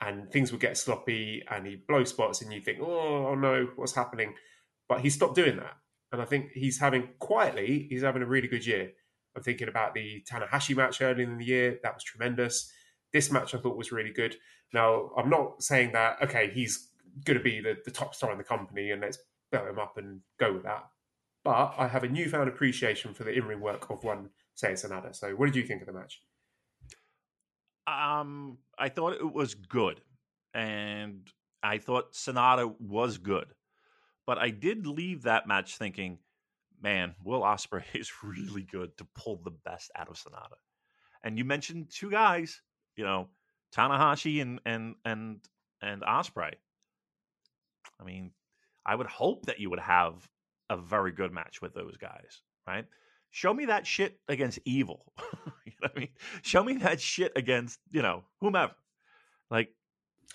and 0.00 0.30
things 0.30 0.50
would 0.50 0.60
get 0.60 0.76
sloppy 0.76 1.42
and 1.50 1.66
he'd 1.66 1.86
blow 1.86 2.04
spots 2.04 2.40
and 2.40 2.52
you 2.52 2.60
think, 2.60 2.78
oh, 2.80 3.28
oh 3.28 3.34
no, 3.34 3.68
what's 3.76 3.94
happening? 3.94 4.34
But 4.88 5.00
he 5.00 5.10
stopped 5.10 5.34
doing 5.34 5.56
that. 5.56 5.76
And 6.12 6.20
I 6.20 6.24
think 6.24 6.52
he's 6.52 6.78
having 6.78 7.08
quietly, 7.18 7.86
he's 7.88 8.02
having 8.02 8.22
a 8.22 8.26
really 8.26 8.48
good 8.48 8.66
year. 8.66 8.92
I'm 9.36 9.42
thinking 9.42 9.68
about 9.68 9.94
the 9.94 10.24
Tanahashi 10.30 10.74
match 10.74 11.00
earlier 11.00 11.24
in 11.24 11.38
the 11.38 11.44
year. 11.44 11.78
That 11.82 11.94
was 11.94 12.02
tremendous. 12.02 12.72
This 13.12 13.30
match 13.30 13.54
I 13.54 13.58
thought 13.58 13.76
was 13.76 13.92
really 13.92 14.12
good. 14.12 14.36
Now, 14.72 15.10
I'm 15.16 15.30
not 15.30 15.62
saying 15.62 15.92
that, 15.92 16.16
okay, 16.22 16.50
he's 16.52 16.88
going 17.24 17.38
to 17.38 17.44
be 17.44 17.60
the, 17.60 17.76
the 17.84 17.90
top 17.90 18.14
star 18.14 18.32
in 18.32 18.38
the 18.38 18.44
company 18.44 18.90
and 18.90 19.02
let's 19.02 19.18
belt 19.52 19.68
him 19.68 19.78
up 19.78 19.96
and 19.98 20.20
go 20.38 20.52
with 20.54 20.64
that. 20.64 20.84
But 21.44 21.74
I 21.78 21.86
have 21.88 22.04
a 22.04 22.08
newfound 22.08 22.48
appreciation 22.48 23.14
for 23.14 23.24
the 23.24 23.32
in 23.32 23.44
ring 23.44 23.60
work 23.60 23.90
of 23.90 24.04
one 24.04 24.30
Seiya 24.62 24.72
Sanada. 24.72 25.14
So, 25.14 25.30
what 25.30 25.46
did 25.46 25.56
you 25.56 25.62
think 25.62 25.80
of 25.80 25.86
the 25.86 25.92
match? 25.92 26.20
Um, 27.90 28.58
I 28.78 28.88
thought 28.88 29.14
it 29.14 29.32
was 29.32 29.54
good, 29.54 30.00
and 30.54 31.28
I 31.62 31.78
thought 31.78 32.12
Sanada 32.12 32.72
was 32.80 33.18
good, 33.18 33.46
but 34.26 34.38
I 34.38 34.50
did 34.50 34.86
leave 34.86 35.22
that 35.22 35.48
match 35.48 35.76
thinking, 35.76 36.18
man, 36.80 37.14
Will 37.24 37.42
Ospreay 37.42 37.84
is 37.94 38.10
really 38.22 38.62
good 38.62 38.96
to 38.98 39.06
pull 39.14 39.40
the 39.42 39.50
best 39.50 39.90
out 39.96 40.08
of 40.08 40.16
Sanada. 40.16 40.58
And 41.22 41.36
you 41.36 41.44
mentioned 41.44 41.90
two 41.90 42.10
guys, 42.10 42.62
you 42.96 43.04
know, 43.04 43.28
Tanahashi 43.74 44.40
and 44.40 44.60
and 44.64 44.94
and 45.04 45.40
and 45.82 46.02
Ospreay. 46.02 46.54
I 48.00 48.04
mean, 48.04 48.32
I 48.86 48.94
would 48.94 49.06
hope 49.06 49.46
that 49.46 49.60
you 49.60 49.70
would 49.70 49.80
have 49.80 50.28
a 50.70 50.76
very 50.76 51.12
good 51.12 51.32
match 51.32 51.60
with 51.60 51.74
those 51.74 51.96
guys, 51.96 52.42
right? 52.66 52.86
Show 53.30 53.54
me 53.54 53.66
that 53.66 53.86
shit 53.86 54.18
against 54.28 54.58
evil. 54.64 55.12
you 55.64 55.72
know 55.82 55.88
I 55.94 55.98
mean? 55.98 56.08
Show 56.42 56.64
me 56.64 56.74
that 56.78 57.00
shit 57.00 57.32
against, 57.36 57.78
you 57.90 58.02
know, 58.02 58.24
whomever. 58.40 58.74
Like, 59.50 59.70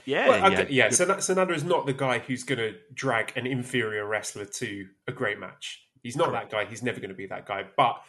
yeah. 0.06 0.30
Well, 0.30 0.52
yeah, 0.52 0.66
yeah. 0.70 0.90
So 0.90 1.06
Sanada 1.06 1.56
is 1.56 1.64
not 1.64 1.86
the 1.86 1.94
guy 1.94 2.20
who's 2.20 2.44
going 2.44 2.60
to 2.60 2.76
drag 2.94 3.34
an 3.38 3.48
inferior 3.48 4.06
wrestler 4.06 4.46
to 4.46 4.88
a 5.08 5.12
great 5.12 5.40
match. 5.40 5.82
He's 6.04 6.16
not 6.16 6.30
Correct. 6.30 6.52
that 6.52 6.66
guy. 6.66 6.70
He's 6.70 6.84
never 6.84 7.00
going 7.00 7.10
to 7.10 7.16
be 7.16 7.28
that 7.28 7.46
guy. 7.46 7.64
But 7.76 8.02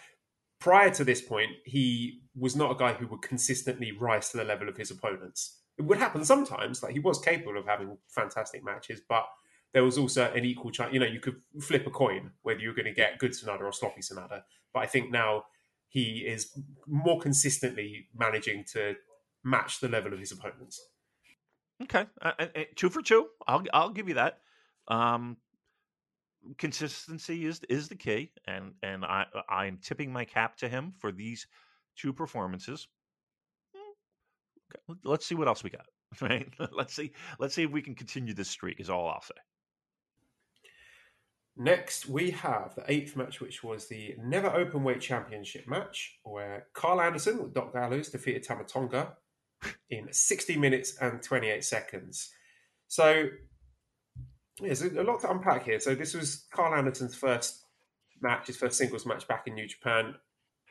prior 0.61 0.91
to 0.91 1.05
this 1.05 1.21
point, 1.21 1.53
he 1.65 2.23
was 2.37 2.55
not 2.55 2.71
a 2.71 2.75
guy 2.75 2.93
who 2.93 3.07
would 3.09 3.23
consistently 3.23 3.93
rise 3.93 4.31
to 4.31 4.37
the 4.37 4.45
level 4.45 4.69
of 4.69 4.77
his 4.77 4.91
opponents. 4.91 5.61
It 5.79 5.83
would 5.83 5.99
happen 5.99 6.25
sometimes. 6.25 6.83
Like 6.83 6.93
he 6.93 7.01
was 7.01 7.19
capable 7.19 7.59
of 7.59 7.67
having 7.67 7.97
fantastic 8.09 8.65
matches, 8.65 9.01
but 9.09 9.27
there 9.73 9.85
was 9.85 9.99
also 9.99 10.31
an 10.33 10.45
equal 10.45 10.71
chance. 10.71 10.93
You 10.93 11.01
know, 11.01 11.07
you 11.07 11.21
could 11.21 11.37
flip 11.61 11.87
a 11.87 11.91
coin 11.91 12.31
whether 12.43 12.61
you're 12.61 12.75
going 12.75 12.87
to 12.87 12.93
get 12.93 13.19
good 13.19 13.33
Sanada 13.33 13.63
or 13.63 13.73
sloppy 13.73 14.01
Sanada. 14.01 14.43
But 14.77 14.83
I 14.83 14.89
think 14.89 15.11
now 15.11 15.45
he 15.89 16.23
is 16.27 16.53
more 16.87 17.19
consistently 17.19 18.09
managing 18.15 18.63
to 18.75 18.97
match 19.43 19.81
the 19.81 19.89
level 19.89 20.13
of 20.13 20.19
his 20.19 20.33
opponents. 20.33 20.79
Okay, 21.83 22.05
uh, 22.21 22.33
two 22.75 22.91
for 22.91 23.01
two. 23.01 23.27
I'll 23.49 23.65
I'll 23.73 23.89
give 23.89 24.07
you 24.07 24.17
that. 24.17 24.41
Um, 24.89 25.39
consistency 26.59 27.47
is 27.47 27.63
is 27.71 27.89
the 27.89 27.97
key, 27.97 28.33
and 28.47 28.75
and 28.83 29.03
I 29.03 29.25
I'm 29.49 29.79
tipping 29.79 30.13
my 30.13 30.27
cap 30.27 30.59
to 30.59 30.69
him 30.69 30.93
for 30.99 31.11
these 31.11 31.47
two 31.97 32.13
performances. 32.13 32.87
Hmm, 33.75 34.93
let's 35.05 35.25
see 35.25 35.35
what 35.35 35.49
else 35.49 35.65
we 35.65 35.71
got. 35.71 35.87
Right? 36.21 36.49
Let's 36.71 36.95
see. 36.95 37.13
Let's 37.39 37.55
see 37.55 37.63
if 37.63 37.71
we 37.71 37.81
can 37.81 37.95
continue 37.95 38.35
this 38.35 38.51
streak. 38.51 38.79
Is 38.79 38.91
all 38.91 39.09
I'll 39.09 39.23
say. 39.23 39.41
Next, 41.57 42.07
we 42.07 42.33
have 42.33 42.75
the 42.75 42.85
eighth 42.87 43.17
match, 43.17 43.41
which 43.41 43.65
was 43.65 43.89
the 43.89 44.15
Never 44.23 44.49
Open 44.49 44.85
Weight 44.85 45.01
Championship 45.01 45.67
match, 45.67 46.19
where 46.23 46.67
Karl 46.75 47.01
Anderson 47.01 47.43
with 47.43 47.55
Doc 47.55 47.73
Gallows 47.73 48.11
defeated 48.11 48.43
Tama 48.43 48.65
Tonga 48.65 49.15
in 49.89 50.09
60 50.11 50.59
minutes 50.59 50.99
and 51.01 51.23
28 51.23 51.65
seconds. 51.65 52.31
So, 52.89 53.29
yeah, 54.61 54.75
there's 54.75 54.83
a 54.83 55.03
lot 55.03 55.23
to 55.23 55.31
unpack 55.31 55.65
here. 55.65 55.81
So, 55.81 55.95
this 55.95 56.13
was 56.13 56.45
Karl 56.53 56.75
Anderson's 56.75 57.15
first 57.15 57.65
match, 58.21 58.49
his 58.49 58.59
first 58.59 58.77
singles 58.77 59.07
match 59.07 59.27
back 59.27 59.47
in 59.47 59.55
New 59.55 59.67
Japan. 59.67 60.15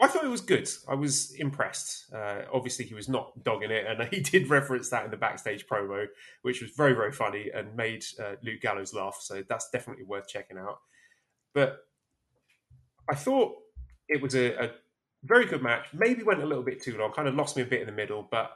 I 0.02 0.08
thought 0.08 0.26
it 0.26 0.30
was 0.30 0.42
good. 0.42 0.68
I 0.90 0.96
was 0.96 1.34
impressed. 1.36 2.14
Uh, 2.14 2.42
obviously, 2.54 2.84
he 2.86 2.94
was 2.94 3.08
not 3.08 3.44
dogging 3.44 3.72
it, 3.72 3.86
and 3.88 4.08
he 4.14 4.20
did 4.20 4.50
reference 4.50 4.90
that 4.90 5.06
in 5.06 5.12
the 5.12 5.18
backstage 5.18 5.68
promo, 5.68 6.08
which 6.42 6.62
was 6.62 6.72
very, 6.72 6.94
very 6.94 7.14
funny 7.14 7.50
and 7.54 7.76
made 7.76 8.04
uh, 8.20 8.36
Luke 8.44 8.62
Gallows 8.62 8.94
laugh. 8.94 9.18
So 9.22 9.44
that's 9.48 9.70
definitely 9.70 10.04
worth 10.04 10.28
checking 10.28 10.58
out. 10.58 10.80
But 11.54 11.78
I 13.10 13.16
thought 13.16 13.54
it 14.10 14.22
was 14.22 14.36
a, 14.36 14.66
a 14.66 14.72
very 15.24 15.46
good 15.46 15.64
match. 15.64 15.88
Maybe 15.94 16.24
went 16.24 16.44
a 16.44 16.46
little 16.46 16.64
bit 16.64 16.82
too 16.82 16.98
long, 16.98 17.12
kind 17.12 17.28
of 17.28 17.36
lost 17.36 17.56
me 17.56 17.64
a 17.64 17.66
bit 17.66 17.82
in 17.82 17.88
the 17.88 17.94
middle, 17.94 18.28
but 18.30 18.52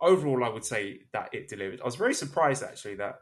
overall, 0.00 0.44
I 0.44 0.48
would 0.48 0.64
say 0.64 1.00
that 1.12 1.30
it 1.32 1.48
delivered. 1.48 1.80
I 1.80 1.84
was 1.84 1.96
very 1.96 2.14
surprised 2.14 2.62
actually 2.62 2.96
that 2.96 3.16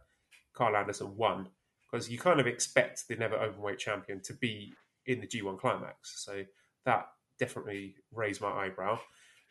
Karl 0.55 0.77
Anderson 0.77 1.17
won 1.17 1.49
because 1.91 2.11
you 2.11 2.19
kind 2.19 2.41
of 2.41 2.47
expect 2.47 3.07
the 3.09 3.17
never 3.17 3.37
openweight 3.37 3.79
champion 3.79 4.21
to 4.23 4.35
be 4.35 4.73
in 5.07 5.21
the 5.21 5.27
G1 5.27 5.59
climax. 5.59 6.25
So 6.25 6.45
that 6.87 7.07
definitely 7.39 7.97
raise 8.13 8.41
my 8.41 8.51
eyebrow. 8.51 9.01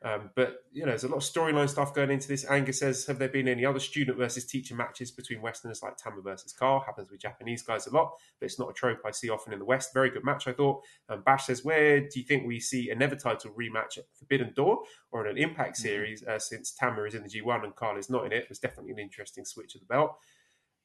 Um, 0.03 0.31
but 0.35 0.63
you 0.71 0.81
know, 0.81 0.87
there's 0.91 1.03
a 1.03 1.07
lot 1.07 1.17
of 1.17 1.21
storyline 1.21 1.69
stuff 1.69 1.93
going 1.93 2.09
into 2.09 2.27
this. 2.27 2.43
Angus 2.49 2.79
says, 2.79 3.05
"Have 3.05 3.19
there 3.19 3.29
been 3.29 3.47
any 3.47 3.65
other 3.67 3.79
student 3.79 4.17
versus 4.17 4.47
teacher 4.47 4.73
matches 4.73 5.11
between 5.11 5.43
Westerners 5.43 5.83
like 5.83 5.95
Tama 5.95 6.21
versus 6.21 6.53
Karl? 6.53 6.79
Happens 6.79 7.11
with 7.11 7.19
Japanese 7.21 7.61
guys 7.61 7.85
a 7.85 7.91
lot, 7.91 8.17
but 8.39 8.47
it's 8.47 8.57
not 8.57 8.71
a 8.71 8.73
trope 8.73 8.97
I 9.05 9.11
see 9.11 9.29
often 9.29 9.53
in 9.53 9.59
the 9.59 9.65
West. 9.65 9.93
Very 9.93 10.09
good 10.09 10.25
match, 10.25 10.47
I 10.47 10.53
thought." 10.53 10.83
Um, 11.07 11.21
Bash 11.21 11.45
says, 11.45 11.63
"Where 11.63 11.99
do 11.99 12.19
you 12.19 12.25
think 12.25 12.47
we 12.47 12.59
see 12.59 12.89
a 12.89 12.95
never 12.95 13.15
title 13.15 13.51
rematch 13.53 13.99
at 13.99 14.05
Forbidden 14.15 14.53
Door 14.55 14.85
or 15.11 15.23
in 15.27 15.37
an 15.37 15.37
Impact 15.37 15.77
Mhm. 15.77 15.81
series? 15.81 16.23
Uh, 16.25 16.39
since 16.39 16.73
Tama 16.73 17.03
is 17.03 17.13
in 17.13 17.21
the 17.21 17.29
G1 17.29 17.63
and 17.63 17.75
Karl 17.75 17.97
is 17.97 18.09
not 18.09 18.25
in 18.25 18.31
it, 18.31 18.47
it's 18.49 18.57
definitely 18.57 18.93
an 18.93 18.99
interesting 18.99 19.45
switch 19.45 19.75
of 19.75 19.81
the 19.81 19.87
belt." 19.87 20.19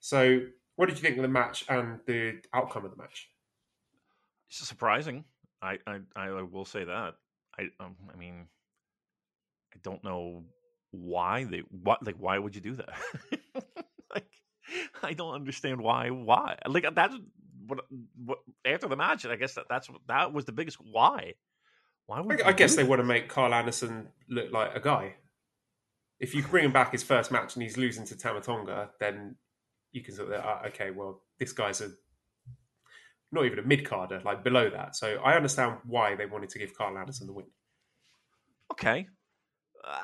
So, 0.01 0.47
what 0.75 0.91
did 0.91 0.99
you 0.99 1.03
think 1.03 1.17
of 1.17 1.23
the 1.23 1.29
match 1.29 1.65
and 1.71 2.05
the 2.05 2.43
outcome 2.53 2.85
of 2.85 2.91
the 2.91 2.99
match? 2.99 3.31
It's 4.51 4.59
surprising. 4.59 5.25
I 5.67 5.79
I, 5.87 5.99
I 6.17 6.43
will 6.43 6.65
say 6.65 6.85
that. 6.85 7.15
I 7.59 7.69
um, 7.81 7.97
I 8.13 8.17
mean, 8.17 8.47
I 9.75 9.79
don't 9.83 10.03
know 10.05 10.45
why 10.91 11.45
they 11.45 11.63
what 11.71 12.05
like 12.05 12.17
why 12.19 12.39
would 12.39 12.55
you 12.55 12.61
do 12.61 12.75
that? 12.75 12.89
like 14.15 14.31
I 15.03 15.13
don't 15.13 15.35
understand 15.35 15.81
why 15.81 16.11
why 16.11 16.59
like 16.67 16.87
that's 16.95 17.17
what 17.67 17.81
what 18.25 18.39
after 18.65 18.89
the 18.89 18.97
match. 18.97 19.27
I 19.27 19.37
guess 19.37 19.55
that 19.55 19.67
that's 19.69 19.89
that 20.09 20.33
was 20.33 20.45
the 20.45 20.53
biggest 20.53 20.79
why. 20.81 21.35
Why 22.07 22.21
would 22.21 22.41
I, 22.41 22.49
I 22.49 22.53
guess 22.53 22.77
they 22.77 22.85
want 22.85 23.01
to 23.01 23.05
make 23.05 23.29
Karl 23.29 23.53
Anderson 23.53 24.09
look 24.29 24.53
like 24.53 24.77
a 24.77 24.81
guy. 24.81 25.15
If 26.21 26.35
you 26.35 26.43
bring 26.43 26.65
him 26.65 26.73
back 26.73 26.93
his 26.93 27.03
first 27.03 27.31
match 27.31 27.55
and 27.55 27.63
he's 27.63 27.77
losing 27.77 28.07
to 28.07 28.17
Tama 28.17 28.41
Tonga, 28.41 28.91
then 29.01 29.37
you 29.93 30.03
can 30.03 30.15
sort 30.15 30.33
of 30.33 30.45
uh, 30.45 30.69
okay, 30.69 30.91
well, 30.91 31.23
this 31.39 31.53
guy's 31.53 31.81
a 31.81 31.91
not 33.33 33.45
even 33.45 33.59
a 33.59 33.63
mid 33.63 33.89
carder, 33.89 34.21
like 34.25 34.45
below 34.45 34.71
that. 34.71 34.97
So 34.97 35.17
I 35.25 35.35
understand 35.35 35.77
why 35.85 36.15
they 36.15 36.27
wanted 36.27 36.49
to 36.51 36.59
give 36.59 36.77
Karl 36.77 36.97
Anderson 36.97 37.27
the 37.27 37.33
win. 37.33 37.47
Okay. 38.73 39.07
Uh, 39.87 39.99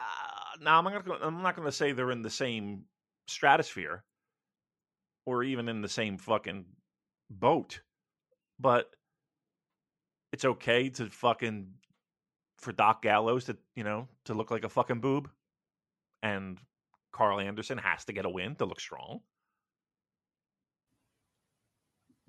now 0.60 0.78
I'm 0.78 0.84
not. 0.84 1.04
Gonna, 1.04 1.24
I'm 1.24 1.42
not 1.42 1.56
going 1.56 1.66
to 1.66 1.72
say 1.72 1.92
they're 1.92 2.10
in 2.10 2.22
the 2.22 2.30
same 2.30 2.84
stratosphere, 3.26 4.04
or 5.26 5.42
even 5.42 5.68
in 5.68 5.82
the 5.82 5.88
same 5.88 6.18
fucking 6.18 6.64
boat, 7.30 7.80
but 8.58 8.90
it's 10.32 10.44
okay 10.44 10.88
to 10.90 11.06
fucking 11.10 11.68
for 12.58 12.72
Doc 12.72 13.02
Gallows 13.02 13.44
to 13.46 13.56
you 13.74 13.84
know 13.84 14.08
to 14.26 14.34
look 14.34 14.50
like 14.50 14.64
a 14.64 14.68
fucking 14.68 15.00
boob, 15.00 15.28
and 16.22 16.58
Karl 17.12 17.40
Anderson 17.40 17.78
has 17.78 18.04
to 18.06 18.12
get 18.12 18.24
a 18.24 18.30
win 18.30 18.54
to 18.56 18.64
look 18.64 18.80
strong. 18.80 19.20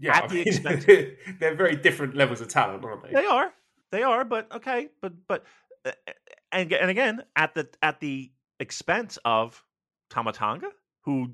Yeah, 0.03 0.17
At 0.17 0.23
I 0.25 0.27
the 0.27 0.33
mean, 0.35 0.47
expense- 0.47 0.85
they're 1.39 1.55
very 1.55 1.77
different 1.77 2.13
levels 2.15 2.41
of 2.41 2.49
talent, 2.49 2.83
aren't 2.83 3.03
they? 3.03 3.13
They 3.13 3.25
are. 3.25 3.53
They 3.91 4.03
are, 4.03 4.25
but 4.25 4.51
okay, 4.53 4.89
but 5.01 5.13
but 5.27 5.45
uh, 5.85 5.91
and 6.51 6.71
and 6.73 6.89
again 6.89 7.23
at 7.35 7.53
the 7.55 7.69
at 7.81 7.99
the 8.01 8.31
expense 8.59 9.17
of 9.23 9.63
Tama 10.09 10.33
Tonga, 10.33 10.69
who 11.05 11.33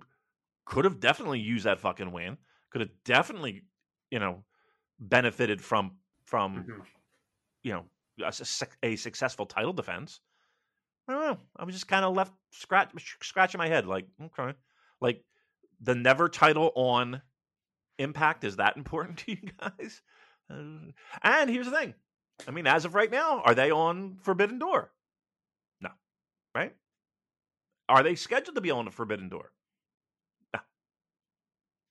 could 0.66 0.86
have 0.86 1.00
definitely 1.00 1.40
used 1.40 1.66
that 1.66 1.80
fucking 1.80 2.12
win, 2.12 2.38
could 2.70 2.82
have 2.82 2.92
definitely 3.06 3.64
you 4.12 4.20
know 4.20 4.44
benefited 5.00 5.62
from 5.62 5.98
from 6.26 6.66
Mhm. 6.70 6.86
you 7.64 7.72
know 7.74 7.86
a, 8.24 8.34
a 8.84 8.96
successful 8.98 9.46
title 9.48 9.74
defense. 9.74 10.20
I 11.08 11.14
don't 11.14 11.26
know. 11.26 11.40
I 11.58 11.64
was 11.64 11.74
just 11.74 11.88
kind 11.88 12.06
of 12.06 12.14
left 12.14 12.34
scratch 12.52 12.92
scratching 13.24 13.58
my 13.58 13.68
head, 13.70 13.88
like 13.88 14.06
okay, 14.22 14.54
like 15.02 15.24
the 15.82 15.96
never 15.96 16.28
title 16.30 16.72
on 16.76 17.22
Impact 18.00 18.44
is 18.44 18.56
that 18.56 18.78
important 18.78 19.18
to 19.26 19.32
you 19.32 19.52
guys? 19.60 20.02
Uh, 20.50 20.92
and 21.22 21.50
here's 21.50 21.68
the 21.68 21.78
thing. 21.78 21.94
I 22.48 22.52
mean, 22.52 22.66
as 22.66 22.86
of 22.86 22.96
right 22.96 23.12
now, 23.12 23.42
are 23.42 23.54
they 23.54 23.70
on 23.70 24.18
Forbidden 24.22 24.58
Door? 24.58 24.92
No. 25.82 25.90
Right? 26.56 26.74
Are 27.88 28.02
they 28.02 28.16
scheduled 28.16 28.56
to 28.56 28.62
be 28.62 28.72
on 28.72 28.86
the 28.86 28.92
Forbidden 28.92 29.30
Door? 29.30 29.52
No. 30.54 30.62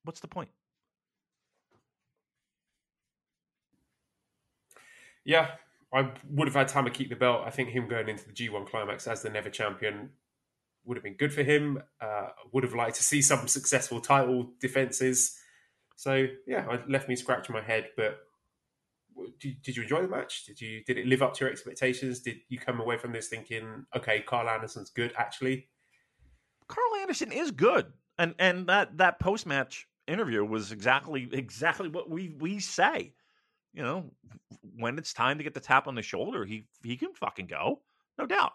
What's 0.05 0.21
the 0.21 0.29
point? 0.29 0.49
Yeah, 5.25 5.49
I 5.93 6.11
would 6.31 6.49
have 6.49 6.55
had 6.55 6.69
Tama 6.69 6.91
keep 6.91 7.11
the 7.11 7.17
belt. 7.17 7.43
I 7.45 7.51
think 7.51 7.69
him 7.69 7.87
going 7.87 8.09
into 8.09 8.27
the 8.27 8.33
G1 8.33 8.67
climax 8.67 9.07
as 9.07 9.21
the 9.21 9.29
never 9.29 9.51
champion 9.51 10.11
would 10.87 10.97
have 10.97 11.05
been 11.05 11.17
good 11.19 11.35
for 11.35 11.43
him. 11.43 11.83
Uh, 12.01 12.29
would 12.53 12.65
have 12.65 12.75
liked 12.75 12.97
to 12.97 13.03
see 13.03 13.21
some 13.21 13.47
successful 13.47 14.01
title 14.01 14.53
defenses. 14.59 15.39
So 15.99 16.29
yeah, 16.47 16.73
it 16.73 16.89
left 16.89 17.09
me 17.09 17.17
scratching 17.17 17.53
my 17.53 17.61
head. 17.61 17.89
But 17.97 18.21
did, 19.41 19.77
you 19.77 19.83
enjoy 19.83 20.01
the 20.01 20.07
match? 20.07 20.45
Did 20.47 20.61
you 20.61 20.85
did 20.85 20.97
it 20.97 21.09
live 21.09 21.23
up 21.23 21.35
to 21.35 21.45
your 21.45 21.51
expectations? 21.51 22.21
Did 22.21 22.37
you 22.49 22.57
come 22.57 22.81
away 22.81 22.99
from 22.99 23.13
this 23.13 23.27
thinking, 23.27 23.85
okay, 23.97 24.21
Karl 24.21 24.49
Anderson's 24.49 24.91
good 24.91 25.13
actually? 25.19 25.67
Karl 26.69 27.01
Anderson 27.01 27.33
is 27.33 27.51
good, 27.51 27.93
and 28.17 28.37
and 28.39 28.69
that 28.69 28.97
that 28.99 29.19
post 29.19 29.45
match 29.45 29.89
interview 30.07 30.45
was 30.45 30.71
exactly 30.71 31.29
exactly 31.33 31.89
what 31.89 32.09
we 32.09 32.29
we 32.39 32.61
say. 32.61 33.13
You 33.75 33.83
know, 33.83 34.13
when 34.77 34.99
it's 34.99 35.13
time 35.13 35.39
to 35.39 35.45
get 35.45 35.53
the 35.53 35.59
tap 35.59 35.89
on 35.89 35.97
the 35.97 36.03
shoulder, 36.03 36.45
he 36.45 36.69
he 36.85 36.97
can 36.97 37.13
fucking 37.13 37.47
go, 37.47 37.81
no 38.17 38.27
doubt. 38.27 38.53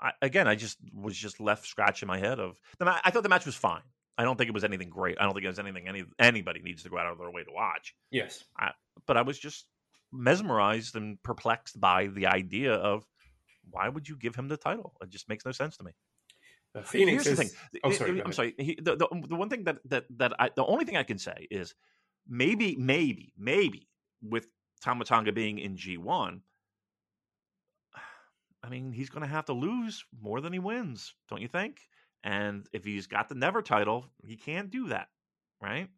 I, 0.00 0.10
again, 0.22 0.48
I 0.48 0.56
just 0.56 0.78
was 0.92 1.16
just 1.16 1.38
left 1.38 1.68
scratching 1.68 2.08
my 2.08 2.18
head 2.18 2.40
of 2.40 2.60
the. 2.80 2.84
ma- 2.84 2.98
I 3.04 3.12
thought 3.12 3.22
the 3.22 3.28
match 3.28 3.46
was 3.46 3.54
fine. 3.54 3.82
I 4.16 4.24
don't 4.24 4.36
think 4.36 4.48
it 4.48 4.54
was 4.54 4.64
anything 4.64 4.90
great. 4.90 5.16
I 5.18 5.24
don't 5.24 5.34
think 5.34 5.44
it 5.44 5.48
was 5.48 5.58
anything 5.58 5.88
any 5.88 6.04
anybody 6.18 6.60
needs 6.62 6.82
to 6.84 6.88
go 6.88 6.98
out 6.98 7.06
of 7.06 7.18
their 7.18 7.30
way 7.30 7.42
to 7.44 7.50
watch. 7.52 7.94
Yes. 8.10 8.44
But 9.06 9.16
I 9.16 9.22
was 9.22 9.38
just 9.38 9.66
mesmerized 10.12 10.94
and 10.94 11.20
perplexed 11.22 11.80
by 11.80 12.06
the 12.06 12.26
idea 12.26 12.74
of 12.74 13.04
why 13.70 13.88
would 13.88 14.08
you 14.08 14.16
give 14.16 14.36
him 14.36 14.46
the 14.48 14.56
title? 14.56 14.94
It 15.02 15.10
just 15.10 15.28
makes 15.28 15.44
no 15.44 15.52
sense 15.52 15.76
to 15.78 15.84
me. 15.84 15.92
Uh, 16.76 16.82
Phoenix 16.82 17.24
Here's 17.24 17.36
the 17.38 17.44
thing. 17.44 17.52
Oh, 17.82 17.90
I- 17.90 17.92
sorry, 17.92 18.20
I- 18.20 18.24
I'm 18.24 18.32
sorry. 18.32 18.54
He, 18.58 18.78
the, 18.80 18.96
the 18.96 19.08
the 19.28 19.36
one 19.36 19.48
thing 19.48 19.64
that 19.64 19.78
that 19.86 20.04
that 20.18 20.32
I 20.38 20.50
the 20.54 20.64
only 20.64 20.84
thing 20.84 20.96
I 20.96 21.02
can 21.04 21.18
say 21.18 21.46
is 21.50 21.74
maybe 22.28 22.76
maybe 22.76 23.32
maybe 23.36 23.88
with 24.22 24.46
Tama 24.82 25.04
Tonga 25.04 25.32
being 25.32 25.58
in 25.58 25.76
G1, 25.76 26.40
I 28.62 28.68
mean 28.68 28.92
he's 28.92 29.10
going 29.10 29.22
to 29.22 29.28
have 29.28 29.46
to 29.46 29.52
lose 29.52 30.04
more 30.20 30.40
than 30.40 30.52
he 30.52 30.58
wins, 30.58 31.14
don't 31.28 31.40
you 31.42 31.48
think? 31.48 31.80
And 32.24 32.66
if 32.72 32.84
he's 32.84 33.06
got 33.06 33.28
the 33.28 33.34
Never 33.34 33.60
title, 33.60 34.06
he 34.26 34.36
can't 34.36 34.70
do 34.70 34.88
that, 34.88 35.08
right? 35.62 35.88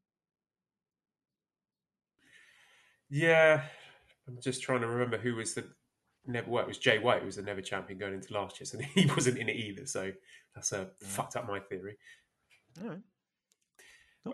Yeah, 3.09 3.63
I'm 4.27 4.41
just 4.43 4.61
trying 4.61 4.81
to 4.81 4.89
remember 4.89 5.19
who 5.19 5.37
was 5.37 5.55
the 5.55 5.65
never. 6.27 6.51
Well, 6.51 6.65
it 6.65 6.69
was 6.69 6.79
Jay 6.79 6.99
White 6.99 7.21
who 7.21 7.27
was 7.27 7.37
the 7.37 7.43
never 7.43 7.61
champion 7.61 8.01
going 8.01 8.15
into 8.15 8.35
last 8.35 8.59
year, 8.59 8.67
so 8.67 8.79
he 8.95 9.07
wasn't 9.07 9.39
in 9.39 9.49
it 9.49 9.57
either. 9.57 9.87
So 9.87 10.11
that's 10.55 10.73
uh, 10.73 10.87
fucked 11.01 11.37
up 11.37 11.47
my 11.47 11.61
theory. 11.61 11.97
All 12.83 12.89
right. 12.89 12.99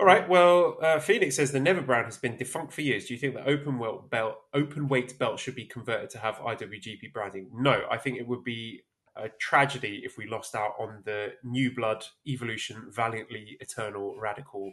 All 0.00 0.06
right. 0.06 0.26
Well, 0.26 0.78
uh, 0.80 0.98
Phoenix 0.98 1.36
says 1.36 1.52
the 1.52 1.60
Never 1.60 1.82
brand 1.82 2.06
has 2.06 2.16
been 2.16 2.38
defunct 2.38 2.72
for 2.72 2.80
years. 2.80 3.04
Do 3.04 3.12
you 3.12 3.20
think 3.20 3.34
the 3.34 3.46
open 3.46 3.78
weight 3.78 4.08
belt, 4.08 4.36
open 4.54 4.88
weight 4.88 5.18
belt, 5.18 5.38
should 5.38 5.54
be 5.54 5.66
converted 5.66 6.08
to 6.10 6.18
have 6.18 6.36
IWGP 6.36 7.12
branding? 7.12 7.50
No, 7.52 7.82
I 7.90 7.98
think 7.98 8.16
it 8.16 8.26
would 8.26 8.42
be 8.42 8.84
a 9.16 9.28
tragedy 9.40 10.02
if 10.04 10.16
we 10.16 10.26
lost 10.26 10.54
out 10.54 10.74
on 10.78 11.02
the 11.04 11.34
New 11.44 11.74
Blood, 11.74 12.04
Evolution, 12.26 12.86
Valiantly, 12.90 13.56
Eternal, 13.60 14.16
Radical 14.18 14.72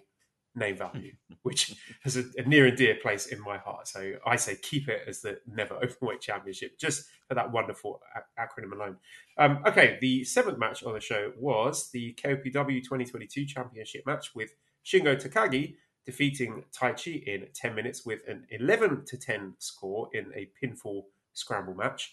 name 0.56 0.78
value, 0.78 1.14
which 1.44 1.76
has 2.04 2.18
a, 2.18 2.24
a 2.38 2.44
near 2.44 2.68
and 2.68 2.78
dear 2.78 2.96
place 2.96 3.28
in 3.28 3.42
my 3.42 3.58
heart. 3.58 3.88
So 3.88 4.14
I 4.26 4.36
say 4.36 4.56
keep 4.56 4.88
it 4.88 5.02
as 5.08 5.22
the 5.22 5.40
Never 5.48 5.76
Openweight 5.76 6.22
Championship, 6.22 6.78
just 6.80 7.06
for 7.28 7.36
that 7.36 7.52
wonderful 7.52 8.02
a- 8.16 8.42
acronym 8.42 8.74
alone. 8.74 8.98
Um, 9.38 9.62
okay, 9.66 9.98
the 10.02 10.24
seventh 10.24 10.58
match 10.58 10.84
on 10.84 10.94
the 10.94 11.00
show 11.00 11.32
was 11.38 11.90
the 11.92 12.14
KOPW 12.14 12.84
2022 12.84 13.46
Championship 13.46 14.06
match 14.06 14.34
with 14.36 14.52
Shingo 14.86 15.16
Takagi 15.16 15.76
defeating 16.06 16.64
Taichi 16.72 17.24
in 17.26 17.48
10 17.54 17.76
minutes 17.76 18.06
with 18.06 18.22
an 18.28 18.48
11 18.50 19.06
to 19.06 19.18
10 19.18 19.54
score 19.60 20.10
in 20.14 20.32
a 20.36 20.50
pinfall 20.60 21.04
scramble 21.34 21.76
match. 21.76 22.12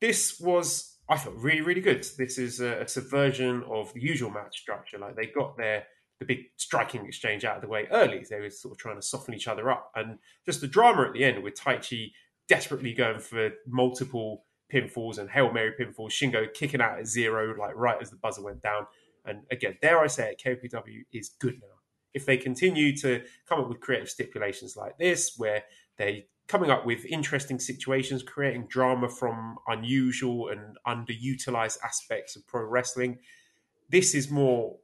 This 0.00 0.40
was, 0.40 0.95
I 1.08 1.16
thought, 1.16 1.36
really, 1.36 1.60
really 1.60 1.80
good. 1.80 2.04
This 2.18 2.38
is 2.38 2.60
a, 2.60 2.80
a 2.82 2.88
subversion 2.88 3.62
of 3.70 3.92
the 3.94 4.00
usual 4.00 4.30
match 4.30 4.60
structure. 4.60 4.98
Like 4.98 5.16
they 5.16 5.26
got 5.26 5.56
their 5.56 5.84
the 6.18 6.24
big 6.24 6.46
striking 6.56 7.04
exchange 7.04 7.44
out 7.44 7.56
of 7.56 7.62
the 7.62 7.68
way 7.68 7.86
early. 7.92 8.24
They 8.28 8.40
were 8.40 8.50
sort 8.50 8.72
of 8.72 8.78
trying 8.78 8.96
to 8.96 9.02
soften 9.02 9.34
each 9.34 9.48
other 9.48 9.70
up, 9.70 9.92
and 9.94 10.18
just 10.44 10.60
the 10.60 10.66
drama 10.66 11.02
at 11.02 11.12
the 11.12 11.24
end 11.24 11.42
with 11.42 11.54
Taichi 11.54 12.12
desperately 12.48 12.94
going 12.94 13.18
for 13.18 13.50
multiple 13.66 14.44
pinfalls 14.72 15.18
and 15.18 15.30
hail 15.30 15.52
mary 15.52 15.72
pinfalls. 15.78 16.10
Shingo 16.10 16.52
kicking 16.52 16.80
out 16.80 16.98
at 16.98 17.06
zero, 17.06 17.54
like 17.58 17.76
right 17.76 18.00
as 18.00 18.10
the 18.10 18.16
buzzer 18.16 18.42
went 18.42 18.62
down. 18.62 18.86
And 19.24 19.42
again, 19.50 19.76
dare 19.82 20.00
I 20.00 20.06
say 20.06 20.32
it, 20.32 20.42
KOPW 20.42 21.04
is 21.12 21.30
good 21.40 21.54
now. 21.54 21.76
If 22.14 22.24
they 22.24 22.36
continue 22.36 22.96
to 22.98 23.22
come 23.48 23.60
up 23.60 23.68
with 23.68 23.80
creative 23.80 24.08
stipulations 24.08 24.76
like 24.76 24.96
this, 24.98 25.34
where 25.36 25.64
they 25.98 26.28
coming 26.48 26.70
up 26.70 26.86
with 26.86 27.04
interesting 27.06 27.58
situations, 27.58 28.22
creating 28.22 28.66
drama 28.68 29.08
from 29.08 29.58
unusual 29.66 30.48
and 30.48 30.76
underutilized 30.86 31.78
aspects 31.82 32.36
of 32.36 32.46
pro 32.46 32.64
wrestling, 32.64 33.18
this 33.88 34.14
is 34.14 34.30
more. 34.30 34.78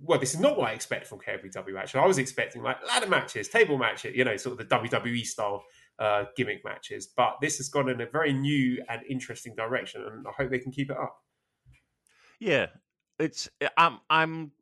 Well, 0.00 0.18
this 0.18 0.34
is 0.34 0.40
not 0.40 0.58
what 0.58 0.70
I 0.70 0.72
expect 0.72 1.06
from 1.06 1.20
KOPW. 1.20 1.78
Actually, 1.78 2.00
I 2.00 2.06
was 2.06 2.18
expecting 2.18 2.62
like 2.62 2.76
ladder 2.86 3.06
matches, 3.06 3.48
table 3.48 3.78
matches, 3.78 4.14
you 4.16 4.24
know, 4.24 4.36
sort 4.36 4.60
of 4.60 4.68
the 4.68 4.76
WWE 4.76 5.24
style 5.24 5.64
uh, 5.98 6.24
gimmick 6.36 6.64
matches. 6.64 7.06
But 7.06 7.36
this 7.40 7.58
has 7.58 7.68
gone 7.68 7.88
in 7.88 8.00
a 8.00 8.06
very 8.06 8.32
new 8.32 8.82
and 8.88 9.02
interesting 9.08 9.54
direction, 9.54 10.02
and 10.04 10.26
I 10.26 10.32
hope 10.36 10.50
they 10.50 10.58
can 10.58 10.72
keep 10.72 10.90
it 10.90 10.96
up. 10.96 11.16
Yeah, 12.40 12.66
it's 13.18 13.48
I'm 13.76 14.00
I'm 14.10 14.52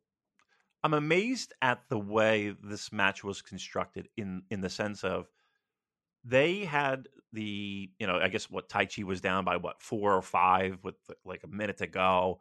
I'm 0.83 0.93
amazed 0.93 1.53
at 1.61 1.81
the 1.89 1.99
way 1.99 2.55
this 2.63 2.91
match 2.91 3.23
was 3.23 3.41
constructed 3.41 4.09
in 4.15 4.43
in 4.49 4.61
the 4.61 4.69
sense 4.69 5.03
of 5.03 5.27
they 6.23 6.65
had 6.65 7.07
the 7.31 7.89
you 7.99 8.07
know 8.07 8.19
I 8.19 8.29
guess 8.29 8.49
what 8.49 8.69
Taichi 8.69 9.03
was 9.03 9.21
down 9.21 9.45
by 9.45 9.57
what 9.57 9.81
four 9.81 10.13
or 10.13 10.21
five 10.21 10.79
with 10.83 10.95
like 11.25 11.43
a 11.43 11.47
minute 11.47 11.77
to 11.77 11.87
go, 11.87 12.39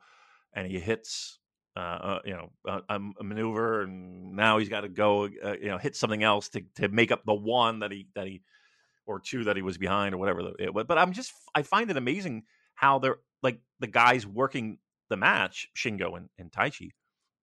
and 0.52 0.70
he 0.70 0.78
hits 0.78 1.38
uh, 1.76 1.80
uh, 1.80 2.20
you 2.24 2.34
know 2.34 2.50
a, 2.66 3.00
a, 3.18 3.24
maneuver, 3.24 3.82
and 3.82 4.36
now 4.36 4.58
he's 4.58 4.68
got 4.68 4.82
to 4.82 4.88
go 4.88 5.24
uh, 5.24 5.54
you 5.54 5.68
know 5.68 5.78
hit 5.78 5.96
something 5.96 6.22
else 6.22 6.48
to 6.50 6.62
to 6.76 6.88
make 6.88 7.10
up 7.10 7.24
the 7.24 7.34
one 7.34 7.80
that 7.80 7.90
he 7.90 8.08
that 8.14 8.26
he 8.26 8.42
or 9.06 9.18
two 9.18 9.44
that 9.44 9.56
he 9.56 9.62
was 9.62 9.78
behind 9.78 10.14
or 10.14 10.18
whatever 10.18 10.52
it 10.58 10.72
was. 10.72 10.84
But 10.86 10.98
I'm 10.98 11.12
just 11.12 11.32
I 11.54 11.62
find 11.62 11.90
it 11.90 11.96
amazing 11.96 12.44
how 12.74 12.98
they're 12.98 13.18
like 13.42 13.60
the 13.80 13.86
guys 13.86 14.26
working 14.26 14.78
the 15.08 15.16
match, 15.16 15.68
Shingo 15.76 16.16
and, 16.16 16.28
and 16.38 16.52
Taichi, 16.52 16.90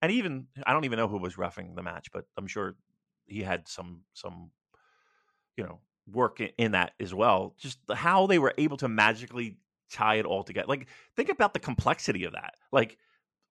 and 0.01 0.11
even 0.11 0.47
I 0.65 0.73
don't 0.73 0.85
even 0.85 0.97
know 0.97 1.07
who 1.07 1.17
was 1.17 1.37
roughing 1.37 1.75
the 1.75 1.83
match, 1.83 2.11
but 2.13 2.25
I'm 2.37 2.47
sure 2.47 2.75
he 3.25 3.41
had 3.41 3.67
some 3.67 4.01
some 4.13 4.51
you 5.57 5.63
know 5.63 5.79
work 6.13 6.39
in, 6.57 6.71
that 6.71 6.93
as 6.99 7.13
well. 7.13 7.55
Just 7.57 7.79
how 7.93 8.27
they 8.27 8.39
were 8.39 8.53
able 8.57 8.77
to 8.77 8.87
magically 8.87 9.57
tie 9.91 10.15
it 10.15 10.25
all 10.25 10.43
together. 10.43 10.67
Like 10.67 10.87
think 11.15 11.29
about 11.29 11.53
the 11.53 11.59
complexity 11.59 12.25
of 12.25 12.33
that. 12.33 12.55
Like 12.71 12.97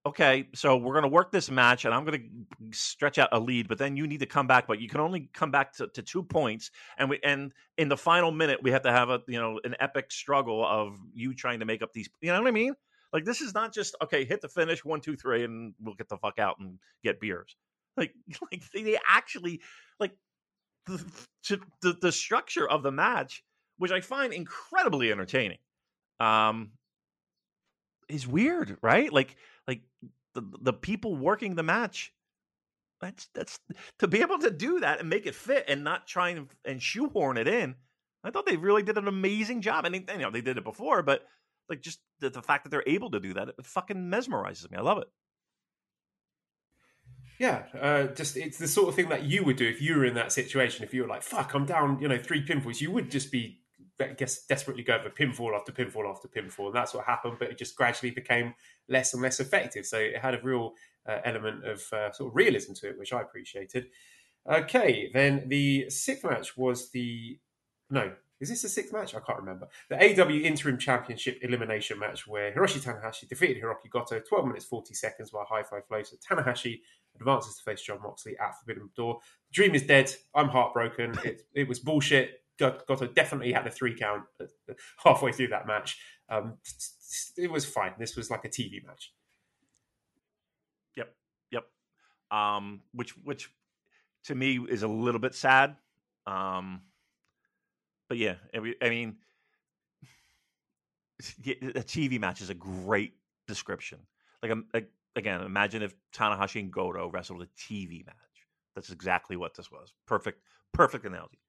okay, 0.07 0.49
so 0.55 0.77
we're 0.77 0.95
going 0.95 1.03
to 1.03 1.09
work 1.09 1.33
this 1.33 1.51
match 1.51 1.85
and 1.85 1.93
I'm 1.93 2.05
going 2.05 2.21
to 2.21 2.79
stretch 2.79 3.19
out 3.19 3.29
a 3.33 3.39
lead, 3.39 3.69
but 3.69 3.77
then 3.77 3.97
you 3.97 4.07
need 4.07 4.21
to 4.21 4.27
come 4.27 4.47
back, 4.47 4.67
but 4.67 4.81
you 4.81 4.89
can 4.89 5.01
only 5.01 5.29
come 5.35 5.51
back 5.51 5.75
to, 5.75 5.89
to, 5.89 6.03
two 6.03 6.23
points. 6.23 6.71
And 6.97 7.11
we, 7.11 7.19
and 7.23 7.53
in 7.77 7.89
the 7.89 7.97
final 7.97 8.31
minute, 8.31 8.63
we 8.63 8.71
have 8.71 8.83
to 8.83 8.93
have 8.93 9.11
a, 9.11 9.21
you 9.27 9.39
know, 9.39 9.61
an 9.65 9.77
epic 9.81 10.11
struggle 10.11 10.65
of 10.65 10.97
you 11.13 11.35
trying 11.35 11.61
to 11.61 11.67
make 11.67 11.83
up 11.83 11.93
these, 11.93 12.09
you 12.23 12.33
know 12.33 12.41
what 12.41 12.49
I 12.49 12.53
mean? 12.53 12.75
Like 13.13 13.25
this 13.25 13.41
is 13.41 13.55
not 13.55 13.73
just 13.73 13.97
okay, 14.03 14.25
hit 14.25 14.41
the 14.41 14.49
finish 14.49 14.85
one, 14.85 15.01
two, 15.01 15.17
three, 15.17 15.45
and 15.45 15.75
we'll 15.81 15.95
get 15.95 16.09
the 16.09 16.19
fuck 16.19 16.39
out 16.39 16.57
and 16.59 16.79
get 17.03 17.21
beers. 17.21 17.57
Like, 17.97 18.15
like 18.53 18.63
they 18.73 18.99
actually 19.07 19.61
like 19.99 20.13
the, 21.49 21.61
the 21.83 21.97
the 22.01 22.13
structure 22.13 22.69
of 22.69 22.83
the 22.83 22.93
match, 22.93 23.43
which 23.79 23.93
I 23.93 24.01
find 24.01 24.33
incredibly 24.33 25.11
entertaining, 25.11 25.59
um, 26.21 26.73
is 28.09 28.27
weird, 28.27 28.79
right? 28.83 29.13
Like, 29.13 29.37
like 29.67 29.83
the 30.35 30.43
the 30.61 30.73
people 30.73 31.17
working 31.17 31.55
the 31.55 31.63
match. 31.63 32.13
That's 33.01 33.29
that's 33.35 33.61
to 34.01 34.09
be 34.09 34.23
able 34.23 34.39
to 34.41 34.51
do 34.51 34.81
that 34.81 35.01
and 35.01 35.09
make 35.09 35.27
it 35.27 35.35
fit 35.35 35.65
and 35.69 35.85
not 35.85 36.07
try 36.07 36.31
and, 36.31 36.49
and 36.65 36.83
shoehorn 36.83 37.37
it 37.37 37.47
in. 37.47 37.77
I 38.25 38.31
thought 38.31 38.47
they 38.47 38.57
really 38.57 38.83
did 38.83 38.99
an 38.99 39.07
amazing 39.07 39.63
job. 39.63 39.85
and 39.85 39.95
you 39.95 40.19
know, 40.19 40.31
they 40.31 40.41
did 40.41 40.59
it 40.59 40.65
before, 40.65 41.03
but 41.03 41.25
like 41.69 41.81
just 41.81 42.01
the, 42.19 42.31
the 42.31 42.43
fact 42.43 42.65
that 42.65 42.71
they're 42.71 42.83
able 42.87 43.11
to 43.13 43.21
do 43.21 43.35
that, 43.35 43.49
it 43.49 43.67
fucking 43.67 44.11
mesmerizes 44.11 44.71
me. 44.71 44.79
I 44.79 44.81
love 44.81 44.99
it. 44.99 45.09
Yeah, 47.39 47.63
uh, 47.81 48.07
just 48.09 48.37
it's 48.37 48.59
the 48.59 48.67
sort 48.67 48.89
of 48.89 48.97
thing 48.97 49.09
that 49.11 49.23
you 49.23 49.45
would 49.45 49.57
do 49.57 49.69
if 49.69 49.81
you 49.81 49.97
were 49.97 50.05
in 50.05 50.15
that 50.15 50.33
situation. 50.33 50.85
If 50.85 50.93
you 50.93 51.03
were 51.03 51.09
like, 51.09 51.23
"Fuck, 51.23 51.55
I'm 51.55 51.67
down," 51.67 52.01
you 52.01 52.09
know, 52.09 52.19
three 52.19 52.45
pinfalls, 52.45 52.81
you 52.81 52.91
would 52.91 53.11
just 53.11 53.31
be, 53.31 53.61
I 54.01 54.09
guess, 54.09 54.45
desperately 54.45 54.83
going 54.83 55.03
for 55.03 55.11
pinfall 55.11 55.55
after 55.57 55.71
pinfall 55.71 56.11
after 56.11 56.27
pinfall, 56.27 56.67
and 56.67 56.75
that's 56.75 56.95
what 56.95 57.05
happened. 57.05 57.37
But 57.39 57.51
it 57.51 57.59
just 57.59 57.77
gradually 57.77 58.11
became 58.11 58.55
less 58.89 59.15
and 59.15 59.23
less 59.23 59.39
effective. 59.39 59.87
So 59.87 59.99
it 59.99 60.19
had 60.19 60.35
a 60.35 60.41
real 60.43 60.73
uh, 61.07 61.19
element 61.25 61.65
of 61.65 61.81
uh, 61.93 62.11
sort 62.11 62.31
of 62.31 62.37
realism 62.37 62.73
to 62.75 62.89
it, 62.89 62.99
which 62.99 63.13
I 63.13 63.23
appreciated. 63.23 63.87
Okay, 64.51 65.11
then 65.15 65.49
the 65.49 65.89
sixth 65.91 66.25
match 66.25 66.57
was 66.57 66.91
the 66.91 67.39
no, 67.91 68.13
is 68.41 68.49
this 68.51 68.63
the 68.63 68.69
sixth 68.69 68.93
match? 68.93 69.15
I 69.15 69.21
can't 69.21 69.41
remember. 69.41 69.69
The 69.89 69.97
AEW 69.97 70.45
Interim 70.45 70.79
Championship 70.79 71.39
elimination 71.43 71.99
match 71.99 72.27
where 72.27 72.53
Hiroshi 72.53 72.81
Tanahashi 72.81 73.29
defeated 73.29 73.63
Hiroki 73.63 73.91
Goto 73.91 74.21
12 74.21 74.47
minutes 74.47 74.65
40 74.65 74.95
seconds 74.95 75.31
by 75.31 75.43
High 75.49 75.65
Fly 75.65 75.81
Flow. 75.81 76.03
So 76.03 76.17
Tanahashi 76.17 76.81
advances 77.21 77.57
to 77.57 77.63
face 77.63 77.83
Jon 77.83 78.01
Moxley 78.03 78.37
at 78.39 78.59
Forbidden 78.59 78.91
Door. 78.97 79.19
The 79.49 79.55
dream 79.55 79.75
is 79.75 79.85
dead. 79.85 80.13
I'm 80.35 80.49
heartbroken. 80.49 81.15
It, 81.25 81.43
it 81.55 81.69
was 81.69 81.79
bullshit. 81.79 82.43
Got 82.59 82.87
Goto 82.87 83.07
definitely 83.07 83.53
had 83.53 83.67
a 83.67 83.71
three 83.71 83.95
count 83.95 84.25
halfway 85.05 85.33
through 85.33 85.49
that 85.49 85.67
match. 85.67 85.99
Um, 86.29 86.55
it 87.37 87.51
was 87.51 87.65
fine. 87.65 87.93
This 87.99 88.17
was 88.17 88.31
like 88.31 88.45
a 88.45 88.49
TV 88.49 88.85
match. 88.85 89.13
Yep, 90.97 91.15
yep. 91.53 91.65
Um, 92.31 92.81
which, 92.93 93.17
which 93.19 93.51
to 94.25 94.35
me 94.35 94.59
is 94.69 94.83
a 94.83 94.89
little 94.89 95.21
bit 95.21 95.35
sad. 95.35 95.77
Um, 96.27 96.83
but 98.09 98.19
yeah, 98.19 98.35
I 98.55 98.89
mean, 98.89 99.17
a 101.23 101.83
TV 101.83 102.19
match 102.19 102.41
is 102.41 102.51
a 102.51 102.55
great 102.55 103.15
description. 103.47 103.99
Like, 104.43 104.53
um, 104.53 104.67
again, 105.17 105.43
imagine 105.43 105.83
if 105.83 105.95
Tanahashi 106.15 106.61
and 106.61 106.73
Goto 106.73 107.09
wrestled 107.11 107.43
a 107.43 107.47
TV 107.61 108.07
match. 108.07 108.15
That's 108.75 108.91
exactly 108.91 109.37
what 109.37 109.55
this 109.55 109.71
was. 109.71 109.93
Perfect, 110.07 110.41
perfect 110.73 111.05
analogy. 111.05 111.41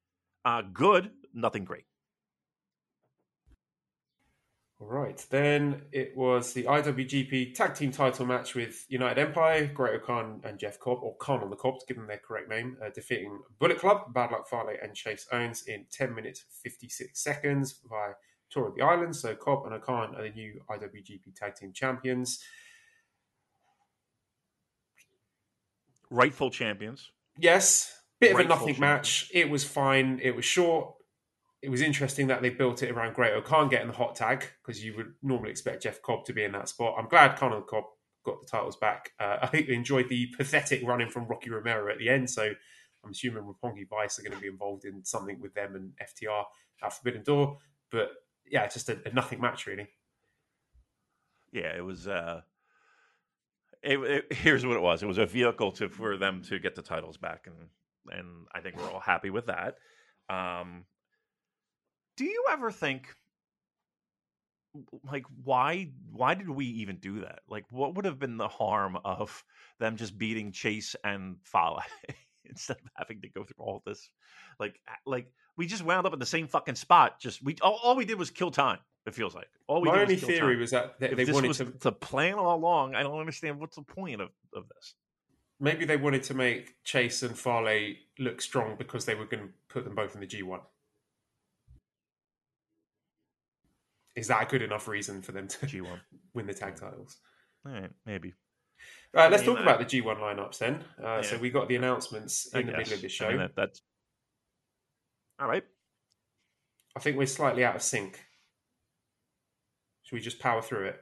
Uh, 0.44 0.62
good, 0.72 1.10
nothing 1.34 1.64
great. 1.64 1.84
All 4.80 4.88
right, 4.88 5.22
then 5.28 5.82
it 5.92 6.16
was 6.16 6.54
the 6.54 6.64
IWGP 6.64 7.54
Tag 7.54 7.74
Team 7.74 7.92
Title 7.92 8.24
match 8.24 8.54
with 8.54 8.86
United 8.88 9.20
Empire, 9.20 9.66
Great-O-Khan 9.66 10.40
and 10.42 10.58
Jeff 10.58 10.80
Cobb, 10.80 11.00
or 11.02 11.14
Khan 11.16 11.42
on 11.42 11.50
the 11.50 11.56
Cobb, 11.56 11.80
to 11.80 11.86
give 11.86 11.98
them 11.98 12.06
their 12.06 12.16
correct 12.16 12.48
name, 12.48 12.78
uh, 12.82 12.88
defeating 12.88 13.40
Bullet 13.58 13.78
Club, 13.78 14.14
Bad 14.14 14.30
Luck 14.32 14.48
Fale, 14.48 14.70
and 14.82 14.94
Chase 14.94 15.26
Owens 15.32 15.64
in 15.66 15.84
10 15.92 16.14
minutes 16.14 16.44
56 16.62 17.22
seconds 17.22 17.80
via 17.90 18.12
Tour 18.48 18.68
of 18.68 18.74
the 18.74 18.80
Island. 18.80 19.14
So 19.14 19.34
Cobb 19.34 19.66
and 19.66 19.74
O-Khan 19.74 20.14
are 20.16 20.22
the 20.22 20.30
new 20.30 20.62
IWGP 20.70 21.34
Tag 21.36 21.56
Team 21.56 21.74
Champions. 21.74 22.42
Rightful 26.10 26.50
champions. 26.50 27.10
Yes, 27.38 27.92
bit 28.20 28.34
Rightful 28.34 28.40
of 28.40 28.46
a 28.46 28.48
nothing 28.48 28.74
champions. 28.74 28.80
match. 28.80 29.30
It 29.32 29.48
was 29.48 29.64
fine. 29.64 30.20
It 30.22 30.34
was 30.36 30.44
short 30.44 30.94
it 31.62 31.70
was 31.70 31.82
interesting 31.82 32.28
that 32.28 32.42
they 32.42 32.50
built 32.50 32.82
it 32.82 32.90
around 32.90 33.14
Great-O-Khan 33.14 33.68
getting 33.68 33.88
the 33.88 33.92
hot 33.92 34.16
tag 34.16 34.46
because 34.62 34.82
you 34.82 34.96
would 34.96 35.12
normally 35.22 35.50
expect 35.50 35.82
Jeff 35.82 36.00
Cobb 36.00 36.24
to 36.24 36.32
be 36.32 36.44
in 36.44 36.52
that 36.52 36.68
spot. 36.68 36.94
I'm 36.98 37.08
glad 37.08 37.36
Conor 37.36 37.60
Cobb 37.62 37.84
got 38.24 38.40
the 38.40 38.46
titles 38.46 38.76
back. 38.76 39.10
Uh, 39.18 39.48
I 39.52 39.56
enjoyed 39.68 40.08
the 40.08 40.28
pathetic 40.36 40.82
running 40.82 41.10
from 41.10 41.26
Rocky 41.26 41.50
Romero 41.50 41.90
at 41.90 41.98
the 41.98 42.08
end, 42.08 42.30
so 42.30 42.52
I'm 43.04 43.10
assuming 43.10 43.42
Roppongi 43.42 43.88
Vice 43.88 44.18
are 44.18 44.22
going 44.22 44.34
to 44.34 44.40
be 44.40 44.48
involved 44.48 44.84
in 44.84 45.04
something 45.04 45.38
with 45.40 45.54
them 45.54 45.74
and 45.74 45.92
FTR 46.00 46.44
at 46.82 46.92
Forbidden 46.94 47.24
Door. 47.24 47.58
But 47.90 48.08
yeah, 48.46 48.66
just 48.66 48.88
a, 48.88 48.98
a 49.04 49.12
nothing 49.12 49.40
match 49.40 49.66
really. 49.66 49.88
Yeah, 51.52 51.76
it 51.76 51.84
was. 51.84 52.08
Uh, 52.08 52.40
it, 53.82 53.98
it, 53.98 54.32
here's 54.32 54.64
what 54.64 54.76
it 54.76 54.82
was. 54.82 55.02
It 55.02 55.06
was 55.06 55.18
a 55.18 55.26
vehicle 55.26 55.72
to 55.72 55.88
for 55.88 56.16
them 56.16 56.42
to 56.42 56.58
get 56.58 56.74
the 56.74 56.82
titles 56.82 57.16
back, 57.16 57.46
and 57.46 58.18
and 58.18 58.46
I 58.54 58.60
think 58.60 58.76
we're 58.76 58.90
all 58.90 59.00
happy 59.00 59.30
with 59.30 59.46
that. 59.46 59.76
Um, 60.28 60.84
do 62.16 62.24
you 62.24 62.44
ever 62.50 62.70
think 62.70 63.08
like 65.10 65.24
why 65.42 65.90
why 66.12 66.34
did 66.34 66.48
we 66.48 66.66
even 66.66 66.96
do 66.96 67.20
that 67.20 67.40
like 67.48 67.64
what 67.70 67.94
would 67.96 68.04
have 68.04 68.18
been 68.18 68.36
the 68.36 68.46
harm 68.46 68.96
of 69.04 69.44
them 69.80 69.96
just 69.96 70.16
beating 70.16 70.52
chase 70.52 70.94
and 71.02 71.36
Fale 71.42 71.80
instead 72.44 72.76
of 72.76 72.90
having 72.94 73.20
to 73.20 73.28
go 73.28 73.42
through 73.42 73.64
all 73.64 73.82
this 73.84 74.10
like 74.60 74.78
like 75.06 75.26
we 75.56 75.66
just 75.66 75.82
wound 75.82 76.06
up 76.06 76.12
in 76.12 76.18
the 76.18 76.26
same 76.26 76.46
fucking 76.46 76.76
spot 76.76 77.20
just 77.20 77.42
we 77.42 77.56
all, 77.62 77.80
all 77.82 77.96
we 77.96 78.04
did 78.04 78.18
was 78.18 78.30
kill 78.30 78.50
time 78.50 78.78
it 79.06 79.14
feels 79.14 79.34
like 79.34 79.48
all 79.66 79.80
we 79.80 79.88
my 79.88 80.02
only 80.02 80.16
theory 80.16 80.54
time. 80.54 80.60
was 80.60 80.70
that 80.70 80.98
they, 81.00 81.14
they 81.14 81.32
wanted 81.32 81.48
was 81.48 81.58
to 81.58 81.64
the 81.80 81.92
plan 81.92 82.34
all 82.34 82.54
along 82.54 82.94
i 82.94 83.02
don't 83.02 83.18
understand 83.18 83.58
what's 83.58 83.76
the 83.76 83.82
point 83.82 84.20
of, 84.20 84.28
of 84.54 84.68
this 84.68 84.94
maybe 85.58 85.84
they 85.84 85.96
wanted 85.96 86.22
to 86.22 86.34
make 86.34 86.74
chase 86.84 87.22
and 87.22 87.38
Fale 87.38 87.94
look 88.18 88.40
strong 88.40 88.76
because 88.76 89.04
they 89.04 89.14
were 89.14 89.26
going 89.26 89.42
to 89.42 89.52
put 89.68 89.84
them 89.84 89.94
both 89.94 90.14
in 90.14 90.20
the 90.20 90.26
g1 90.26 90.60
Is 94.16 94.28
that 94.28 94.42
a 94.42 94.46
good 94.46 94.62
enough 94.62 94.88
reason 94.88 95.22
for 95.22 95.32
them 95.32 95.48
to 95.48 95.58
G1 95.66 95.98
win 96.34 96.46
the 96.46 96.54
tag 96.54 96.76
titles? 96.76 97.16
All 97.64 97.72
right, 97.72 97.90
maybe. 98.06 98.34
All 99.14 99.22
right, 99.22 99.30
let's 99.30 99.44
talk 99.44 99.58
about 99.58 99.78
the 99.78 99.84
G1 99.84 100.18
lineups 100.18 100.58
then. 100.58 100.84
Uh, 101.02 101.16
yeah. 101.16 101.22
So 101.22 101.38
we 101.38 101.50
got 101.50 101.68
the 101.68 101.76
announcements 101.76 102.46
in 102.52 102.60
I 102.60 102.70
the 102.70 102.78
middle 102.78 102.94
of 102.94 103.00
the 103.00 103.08
show. 103.08 103.26
I 103.26 103.28
mean, 103.30 103.38
that, 103.38 103.56
that's 103.56 103.82
all 105.38 105.48
right. 105.48 105.64
I 106.96 107.00
think 107.00 107.16
we're 107.16 107.26
slightly 107.26 107.64
out 107.64 107.76
of 107.76 107.82
sync. 107.82 108.20
Should 110.10 110.16
we 110.16 110.20
just 110.20 110.40
power 110.40 110.60
through 110.60 110.88
it? 110.88 111.00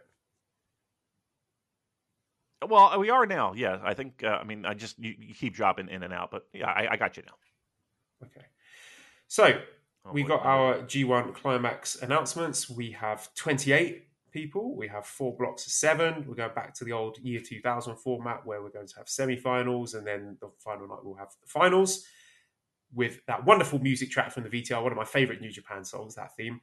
Well, 2.68 2.98
we 2.98 3.08
are 3.10 3.24
now. 3.24 3.54
Yeah, 3.54 3.78
I 3.82 3.94
think. 3.94 4.22
Uh, 4.22 4.38
I 4.40 4.44
mean, 4.44 4.66
I 4.66 4.74
just 4.74 4.98
you, 4.98 5.14
you, 5.18 5.34
keep 5.34 5.54
dropping 5.54 5.88
in 5.88 6.02
and 6.02 6.12
out, 6.12 6.30
but 6.30 6.46
yeah, 6.52 6.66
I, 6.66 6.92
I 6.92 6.96
got 6.96 7.16
you 7.16 7.22
now. 7.26 8.26
Okay. 8.26 8.46
So 9.28 9.60
Oh, 10.08 10.12
we 10.12 10.22
got 10.22 10.44
our 10.44 10.78
G1 10.78 11.34
climax 11.34 11.96
announcements. 12.02 12.70
We 12.70 12.92
have 12.92 13.32
28 13.34 14.06
people. 14.32 14.76
We 14.76 14.88
have 14.88 15.04
four 15.06 15.36
blocks 15.36 15.66
of 15.66 15.72
seven. 15.72 16.24
We're 16.26 16.34
going 16.34 16.54
back 16.54 16.74
to 16.74 16.84
the 16.84 16.92
old 16.92 17.18
year 17.18 17.40
2000 17.40 17.96
format 17.96 18.46
where 18.46 18.62
we're 18.62 18.70
going 18.70 18.86
to 18.86 18.96
have 18.96 19.08
semi 19.08 19.36
finals 19.36 19.94
and 19.94 20.06
then 20.06 20.36
the 20.40 20.50
final 20.58 20.88
night 20.88 21.00
we'll 21.02 21.16
have 21.16 21.34
the 21.40 21.48
finals. 21.48 22.04
with 22.94 23.20
that 23.26 23.44
wonderful 23.44 23.78
music 23.78 24.10
track 24.10 24.30
from 24.32 24.44
the 24.44 24.48
VTR, 24.48 24.82
one 24.82 24.92
of 24.92 24.96
my 24.96 25.04
favorite 25.04 25.42
New 25.42 25.50
Japan 25.50 25.84
songs, 25.84 26.14
that 26.14 26.34
theme. 26.36 26.60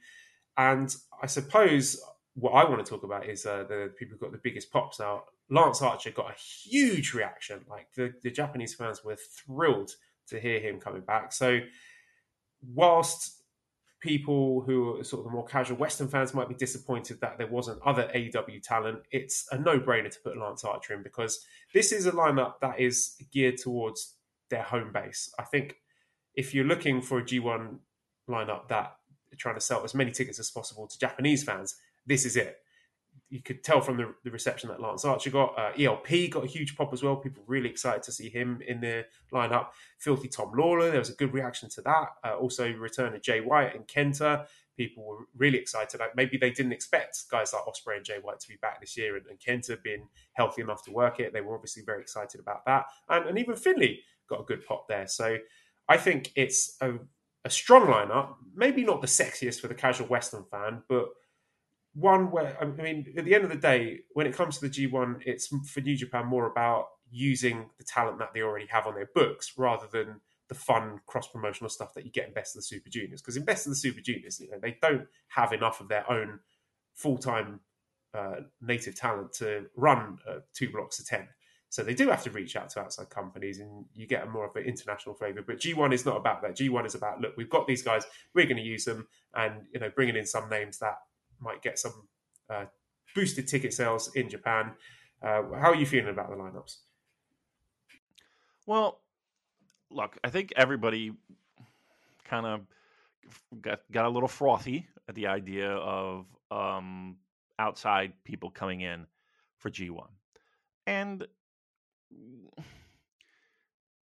And 0.58 0.96
I 1.22 1.28
suppose 1.28 2.02
what 2.36 2.52
I 2.52 2.70
want 2.70 2.86
to 2.86 2.90
talk 2.90 3.04
about 3.04 3.26
is 3.26 3.46
uh, 3.46 3.64
the 3.68 3.94
people 3.98 4.18
who 4.18 4.26
got 4.26 4.32
the 4.34 4.42
biggest 4.44 4.72
pops. 4.72 5.00
Now, 5.00 5.24
Lance 5.50 5.82
Archer 5.82 6.12
got 6.12 6.32
a 6.32 6.36
huge 6.38 7.14
reaction. 7.14 7.62
Like 7.70 7.88
the, 7.96 8.14
the 8.24 8.30
Japanese 8.30 8.76
fans 8.76 9.04
were 9.04 9.16
thrilled 9.16 9.92
to 10.28 10.40
hear 10.40 10.60
him 10.60 10.80
coming 10.80 11.02
back. 11.02 11.32
So, 11.32 11.60
whilst 12.74 13.42
people 14.02 14.62
who 14.62 15.00
are 15.00 15.04
sort 15.04 15.22
of 15.22 15.26
the 15.26 15.32
more 15.32 15.46
casual 15.46 15.78
Western 15.78 16.08
fans 16.08 16.34
might 16.34 16.50
be 16.50 16.56
disappointed 16.56 17.20
that 17.22 17.38
there 17.38 17.48
wasn't 17.48 17.82
other 17.84 18.12
AEW 18.14 18.62
talent, 18.62 19.00
it's 19.12 19.48
a 19.52 19.58
no 19.58 19.80
brainer 19.80 20.12
to 20.12 20.20
put 20.20 20.38
Lance 20.38 20.64
Archer 20.66 20.94
in 20.94 21.04
because 21.04 21.46
this 21.74 21.92
is 21.94 22.06
a 22.06 22.12
lineup 22.12 22.60
that 22.60 22.80
is 22.80 23.16
geared 23.32 23.58
towards 23.58 24.16
their 24.50 24.62
home 24.62 24.92
base. 24.92 25.34
I 25.40 25.44
think 25.44 25.78
if 26.36 26.54
you're 26.54 26.66
looking 26.66 27.02
for 27.02 27.20
a 27.20 27.24
G1 27.24 27.78
lineup 28.30 28.68
that 28.68 28.98
trying 29.38 29.56
to 29.56 29.62
sell 29.62 29.84
as 29.84 29.94
many 29.94 30.12
tickets 30.12 30.40
as 30.40 30.52
possible 30.52 30.88
to 30.88 31.00
Japanese 31.00 31.44
fans, 31.44 31.76
this 32.06 32.26
is 32.26 32.36
it. 32.36 32.58
You 33.30 33.42
could 33.42 33.64
tell 33.64 33.82
from 33.82 33.98
the, 33.98 34.14
the 34.24 34.32
reception 34.32 34.70
that 34.70 34.80
Lance 34.80 35.04
Archer 35.04 35.32
got. 35.32 35.58
Uh, 35.58 35.72
ELP 35.78 36.30
got 36.30 36.44
a 36.44 36.48
huge 36.48 36.78
pop 36.78 36.94
as 36.94 37.02
well. 37.02 37.16
People 37.16 37.44
really 37.48 37.70
excited 37.70 38.04
to 38.04 38.12
see 38.12 38.30
him 38.30 38.62
in 38.68 38.80
the 38.82 39.06
lineup. 39.34 39.70
Filthy 39.98 40.28
Tom 40.28 40.52
Lawlor, 40.56 40.92
there 40.92 41.00
was 41.00 41.10
a 41.10 41.16
good 41.16 41.34
reaction 41.34 41.68
to 41.70 41.82
that. 41.82 42.10
Uh, 42.24 42.36
also, 42.36 42.72
return 42.74 43.16
of 43.16 43.22
Jay 43.22 43.42
White 43.42 43.76
and 43.76 43.88
Kenta. 43.88 44.46
People 44.78 45.06
were 45.06 45.26
really 45.36 45.58
excited. 45.58 46.00
Like 46.00 46.16
maybe 46.16 46.38
they 46.38 46.52
didn't 46.52 46.74
expect 46.74 47.24
guys 47.32 47.54
like 47.54 47.64
Ospreay 47.64 47.98
and 47.98 48.06
Jay 48.06 48.20
White 48.22 48.40
to 48.42 48.48
be 48.48 48.58
back 48.62 48.80
this 48.80 48.96
year, 48.96 49.18
and, 49.18 49.26
and 49.26 49.40
Kenta 49.40 49.82
being 49.82 50.08
healthy 50.34 50.62
enough 50.62 50.84
to 50.86 50.92
work 50.92 51.20
it. 51.20 51.34
They 51.34 51.42
were 51.42 51.56
obviously 51.56 51.84
very 51.84 52.02
excited 52.02 52.40
about 52.40 52.66
that. 52.66 52.86
And, 53.10 53.28
and 53.28 53.40
even 53.40 53.56
Finlay 53.56 54.02
got 54.30 54.42
a 54.42 54.44
good 54.44 54.66
pop 54.66 54.88
there. 54.88 55.08
So 55.08 55.38
I 55.88 55.98
think 55.98 56.32
it's 56.36 56.78
a, 56.82 56.94
a 57.44 57.50
strong 57.50 57.88
lineup. 57.88 58.36
Maybe 58.56 58.84
not 58.84 59.02
the 59.02 59.08
sexiest 59.08 59.60
for 59.60 59.68
the 59.68 59.76
casual 59.76 60.08
Western 60.08 60.44
fan, 60.44 60.84
but 60.88 61.10
one 61.96 62.30
where 62.30 62.58
I 62.62 62.66
mean, 62.66 63.14
at 63.18 63.26
the 63.26 63.34
end 63.34 63.46
of 63.46 63.50
the 63.50 63.56
day, 63.56 64.02
when 64.14 64.28
it 64.28 64.36
comes 64.36 64.60
to 64.60 64.68
the 64.68 64.88
G1, 64.88 65.22
it's 65.26 65.48
for 65.48 65.82
New 65.82 65.96
Japan 65.96 66.26
more 66.28 66.46
about 66.46 66.88
using 67.10 67.70
the 67.78 67.84
talent 67.84 68.20
that 68.20 68.34
they 68.34 68.42
already 68.42 68.68
have 68.68 68.86
on 68.86 68.96
their 68.96 69.10
books 69.16 69.54
rather 69.58 69.88
than 69.92 70.20
the 70.50 70.56
fun 70.56 71.00
cross 71.08 71.28
promotional 71.28 71.70
stuff 71.70 71.94
that 71.94 72.06
you 72.06 72.12
get 72.12 72.28
in 72.28 72.34
Best 72.34 72.56
of 72.56 72.60
the 72.60 72.64
Super 72.64 72.90
Juniors. 72.90 73.22
Because 73.22 73.38
in 73.38 73.46
Best 73.46 73.66
of 73.66 73.72
the 73.72 73.78
Super 73.78 74.02
Juniors, 74.02 74.40
you 74.40 74.52
know, 74.52 74.60
they 74.62 74.78
don't 74.82 75.08
have 75.30 75.54
enough 75.54 75.80
of 75.80 75.88
their 75.88 76.10
own 76.12 76.40
full 76.94 77.18
time 77.18 77.62
uh, 78.14 78.42
native 78.62 78.96
talent 78.96 79.32
to 79.34 79.66
run 79.76 80.20
uh, 80.30 80.40
two 80.54 80.70
blocks 80.70 81.00
of 81.00 81.08
ten. 81.08 81.28
So 81.70 81.84
they 81.84 81.94
do 81.94 82.10
have 82.10 82.24
to 82.24 82.30
reach 82.30 82.56
out 82.56 82.70
to 82.72 82.82
outside 82.82 83.10
companies, 83.10 83.60
and 83.60 83.86
you 83.94 84.06
get 84.06 84.24
a 84.24 84.30
more 84.30 84.46
of 84.46 84.56
an 84.56 84.64
international 84.64 85.16
flavour. 85.16 85.42
But 85.42 85.60
G1 85.60 85.94
is 85.94 86.06
not 86.06 86.18
about 86.18 86.42
that. 86.42 86.56
G1 86.56 86.86
is 86.86 86.96
about 86.96 87.22
look, 87.22 87.36
we've 87.38 87.50
got 87.50 87.68
these 87.68 87.82
guys, 87.82 88.06
we're 88.34 88.46
going 88.46 88.58
to 88.58 88.64
use 88.64 88.86
them, 88.86 89.08
and 89.34 89.64
you 89.74 89.80
know, 89.80 89.90
bringing 89.96 90.16
in 90.16 90.26
some 90.26 90.50
names 90.50 90.78
that 90.80 91.00
might 91.40 91.62
get 91.62 91.80
some 91.80 92.08
uh, 92.50 92.66
boosted 93.14 93.48
ticket 93.48 93.74
sales 93.74 94.12
in 94.16 94.30
Japan. 94.30 94.72
Uh, 95.22 95.44
how 95.54 95.72
are 95.72 95.76
you 95.76 95.86
feeling 95.86 96.10
about 96.10 96.30
the 96.30 96.36
lineups? 96.36 96.78
Well, 98.66 99.00
look, 99.90 100.18
I 100.24 100.30
think 100.30 100.54
everybody 100.56 101.14
kind 102.26 102.46
of 102.46 102.62
got 103.62 103.82
got 103.92 104.06
a 104.06 104.10
little 104.10 104.28
frothy 104.28 104.88
at 105.08 105.16
the 105.16 105.28
idea 105.28 105.72
of 105.72 106.26
um, 106.52 107.18
outside 107.60 108.14
people 108.24 108.50
coming 108.50 108.82
in 108.82 109.06
for 109.58 109.70
G1, 109.70 110.08
and 110.88 111.26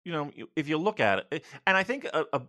you 0.08 0.14
know, 0.14 0.30
if 0.56 0.70
you 0.70 0.78
look 0.78 1.00
at 1.00 1.18
it, 1.18 1.26
eh, 1.32 1.38
and 1.66 1.76
I 1.76 1.82
think 1.82 2.06
a, 2.06 2.24
a, 2.32 2.40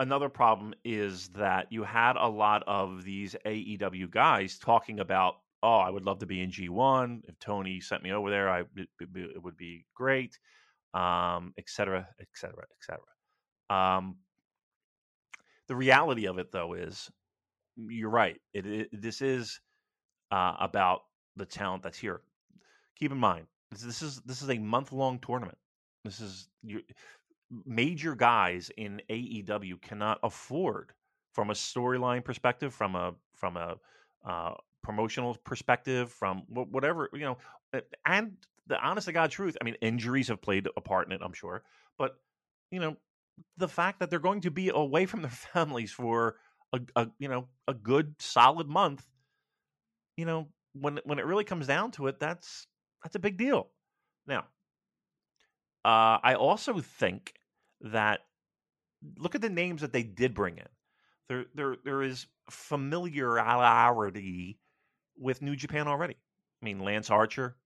another 0.00 0.28
problem 0.28 0.74
is 0.84 1.28
that 1.28 1.70
you 1.70 1.84
had 1.84 2.16
a 2.16 2.28
lot 2.28 2.64
of 2.66 3.04
these 3.04 3.36
AEW 3.46 4.10
guys 4.10 4.58
talking 4.58 4.98
about, 4.98 5.36
oh, 5.62 5.76
I 5.76 5.90
would 5.90 6.04
love 6.04 6.18
to 6.18 6.26
be 6.26 6.40
in 6.40 6.50
G1. 6.50 7.20
If 7.28 7.38
Tony 7.38 7.80
sent 7.80 8.02
me 8.02 8.10
over 8.10 8.30
there, 8.30 8.50
I 8.50 8.62
it, 8.74 8.88
it 8.98 9.40
would 9.40 9.56
be 9.56 9.86
great, 9.94 10.36
um, 10.92 11.54
et 11.56 11.68
cetera, 11.68 12.08
et 12.20 12.26
cetera, 12.34 12.64
et 12.64 12.82
cetera. 12.82 13.06
Um, 13.70 14.16
the 15.68 15.76
reality 15.76 16.26
of 16.26 16.38
it, 16.38 16.50
though, 16.50 16.72
is 16.72 17.08
you're 17.76 18.10
right. 18.10 18.40
It, 18.52 18.66
it 18.66 18.88
this 18.92 19.22
is 19.22 19.60
uh, 20.32 20.56
about 20.58 21.02
the 21.36 21.46
talent 21.46 21.84
that's 21.84 21.98
here. 21.98 22.22
Keep 22.98 23.12
in 23.12 23.18
mind, 23.18 23.46
this 23.70 24.02
is 24.02 24.20
this 24.22 24.42
is 24.42 24.50
a 24.50 24.58
month 24.58 24.90
long 24.90 25.20
tournament. 25.20 25.58
This 26.04 26.20
is 26.20 26.48
you, 26.62 26.82
major 27.64 28.14
guys 28.14 28.70
in 28.76 29.00
AEW 29.08 29.80
cannot 29.80 30.18
afford, 30.22 30.92
from 31.32 31.50
a 31.50 31.54
storyline 31.54 32.24
perspective, 32.24 32.74
from 32.74 32.94
a 32.94 33.14
from 33.34 33.56
a 33.56 33.76
uh, 34.26 34.54
promotional 34.82 35.36
perspective, 35.44 36.12
from 36.12 36.42
whatever 36.48 37.08
you 37.12 37.20
know, 37.20 37.38
and 38.06 38.32
the 38.66 38.78
honest 38.78 39.06
to 39.06 39.12
God 39.12 39.30
truth. 39.30 39.56
I 39.60 39.64
mean, 39.64 39.76
injuries 39.80 40.28
have 40.28 40.42
played 40.42 40.68
a 40.76 40.80
part 40.80 41.06
in 41.06 41.12
it, 41.12 41.20
I'm 41.22 41.32
sure, 41.32 41.62
but 41.98 42.16
you 42.70 42.80
know, 42.80 42.96
the 43.56 43.68
fact 43.68 44.00
that 44.00 44.10
they're 44.10 44.18
going 44.18 44.42
to 44.42 44.50
be 44.50 44.68
away 44.68 45.06
from 45.06 45.22
their 45.22 45.30
families 45.52 45.92
for 45.92 46.36
a, 46.72 46.80
a 46.96 47.08
you 47.18 47.28
know 47.28 47.48
a 47.66 47.74
good 47.74 48.14
solid 48.18 48.68
month, 48.68 49.06
you 50.16 50.26
know, 50.26 50.48
when 50.74 51.00
when 51.04 51.18
it 51.18 51.24
really 51.24 51.44
comes 51.44 51.66
down 51.66 51.92
to 51.92 52.08
it, 52.08 52.20
that's 52.20 52.66
that's 53.02 53.16
a 53.16 53.20
big 53.20 53.36
deal. 53.36 53.68
Now, 54.26 54.44
uh, 55.84 56.18
I 56.22 56.34
also 56.34 56.80
think 56.80 57.34
that 57.80 58.20
look 59.18 59.34
at 59.34 59.42
the 59.42 59.50
names 59.50 59.82
that 59.82 59.92
they 59.92 60.02
did 60.02 60.34
bring 60.34 60.58
in. 60.58 60.68
There, 61.28 61.44
there, 61.54 61.76
there 61.84 62.02
is 62.02 62.26
familiarity 62.50 64.58
with 65.18 65.42
New 65.42 65.56
Japan 65.56 65.88
already. 65.88 66.16
I 66.62 66.64
mean, 66.64 66.80
Lance 66.80 67.10
Archer, 67.10 67.56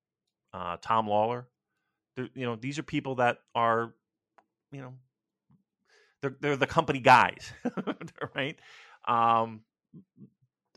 uh, 0.53 0.79
Tom 0.81 1.07
Lawlor. 1.07 1.47
You 2.17 2.47
know, 2.47 2.57
these 2.57 2.81
are 2.81 2.83
people 2.83 3.17
that 3.17 3.39
are, 3.55 3.95
you 4.73 4.81
know, 4.81 4.95
they're 6.21 6.37
they're 6.41 6.57
the 6.57 6.67
company 6.67 6.99
guys, 6.99 7.53
right? 8.35 8.59
Um, 9.07 9.61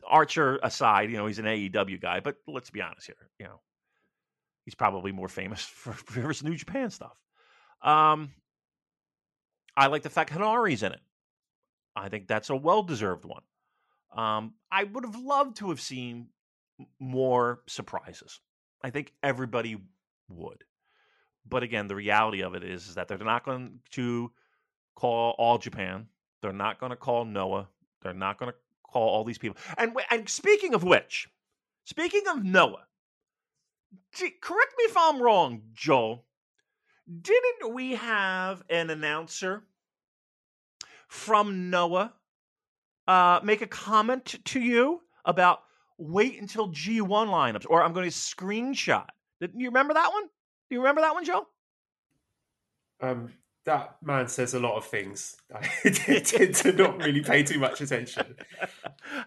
Archer 0.06 0.60
aside, 0.62 1.10
you 1.10 1.16
know, 1.16 1.26
he's 1.26 1.40
an 1.40 1.46
AEW 1.46 2.00
guy, 2.00 2.20
but 2.20 2.36
let's 2.46 2.70
be 2.70 2.80
honest 2.80 3.06
here, 3.06 3.28
you 3.40 3.46
know, 3.46 3.60
he's 4.64 4.74
probably 4.74 5.10
more 5.10 5.28
famous 5.28 5.62
for, 5.74 5.92
for 5.92 6.28
his 6.28 6.44
New 6.44 6.54
Japan 6.54 6.90
stuff. 6.90 7.16
Um, 7.82 8.32
I 9.76 9.86
like 9.86 10.02
the 10.02 10.10
fact 10.10 10.30
Henare's 10.30 10.82
in 10.82 10.92
it. 10.92 11.00
I 11.96 12.08
think 12.08 12.26
that's 12.26 12.50
a 12.50 12.56
well 12.56 12.82
deserved 12.82 13.24
one. 13.24 13.42
Um, 14.14 14.54
I 14.70 14.84
would 14.84 15.04
have 15.04 15.16
loved 15.16 15.56
to 15.56 15.70
have 15.70 15.80
seen 15.80 16.28
more 16.98 17.62
surprises. 17.66 18.40
I 18.82 18.90
think 18.90 19.12
everybody 19.22 19.78
would. 20.28 20.64
But 21.48 21.62
again, 21.62 21.88
the 21.88 21.94
reality 21.94 22.42
of 22.42 22.54
it 22.54 22.62
is, 22.62 22.88
is 22.88 22.94
that 22.94 23.08
they're 23.08 23.18
not 23.18 23.44
going 23.44 23.80
to 23.90 24.30
call 24.94 25.34
all 25.38 25.58
Japan. 25.58 26.06
They're 26.40 26.52
not 26.52 26.78
going 26.78 26.90
to 26.90 26.96
call 26.96 27.24
Noah. 27.24 27.68
They're 28.02 28.14
not 28.14 28.38
going 28.38 28.52
to 28.52 28.58
call 28.82 29.08
all 29.08 29.24
these 29.24 29.38
people. 29.38 29.56
And 29.76 29.92
and 30.10 30.28
speaking 30.28 30.74
of 30.74 30.84
which, 30.84 31.28
speaking 31.84 32.22
of 32.28 32.44
Noah, 32.44 32.86
correct 34.40 34.74
me 34.78 34.84
if 34.84 34.96
I'm 34.96 35.20
wrong, 35.20 35.62
Joel. 35.72 36.24
Didn't 37.20 37.74
we 37.74 37.92
have 37.92 38.62
an 38.70 38.90
announcer 38.90 39.64
from 41.08 41.68
Noah 41.68 42.12
uh, 43.08 43.40
make 43.42 43.60
a 43.60 43.66
comment 43.66 44.36
to 44.44 44.60
you 44.60 45.00
about 45.24 45.60
wait 45.98 46.40
until 46.40 46.68
G1 46.68 47.06
lineups, 47.06 47.66
or 47.68 47.82
I'm 47.82 47.92
going 47.92 48.08
to 48.08 48.16
screenshot? 48.16 49.06
Did 49.40 49.52
you 49.56 49.68
remember 49.68 49.94
that 49.94 50.12
one? 50.12 50.24
Do 50.24 50.76
you 50.76 50.78
remember 50.78 51.00
that 51.00 51.14
one, 51.14 51.24
Joe? 51.24 51.46
Um, 53.00 53.32
that 53.64 53.96
man 54.02 54.28
says 54.28 54.54
a 54.54 54.60
lot 54.60 54.76
of 54.76 54.84
things. 54.86 55.36
I 55.54 55.66
tend 55.90 56.54
to 56.54 56.72
not 56.72 56.98
really 56.98 57.20
pay 57.20 57.42
too 57.42 57.58
much 57.58 57.80
attention. 57.80 58.36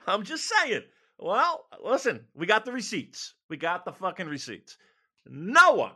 I'm 0.07 0.23
just 0.23 0.49
saying. 0.49 0.83
Well, 1.17 1.65
listen, 1.83 2.25
we 2.33 2.45
got 2.45 2.65
the 2.65 2.71
receipts. 2.71 3.35
We 3.49 3.57
got 3.57 3.85
the 3.85 3.93
fucking 3.93 4.27
receipts. 4.27 4.77
Noah 5.25 5.93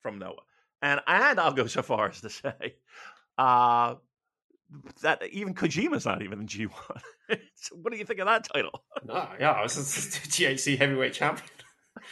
from 0.00 0.18
Noah. 0.18 0.42
And 0.84 1.00
and 1.06 1.40
I'll 1.40 1.54
go 1.54 1.66
so 1.66 1.80
far 1.80 2.10
as 2.10 2.20
to 2.20 2.28
say 2.28 2.76
uh, 3.38 3.94
that 5.00 5.22
even 5.32 5.54
Kojima's 5.54 6.04
not 6.04 6.20
even 6.20 6.40
in 6.40 6.46
G1. 6.46 6.70
so 7.54 7.76
what 7.76 7.90
do 7.90 7.98
you 7.98 8.04
think 8.04 8.20
of 8.20 8.26
that 8.26 8.46
title? 8.52 8.84
No, 9.02 9.26
yeah, 9.40 9.52
I 9.52 9.62
was 9.62 9.78
a 9.78 9.80
GHC 10.28 10.78
heavyweight 10.78 11.14
champion. 11.14 11.48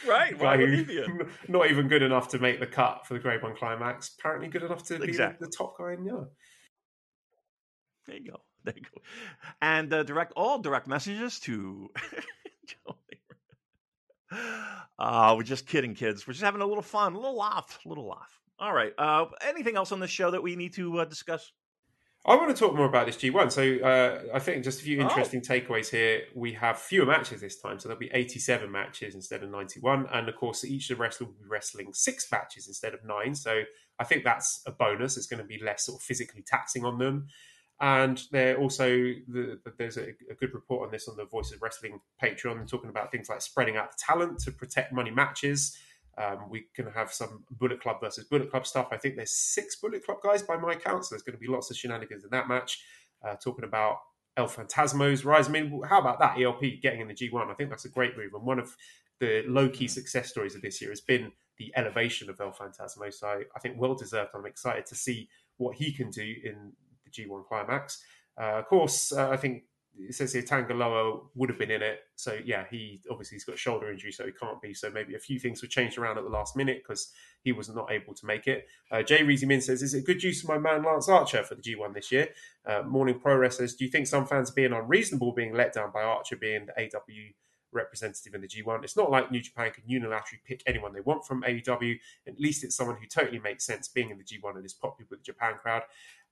Right, 0.07 0.39
why 0.39 0.57
who, 0.57 1.27
not 1.49 1.69
even 1.69 1.87
good 1.87 2.01
enough 2.01 2.29
to 2.29 2.39
make 2.39 2.59
the 2.59 2.65
cut 2.65 3.05
for 3.05 3.13
the 3.13 3.19
Grade 3.19 3.43
One 3.43 3.53
climax. 3.55 4.15
Apparently, 4.17 4.47
good 4.47 4.63
enough 4.63 4.81
to 4.85 4.95
exactly. 4.95 5.45
be 5.45 5.45
the 5.45 5.55
top 5.55 5.77
guy 5.77 5.91
in 5.91 6.05
yeah. 6.05 6.23
There 8.07 8.15
you 8.15 8.31
go. 8.31 8.37
There 8.63 8.73
you 8.75 8.81
go. 8.81 9.01
And 9.61 9.93
uh, 9.93 10.01
direct 10.03 10.33
all 10.35 10.57
direct 10.59 10.87
messages 10.87 11.39
to 11.41 11.91
uh, 14.97 15.33
we're 15.37 15.43
just 15.43 15.67
kidding, 15.67 15.93
kids. 15.93 16.25
We're 16.25 16.33
just 16.33 16.43
having 16.43 16.61
a 16.61 16.65
little 16.65 16.81
fun, 16.81 17.13
a 17.13 17.17
little 17.17 17.37
laugh, 17.37 17.79
a 17.85 17.89
little 17.89 18.07
laugh. 18.07 18.39
All 18.59 18.73
right. 18.73 18.93
Uh, 18.97 19.25
anything 19.41 19.75
else 19.75 19.91
on 19.91 19.99
the 19.99 20.07
show 20.07 20.31
that 20.31 20.41
we 20.43 20.55
need 20.55 20.73
to 20.73 20.99
uh, 20.99 21.05
discuss? 21.05 21.51
I 22.25 22.35
want 22.35 22.55
to 22.55 22.57
talk 22.57 22.73
more 22.73 22.85
about 22.85 23.05
this 23.05 23.17
G1. 23.17 23.51
So 23.51 23.85
uh, 23.85 24.21
I 24.33 24.39
think 24.39 24.63
just 24.63 24.79
a 24.79 24.83
few 24.83 24.99
Oh. 24.99 25.03
interesting 25.03 25.41
takeaways 25.41 25.89
here. 25.89 26.21
We 26.33 26.53
have 26.53 26.79
fewer 26.79 27.05
matches 27.05 27.41
this 27.41 27.59
time, 27.59 27.79
so 27.79 27.89
there'll 27.89 27.99
be 27.99 28.11
87 28.13 28.71
matches 28.71 29.13
instead 29.13 29.43
of 29.43 29.49
91. 29.51 30.07
And 30.13 30.29
of 30.29 30.35
course, 30.37 30.63
each 30.63 30.89
of 30.89 30.97
the 30.97 31.01
wrestlers 31.01 31.27
will 31.27 31.35
be 31.35 31.49
wrestling 31.49 31.89
six 31.93 32.31
matches 32.31 32.67
instead 32.67 32.93
of 32.93 33.03
nine. 33.03 33.35
So 33.35 33.63
I 33.99 34.05
think 34.05 34.23
that's 34.23 34.61
a 34.65 34.71
bonus. 34.71 35.17
It's 35.17 35.27
going 35.27 35.41
to 35.41 35.47
be 35.47 35.61
less 35.61 35.85
sort 35.85 35.99
of 35.99 36.03
physically 36.03 36.43
taxing 36.47 36.85
on 36.85 36.97
them. 36.97 37.27
And 37.81 38.21
they're 38.31 38.57
also 38.57 38.87
the, 38.87 39.59
the- 39.65 39.73
there's 39.77 39.97
a, 39.97 40.09
a 40.31 40.35
good 40.39 40.53
report 40.53 40.85
on 40.85 40.91
this 40.91 41.09
on 41.09 41.17
the 41.17 41.25
Voice 41.25 41.51
of 41.51 41.61
Wrestling 41.61 41.99
Patreon, 42.23 42.65
talking 42.69 42.89
about 42.89 43.11
things 43.11 43.27
like 43.27 43.41
spreading 43.41 43.75
out 43.75 43.91
the 43.91 43.97
talent 43.99 44.39
to 44.41 44.51
protect 44.53 44.93
money 44.93 45.11
matches. 45.11 45.77
Um, 46.17 46.49
we 46.49 46.67
can 46.75 46.87
have 46.91 47.11
some 47.11 47.43
Bullet 47.49 47.81
Club 47.81 47.97
versus 48.01 48.25
Bullet 48.25 48.51
Club 48.51 48.67
stuff. 48.67 48.89
I 48.91 48.97
think 48.97 49.15
there's 49.15 49.35
six 49.35 49.75
Bullet 49.77 50.05
Club 50.05 50.17
guys 50.23 50.43
by 50.43 50.57
my 50.57 50.75
count, 50.75 51.05
so 51.05 51.15
there's 51.15 51.23
going 51.23 51.35
to 51.35 51.39
be 51.39 51.47
lots 51.47 51.71
of 51.71 51.77
shenanigans 51.77 52.23
in 52.23 52.29
that 52.31 52.47
match. 52.47 52.83
Uh, 53.25 53.35
talking 53.35 53.63
about 53.63 53.97
El 54.35 54.47
Fantasmo's 54.47 55.25
rise. 55.25 55.47
I 55.47 55.51
mean, 55.51 55.81
how 55.87 55.99
about 55.99 56.19
that 56.19 56.39
ELP 56.39 56.61
getting 56.81 57.01
in 57.01 57.07
the 57.07 57.13
G1? 57.13 57.49
I 57.49 57.53
think 57.53 57.69
that's 57.69 57.85
a 57.85 57.89
great 57.89 58.17
move. 58.17 58.33
And 58.33 58.43
one 58.43 58.59
of 58.59 58.75
the 59.19 59.43
low 59.47 59.69
key 59.69 59.87
success 59.87 60.29
stories 60.29 60.55
of 60.55 60.61
this 60.61 60.81
year 60.81 60.91
has 60.91 61.01
been 61.01 61.31
the 61.57 61.71
elevation 61.75 62.29
of 62.29 62.39
El 62.41 62.51
Fantasmo. 62.51 63.13
So 63.13 63.27
I, 63.27 63.43
I 63.55 63.59
think 63.59 63.75
well 63.79 63.95
deserved. 63.95 64.31
I'm 64.33 64.45
excited 64.45 64.85
to 64.87 64.95
see 64.95 65.29
what 65.57 65.75
he 65.75 65.91
can 65.91 66.09
do 66.09 66.35
in 66.43 66.73
the 67.05 67.11
G1 67.11 67.45
climax. 67.47 68.03
Uh, 68.39 68.59
of 68.59 68.65
course, 68.65 69.11
uh, 69.11 69.29
I 69.29 69.37
think 69.37 69.63
it 69.97 70.15
says 70.15 70.33
here 70.33 70.41
Tanga 70.41 70.73
Loa 70.73 71.21
would 71.35 71.49
have 71.49 71.59
been 71.59 71.71
in 71.71 71.81
it. 71.81 71.99
So 72.15 72.37
yeah, 72.43 72.65
he 72.69 73.01
obviously 73.09 73.35
he's 73.35 73.45
got 73.45 73.57
shoulder 73.57 73.91
injury, 73.91 74.11
so 74.11 74.25
he 74.25 74.31
can't 74.31 74.61
be. 74.61 74.73
So 74.73 74.89
maybe 74.89 75.15
a 75.15 75.19
few 75.19 75.39
things 75.39 75.61
were 75.61 75.67
changed 75.67 75.97
around 75.97 76.17
at 76.17 76.23
the 76.23 76.29
last 76.29 76.55
minute 76.55 76.83
because 76.83 77.11
he 77.43 77.51
was 77.51 77.69
not 77.69 77.91
able 77.91 78.13
to 78.13 78.25
make 78.25 78.47
it. 78.47 78.67
Uh, 78.91 79.03
Jay 79.03 79.19
Reezy 79.19 79.45
Min 79.45 79.61
says, 79.61 79.81
"Is 79.83 79.93
it 79.93 80.05
good 80.05 80.23
use 80.23 80.43
of 80.43 80.49
my 80.49 80.57
man 80.57 80.83
Lance 80.83 81.09
Archer 81.09 81.43
for 81.43 81.55
the 81.55 81.61
G1 81.61 81.93
this 81.93 82.11
year?" 82.11 82.29
Uh, 82.65 82.81
Morning 82.83 83.19
Pro 83.19 83.47
says, 83.49 83.75
do 83.75 83.83
you 83.83 83.91
think 83.91 84.07
some 84.07 84.25
fans 84.25 84.51
are 84.51 84.53
being 84.53 84.71
unreasonable 84.71 85.33
being 85.33 85.53
let 85.53 85.73
down 85.73 85.91
by 85.91 86.01
Archer 86.01 86.37
being 86.37 86.65
the 86.65 86.81
AEW 86.81 87.33
representative 87.73 88.33
in 88.33 88.41
the 88.41 88.47
G1? 88.47 88.83
It's 88.83 88.95
not 88.95 89.11
like 89.11 89.31
New 89.31 89.41
Japan 89.41 89.71
can 89.71 89.83
unilaterally 89.83 90.43
pick 90.45 90.63
anyone 90.65 90.93
they 90.93 91.01
want 91.01 91.25
from 91.25 91.43
AEW. 91.43 91.99
At 92.25 92.39
least 92.39 92.63
it's 92.63 92.75
someone 92.75 92.97
who 92.97 93.07
totally 93.07 93.39
makes 93.39 93.65
sense 93.65 93.89
being 93.89 94.11
in 94.11 94.17
the 94.17 94.23
G1 94.23 94.55
and 94.55 94.65
is 94.65 94.73
popular 94.73 95.07
with 95.09 95.19
the 95.19 95.25
Japan 95.25 95.55
crowd. 95.61 95.83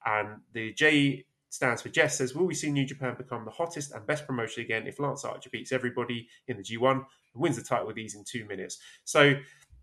And 0.06 0.40
the 0.52 0.72
J 0.72 1.26
stands 1.52 1.82
for 1.82 1.90
Jess 1.90 2.16
says, 2.16 2.34
Will 2.34 2.46
we 2.46 2.54
see 2.54 2.70
New 2.72 2.86
Japan 2.86 3.14
become 3.16 3.44
the 3.44 3.50
hottest 3.50 3.92
and 3.92 4.06
best 4.06 4.26
promotion 4.26 4.64
again 4.64 4.86
if 4.86 4.98
Lance 4.98 5.22
Archer 5.22 5.50
beats 5.50 5.70
everybody 5.70 6.26
in 6.48 6.56
the 6.56 6.62
G1 6.62 6.92
and 6.92 7.04
wins 7.34 7.56
the 7.56 7.62
title 7.62 7.86
with 7.86 7.98
ease 7.98 8.14
in 8.14 8.24
two 8.24 8.46
minutes? 8.46 8.78
So, 9.04 9.34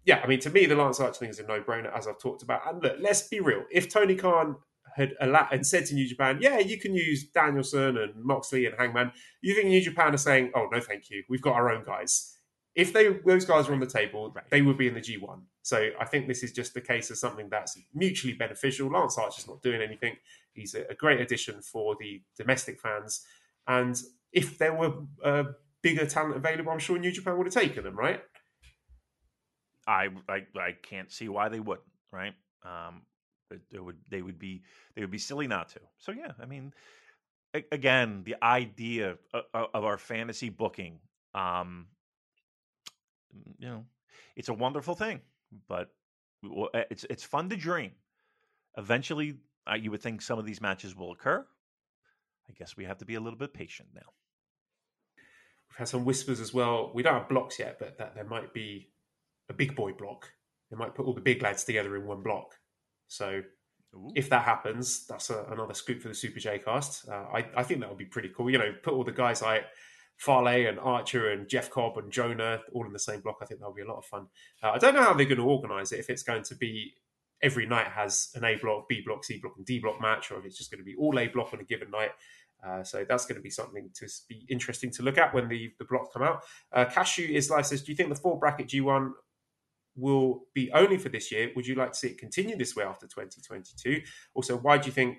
yeah, 0.04 0.20
I 0.24 0.28
mean, 0.28 0.40
to 0.40 0.50
me, 0.50 0.66
the 0.66 0.76
Lance 0.76 1.00
Archer 1.00 1.20
thing 1.20 1.30
is 1.30 1.38
a 1.38 1.46
no 1.46 1.62
brainer, 1.62 1.96
as 1.96 2.08
I've 2.08 2.18
talked 2.18 2.42
about. 2.42 2.62
And 2.68 2.82
look, 2.82 2.96
let's 3.00 3.28
be 3.28 3.40
real. 3.40 3.66
If 3.72 3.88
Tony 3.88 4.16
Khan 4.16 4.56
had 4.96 5.14
allowed 5.22 5.50
and 5.52 5.66
said 5.66 5.86
to 5.86 5.94
New 5.94 6.08
Japan, 6.08 6.40
yeah, 6.42 6.58
you 6.58 6.80
can 6.80 6.96
use 6.96 7.30
Danielson 7.30 7.98
and 7.98 8.16
Moxley 8.16 8.66
and 8.66 8.76
Hangman, 8.76 9.12
you 9.42 9.54
think 9.54 9.68
New 9.68 9.82
Japan 9.82 10.16
are 10.16 10.18
saying, 10.18 10.52
oh, 10.56 10.68
no, 10.72 10.80
thank 10.80 11.12
you. 11.12 11.24
We've 11.30 11.42
got 11.42 11.54
our 11.54 11.70
own 11.72 11.84
guys. 11.86 12.36
If 12.76 12.94
they 12.94 13.10
those 13.26 13.46
guys 13.46 13.68
were 13.68 13.74
on 13.74 13.80
the 13.80 13.86
table, 13.86 14.32
Right. 14.34 14.50
they 14.50 14.62
would 14.62 14.78
be 14.78 14.88
in 14.88 14.94
the 14.96 15.02
G1. 15.02 15.42
So 15.62 15.90
I 16.00 16.06
think 16.06 16.28
this 16.28 16.42
is 16.44 16.52
just 16.52 16.74
the 16.74 16.82
case 16.82 17.12
of 17.12 17.18
something 17.18 17.50
that's 17.50 17.78
mutually 17.94 18.34
beneficial. 18.34 18.90
Lance 18.90 19.18
Archer's 19.18 19.48
not 19.48 19.62
doing 19.62 19.82
anything. 19.82 20.16
He's 20.54 20.76
a, 20.76 20.86
a 20.90 20.96
great 20.96 21.22
addition 21.22 21.62
for 21.62 21.96
the 22.00 22.22
domestic 22.38 22.80
fans. 22.80 23.26
And 23.68 24.00
if 24.32 24.58
there 24.58 24.74
were 24.74 24.94
uh, 25.24 25.44
bigger 25.82 26.06
talent 26.06 26.36
available, 26.38 26.72
I'm 26.72 26.80
sure 26.80 26.98
New 26.98 27.12
Japan 27.12 27.38
would 27.38 27.48
have 27.48 27.54
taken 27.54 27.84
them, 27.84 27.98
right? 27.98 28.22
I, 29.88 30.10
I 30.28 30.46
I 30.56 30.72
can't 30.84 31.12
see 31.12 31.30
why 31.30 31.50
they 31.50 31.60
wouldn't, 31.60 31.88
right? 32.12 32.34
Um, 32.64 33.02
it, 33.50 33.62
it 33.72 33.84
would 33.84 33.98
they 34.08 34.22
would 34.22 34.38
be 34.38 34.64
they 34.96 35.02
would 35.02 35.12
be 35.12 35.18
silly 35.18 35.48
not 35.48 35.70
to. 35.70 35.80
So 35.98 36.12
yeah, 36.12 36.34
I 36.40 36.46
mean, 36.46 36.74
a- 37.56 37.66
again, 37.72 38.24
the 38.24 38.36
idea 38.44 39.18
of, 39.34 39.44
of 39.74 39.84
our 39.84 39.98
fantasy 39.98 40.50
booking, 40.50 41.00
um, 41.34 41.88
you 43.58 43.68
know, 43.68 43.86
it's 44.36 44.50
a 44.50 44.54
wonderful 44.54 44.96
thing, 44.96 45.22
but 45.68 45.90
it's 46.90 47.06
it's 47.10 47.24
fun 47.24 47.50
to 47.50 47.56
dream. 47.56 47.92
Eventually, 48.78 49.38
uh, 49.70 49.76
you 49.76 49.92
would 49.92 50.02
think 50.02 50.22
some 50.22 50.40
of 50.40 50.46
these 50.46 50.62
matches 50.62 50.96
will 50.96 51.12
occur. 51.12 51.46
I 52.50 52.54
guess 52.58 52.76
we 52.76 52.86
have 52.86 52.98
to 53.00 53.06
be 53.06 53.16
a 53.16 53.20
little 53.20 53.38
bit 53.38 53.54
patient 53.54 53.90
now. 53.94 54.14
We've 55.70 55.78
had 55.78 55.88
some 55.88 56.06
whispers 56.06 56.40
as 56.40 56.54
well. 56.54 56.92
We 56.94 57.04
don't 57.04 57.14
have 57.14 57.30
blocks 57.30 57.60
yet, 57.60 57.78
but 57.80 57.98
that 57.98 58.16
there 58.16 58.24
might 58.24 58.54
be 58.54 58.90
a 59.50 59.54
big 59.54 59.76
boy 59.76 59.94
block. 59.94 60.32
They 60.72 60.78
might 60.78 60.96
put 60.96 61.06
all 61.06 61.14
the 61.14 61.22
big 61.22 61.42
lads 61.42 61.64
together 61.64 61.96
in 61.96 62.06
one 62.06 62.24
block. 62.24 62.56
So 63.08 63.44
Ooh. 63.96 64.12
if 64.16 64.30
that 64.30 64.44
happens, 64.44 65.06
that's 65.08 65.30
a, 65.30 65.46
another 65.52 65.74
scoop 65.74 66.02
for 66.02 66.08
the 66.08 66.16
Super 66.16 66.40
J 66.40 66.60
cast. 66.60 67.08
Uh, 67.08 67.26
I, 67.34 67.46
I 67.56 67.64
think 67.64 67.82
that 67.82 67.90
would 67.90 67.98
be 67.98 68.06
pretty 68.06 68.32
cool. 68.36 68.50
You 68.50 68.58
know, 68.58 68.74
put 68.84 68.94
all 68.94 69.04
the 69.04 69.12
guys 69.12 69.42
like 69.42 69.66
Fale 70.18 70.48
and 70.48 70.80
Archer 70.80 71.32
and 71.32 71.48
Jeff 71.48 71.70
Cobb 71.70 71.98
and 71.98 72.12
Jonah 72.12 72.62
all 72.74 72.86
in 72.86 72.94
the 72.94 73.00
same 73.00 73.22
block. 73.22 73.38
I 73.42 73.46
think 73.46 73.60
that 73.60 73.68
would 73.68 73.76
be 73.76 73.84
a 73.84 73.88
lot 73.88 74.00
of 74.00 74.06
fun. 74.06 74.28
Uh, 74.62 74.72
I 74.72 74.78
don't 74.78 74.96
know 74.96 75.04
how 75.04 75.14
they're 75.14 75.26
going 75.26 75.38
to 75.38 75.44
organize 75.44 75.92
it. 75.92 76.00
If 76.00 76.10
it's 76.10 76.24
going 76.24 76.44
to 76.44 76.56
be 76.56 76.94
every 77.42 77.66
night 77.66 77.88
has 77.88 78.30
an 78.36 78.44
A 78.44 78.56
block, 78.56 78.88
B 78.90 79.02
block, 79.06 79.24
C 79.24 79.40
block, 79.42 79.54
and 79.58 79.66
D 79.66 79.80
block 79.80 80.02
match, 80.02 80.32
or 80.32 80.40
if 80.40 80.46
it's 80.46 80.58
just 80.58 80.72
going 80.72 80.80
to 80.80 80.86
be 80.86 80.96
all 80.96 81.18
A 81.20 81.28
block 81.28 81.54
on 81.54 81.60
a 81.60 81.64
given 81.64 81.90
night. 81.92 82.12
Uh, 82.66 82.84
so 82.84 83.06
that's 83.08 83.26
going 83.26 83.38
to 83.38 83.42
be 83.42 83.50
something 83.50 83.90
to 83.96 84.08
be 84.28 84.46
interesting 84.50 84.92
to 84.92 85.04
look 85.04 85.18
at 85.18 85.34
when 85.34 85.48
the, 85.48 85.72
the 85.80 85.86
blocks 85.86 86.10
come 86.14 86.24
out. 86.24 86.44
Uh, 86.74 86.86
Cashew 86.86 87.24
is 87.24 87.50
like 87.50 87.66
says, 87.66 87.84
do 87.84 87.92
you 87.92 87.96
think 87.96 88.10
the 88.10 88.16
four 88.16 88.38
bracket 88.38 88.68
G1 88.68 89.12
will 89.96 90.42
be 90.54 90.72
only 90.74 90.98
for 90.98 91.10
this 91.10 91.32
year? 91.32 91.52
Would 91.56 91.68
you 91.68 91.76
like 91.76 91.94
to 91.94 91.98
see 91.98 92.08
it 92.10 92.18
continue 92.18 92.58
this 92.58 92.76
way 92.76 92.84
after 92.84 93.06
2022? 93.06 94.02
Also, 94.34 94.58
why 94.58 94.78
do 94.78 94.88
you 94.88 94.92
think 94.92 95.18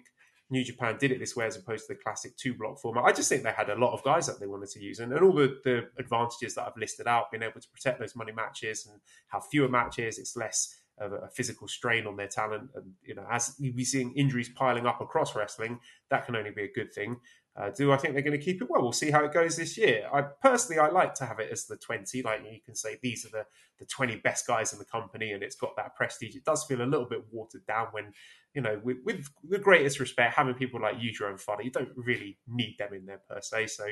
New 0.51 0.65
Japan 0.65 0.97
did 0.99 1.13
it 1.13 1.19
this 1.19 1.37
way 1.37 1.47
as 1.47 1.57
opposed 1.57 1.87
to 1.87 1.95
the 1.95 2.01
classic 2.03 2.37
two 2.37 2.55
block 2.55 2.81
format? 2.81 3.05
I 3.05 3.13
just 3.13 3.29
think 3.29 3.43
they 3.43 3.53
had 3.53 3.71
a 3.71 3.77
lot 3.77 3.93
of 3.93 4.03
guys 4.03 4.27
that 4.27 4.41
they 4.41 4.47
wanted 4.47 4.71
to 4.71 4.83
use, 4.83 4.99
and, 4.99 5.13
and 5.13 5.23
all 5.23 5.33
the, 5.33 5.59
the 5.65 5.89
advantages 5.99 6.55
that 6.57 6.67
I've 6.67 6.77
listed 6.77 7.07
out, 7.07 7.31
being 7.31 7.43
able 7.43 7.61
to 7.61 7.69
protect 7.69 8.01
those 8.01 8.17
money 8.17 8.33
matches 8.33 8.87
and 8.91 9.01
have 9.29 9.47
fewer 9.47 9.69
matches, 9.69 10.19
it's 10.19 10.37
less 10.37 10.80
of 11.01 11.13
a 11.13 11.29
physical 11.29 11.67
strain 11.67 12.07
on 12.07 12.17
their 12.17 12.29
talent. 12.29 12.71
And 12.75 12.93
you 13.03 13.15
know, 13.15 13.27
as 13.31 13.57
we're 13.59 13.85
seeing 13.85 14.13
injuries 14.15 14.51
piling 14.51 14.87
up 14.87 15.01
across 15.01 15.35
wrestling, 15.35 15.81
that 16.11 16.27
can 16.27 16.37
only 16.37 16.51
be 16.51 16.65
a 16.65 16.73
good 16.73 16.93
thing. 16.93 17.17
Uh, 17.57 17.69
do 17.71 17.91
I 17.91 17.97
think 17.97 18.15
they're 18.15 18.23
going 18.23 18.39
to 18.39 18.45
keep 18.45 18.63
it? 18.63 18.69
Well, 18.71 18.81
we'll 18.81 18.93
see 18.93 19.11
how 19.11 19.25
it 19.25 19.33
goes 19.33 19.57
this 19.57 19.77
year. 19.77 20.09
I 20.13 20.23
personally, 20.23 20.79
I 20.79 20.89
like 20.89 21.15
to 21.17 21.27
have 21.27 21.41
it 21.41 21.51
as 21.51 21.67
the 21.67 21.77
twenty. 21.77 22.23
Like 22.23 22.43
you 22.45 22.61
can 22.65 22.77
say, 22.77 22.99
these 23.03 23.27
are 23.27 23.31
the 23.31 23.45
the 23.79 23.87
twenty 23.87 24.17
best 24.17 24.47
guys 24.47 24.73
in 24.73 24.79
the 24.79 24.85
company, 24.85 25.33
and 25.33 25.43
it's 25.43 25.57
got 25.57 25.75
that 25.77 25.97
prestige. 25.97 26.37
It 26.37 26.45
does 26.45 26.65
feel 26.65 26.81
a 26.81 26.85
little 26.85 27.09
bit 27.09 27.25
watered 27.33 27.67
down 27.67 27.89
when, 27.91 28.13
you 28.55 28.63
know, 28.63 28.81
with, 28.85 28.99
with 29.05 29.27
the 29.49 29.59
greatest 29.59 29.99
respect, 29.99 30.37
having 30.37 30.55
people 30.55 30.81
like 30.81 30.97
Yujiro 30.97 31.31
and 31.31 31.41
Fada, 31.41 31.65
you 31.65 31.73
don't 31.73 31.91
really 31.97 32.39
need 32.47 32.77
them 32.79 32.95
in 32.95 33.07
there 33.07 33.21
per 33.29 33.41
se. 33.41 33.67
So 33.67 33.87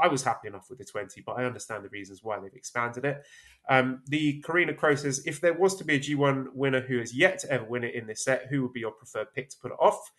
I 0.00 0.08
was 0.08 0.22
happy 0.22 0.48
enough 0.48 0.68
with 0.68 0.78
the 0.78 0.84
20, 0.84 1.20
but 1.22 1.32
I 1.32 1.44
understand 1.44 1.84
the 1.84 1.88
reasons 1.88 2.22
why 2.22 2.38
they've 2.38 2.52
expanded 2.54 3.04
it. 3.04 3.24
Um, 3.68 4.02
the 4.06 4.42
Karina 4.42 4.74
Crow 4.74 4.94
says, 4.94 5.22
if 5.26 5.40
there 5.40 5.54
was 5.54 5.76
to 5.76 5.84
be 5.84 5.94
a 5.94 6.00
G1 6.00 6.46
winner 6.52 6.80
who 6.80 6.98
has 6.98 7.14
yet 7.14 7.38
to 7.40 7.50
ever 7.50 7.64
win 7.64 7.84
it 7.84 7.94
in 7.94 8.06
this 8.06 8.24
set, 8.24 8.46
who 8.50 8.62
would 8.62 8.72
be 8.72 8.80
your 8.80 8.92
preferred 8.92 9.32
pick 9.34 9.50
to 9.50 9.56
put 9.60 9.72
it 9.72 9.78
off? 9.80 10.10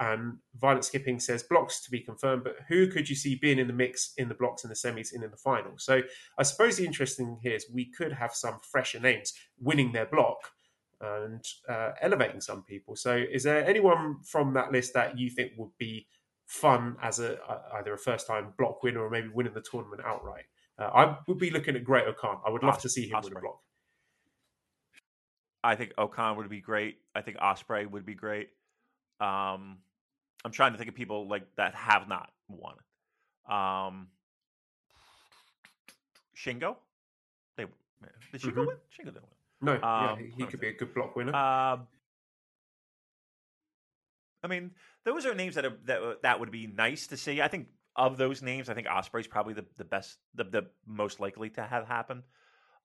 And 0.00 0.38
Violet 0.60 0.84
Skipping 0.84 1.20
says, 1.20 1.44
blocks 1.44 1.80
to 1.84 1.90
be 1.90 2.00
confirmed, 2.00 2.42
but 2.44 2.56
who 2.68 2.88
could 2.88 3.08
you 3.08 3.14
see 3.14 3.36
being 3.36 3.58
in 3.58 3.68
the 3.68 3.72
mix 3.72 4.12
in 4.16 4.28
the 4.28 4.34
blocks 4.34 4.64
in 4.64 4.68
the 4.68 4.74
semis 4.74 5.12
and 5.12 5.22
in 5.22 5.30
the 5.30 5.36
final? 5.36 5.72
So 5.78 6.02
I 6.36 6.42
suppose 6.42 6.76
the 6.76 6.86
interesting 6.86 7.38
here 7.42 7.54
is 7.54 7.66
we 7.72 7.86
could 7.86 8.12
have 8.12 8.34
some 8.34 8.58
fresher 8.62 8.98
names 8.98 9.34
winning 9.60 9.92
their 9.92 10.06
block 10.06 10.50
and 11.00 11.44
uh, 11.68 11.92
elevating 12.00 12.40
some 12.40 12.62
people. 12.62 12.96
So 12.96 13.16
is 13.30 13.44
there 13.44 13.64
anyone 13.64 14.16
from 14.24 14.54
that 14.54 14.72
list 14.72 14.94
that 14.94 15.18
you 15.18 15.30
think 15.30 15.52
would 15.56 15.76
be 15.78 16.06
fun 16.46 16.96
as 17.02 17.18
a 17.20 17.40
uh, 17.44 17.62
either 17.74 17.94
a 17.94 17.98
first 17.98 18.26
time 18.26 18.52
block 18.58 18.82
winner 18.82 19.00
or 19.02 19.10
maybe 19.10 19.28
winning 19.28 19.54
the 19.54 19.62
tournament 19.62 20.02
outright? 20.04 20.44
Uh, 20.78 20.84
I 20.94 21.18
would 21.28 21.38
be 21.38 21.50
looking 21.50 21.76
at 21.76 21.84
Great-O-Khan. 21.84 22.40
I 22.46 22.50
would 22.50 22.62
love 22.62 22.76
Os- 22.76 22.82
to 22.82 22.88
see 22.88 23.08
him 23.08 23.20
win 23.22 23.36
a 23.36 23.40
block. 23.40 23.60
I 25.62 25.76
think 25.76 25.92
O-Khan 25.96 26.36
would 26.36 26.48
be 26.50 26.60
great. 26.60 26.98
I 27.14 27.22
think 27.22 27.38
Ospreay 27.38 27.90
would 27.90 28.04
be 28.04 28.14
great. 28.14 28.48
Um, 29.20 29.78
I'm 30.44 30.50
trying 30.52 30.72
to 30.72 30.78
think 30.78 30.88
of 30.90 30.94
people 30.94 31.26
like 31.28 31.46
that 31.56 31.74
have 31.74 32.08
not 32.08 32.30
won. 32.48 32.74
Um, 33.48 34.08
Shingo, 36.36 36.76
they 37.56 37.64
did 38.32 38.40
Shingo 38.42 38.52
Mhm. 38.54 38.66
win? 38.66 38.76
Shingo 38.92 39.04
didn't 39.06 39.22
win. 39.22 39.30
No, 39.62 39.72
yeah, 39.74 40.10
Um, 40.12 40.18
he, 40.18 40.30
he 40.30 40.42
me 40.42 40.46
could 40.50 40.60
be 40.60 40.68
a 40.68 40.72
good 40.74 40.92
block 40.92 41.16
winner. 41.16 41.34
Um, 41.34 41.86
I 44.44 44.46
mean, 44.46 44.72
those 45.04 45.24
are 45.26 45.34
names 45.34 45.54
that 45.54 45.64
are, 45.64 45.76
that 45.86 46.22
that 46.22 46.40
would 46.40 46.50
be 46.50 46.66
nice 46.66 47.06
to 47.08 47.16
see. 47.16 47.40
I 47.40 47.48
think 47.48 47.68
of 47.96 48.16
those 48.16 48.42
names, 48.42 48.68
I 48.68 48.74
think 48.74 48.86
Ospreay's 48.86 49.26
probably 49.26 49.54
the, 49.54 49.64
the 49.76 49.84
best, 49.84 50.18
the, 50.34 50.44
the 50.44 50.66
most 50.86 51.18
likely 51.18 51.50
to 51.50 51.62
have 51.62 51.86
happen. 51.86 52.22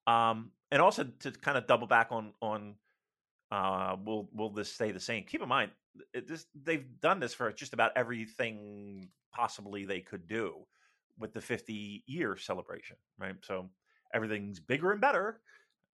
Um, 0.06 0.52
and 0.72 0.80
also 0.80 1.04
to 1.20 1.30
kind 1.32 1.58
of 1.58 1.66
double 1.66 1.86
back 1.86 2.08
on 2.10 2.32
on 2.40 2.76
uh, 3.50 3.96
will 4.04 4.28
will 4.32 4.50
this 4.50 4.72
stay 4.72 4.92
the 4.92 5.00
same? 5.00 5.24
Keep 5.24 5.42
in 5.42 5.48
mind, 5.48 5.72
it, 6.14 6.26
this 6.26 6.46
they've 6.54 6.86
done 7.00 7.20
this 7.20 7.34
for 7.34 7.52
just 7.52 7.74
about 7.74 7.92
everything 7.96 9.08
possibly 9.32 9.84
they 9.84 10.00
could 10.00 10.26
do 10.26 10.54
with 11.18 11.32
the 11.32 11.40
50 11.40 12.04
year 12.06 12.36
celebration, 12.36 12.96
right? 13.18 13.34
So 13.42 13.68
everything's 14.14 14.60
bigger 14.60 14.92
and 14.92 15.00
better. 15.00 15.40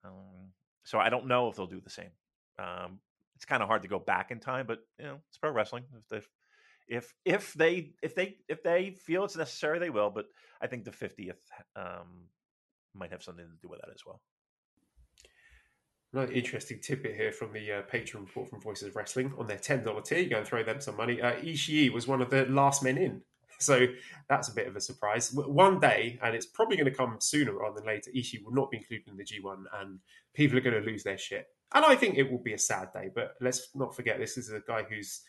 Um, 0.05 0.53
so 0.85 0.99
I 0.99 1.09
don't 1.09 1.27
know 1.27 1.49
if 1.49 1.57
they'll 1.57 1.67
do 1.67 1.81
the 1.81 1.91
same. 1.91 2.11
Um, 2.59 3.01
it's 3.37 3.45
kind 3.45 3.63
of 3.63 3.69
hard 3.69 3.83
to 3.83 3.89
go 3.89 3.99
back 3.99 4.31
in 4.31 4.41
time, 4.41 4.67
but 4.67 4.81
you 4.99 5.05
know, 5.05 5.19
it's 5.29 5.39
pro 5.39 5.51
wrestling. 5.51 5.85
If, 6.11 6.19
if 6.19 6.29
if 6.89 7.15
if 7.25 7.55
they 7.55 7.91
if 8.03 8.15
they 8.15 8.37
if 8.49 8.63
they 8.63 8.91
feel 8.91 9.25
it's 9.25 9.37
necessary, 9.37 9.79
they 9.79 9.91
will. 9.91 10.11
But 10.11 10.27
I 10.61 10.67
think 10.67 10.85
the 10.85 10.93
fiftieth 10.93 11.41
um, 11.77 12.29
might 12.95 13.11
have 13.11 13.23
something 13.23 13.45
to 13.45 13.63
do 13.63 13.69
with 13.69 13.81
that 13.81 13.91
as 13.95 14.03
well. 14.07 14.21
Another 16.13 16.33
interesting 16.33 16.79
tidbit 16.81 17.15
here 17.15 17.33
from 17.33 17.53
the 17.53 17.73
uh, 17.73 17.83
Patreon 17.83 18.21
report 18.21 18.49
from 18.49 18.61
Voices 18.61 18.89
of 18.89 18.97
Wrestling 18.97 19.33
on 19.39 19.47
their 19.47 19.59
ten 19.59 19.85
dollar 19.85 20.01
tier. 20.01 20.21
You 20.21 20.31
go 20.31 20.39
and 20.39 20.47
throw 20.47 20.63
them 20.63 20.81
some 20.81 20.97
money. 20.97 21.21
Uh, 21.21 21.35
Ishii 21.35 21.93
was 21.93 22.07
one 22.07 22.23
of 22.23 22.31
the 22.31 22.47
last 22.47 22.83
men 22.83 22.97
in, 22.97 23.21
so 23.59 23.87
that's 24.29 24.49
a 24.49 24.55
bit 24.55 24.67
of 24.67 24.77
a 24.77 24.81
surprise. 24.81 25.33
One 25.33 25.79
day, 25.79 26.19
and 26.23 26.35
it's 26.35 26.47
probably 26.47 26.77
going 26.77 26.91
to 26.91 26.97
come 26.97 27.17
sooner 27.21 27.53
rather 27.53 27.81
than 27.81 27.87
later. 27.87 28.11
Ishii 28.13 28.45
will 28.45 28.55
not 28.55 28.71
be 28.71 28.79
included 28.79 29.09
in 29.09 29.17
the 29.17 29.25
G 29.25 29.41
one, 29.41 29.67
and 29.81 29.99
people 30.33 30.57
are 30.57 30.63
going 30.63 30.81
to 30.81 30.89
lose 30.89 31.03
their 31.03 31.19
shit. 31.19 31.49
And 31.75 31.85
I 31.85 31.97
think 31.97 32.17
it 32.17 32.31
will 32.31 32.43
be 32.43 32.55
a 32.55 32.59
sad 32.59 32.93
day. 32.93 33.11
But 33.15 33.35
let's 33.41 33.69
not 33.75 33.95
forget, 33.95 34.19
this 34.19 34.39
is 34.39 34.51
a 34.51 34.61
guy 34.61 34.85
who's 34.85 35.23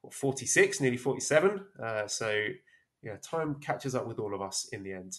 what, 0.00 0.14
46, 0.14 0.80
nearly 0.80 0.96
47. 0.96 1.60
Uh, 1.82 2.06
so 2.06 2.46
yeah, 3.02 3.16
time 3.22 3.56
catches 3.56 3.94
up 3.94 4.06
with 4.06 4.18
all 4.18 4.34
of 4.34 4.42
us 4.42 4.68
in 4.72 4.82
the 4.82 4.92
end. 4.92 5.18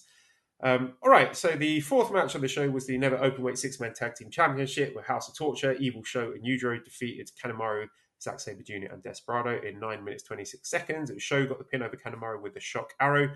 Um, 0.63 0.93
all 1.01 1.09
right, 1.09 1.35
so 1.35 1.49
the 1.49 1.79
fourth 1.79 2.11
match 2.11 2.35
on 2.35 2.41
the 2.41 2.47
show 2.47 2.69
was 2.69 2.85
the 2.85 2.97
Never 2.97 3.17
Openweight 3.17 3.57
Six 3.57 3.79
Man 3.79 3.93
Tag 3.93 4.13
Team 4.13 4.29
Championship, 4.29 4.93
where 4.93 5.03
House 5.03 5.27
of 5.27 5.35
Torture, 5.35 5.73
Evil 5.73 6.03
Sho, 6.03 6.33
and 6.33 6.45
Yujiro 6.45 6.83
defeated 6.83 7.31
Kanemaru, 7.43 7.87
Zack 8.21 8.39
Sabre 8.39 8.61
Jr., 8.61 8.93
and 8.93 9.01
Desperado 9.01 9.59
in 9.67 9.79
9 9.79 10.03
minutes 10.03 10.23
26 10.23 10.69
seconds. 10.69 11.09
And 11.09 11.19
Sho 11.19 11.47
got 11.47 11.57
the 11.57 11.63
pin 11.63 11.81
over 11.81 11.95
Kanemaru 11.95 12.41
with 12.41 12.53
the 12.53 12.59
shock 12.59 12.93
arrow. 12.99 13.31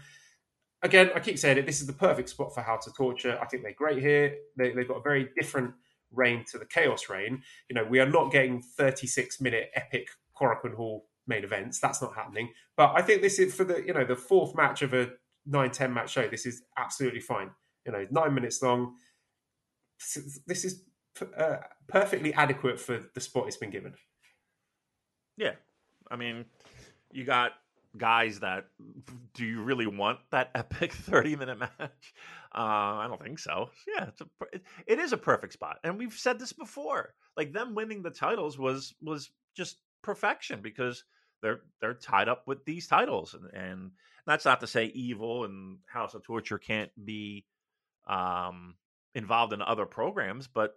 Again, 0.84 1.10
I 1.16 1.20
keep 1.20 1.40
saying 1.40 1.58
it, 1.58 1.66
this 1.66 1.82
is 1.82 1.88
the 1.88 1.94
perfect 1.94 2.30
spot 2.30 2.54
for 2.54 2.62
House 2.62 2.86
of 2.86 2.96
Torture. 2.96 3.40
I 3.42 3.46
think 3.46 3.64
they're 3.64 3.74
great 3.74 4.04
here. 4.04 4.36
They, 4.56 4.72
they've 4.74 4.88
got 4.88 4.98
a 4.98 5.02
very 5.02 5.30
different 5.36 5.74
reign 6.16 6.46
to 6.52 6.58
the 6.58 6.66
Chaos 6.66 7.10
reign. 7.10 7.44
You 7.70 7.76
know, 7.76 7.86
we 7.86 8.00
are 8.00 8.10
not 8.10 8.32
getting 8.32 8.62
36 8.62 9.42
minute 9.42 9.70
epic 9.76 10.10
Korakuen 10.40 10.76
Hall 10.76 11.08
main 11.28 11.44
events. 11.44 11.80
That's 11.80 12.02
not 12.02 12.16
happening. 12.16 12.52
But 12.78 12.94
I 12.96 13.02
think 13.02 13.22
this 13.22 13.40
is 13.40 13.54
for 13.54 13.64
the, 13.64 13.84
you 13.86 13.94
know, 13.94 14.06
the 14.06 14.16
fourth 14.16 14.56
match 14.56 14.82
of 14.82 14.94
a 14.94 15.10
nine 15.46 15.72
ten 15.72 15.94
match 15.94 16.12
show. 16.12 16.28
This 16.28 16.46
is 16.46 16.64
absolutely 16.78 17.20
fine. 17.20 17.52
You 17.86 17.92
know, 17.92 18.06
nine 18.12 18.34
minutes 18.34 18.62
long. 18.62 18.96
This 20.46 20.66
is 20.66 20.84
uh, 21.38 21.58
perfectly 21.88 22.34
adequate 22.34 22.80
for 22.80 23.00
the 23.14 23.22
spot 23.22 23.48
it's 23.48 23.58
been 23.58 23.70
given. 23.70 23.94
Yeah, 25.38 25.54
I 26.10 26.16
mean, 26.16 26.46
you 27.12 27.24
got 27.24 27.52
guys 27.98 28.40
that 28.40 28.66
do 29.34 29.46
you 29.46 29.62
really 29.62 29.88
want 29.88 30.20
that 30.32 30.52
epic 30.56 30.94
30 30.94 31.36
minute 31.36 31.60
match 31.60 32.14
uh, 32.54 32.58
i 32.58 33.06
don't 33.08 33.22
think 33.22 33.40
so 33.40 33.70
yeah 33.88 34.08
it's 34.08 34.22
a, 34.22 34.26
it 34.88 35.00
is 35.00 35.14
a 35.14 35.18
perfect 35.18 35.54
spot 35.54 35.78
and 35.84 35.98
we've 35.98 36.14
said 36.14 36.40
this 36.40 36.54
before 36.54 37.14
like 37.38 37.54
them 37.54 37.76
winning 37.76 38.02
the 38.02 38.10
titles 38.12 38.58
was 38.58 38.94
was 39.02 39.32
just 39.56 39.78
perfection 40.02 40.62
because 40.62 41.04
they're 41.42 41.62
they're 41.82 41.94
tied 41.94 42.30
up 42.30 42.44
with 42.48 42.64
these 42.66 42.88
titles 42.88 43.34
and, 43.34 43.52
and 43.54 43.92
that's 44.26 44.46
not 44.46 44.60
to 44.62 44.68
say 44.68 44.86
evil 44.86 45.46
and 45.46 45.78
House 45.86 46.14
of 46.14 46.24
Torture 46.24 46.58
can't 46.58 46.92
be 47.04 47.46
um, 48.08 48.76
involved 49.14 49.54
in 49.54 49.62
other 49.62 49.86
programs, 49.86 50.48
but 50.48 50.74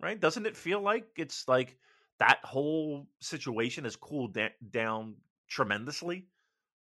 right? 0.00 0.18
Doesn't 0.18 0.46
it 0.46 0.56
feel 0.56 0.80
like 0.80 1.06
it's 1.16 1.48
like 1.48 1.76
that 2.18 2.40
whole 2.44 3.06
situation 3.20 3.84
has 3.84 3.96
cooled 3.96 4.34
da- 4.34 4.54
down 4.70 5.16
tremendously? 5.48 6.26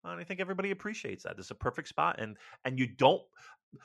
And 0.04 0.20
I 0.20 0.24
think 0.24 0.40
everybody 0.40 0.72
appreciates 0.72 1.24
that. 1.24 1.36
It's 1.38 1.52
a 1.52 1.56
perfect 1.56 1.88
spot, 1.88 2.20
and 2.20 2.38
and 2.66 2.80
you 2.80 2.88
don't. 2.88 3.22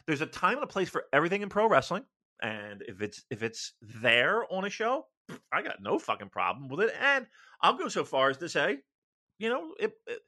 There's 0.07 0.21
a 0.21 0.27
time 0.27 0.55
and 0.55 0.65
a 0.65 0.69
place 0.69 0.89
for 0.89 1.05
everything 1.13 1.43
in 1.43 1.49
pro 1.49 1.69
wrestling, 1.69 2.05
and 2.43 2.83
if 2.87 3.03
it's 3.03 3.25
if 3.31 3.43
it's 3.43 3.73
there 3.81 4.45
on 4.53 4.65
a 4.65 4.71
show, 4.71 5.07
I 5.53 5.63
got 5.63 5.83
no 5.83 5.99
fucking 5.99 6.29
problem 6.29 6.69
with 6.69 6.81
it. 6.81 6.95
And 7.01 7.27
I'll 7.61 7.77
go 7.77 7.89
so 7.89 8.05
far 8.05 8.31
as 8.31 8.37
to 8.39 8.49
say, 8.49 8.79
you 9.39 9.49
know, 9.49 9.75
it, 9.79 9.93
it 10.07 10.21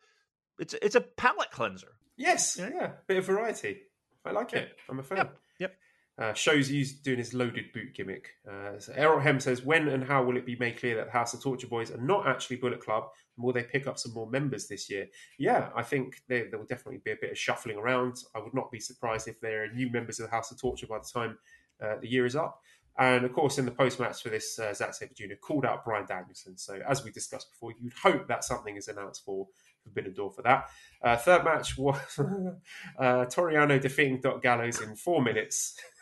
it's 0.58 0.74
it's 0.82 0.94
a 0.94 1.00
palate 1.00 1.50
cleanser. 1.50 1.92
Yes, 2.16 2.56
yeah, 2.58 2.70
yeah. 2.74 2.90
bit 3.06 3.18
of 3.18 3.26
variety. 3.26 3.82
I 4.24 4.32
like 4.32 4.52
it. 4.54 4.70
I'm 4.88 4.98
a 4.98 5.02
fan. 5.02 5.18
Yep. 5.18 5.36
yep. 5.60 5.76
Uh, 6.18 6.32
Sho's 6.32 6.68
he's 6.68 6.94
doing 6.94 7.18
his 7.18 7.34
loaded 7.34 7.72
boot 7.74 7.92
gimmick. 7.94 8.30
Uh, 8.50 8.78
so 8.78 8.92
Errol 8.96 9.20
Hem 9.20 9.38
says, 9.38 9.62
"When 9.62 9.88
and 9.88 10.02
how 10.02 10.24
will 10.24 10.38
it 10.38 10.46
be 10.46 10.56
made 10.56 10.78
clear 10.78 10.96
that 10.96 11.06
the 11.06 11.12
House 11.12 11.34
of 11.34 11.42
Torture 11.42 11.66
Boys 11.66 11.90
are 11.90 12.00
not 12.00 12.26
actually 12.26 12.56
Bullet 12.56 12.80
Club? 12.80 13.04
And 13.36 13.44
will 13.44 13.52
they 13.52 13.64
pick 13.64 13.86
up 13.86 13.98
some 13.98 14.14
more 14.14 14.28
members 14.28 14.66
this 14.66 14.88
year?" 14.88 15.08
Yeah, 15.38 15.68
I 15.76 15.82
think 15.82 16.22
there, 16.26 16.48
there 16.48 16.58
will 16.58 16.66
definitely 16.66 17.02
be 17.04 17.10
a 17.10 17.16
bit 17.20 17.32
of 17.32 17.38
shuffling 17.38 17.76
around. 17.76 18.16
I 18.34 18.38
would 18.38 18.54
not 18.54 18.70
be 18.70 18.80
surprised 18.80 19.28
if 19.28 19.40
there 19.40 19.64
are 19.64 19.68
new 19.68 19.90
members 19.90 20.18
of 20.18 20.26
the 20.26 20.34
House 20.34 20.50
of 20.50 20.58
Torture 20.58 20.86
by 20.86 20.98
the 20.98 21.10
time 21.12 21.38
uh, 21.82 21.96
the 22.00 22.08
year 22.08 22.24
is 22.24 22.34
up. 22.34 22.62
And 22.98 23.26
of 23.26 23.34
course, 23.34 23.58
in 23.58 23.66
the 23.66 23.70
post 23.70 24.00
match 24.00 24.22
for 24.22 24.30
this, 24.30 24.58
uh, 24.58 24.72
Zack 24.72 24.94
Sabre 24.94 25.12
Jr. 25.14 25.34
called 25.34 25.66
out 25.66 25.84
Bryan 25.84 26.06
Danielson. 26.06 26.56
So, 26.56 26.80
as 26.88 27.04
we 27.04 27.10
discussed 27.10 27.50
before, 27.50 27.72
you'd 27.78 27.92
hope 27.92 28.26
that 28.28 28.42
something 28.42 28.76
is 28.76 28.88
announced 28.88 29.22
for 29.22 29.48
Forbidden 29.82 30.14
Door 30.14 30.32
for 30.32 30.42
that. 30.42 30.70
Uh, 31.02 31.16
third 31.16 31.44
match 31.44 31.76
was 31.76 31.98
uh, 32.98 33.26
Toru 33.26 33.78
defeating 33.78 34.20
Doc 34.22 34.42
Gallows 34.42 34.80
in 34.80 34.96
four 34.96 35.22
minutes 35.22 35.78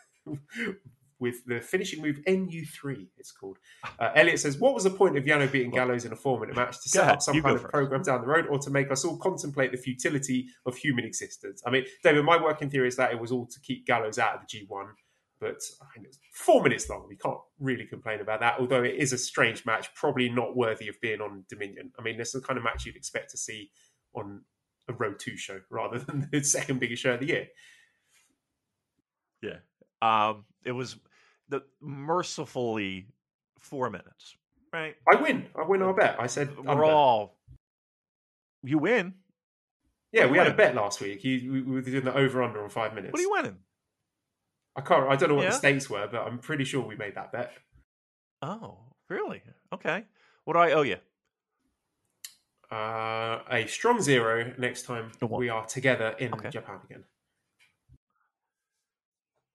with 1.19 1.45
the 1.45 1.61
finishing 1.61 2.01
move 2.01 2.19
NU3, 2.27 3.07
it's 3.17 3.31
called. 3.31 3.57
Uh, 3.99 4.11
Elliot 4.15 4.39
says, 4.39 4.57
What 4.57 4.73
was 4.73 4.83
the 4.83 4.89
point 4.89 5.17
of 5.17 5.23
Yano 5.23 5.49
beating 5.51 5.71
Gallows 5.71 6.05
in 6.05 6.11
a 6.11 6.15
four 6.15 6.39
minute 6.39 6.55
match? 6.55 6.81
To 6.83 6.89
set 6.89 7.07
up 7.07 7.21
some 7.21 7.41
kind 7.41 7.55
of 7.55 7.63
program 7.69 8.03
down 8.03 8.21
the 8.21 8.27
road 8.27 8.47
or 8.47 8.59
to 8.59 8.69
make 8.69 8.91
us 8.91 9.05
all 9.05 9.17
contemplate 9.17 9.71
the 9.71 9.77
futility 9.77 10.47
of 10.65 10.75
human 10.75 11.05
existence? 11.05 11.61
I 11.65 11.71
mean, 11.71 11.85
David, 12.03 12.25
my 12.25 12.41
working 12.41 12.69
theory 12.69 12.87
is 12.87 12.95
that 12.97 13.11
it 13.11 13.19
was 13.19 13.31
all 13.31 13.45
to 13.47 13.59
keep 13.61 13.85
Gallows 13.85 14.19
out 14.19 14.35
of 14.35 14.41
the 14.41 14.59
G1. 14.59 14.87
But 15.39 15.61
I 15.81 15.97
mean, 15.97 16.05
it's 16.05 16.19
four 16.33 16.63
minutes 16.63 16.89
long. 16.89 17.05
We 17.07 17.17
can't 17.17 17.39
really 17.59 17.85
complain 17.85 18.21
about 18.21 18.39
that. 18.41 18.59
Although 18.59 18.83
it 18.83 18.95
is 18.95 19.13
a 19.13 19.17
strange 19.17 19.65
match, 19.65 19.93
probably 19.93 20.29
not 20.29 20.55
worthy 20.55 20.87
of 20.87 20.99
being 21.01 21.21
on 21.21 21.45
Dominion. 21.49 21.91
I 21.99 22.01
mean, 22.01 22.17
this 22.17 22.29
is 22.33 22.41
the 22.41 22.47
kind 22.47 22.57
of 22.57 22.63
match 22.63 22.85
you'd 22.85 22.95
expect 22.95 23.31
to 23.31 23.37
see 23.37 23.71
on 24.13 24.41
a 24.87 24.93
Road 24.93 25.19
to 25.19 25.35
show 25.35 25.61
rather 25.69 25.99
than 26.05 26.29
the 26.31 26.43
second 26.43 26.79
biggest 26.79 27.01
show 27.01 27.13
of 27.13 27.19
the 27.19 27.27
year. 27.27 27.47
Um, 30.01 30.45
it 30.63 30.71
was 30.71 30.97
the 31.49 31.63
mercifully 31.81 33.07
four 33.59 33.89
minutes. 33.89 34.35
Right. 34.73 34.95
I 35.11 35.15
win. 35.21 35.45
I 35.55 35.63
win 35.63 35.81
our 35.81 35.93
bet. 35.93 36.17
I 36.19 36.27
said 36.27 36.57
we're 36.57 36.71
under. 36.71 36.83
all. 36.85 37.37
You 38.63 38.77
win. 38.79 39.13
Yeah, 40.11 40.27
we 40.27 40.37
had 40.37 40.47
a 40.47 40.53
bet 40.53 40.75
last 40.75 41.01
week. 41.01 41.23
You, 41.23 41.51
we 41.51 41.61
were 41.61 41.81
doing 41.81 42.05
the 42.05 42.15
over 42.15 42.41
under 42.41 42.63
on 42.63 42.69
five 42.69 42.93
minutes. 42.95 43.11
What 43.11 43.19
are 43.19 43.23
you 43.23 43.31
winning? 43.31 43.57
I 44.75 44.81
can't. 44.81 45.09
I 45.09 45.15
don't 45.15 45.29
know 45.29 45.35
what 45.35 45.43
yeah. 45.43 45.49
the 45.49 45.57
stakes 45.57 45.89
were, 45.89 46.07
but 46.09 46.21
I'm 46.21 46.39
pretty 46.39 46.63
sure 46.63 46.85
we 46.85 46.95
made 46.95 47.15
that 47.15 47.31
bet. 47.31 47.53
Oh, 48.41 48.77
really? 49.09 49.41
Okay. 49.73 50.05
What 50.45 50.53
do 50.53 50.59
I 50.59 50.71
owe 50.71 50.83
you? 50.83 50.97
Uh, 52.71 53.39
a 53.49 53.65
strong 53.67 54.01
zero 54.01 54.53
next 54.57 54.83
time 54.83 55.11
we 55.21 55.49
are 55.49 55.65
together 55.65 56.15
in 56.19 56.33
okay. 56.33 56.49
Japan 56.49 56.79
again. 56.83 57.03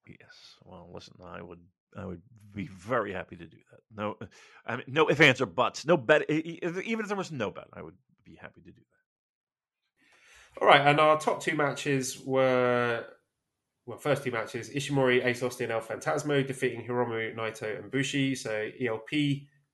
Yes. 0.06 0.56
Well, 0.70 0.88
listen, 0.94 1.14
I 1.24 1.42
would, 1.42 1.60
I 1.96 2.06
would 2.06 2.22
be 2.54 2.66
very 2.68 3.12
happy 3.12 3.36
to 3.36 3.46
do 3.46 3.56
that. 3.70 3.80
No, 3.94 4.16
I 4.66 4.76
mean, 4.76 4.84
no 4.86 5.08
if, 5.08 5.20
answer, 5.20 5.46
buts. 5.46 5.84
No 5.84 5.96
bet. 5.96 6.30
Even 6.30 7.00
if 7.00 7.08
there 7.08 7.16
was 7.16 7.32
no 7.32 7.50
bet, 7.50 7.66
I 7.72 7.82
would 7.82 7.96
be 8.24 8.36
happy 8.36 8.60
to 8.60 8.70
do 8.70 8.80
that. 8.80 10.62
All 10.62 10.68
right, 10.68 10.86
and 10.86 11.00
our 11.00 11.18
top 11.18 11.42
two 11.42 11.56
matches 11.56 12.20
were 12.24 13.04
well, 13.86 13.98
first 13.98 14.22
two 14.22 14.30
matches 14.30 14.70
Ishimori, 14.70 15.24
Ace 15.24 15.42
Austin, 15.42 15.70
El 15.70 15.80
Phantasmo 15.80 16.46
defeating 16.46 16.86
Hiromu, 16.86 17.34
Naito, 17.34 17.78
and 17.78 17.90
Bushi. 17.90 18.34
So 18.34 18.70
ELP 18.80 19.10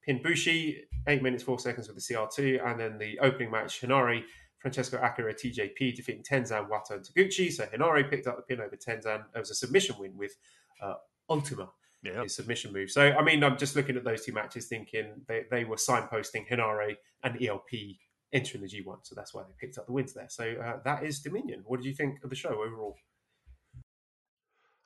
pin 0.03 0.21
Bushi, 0.23 0.83
8 1.07 1.21
minutes 1.21 1.43
4 1.43 1.59
seconds 1.59 1.87
with 1.87 1.97
the 1.97 2.13
CR2. 2.13 2.65
And 2.65 2.79
then 2.79 2.97
the 2.97 3.19
opening 3.19 3.51
match, 3.51 3.81
Henare, 3.81 4.23
Francesco 4.59 4.99
Akira, 5.01 5.33
TJP 5.33 5.95
defeating 5.95 6.23
Tenzan, 6.23 6.67
Wato, 6.69 6.91
and 6.91 7.05
Taguchi. 7.05 7.51
So 7.51 7.65
Henare 7.65 8.09
picked 8.09 8.27
up 8.27 8.37
the 8.37 8.43
pin 8.43 8.59
over 8.59 8.75
Tenzan. 8.75 9.25
It 9.35 9.39
was 9.39 9.51
a 9.51 9.55
submission 9.55 9.97
win 9.99 10.17
with 10.17 10.35
uh, 10.81 10.95
Ultima. 11.29 11.69
Yeah. 12.03 12.23
His 12.23 12.35
submission 12.35 12.71
move. 12.71 12.91
So, 12.91 13.11
I 13.11 13.23
mean, 13.23 13.43
I'm 13.43 13.57
just 13.57 13.75
looking 13.75 13.97
at 13.97 14.03
those 14.03 14.23
two 14.23 14.31
matches 14.31 14.67
thinking 14.67 15.21
they, 15.27 15.43
they 15.49 15.65
were 15.65 15.75
signposting 15.77 16.47
Henare 16.47 16.95
and 17.23 17.43
ELP 17.43 17.97
entering 18.31 18.63
the 18.63 18.69
G1. 18.69 18.99
So 19.01 19.15
that's 19.15 19.33
why 19.33 19.43
they 19.43 19.53
picked 19.59 19.77
up 19.77 19.87
the 19.87 19.93
wins 19.93 20.13
there. 20.13 20.27
So 20.29 20.43
uh, 20.63 20.77
that 20.85 21.03
is 21.03 21.19
Dominion. 21.19 21.63
What 21.65 21.77
did 21.77 21.87
you 21.87 21.93
think 21.93 22.23
of 22.23 22.29
the 22.29 22.35
show 22.35 22.49
overall? 22.49 22.95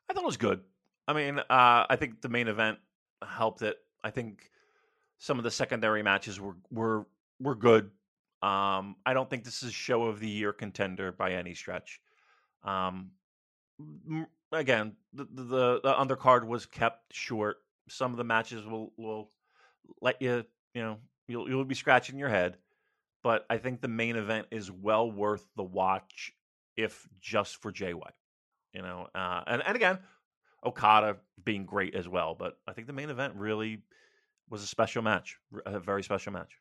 I 0.10 0.14
thought 0.14 0.24
it 0.24 0.26
was 0.26 0.38
good. 0.38 0.62
I 1.08 1.14
mean, 1.14 1.40
uh, 1.40 1.44
I 1.50 1.96
think 1.98 2.22
the 2.22 2.30
main 2.30 2.48
event 2.48 2.78
helped 3.24 3.62
it. 3.62 3.78
I 4.04 4.10
think 4.10 4.50
some 5.18 5.38
of 5.38 5.44
the 5.44 5.52
secondary 5.52 6.04
matches 6.04 6.40
were 6.40 6.56
were 6.72 7.06
were 7.40 7.56
good. 7.56 7.92
Um, 8.42 8.96
I 9.06 9.14
don't 9.14 9.30
think 9.30 9.44
this 9.44 9.62
is 9.64 9.74
show 9.74 10.04
of 10.04 10.20
the 10.20 10.30
year 10.30 10.52
contender 10.52 11.12
by 11.12 11.34
any 11.34 11.54
stretch. 11.54 12.02
Um, 12.64 13.12
again, 14.60 14.96
the, 15.14 15.26
the 15.26 15.80
the 15.84 15.94
undercard 15.94 16.46
was 16.46 16.66
kept 16.66 17.14
short. 17.14 17.58
Some 17.90 18.12
of 18.12 18.18
the 18.18 18.24
matches 18.24 18.66
will 18.66 18.94
will 18.98 19.32
let 20.02 20.22
you 20.22 20.44
you 20.74 20.82
know 20.82 20.98
you'll 21.28 21.50
you'll 21.50 21.66
be 21.66 21.76
scratching 21.76 22.18
your 22.18 22.30
head, 22.30 22.58
but 23.24 23.46
I 23.50 23.58
think 23.58 23.82
the 23.82 23.88
main 23.88 24.16
event 24.16 24.48
is 24.52 24.72
well 24.72 25.10
worth 25.12 25.48
the 25.56 25.64
watch 25.64 26.34
if 26.78 27.08
just 27.20 27.58
for 27.58 27.72
Jay 27.72 27.94
White 27.94 28.14
you 28.74 28.82
know, 28.82 29.08
uh, 29.14 29.42
and 29.48 29.62
and 29.66 29.76
again, 29.76 30.00
Okada 30.66 31.18
being 31.44 31.66
great 31.66 31.96
as 31.96 32.08
well. 32.08 32.36
But 32.36 32.58
I 32.68 32.74
think 32.74 32.88
the 32.88 32.94
main 32.94 33.10
event 33.10 33.36
really 33.36 33.80
was 34.50 34.64
a 34.64 34.68
special 34.68 35.02
match, 35.02 35.38
a 35.66 35.80
very 35.80 36.04
special 36.04 36.34
match. 36.34 36.58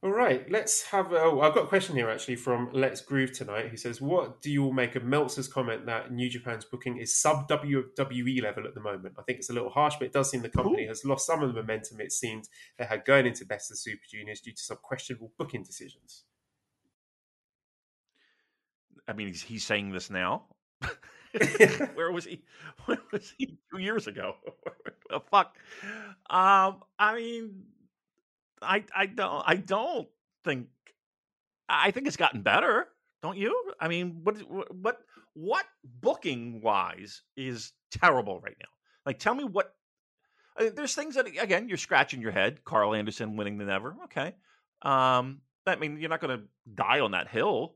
All 0.00 0.12
right, 0.12 0.48
let's 0.48 0.82
have. 0.84 1.12
Oh, 1.12 1.40
I've 1.40 1.54
got 1.54 1.64
a 1.64 1.66
question 1.68 1.96
here 1.96 2.08
actually 2.08 2.36
from 2.36 2.70
Let's 2.72 3.00
Groove 3.00 3.32
tonight. 3.32 3.66
Who 3.68 3.76
says, 3.76 4.00
"What 4.00 4.40
do 4.40 4.48
you 4.48 4.64
all 4.64 4.72
make 4.72 4.94
of 4.94 5.02
Meltzer's 5.02 5.48
comment 5.48 5.86
that 5.86 6.12
New 6.12 6.30
Japan's 6.30 6.64
booking 6.64 6.98
is 6.98 7.20
sub 7.20 7.48
WWE 7.48 8.40
level 8.40 8.64
at 8.64 8.74
the 8.74 8.80
moment? 8.80 9.16
I 9.18 9.22
think 9.22 9.40
it's 9.40 9.50
a 9.50 9.52
little 9.52 9.70
harsh, 9.70 9.96
but 9.98 10.06
it 10.06 10.12
does 10.12 10.30
seem 10.30 10.42
the 10.42 10.50
company 10.50 10.84
Ooh. 10.84 10.88
has 10.88 11.04
lost 11.04 11.26
some 11.26 11.42
of 11.42 11.52
the 11.52 11.60
momentum 11.60 12.00
it 12.00 12.12
seemed 12.12 12.48
they 12.78 12.84
had 12.84 13.04
going 13.04 13.26
into 13.26 13.44
Best 13.44 13.72
of 13.72 13.78
Super 13.78 14.04
Juniors 14.08 14.40
due 14.40 14.52
to 14.52 14.62
some 14.62 14.78
questionable 14.80 15.32
booking 15.36 15.64
decisions." 15.64 16.22
I 19.08 19.14
mean, 19.14 19.28
he's, 19.28 19.42
he's 19.42 19.64
saying 19.64 19.90
this 19.90 20.10
now. 20.10 20.44
Where 21.94 22.12
was 22.12 22.24
he? 22.24 22.44
Where 22.84 22.98
was 23.10 23.34
he 23.36 23.58
two 23.72 23.78
years 23.78 24.06
ago? 24.06 24.36
the 25.10 25.20
fuck. 25.20 25.56
Um, 26.30 26.82
I 26.98 27.16
mean, 27.16 27.64
I 28.62 28.84
I 28.94 29.06
don't 29.06 29.42
I 29.46 29.56
don't 29.56 30.08
think 30.44 30.68
I 31.68 31.90
think 31.90 32.06
it's 32.06 32.16
gotten 32.16 32.42
better. 32.42 32.88
Don't 33.22 33.36
you? 33.36 33.72
I 33.80 33.88
mean, 33.88 34.20
what 34.22 34.36
what 34.72 34.98
what 35.34 35.66
booking 35.84 36.60
wise 36.60 37.22
is 37.36 37.72
terrible 37.90 38.40
right 38.40 38.56
now? 38.60 38.68
Like, 39.04 39.18
tell 39.18 39.34
me 39.34 39.44
what. 39.44 39.74
I 40.56 40.64
mean, 40.64 40.74
there's 40.74 40.94
things 40.94 41.14
that 41.14 41.26
again 41.26 41.68
you're 41.68 41.78
scratching 41.78 42.20
your 42.22 42.32
head. 42.32 42.64
Karl 42.64 42.94
Anderson 42.94 43.36
winning 43.36 43.58
the 43.58 43.64
never. 43.64 43.96
Okay. 44.04 44.34
Um, 44.82 45.40
I 45.66 45.76
mean, 45.76 45.98
you're 45.98 46.10
not 46.10 46.20
going 46.20 46.38
to 46.38 46.44
die 46.74 47.00
on 47.00 47.10
that 47.12 47.28
hill, 47.28 47.74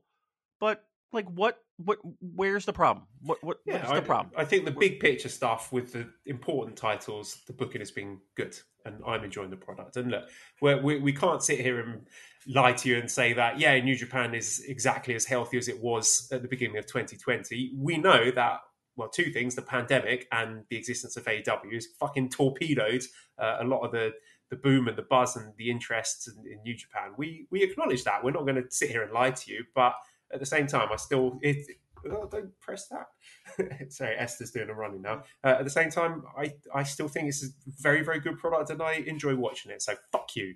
but 0.59 0.83
like, 1.11 1.27
what 1.29 1.59
what 1.77 1.99
where's 2.19 2.65
the 2.65 2.73
problem? 2.73 3.05
What 3.21 3.43
what 3.43 3.57
what's 3.65 3.89
I, 3.89 3.95
the 3.95 4.01
problem? 4.01 4.33
I 4.37 4.45
think 4.45 4.65
the 4.65 4.71
big 4.71 4.99
picture 4.99 5.29
stuff 5.29 5.71
with 5.71 5.93
the 5.93 6.07
important 6.25 6.77
titles, 6.77 7.41
the 7.47 7.53
booking 7.53 7.81
has 7.81 7.91
been 7.91 8.19
good, 8.35 8.57
and 8.85 9.01
I'm 9.05 9.23
enjoying 9.23 9.49
the 9.49 9.57
product. 9.57 9.97
And 9.97 10.11
look, 10.11 10.23
we 10.61 10.99
we 10.99 11.13
can't 11.13 11.43
sit 11.43 11.59
here 11.59 11.79
and 11.79 12.07
lie 12.47 12.73
to 12.73 12.89
you 12.89 12.97
and 12.97 13.09
say 13.09 13.33
that 13.33 13.59
yeah, 13.59 13.79
New 13.79 13.95
Japan 13.95 14.35
is 14.35 14.63
exactly 14.67 15.15
as 15.15 15.25
healthy 15.25 15.57
as 15.57 15.67
it 15.67 15.81
was 15.81 16.27
at 16.31 16.41
the 16.41 16.47
beginning 16.47 16.77
of 16.77 16.85
2020. 16.85 17.73
We 17.77 17.97
know 17.97 18.31
that. 18.31 18.59
Well, 18.95 19.09
two 19.09 19.31
things: 19.31 19.55
the 19.55 19.63
pandemic 19.63 20.27
and 20.31 20.65
the 20.69 20.77
existence 20.77 21.17
of 21.17 21.25
AEW 21.25 21.73
has 21.73 21.87
fucking 21.99 22.29
torpedoed 22.29 23.03
uh, 23.39 23.57
a 23.59 23.63
lot 23.63 23.81
of 23.81 23.91
the 23.91 24.13
the 24.51 24.55
boom 24.55 24.87
and 24.87 24.95
the 24.95 25.03
buzz 25.03 25.35
and 25.35 25.51
the 25.57 25.71
interest 25.71 26.27
in, 26.27 26.45
in 26.45 26.61
New 26.61 26.75
Japan. 26.75 27.13
We 27.17 27.47
we 27.49 27.63
acknowledge 27.63 28.03
that. 28.03 28.23
We're 28.23 28.31
not 28.31 28.45
going 28.45 28.61
to 28.61 28.69
sit 28.69 28.91
here 28.91 29.01
and 29.01 29.11
lie 29.11 29.31
to 29.31 29.51
you, 29.51 29.63
but 29.73 29.95
at 30.33 30.39
the 30.39 30.45
same 30.45 30.67
time, 30.67 30.89
I 30.91 30.95
still 30.97 31.39
it, 31.41 31.65
oh, 32.11 32.27
don't 32.27 32.59
press 32.59 32.87
that. 32.89 33.91
Sorry, 33.91 34.15
Esther's 34.17 34.51
doing 34.51 34.69
a 34.69 34.73
running 34.73 35.01
now. 35.01 35.23
Uh, 35.43 35.55
at 35.59 35.63
the 35.63 35.69
same 35.69 35.89
time, 35.89 36.23
I 36.37 36.53
I 36.73 36.83
still 36.83 37.07
think 37.07 37.29
it's 37.29 37.43
a 37.43 37.47
very 37.79 38.03
very 38.03 38.19
good 38.19 38.37
product, 38.37 38.69
and 38.69 38.81
I 38.81 38.93
enjoy 38.93 39.35
watching 39.35 39.71
it. 39.71 39.81
So 39.81 39.95
fuck 40.11 40.35
you. 40.35 40.55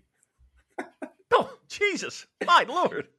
Oh, 1.30 1.52
Jesus, 1.68 2.26
my 2.46 2.66
lord. 2.68 3.10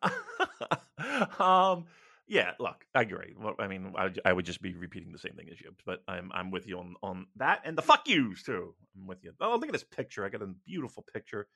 um, 1.40 1.86
yeah, 2.28 2.52
look, 2.58 2.86
I 2.94 3.02
agree. 3.02 3.34
Well, 3.38 3.54
I 3.58 3.66
mean, 3.66 3.92
I, 3.96 4.10
I 4.24 4.32
would 4.32 4.46
just 4.46 4.62
be 4.62 4.74
repeating 4.74 5.12
the 5.12 5.18
same 5.18 5.34
thing 5.34 5.48
as 5.50 5.60
you, 5.60 5.72
but 5.84 6.02
I'm 6.08 6.30
I'm 6.32 6.50
with 6.50 6.66
you 6.66 6.78
on 6.78 6.94
on 7.02 7.26
that 7.36 7.62
and 7.64 7.76
the 7.76 7.82
fuck 7.82 8.08
yous 8.08 8.42
too. 8.44 8.74
I'm 8.96 9.06
with 9.06 9.22
you. 9.22 9.32
Oh, 9.40 9.56
look 9.56 9.66
at 9.66 9.72
this 9.72 9.84
picture. 9.84 10.24
I 10.24 10.28
got 10.28 10.42
a 10.42 10.46
beautiful 10.64 11.04
picture 11.12 11.48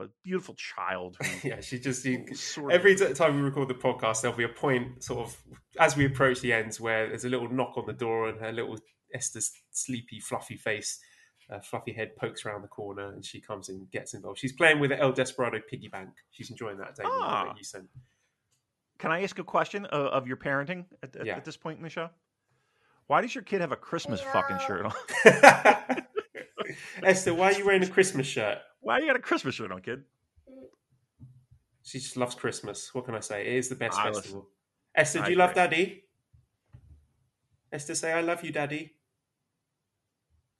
a 0.00 0.08
beautiful 0.24 0.54
child. 0.54 1.16
who 1.20 1.48
yeah, 1.48 1.60
she 1.60 1.78
just 1.78 2.04
you, 2.04 2.34
sort 2.34 2.72
every 2.72 2.94
t- 2.96 3.12
time 3.14 3.36
we 3.36 3.42
record 3.42 3.68
the 3.68 3.74
podcast, 3.74 4.22
there'll 4.22 4.36
be 4.36 4.44
a 4.44 4.48
point 4.48 5.02
sort 5.02 5.20
of 5.26 5.36
as 5.78 5.96
we 5.96 6.04
approach 6.06 6.40
the 6.40 6.52
ends 6.52 6.80
where 6.80 7.08
there's 7.08 7.24
a 7.24 7.28
little 7.28 7.48
knock 7.50 7.76
on 7.76 7.86
the 7.86 7.92
door 7.92 8.28
and 8.28 8.40
her 8.40 8.52
little 8.52 8.78
Esther's 9.14 9.52
sleepy, 9.70 10.20
fluffy 10.20 10.56
face, 10.56 10.98
uh, 11.50 11.60
fluffy 11.60 11.92
head 11.92 12.16
pokes 12.16 12.44
around 12.44 12.62
the 12.62 12.68
corner 12.68 13.12
and 13.12 13.24
she 13.24 13.40
comes 13.40 13.68
and 13.68 13.90
gets 13.90 14.14
involved. 14.14 14.38
She's 14.38 14.52
playing 14.52 14.80
with 14.80 14.90
the 14.90 14.98
El 15.00 15.12
Desperado 15.12 15.60
piggy 15.68 15.88
bank. 15.88 16.10
She's 16.30 16.50
enjoying 16.50 16.78
that. 16.78 16.96
Damien, 16.96 17.12
Ah. 17.20 17.44
that 17.46 17.56
you 17.58 17.64
sent. 17.64 17.86
Can 18.98 19.12
I 19.12 19.22
ask 19.22 19.38
a 19.38 19.44
question 19.44 19.84
of, 19.86 20.06
of 20.06 20.26
your 20.26 20.36
parenting 20.38 20.86
at, 21.02 21.14
at, 21.16 21.26
Yeah. 21.26 21.36
at 21.36 21.44
this 21.44 21.56
point 21.56 21.76
in 21.76 21.82
the 21.84 21.90
show? 21.90 22.08
Why 23.06 23.20
does 23.20 23.34
your 23.34 23.44
kid 23.44 23.60
have 23.60 23.70
a 23.70 23.76
Christmas 23.76 24.20
fucking 24.20 24.58
shirt 24.66 24.86
on? 24.86 24.92
Esther, 27.04 27.32
why 27.34 27.52
are 27.52 27.52
you 27.52 27.64
wearing 27.64 27.82
a 27.84 27.88
Christmas 27.88 28.26
shirt? 28.26 28.58
Why 28.86 29.00
you 29.00 29.06
got 29.08 29.16
a 29.16 29.18
Christmas 29.18 29.56
shirt 29.56 29.72
on, 29.72 29.80
kid? 29.82 30.04
She 31.82 31.98
just 31.98 32.16
loves 32.16 32.36
Christmas. 32.36 32.94
What 32.94 33.04
can 33.04 33.16
I 33.16 33.20
say? 33.20 33.40
It 33.44 33.54
is 33.56 33.68
the 33.68 33.74
best 33.74 33.98
I 33.98 34.12
festival. 34.12 34.46
Esther, 34.94 35.22
do 35.24 35.30
you 35.32 35.36
love. 35.36 35.54
Daddy? 35.54 36.04
Esther, 37.72 37.96
say 37.96 38.12
I 38.12 38.20
love 38.20 38.44
you, 38.44 38.52
Daddy. 38.52 38.92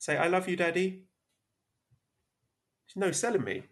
Say 0.00 0.16
I 0.16 0.26
love 0.26 0.48
you, 0.48 0.56
Daddy. 0.56 1.04
She's 2.86 2.96
no 2.96 3.12
selling 3.12 3.44
me. 3.44 3.62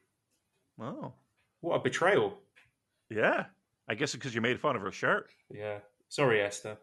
Oh, 0.80 1.14
What 1.61 1.74
a 1.74 1.80
betrayal. 1.80 2.38
yeah. 3.11 3.46
I 3.88 3.96
guess 3.96 4.12
because 4.14 4.36
you 4.36 4.40
made 4.40 4.61
fun 4.61 4.76
of 4.76 4.82
her 4.82 4.92
shirt. 4.92 5.30
Yeah. 5.50 5.78
Sorry, 6.09 6.40
Esther. 6.40 6.78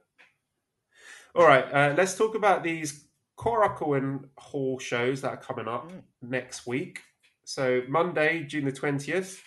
All 1.33 1.47
right, 1.47 1.63
uh, 1.73 1.93
let's 1.97 2.17
talk 2.17 2.35
about 2.35 2.63
these 2.63 3.07
Korakuen 3.37 4.25
Hall 4.37 4.77
shows 4.77 5.21
that 5.21 5.29
are 5.29 5.37
coming 5.37 5.69
up 5.69 5.89
Mm. 5.89 6.03
next 6.21 6.67
week. 6.67 7.01
So 7.51 7.81
Monday, 7.89 8.43
June 8.43 8.63
the 8.63 8.71
twentieth, 8.71 9.43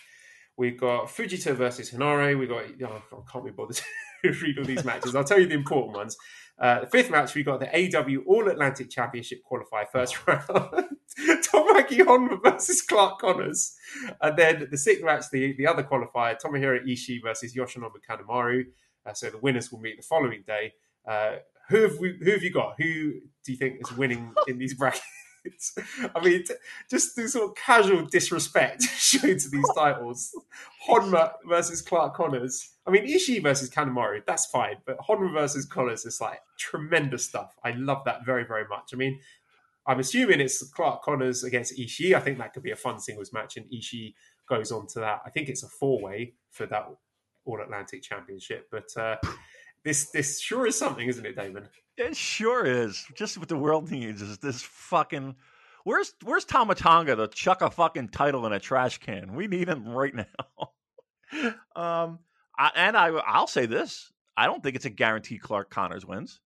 we've 0.57 0.79
got 0.79 1.07
Fujita 1.07 1.55
versus 1.55 1.89
Henare. 1.89 2.37
We've 2.37 2.47
got 2.47 2.65
oh, 2.83 3.01
I 3.11 3.31
can't 3.31 3.43
be 3.43 3.49
bothered 3.49 3.81
to 4.23 4.31
read 4.31 4.59
all 4.59 4.63
these 4.63 4.85
matches. 4.85 5.15
I'll 5.15 5.23
tell 5.23 5.39
you 5.39 5.47
the 5.47 5.55
important 5.55 5.97
ones. 5.97 6.15
Uh, 6.59 6.81
the 6.81 6.85
fifth 6.85 7.09
match, 7.09 7.33
we 7.33 7.41
got 7.41 7.59
the 7.59 7.65
AEW 7.65 8.19
All 8.27 8.47
Atlantic 8.47 8.91
Championship 8.91 9.39
qualifier 9.51 9.87
first 9.91 10.15
round. 10.27 10.45
Tomoaki 10.47 11.97
Honma 12.01 12.37
versus 12.43 12.83
Clark 12.83 13.21
Connors. 13.21 13.75
And 14.21 14.37
then 14.37 14.67
the 14.69 14.77
sixth 14.77 15.03
match, 15.03 15.25
the, 15.31 15.55
the 15.57 15.65
other 15.65 15.81
qualifier, 15.81 16.39
Tomohiro 16.39 16.87
Ishii 16.87 17.23
versus 17.23 17.55
Yoshinobu 17.55 17.95
Kanemaru. 18.07 18.65
Uh, 19.03 19.13
so 19.13 19.31
the 19.31 19.39
winners 19.39 19.71
will 19.71 19.79
meet 19.79 19.97
the 19.97 20.03
following 20.03 20.43
day. 20.45 20.73
Uh, 21.09 21.37
who 21.69 21.81
have 21.81 21.97
we, 21.97 22.19
who 22.23 22.29
have 22.29 22.43
you 22.43 22.51
got? 22.51 22.75
Who 22.77 23.13
do 23.43 23.51
you 23.51 23.57
think 23.57 23.81
is 23.81 23.91
winning 23.97 24.31
in 24.47 24.59
these 24.59 24.75
brackets? 24.75 25.03
I 26.15 26.23
mean, 26.23 26.43
just 26.89 27.15
the 27.15 27.27
sort 27.27 27.49
of 27.49 27.55
casual 27.55 28.05
disrespect 28.05 28.83
shown 28.97 29.37
to 29.37 29.49
these 29.49 29.69
titles. 29.75 30.35
Honma 30.87 31.33
versus 31.47 31.81
Clark 31.81 32.15
Connors. 32.15 32.71
I 32.87 32.91
mean, 32.91 33.05
Ishii 33.07 33.41
versus 33.41 33.69
Kanemaru, 33.69 34.21
that's 34.25 34.45
fine, 34.47 34.77
but 34.85 34.97
Honma 34.99 35.33
versus 35.33 35.65
Connors 35.65 36.05
is 36.05 36.21
like 36.21 36.39
tremendous 36.57 37.25
stuff. 37.25 37.55
I 37.63 37.71
love 37.71 38.03
that 38.05 38.25
very, 38.25 38.45
very 38.45 38.67
much. 38.67 38.91
I 38.93 38.97
mean, 38.97 39.19
I'm 39.87 39.99
assuming 39.99 40.39
it's 40.41 40.63
Clark 40.71 41.03
Connors 41.03 41.43
against 41.43 41.77
Ishii. 41.77 42.13
I 42.13 42.19
think 42.19 42.37
that 42.39 42.53
could 42.53 42.63
be 42.63 42.71
a 42.71 42.75
fun 42.75 42.99
singles 42.99 43.33
match, 43.33 43.57
and 43.57 43.65
Ishii 43.71 44.13
goes 44.47 44.71
on 44.71 44.87
to 44.87 44.99
that. 44.99 45.21
I 45.25 45.29
think 45.29 45.49
it's 45.49 45.63
a 45.63 45.69
four 45.69 46.01
way 46.01 46.33
for 46.51 46.65
that 46.67 46.87
All 47.45 47.61
Atlantic 47.61 48.01
Championship, 48.01 48.67
but 48.71 48.95
uh, 48.97 49.17
this 49.83 50.09
this 50.09 50.41
sure 50.41 50.65
is 50.65 50.77
something, 50.77 51.07
isn't 51.07 51.25
it, 51.25 51.35
Damon? 51.35 51.69
It 51.97 52.15
sure 52.15 52.65
is. 52.65 53.05
Just 53.15 53.37
what 53.37 53.47
the 53.47 53.57
world 53.57 53.91
needs 53.91 54.21
is 54.21 54.37
this 54.39 54.61
fucking. 54.61 55.35
Where's 55.83 56.13
Where's 56.23 56.45
Tama 56.45 56.75
Tonga 56.75 57.15
to 57.15 57.27
chuck 57.27 57.61
a 57.61 57.69
fucking 57.69 58.09
title 58.09 58.45
in 58.45 58.53
a 58.53 58.59
trash 58.59 58.97
can? 58.97 59.35
We 59.35 59.47
need 59.47 59.67
him 59.69 59.87
right 59.87 60.13
now. 60.13 60.25
um, 61.75 62.19
I, 62.57 62.71
and 62.75 62.97
I 62.97 63.07
I'll 63.09 63.47
say 63.47 63.65
this: 63.65 64.11
I 64.35 64.45
don't 64.47 64.61
think 64.63 64.75
it's 64.75 64.85
a 64.85 64.89
guarantee. 64.89 65.37
Clark 65.37 65.69
Connors 65.69 66.05
wins. 66.05 66.39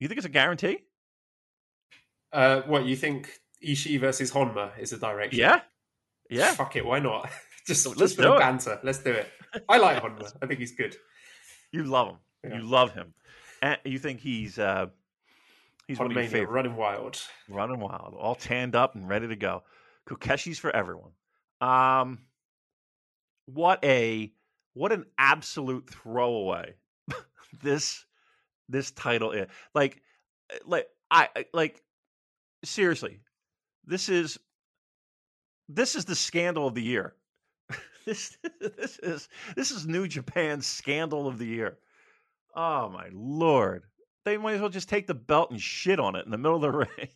You 0.00 0.08
think 0.08 0.18
it's 0.18 0.26
a 0.26 0.30
guarantee? 0.30 0.78
Uh, 2.32 2.62
what 2.62 2.84
you 2.84 2.96
think? 2.96 3.30
Ishii 3.64 4.00
versus 4.00 4.32
Honma 4.32 4.76
is 4.78 4.92
a 4.92 4.98
direction. 4.98 5.38
Yeah, 5.38 5.60
yeah. 6.28 6.52
Fuck 6.52 6.74
it, 6.74 6.84
why 6.84 6.98
not? 6.98 7.30
just 7.66 7.86
Let's 7.86 7.98
just 7.98 8.16
for 8.16 8.22
do 8.22 8.28
the 8.28 8.34
it. 8.34 8.38
banter. 8.40 8.80
Let's 8.82 8.98
do 8.98 9.12
it. 9.12 9.28
I 9.68 9.78
like 9.78 10.02
Honma. 10.02 10.32
I 10.42 10.46
think 10.46 10.58
he's 10.58 10.74
good. 10.74 10.96
You 11.70 11.84
love 11.84 12.08
him. 12.08 12.16
Yeah. 12.42 12.56
You 12.56 12.62
love 12.64 12.92
him, 12.92 13.14
you 13.84 13.98
think 13.98 14.20
he's 14.20 14.58
uh 14.58 14.86
he's 15.86 15.98
one 15.98 16.10
of 16.10 16.16
your 16.16 16.24
favorite. 16.26 16.50
running 16.54 16.76
wild. 16.76 17.20
running 17.48 17.80
wild, 17.80 18.14
all 18.18 18.34
tanned 18.34 18.74
up 18.74 18.94
and 18.94 19.08
ready 19.08 19.28
to 19.28 19.36
go. 19.36 19.62
Kokeshi's 20.08 20.58
for 20.58 20.74
everyone. 20.74 21.12
Um, 21.60 22.18
what 23.46 23.84
a 23.84 24.32
what 24.74 24.92
an 24.92 25.06
absolute 25.18 25.88
throwaway 25.88 26.74
this 27.62 28.04
this 28.68 28.90
title 28.90 29.32
is. 29.32 29.48
Like, 29.74 30.02
like 30.66 30.88
I 31.10 31.28
I- 31.36 31.46
like 31.52 31.82
seriously, 32.64 33.20
this 33.84 34.08
is 34.08 34.38
this 35.68 35.94
is 35.94 36.04
the 36.04 36.16
scandal 36.16 36.66
of 36.66 36.74
the 36.74 36.82
year. 36.82 37.14
this 38.06 38.36
this 38.60 38.98
is 38.98 39.28
this 39.56 39.70
is 39.70 39.86
New 39.86 40.08
Japan's 40.08 40.66
scandal 40.66 41.28
of 41.28 41.38
the 41.38 41.46
year. 41.46 41.78
Oh 42.54 42.88
my 42.88 43.08
lord! 43.12 43.84
They 44.24 44.36
might 44.36 44.54
as 44.54 44.60
well 44.60 44.70
just 44.70 44.88
take 44.88 45.06
the 45.06 45.14
belt 45.14 45.50
and 45.50 45.60
shit 45.60 45.98
on 45.98 46.16
it 46.16 46.24
in 46.24 46.30
the 46.30 46.38
middle 46.38 46.56
of 46.56 46.62
the 46.62 46.70
ring. 46.72 47.08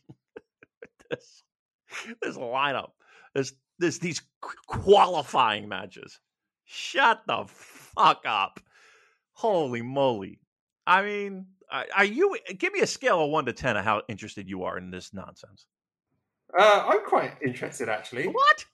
this, 1.11 1.43
this 2.23 2.37
lineup, 2.37 2.91
this 3.35 3.53
this 3.79 3.99
these 3.99 4.23
qualifying 4.67 5.69
matches. 5.69 6.19
Shut 6.65 7.23
the 7.27 7.45
fuck 7.47 8.23
up! 8.27 8.61
Holy 9.33 9.83
moly! 9.83 10.41
I 10.87 11.03
mean, 11.03 11.47
are 11.71 12.05
you? 12.05 12.37
Give 12.59 12.73
me 12.73 12.81
a 12.81 12.87
scale 12.87 13.23
of 13.23 13.31
one 13.31 13.47
to 13.47 13.53
ten 13.53 13.77
of 13.77 13.85
how 13.85 14.03
interested 14.09 14.49
you 14.49 14.65
are 14.65 14.79
in 14.79 14.91
this 14.91 15.13
nonsense. 15.13 15.67
Uh, 16.57 16.85
I'm 16.89 17.05
quite 17.05 17.33
interested, 17.45 17.89
actually. 17.89 18.29
What? 18.29 18.65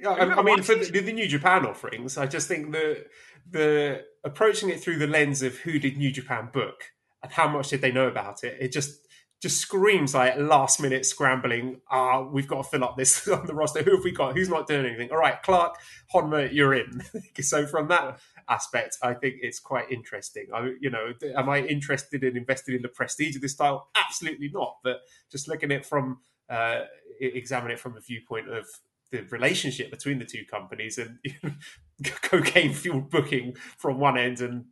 Yeah, 0.00 0.10
I, 0.10 0.36
I 0.36 0.42
mean, 0.42 0.62
for 0.62 0.74
the, 0.74 1.00
the, 1.00 1.12
New 1.12 1.28
Japan 1.28 1.66
offerings, 1.66 2.16
I 2.16 2.26
just 2.26 2.48
think 2.48 2.72
the 2.72 3.04
the 3.50 4.04
approaching 4.24 4.70
it 4.70 4.80
through 4.80 4.98
the 4.98 5.06
lens 5.06 5.42
of 5.42 5.56
who 5.58 5.78
did 5.78 5.96
New 5.96 6.10
Japan 6.10 6.48
book 6.52 6.84
and 7.22 7.32
how 7.32 7.48
much 7.48 7.68
did 7.68 7.80
they 7.80 7.92
know 7.92 8.08
about 8.08 8.44
it. 8.44 8.56
It 8.60 8.72
just 8.72 9.06
just 9.40 9.58
screams 9.58 10.14
like 10.14 10.36
last 10.36 10.80
minute 10.80 11.06
scrambling. 11.06 11.80
Ah, 11.90 12.22
we've 12.22 12.46
got 12.46 12.62
to 12.62 12.68
fill 12.68 12.84
up 12.84 12.96
this 12.96 13.26
on 13.28 13.46
the 13.46 13.54
roster. 13.54 13.82
Who 13.82 13.96
have 13.96 14.04
we 14.04 14.12
got? 14.12 14.36
Who's 14.36 14.50
not 14.50 14.66
doing 14.66 14.86
anything? 14.86 15.10
All 15.10 15.18
right, 15.18 15.42
Clark, 15.42 15.76
Honma, 16.14 16.52
you're 16.52 16.74
in. 16.74 17.02
so 17.40 17.66
from 17.66 17.88
that 17.88 18.20
aspect, 18.48 18.98
I 19.02 19.14
think 19.14 19.36
it's 19.40 19.58
quite 19.58 19.90
interesting. 19.90 20.46
I, 20.54 20.74
you 20.80 20.90
know, 20.90 21.12
am 21.36 21.48
I 21.48 21.60
interested 21.60 22.22
in 22.22 22.36
investing 22.36 22.74
in 22.74 22.82
the 22.82 22.88
prestige 22.88 23.36
of 23.36 23.42
this 23.42 23.52
style? 23.52 23.88
Absolutely 23.96 24.50
not. 24.52 24.76
But 24.84 25.00
just 25.30 25.48
looking 25.48 25.72
at 25.72 25.80
it 25.80 25.86
from 25.86 26.18
uh, 26.50 26.82
examine 27.20 27.70
it 27.70 27.78
from 27.78 27.96
a 27.96 28.00
viewpoint 28.00 28.48
of 28.50 28.66
the 29.10 29.22
relationship 29.30 29.90
between 29.90 30.18
the 30.18 30.24
two 30.24 30.44
companies 30.50 30.98
and 30.98 31.18
cocaine 32.22 32.72
fueled 32.72 33.10
booking 33.10 33.56
from 33.78 33.98
one 33.98 34.16
end 34.16 34.40
and 34.40 34.66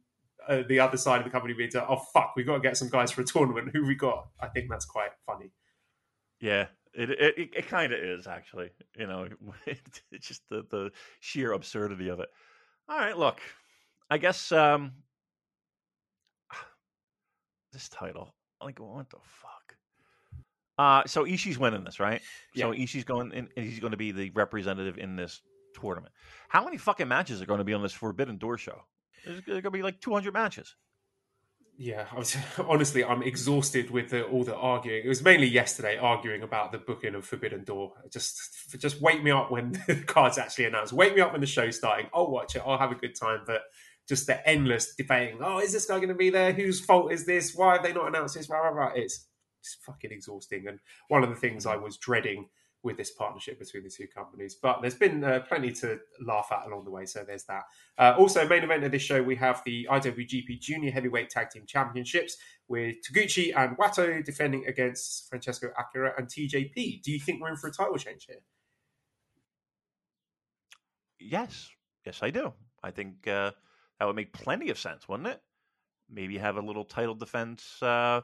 uh, 0.48 0.62
the 0.66 0.80
other 0.80 0.96
side 0.96 1.18
of 1.18 1.24
the 1.24 1.30
company 1.30 1.52
being, 1.52 1.70
oh 1.76 1.96
fuck, 1.96 2.32
we've 2.34 2.46
got 2.46 2.54
to 2.54 2.60
get 2.60 2.76
some 2.76 2.88
guys 2.88 3.10
for 3.10 3.20
a 3.20 3.24
tournament. 3.24 3.70
Who 3.72 3.86
we 3.86 3.94
got? 3.94 4.28
I 4.40 4.48
think 4.48 4.70
that's 4.70 4.86
quite 4.86 5.10
funny. 5.26 5.52
Yeah, 6.40 6.66
it 6.94 7.10
it, 7.10 7.38
it, 7.38 7.50
it 7.54 7.68
kind 7.68 7.92
of 7.92 7.98
is 8.00 8.26
actually. 8.26 8.70
You 8.96 9.06
know, 9.06 9.28
it's 9.66 10.26
just 10.26 10.42
the 10.48 10.64
the 10.70 10.90
sheer 11.20 11.52
absurdity 11.52 12.08
of 12.08 12.20
it. 12.20 12.28
All 12.88 12.98
right, 12.98 13.16
look, 13.16 13.40
I 14.08 14.16
guess 14.16 14.50
um 14.50 14.92
this 17.72 17.88
title, 17.90 18.34
like, 18.62 18.80
what 18.80 19.10
the 19.10 19.18
fuck? 19.22 19.57
Uh, 20.78 21.02
so 21.06 21.24
Ishii's 21.24 21.58
winning 21.58 21.84
this, 21.84 21.98
right? 21.98 22.20
Yeah. 22.54 22.66
So 22.66 22.72
Ishii's 22.72 23.04
going, 23.04 23.32
in, 23.32 23.48
and 23.56 23.66
he's 23.66 23.80
going 23.80 23.90
to 23.90 23.96
be 23.96 24.12
the 24.12 24.30
representative 24.30 24.96
in 24.96 25.16
this 25.16 25.40
tournament. 25.74 26.12
How 26.48 26.64
many 26.64 26.76
fucking 26.76 27.08
matches 27.08 27.42
are 27.42 27.46
going 27.46 27.58
to 27.58 27.64
be 27.64 27.74
on 27.74 27.82
this 27.82 27.92
Forbidden 27.92 28.38
Door 28.38 28.58
show? 28.58 28.82
There's 29.26 29.40
going 29.40 29.62
to 29.62 29.70
be 29.70 29.82
like 29.82 30.00
200 30.00 30.32
matches. 30.32 30.76
Yeah, 31.80 32.06
I 32.12 32.18
was, 32.18 32.36
honestly, 32.68 33.04
I'm 33.04 33.22
exhausted 33.22 33.90
with 33.90 34.10
the, 34.10 34.24
all 34.24 34.44
the 34.44 34.54
arguing. 34.54 35.04
It 35.04 35.08
was 35.08 35.22
mainly 35.22 35.46
yesterday 35.46 35.96
arguing 35.96 36.42
about 36.42 36.72
the 36.72 36.78
booking 36.78 37.14
of 37.14 37.24
Forbidden 37.24 37.64
Door. 37.64 37.92
Just, 38.12 38.78
just 38.78 39.00
wake 39.00 39.22
me 39.22 39.30
up 39.30 39.50
when 39.50 39.72
the 39.86 39.96
card's 40.06 40.38
actually 40.38 40.66
announced. 40.66 40.92
Wake 40.92 41.14
me 41.14 41.20
up 41.20 41.32
when 41.32 41.40
the 41.40 41.46
show's 41.46 41.76
starting. 41.76 42.06
I'll 42.12 42.30
watch 42.30 42.56
it. 42.56 42.62
I'll 42.64 42.78
have 42.78 42.92
a 42.92 42.96
good 42.96 43.14
time. 43.14 43.40
But 43.46 43.62
just 44.08 44.26
the 44.26 44.46
endless 44.48 44.94
debating. 44.96 45.38
Oh, 45.40 45.60
is 45.60 45.72
this 45.72 45.86
guy 45.86 45.96
going 45.96 46.08
to 46.08 46.14
be 46.14 46.30
there? 46.30 46.52
Whose 46.52 46.80
fault 46.80 47.12
is 47.12 47.26
this? 47.26 47.54
Why 47.54 47.74
have 47.74 47.82
they 47.82 47.92
not 47.92 48.08
announced 48.08 48.34
this? 48.34 48.48
Blah, 48.48 48.62
blah, 48.62 48.72
blah. 48.72 48.92
It's, 48.96 49.26
it's 49.60 49.76
fucking 49.84 50.12
exhausting. 50.12 50.66
And 50.68 50.78
one 51.08 51.22
of 51.22 51.30
the 51.30 51.36
things 51.36 51.66
I 51.66 51.76
was 51.76 51.96
dreading 51.96 52.48
with 52.82 52.96
this 52.96 53.10
partnership 53.10 53.58
between 53.58 53.82
the 53.82 53.90
two 53.90 54.06
companies. 54.06 54.54
But 54.54 54.80
there's 54.80 54.94
been 54.94 55.24
uh, 55.24 55.40
plenty 55.48 55.72
to 55.72 55.98
laugh 56.24 56.48
at 56.52 56.66
along 56.66 56.84
the 56.84 56.90
way, 56.90 57.06
so 57.06 57.24
there's 57.24 57.44
that. 57.44 57.64
Uh, 57.98 58.14
also, 58.16 58.46
main 58.46 58.62
event 58.62 58.84
of 58.84 58.92
this 58.92 59.02
show, 59.02 59.22
we 59.22 59.36
have 59.36 59.62
the 59.66 59.86
IWGP 59.90 60.60
Junior 60.60 60.90
Heavyweight 60.90 61.30
Tag 61.30 61.50
Team 61.50 61.64
Championships 61.66 62.36
with 62.68 62.96
Taguchi 63.02 63.56
and 63.56 63.76
Wato 63.76 64.24
defending 64.24 64.64
against 64.66 65.28
Francesco 65.28 65.70
Akira 65.78 66.14
and 66.16 66.28
TJP. 66.28 67.02
Do 67.02 67.10
you 67.10 67.18
think 67.18 67.40
we're 67.40 67.50
in 67.50 67.56
for 67.56 67.68
a 67.68 67.72
title 67.72 67.96
change 67.96 68.26
here? 68.26 68.42
Yes, 71.18 71.68
yes, 72.06 72.20
I 72.22 72.30
do. 72.30 72.52
I 72.82 72.92
think 72.92 73.26
uh, 73.26 73.50
that 73.98 74.06
would 74.06 74.16
make 74.16 74.32
plenty 74.32 74.70
of 74.70 74.78
sense, 74.78 75.08
wouldn't 75.08 75.28
it? 75.28 75.40
Maybe 76.08 76.38
have 76.38 76.56
a 76.56 76.62
little 76.62 76.84
title 76.84 77.16
defense 77.16 77.82
uh, 77.82 78.20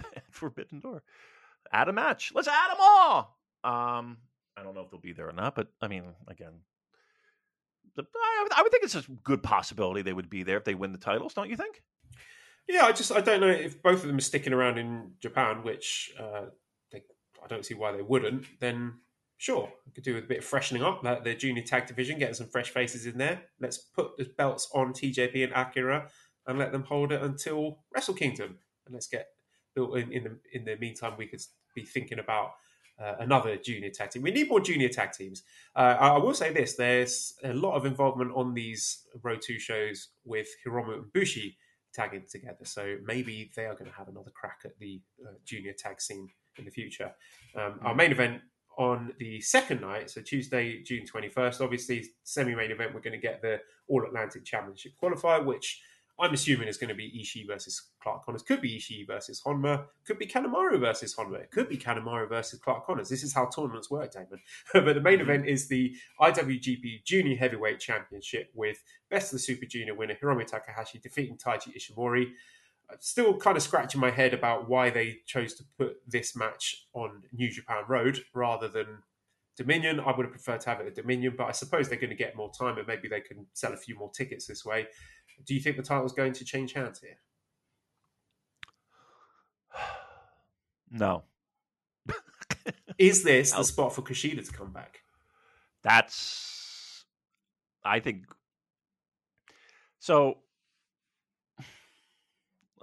Forbidden 0.30 0.80
Door. 0.80 1.02
Add 1.72 1.88
a 1.88 1.92
match. 1.92 2.32
Let's 2.34 2.48
add 2.48 2.70
them 2.70 2.78
all. 2.80 3.38
Um, 3.64 4.18
I 4.56 4.62
don't 4.62 4.74
know 4.74 4.82
if 4.82 4.90
they'll 4.90 5.00
be 5.00 5.12
there 5.12 5.28
or 5.28 5.32
not, 5.32 5.54
but 5.54 5.68
I 5.80 5.88
mean, 5.88 6.04
again, 6.26 6.52
the, 7.96 8.04
I, 8.56 8.62
would 8.62 8.70
think 8.70 8.84
it's 8.84 8.94
a 8.94 9.04
good 9.24 9.42
possibility 9.42 10.02
they 10.02 10.12
would 10.12 10.30
be 10.30 10.42
there 10.42 10.56
if 10.56 10.64
they 10.64 10.74
win 10.74 10.92
the 10.92 10.98
titles. 10.98 11.34
Don't 11.34 11.50
you 11.50 11.56
think? 11.56 11.82
Yeah, 12.68 12.84
I 12.84 12.92
just 12.92 13.12
I 13.12 13.20
don't 13.20 13.40
know 13.40 13.48
if 13.48 13.82
both 13.82 14.02
of 14.02 14.08
them 14.08 14.18
are 14.18 14.22
sticking 14.22 14.52
around 14.52 14.78
in 14.78 15.12
Japan, 15.20 15.62
which 15.62 16.12
uh, 16.18 16.46
they, 16.92 17.02
I 17.42 17.46
don't 17.48 17.64
see 17.64 17.74
why 17.74 17.92
they 17.92 18.02
wouldn't. 18.02 18.46
Then 18.60 18.94
sure, 19.38 19.72
we 19.86 19.92
could 19.92 20.04
do 20.04 20.14
with 20.14 20.24
a 20.24 20.28
bit 20.28 20.38
of 20.38 20.44
freshening 20.44 20.82
up, 20.82 21.02
like 21.02 21.24
the 21.24 21.34
junior 21.34 21.62
tag 21.62 21.86
division, 21.86 22.18
getting 22.18 22.34
some 22.34 22.48
fresh 22.48 22.70
faces 22.70 23.06
in 23.06 23.16
there. 23.18 23.42
Let's 23.60 23.78
put 23.78 24.16
the 24.16 24.24
belts 24.36 24.68
on 24.74 24.92
TJP 24.92 25.44
and 25.44 25.52
Akira 25.54 26.08
and 26.46 26.58
let 26.58 26.72
them 26.72 26.84
hold 26.84 27.12
it 27.12 27.22
until 27.22 27.78
Wrestle 27.94 28.14
Kingdom, 28.14 28.58
and 28.86 28.94
let's 28.94 29.06
get 29.06 29.28
in. 29.86 30.12
In 30.12 30.24
the 30.24 30.38
in 30.52 30.64
the 30.64 30.76
meantime, 30.76 31.14
we 31.16 31.26
could 31.26 31.42
be 31.74 31.82
thinking 31.82 32.18
about 32.18 32.52
uh, 33.00 33.14
another 33.20 33.56
junior 33.56 33.90
tag 33.90 34.10
team. 34.10 34.22
We 34.22 34.30
need 34.30 34.48
more 34.48 34.60
junior 34.60 34.88
tag 34.88 35.12
teams. 35.12 35.42
Uh, 35.76 35.96
I, 35.98 36.18
will 36.18 36.34
say 36.34 36.52
this: 36.52 36.74
there's 36.74 37.34
a 37.44 37.52
lot 37.52 37.74
of 37.74 37.86
involvement 37.86 38.32
on 38.34 38.54
these 38.54 39.06
Road 39.22 39.42
to 39.42 39.58
shows 39.58 40.08
with 40.24 40.48
Hiromu 40.66 40.94
and 40.94 41.12
Bushi 41.12 41.56
tagging 41.94 42.24
together. 42.30 42.64
So 42.64 42.96
maybe 43.04 43.50
they 43.56 43.66
are 43.66 43.74
going 43.74 43.90
to 43.90 43.96
have 43.96 44.08
another 44.08 44.30
crack 44.30 44.60
at 44.64 44.78
the 44.78 45.00
uh, 45.24 45.32
junior 45.44 45.72
tag 45.72 46.00
scene 46.00 46.28
in 46.58 46.64
the 46.64 46.70
future. 46.70 47.12
Um, 47.56 47.78
our 47.82 47.94
main 47.94 48.12
event 48.12 48.40
on 48.78 49.12
the 49.18 49.40
second 49.40 49.80
night, 49.80 50.08
so 50.10 50.20
Tuesday, 50.20 50.82
June 50.82 51.04
21st, 51.04 51.60
obviously 51.60 52.04
semi 52.22 52.54
main 52.54 52.70
event, 52.70 52.94
we're 52.94 53.00
going 53.00 53.12
to 53.12 53.18
get 53.18 53.42
the 53.42 53.60
All 53.88 54.04
Atlantic 54.04 54.44
Championship 54.44 54.92
qualifier, 55.02 55.44
which 55.44 55.82
I'm 56.20 56.34
assuming 56.34 56.66
it's 56.66 56.78
going 56.78 56.88
to 56.88 56.94
be 56.94 57.22
Ishii 57.22 57.46
versus 57.46 57.90
Clark 58.02 58.24
Connors. 58.24 58.42
Could 58.42 58.60
be 58.60 58.76
Ishii 58.76 59.06
versus 59.06 59.40
Honma. 59.44 59.84
Could 60.04 60.18
be 60.18 60.26
Kanemaru 60.26 60.80
versus 60.80 61.14
Honma. 61.14 61.40
It 61.42 61.50
could 61.52 61.68
be 61.68 61.76
Kanemaru 61.76 62.28
versus 62.28 62.58
Clark 62.58 62.86
Connors. 62.86 63.08
This 63.08 63.22
is 63.22 63.32
how 63.32 63.46
tournaments 63.46 63.90
work, 63.90 64.12
Damon. 64.12 64.40
but 64.72 64.84
the 64.84 65.00
main 65.00 65.20
mm-hmm. 65.20 65.30
event 65.30 65.46
is 65.46 65.68
the 65.68 65.94
IWGP 66.20 67.04
Junior 67.04 67.36
Heavyweight 67.36 67.78
Championship 67.78 68.50
with 68.54 68.82
Best 69.10 69.32
of 69.32 69.36
the 69.36 69.42
Super 69.42 69.66
Junior 69.66 69.94
winner 69.94 70.16
Hiromu 70.20 70.44
Takahashi 70.44 70.98
defeating 70.98 71.36
Taiji 71.36 71.76
Ishimori. 71.76 72.26
I'm 72.90 72.96
still 73.00 73.36
kind 73.36 73.56
of 73.56 73.62
scratching 73.62 74.00
my 74.00 74.10
head 74.10 74.34
about 74.34 74.68
why 74.68 74.90
they 74.90 75.18
chose 75.26 75.54
to 75.54 75.64
put 75.78 75.98
this 76.06 76.34
match 76.34 76.86
on 76.94 77.22
New 77.32 77.50
Japan 77.50 77.84
Road 77.86 78.24
rather 78.34 78.66
than 78.66 79.02
Dominion. 79.56 80.00
I 80.00 80.16
would 80.16 80.24
have 80.24 80.32
preferred 80.32 80.60
to 80.62 80.70
have 80.70 80.80
it 80.80 80.86
at 80.86 80.94
Dominion, 80.94 81.34
but 81.36 81.48
I 81.48 81.52
suppose 81.52 81.88
they're 81.88 81.98
going 81.98 82.10
to 82.10 82.16
get 82.16 82.36
more 82.36 82.50
time 82.58 82.78
and 82.78 82.86
maybe 82.86 83.08
they 83.08 83.20
can 83.20 83.46
sell 83.52 83.72
a 83.72 83.76
few 83.76 83.96
more 83.96 84.10
tickets 84.10 84.46
this 84.46 84.64
way. 84.64 84.86
Do 85.44 85.54
you 85.54 85.60
think 85.60 85.76
the 85.76 85.82
title's 85.82 86.12
going 86.12 86.32
to 86.34 86.44
change 86.44 86.72
hands 86.72 87.00
here? 87.00 87.18
No. 90.90 91.24
Is 92.98 93.22
this 93.22 93.52
the 93.52 93.62
spot 93.62 93.94
for 93.94 94.00
Kushida 94.00 94.42
to 94.46 94.52
come 94.52 94.72
back? 94.72 95.00
That's, 95.82 97.04
I 97.84 98.00
think. 98.00 98.24
So, 99.98 100.38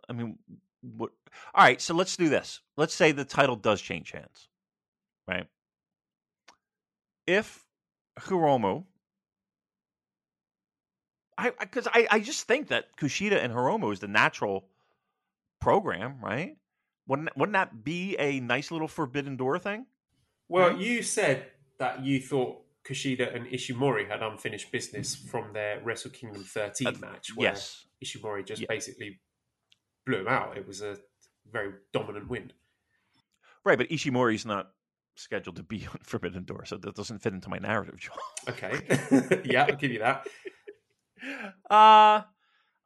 I 0.07 0.14
mean, 0.14 0.38
what? 0.82 1.11
All 1.53 1.64
right, 1.64 1.82
so 1.82 1.95
let's 1.95 2.15
do 2.15 2.30
this. 2.30 2.61
Let's 2.77 2.94
say 2.94 3.11
the 3.11 3.26
title 3.26 3.56
does 3.56 3.82
change 3.82 4.11
hands, 4.11 4.49
right? 5.27 5.48
If 7.26 7.65
Hiromu 8.19 8.86
I 11.37 11.51
because 11.59 11.87
I, 11.93 12.07
I 12.09 12.19
just 12.19 12.47
think 12.47 12.69
that 12.69 12.95
Kushida 12.97 13.43
and 13.43 13.53
Hiromu 13.53 13.91
is 13.91 13.99
the 13.99 14.07
natural 14.07 14.65
program, 15.59 16.17
right? 16.21 16.57
Wouldn't 17.07 17.29
wouldn't 17.37 17.53
that 17.53 17.83
be 17.83 18.15
a 18.17 18.39
nice 18.39 18.71
little 18.71 18.87
Forbidden 18.87 19.37
Door 19.37 19.59
thing? 19.59 19.85
Well, 20.47 20.69
right? 20.69 20.77
you 20.79 21.01
said 21.01 21.47
that 21.79 22.03
you 22.03 22.21
thought 22.21 22.61
Kushida 22.87 23.35
and 23.35 23.47
Ishimori 23.47 24.07
had 24.07 24.21
unfinished 24.21 24.71
business 24.71 25.15
from 25.15 25.53
their 25.53 25.81
Wrestle 25.83 26.11
Kingdom 26.11 26.43
13 26.43 26.87
uh, 26.87 26.91
match, 26.99 27.35
where 27.35 27.49
yes. 27.49 27.85
Ishimori 28.03 28.45
just 28.45 28.61
yeah. 28.61 28.67
basically 28.69 29.19
blew 30.05 30.19
him 30.19 30.27
out. 30.27 30.57
It 30.57 30.67
was 30.67 30.81
a 30.81 30.97
very 31.51 31.73
dominant 31.93 32.29
win. 32.29 32.51
Right, 33.63 33.77
but 33.77 33.89
Ishimori's 33.89 34.45
not 34.45 34.71
scheduled 35.15 35.55
to 35.55 35.63
be 35.63 35.87
on 35.91 35.99
Forbidden 36.03 36.43
Door, 36.43 36.65
so 36.65 36.77
that 36.77 36.95
doesn't 36.95 37.19
fit 37.19 37.33
into 37.33 37.49
my 37.49 37.57
narrative, 37.57 37.99
Joel. 37.99 38.17
Okay. 38.49 39.41
yeah, 39.45 39.65
I'll 39.67 39.75
give 39.75 39.91
you 39.91 39.99
that. 39.99 40.27
Uh 41.69 42.21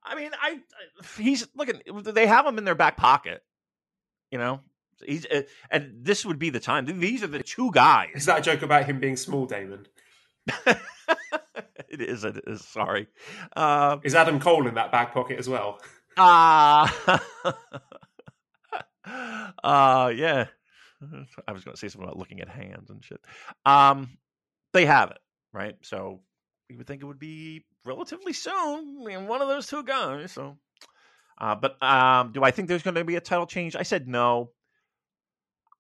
I 0.04 0.16
mean, 0.16 0.32
I 0.42 0.60
he's 1.18 1.48
looking. 1.56 1.82
They 2.04 2.28
have 2.28 2.46
him 2.46 2.58
in 2.58 2.64
their 2.64 2.76
back 2.76 2.98
pocket. 2.98 3.44
You 4.32 4.40
know, 4.40 4.62
he's 5.06 5.26
uh, 5.26 5.44
and 5.70 5.94
this 6.02 6.26
would 6.26 6.40
be 6.40 6.50
the 6.50 6.60
time. 6.60 6.86
These 7.00 7.24
are 7.24 7.28
the 7.28 7.44
two 7.44 7.72
guys. 7.72 8.10
Is 8.16 8.26
that 8.26 8.40
a 8.40 8.42
joke 8.42 8.62
about 8.62 8.86
him 8.86 9.00
being 9.00 9.18
small, 9.18 9.46
Damon? 9.46 9.86
it 10.68 12.02
is. 12.02 12.24
It 12.24 12.42
is. 12.48 12.66
Sorry. 12.66 13.08
Uh, 13.56 13.98
is 14.04 14.16
Adam 14.16 14.40
Cole 14.40 14.68
in 14.68 14.76
that 14.76 14.92
back 14.92 15.14
pocket 15.14 15.40
as 15.40 15.50
well? 15.50 15.80
Ah. 16.22 17.24
Uh, 17.46 17.54
uh, 19.64 20.12
yeah. 20.14 20.48
I 21.48 21.54
was 21.54 21.64
going 21.64 21.76
to 21.76 21.80
say 21.80 21.88
something 21.88 22.04
about 22.10 22.18
looking 22.18 22.42
at 22.42 22.50
hands 22.50 22.90
and 22.90 23.02
shit. 23.02 23.22
Um, 23.66 24.18
they 24.74 24.86
have 24.86 25.12
it 25.12 25.20
right. 25.54 25.76
So 25.82 26.20
you 26.68 26.78
would 26.78 26.88
think 26.88 27.02
it 27.02 27.06
would 27.06 27.20
be 27.20 27.64
relatively 27.86 28.34
soon. 28.34 28.98
I 29.02 29.04
mean, 29.06 29.28
one 29.28 29.42
of 29.42 29.48
those 29.48 29.68
two 29.68 29.84
guys. 29.84 30.32
So, 30.34 30.58
uh, 31.40 31.56
but 31.56 31.82
um, 31.82 32.32
do 32.32 32.44
I 32.44 32.52
think 32.52 32.68
there's 32.68 32.84
going 32.84 32.96
to 32.96 33.04
be 33.04 33.16
a 33.16 33.22
title 33.22 33.46
change? 33.48 33.76
I 33.76 33.84
said 33.84 34.08
no. 34.08 34.52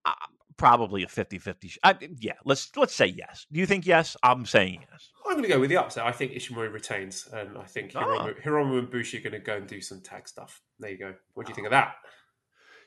Uh, 0.05 0.13
probably 0.57 1.03
a 1.03 1.07
50-50. 1.07 1.77
I, 1.83 1.95
yeah, 2.19 2.33
let's 2.45 2.69
let's 2.75 2.93
say 2.93 3.07
yes. 3.07 3.47
Do 3.51 3.59
you 3.59 3.65
think 3.65 3.85
yes? 3.87 4.17
I'm 4.21 4.45
saying 4.45 4.85
yes. 4.91 5.09
I'm 5.25 5.33
going 5.33 5.43
to 5.43 5.49
go 5.49 5.59
with 5.59 5.69
the 5.69 5.77
upset. 5.77 6.05
I 6.05 6.11
think 6.11 6.33
Ishimori 6.33 6.71
retains, 6.71 7.27
and 7.31 7.57
I 7.57 7.63
think 7.63 7.93
Ah. 7.95 8.03
Hiromu, 8.03 8.43
Hiromu 8.43 8.79
and 8.79 8.91
Bushi 8.91 9.17
are 9.17 9.21
going 9.21 9.33
to 9.33 9.39
go 9.39 9.55
and 9.55 9.67
do 9.67 9.81
some 9.81 10.01
tag 10.01 10.27
stuff. 10.27 10.61
There 10.79 10.91
you 10.91 10.97
go. 10.97 11.13
What 11.33 11.45
do 11.45 11.51
you 11.51 11.55
think 11.55 11.67
of 11.67 11.71
that? 11.71 11.95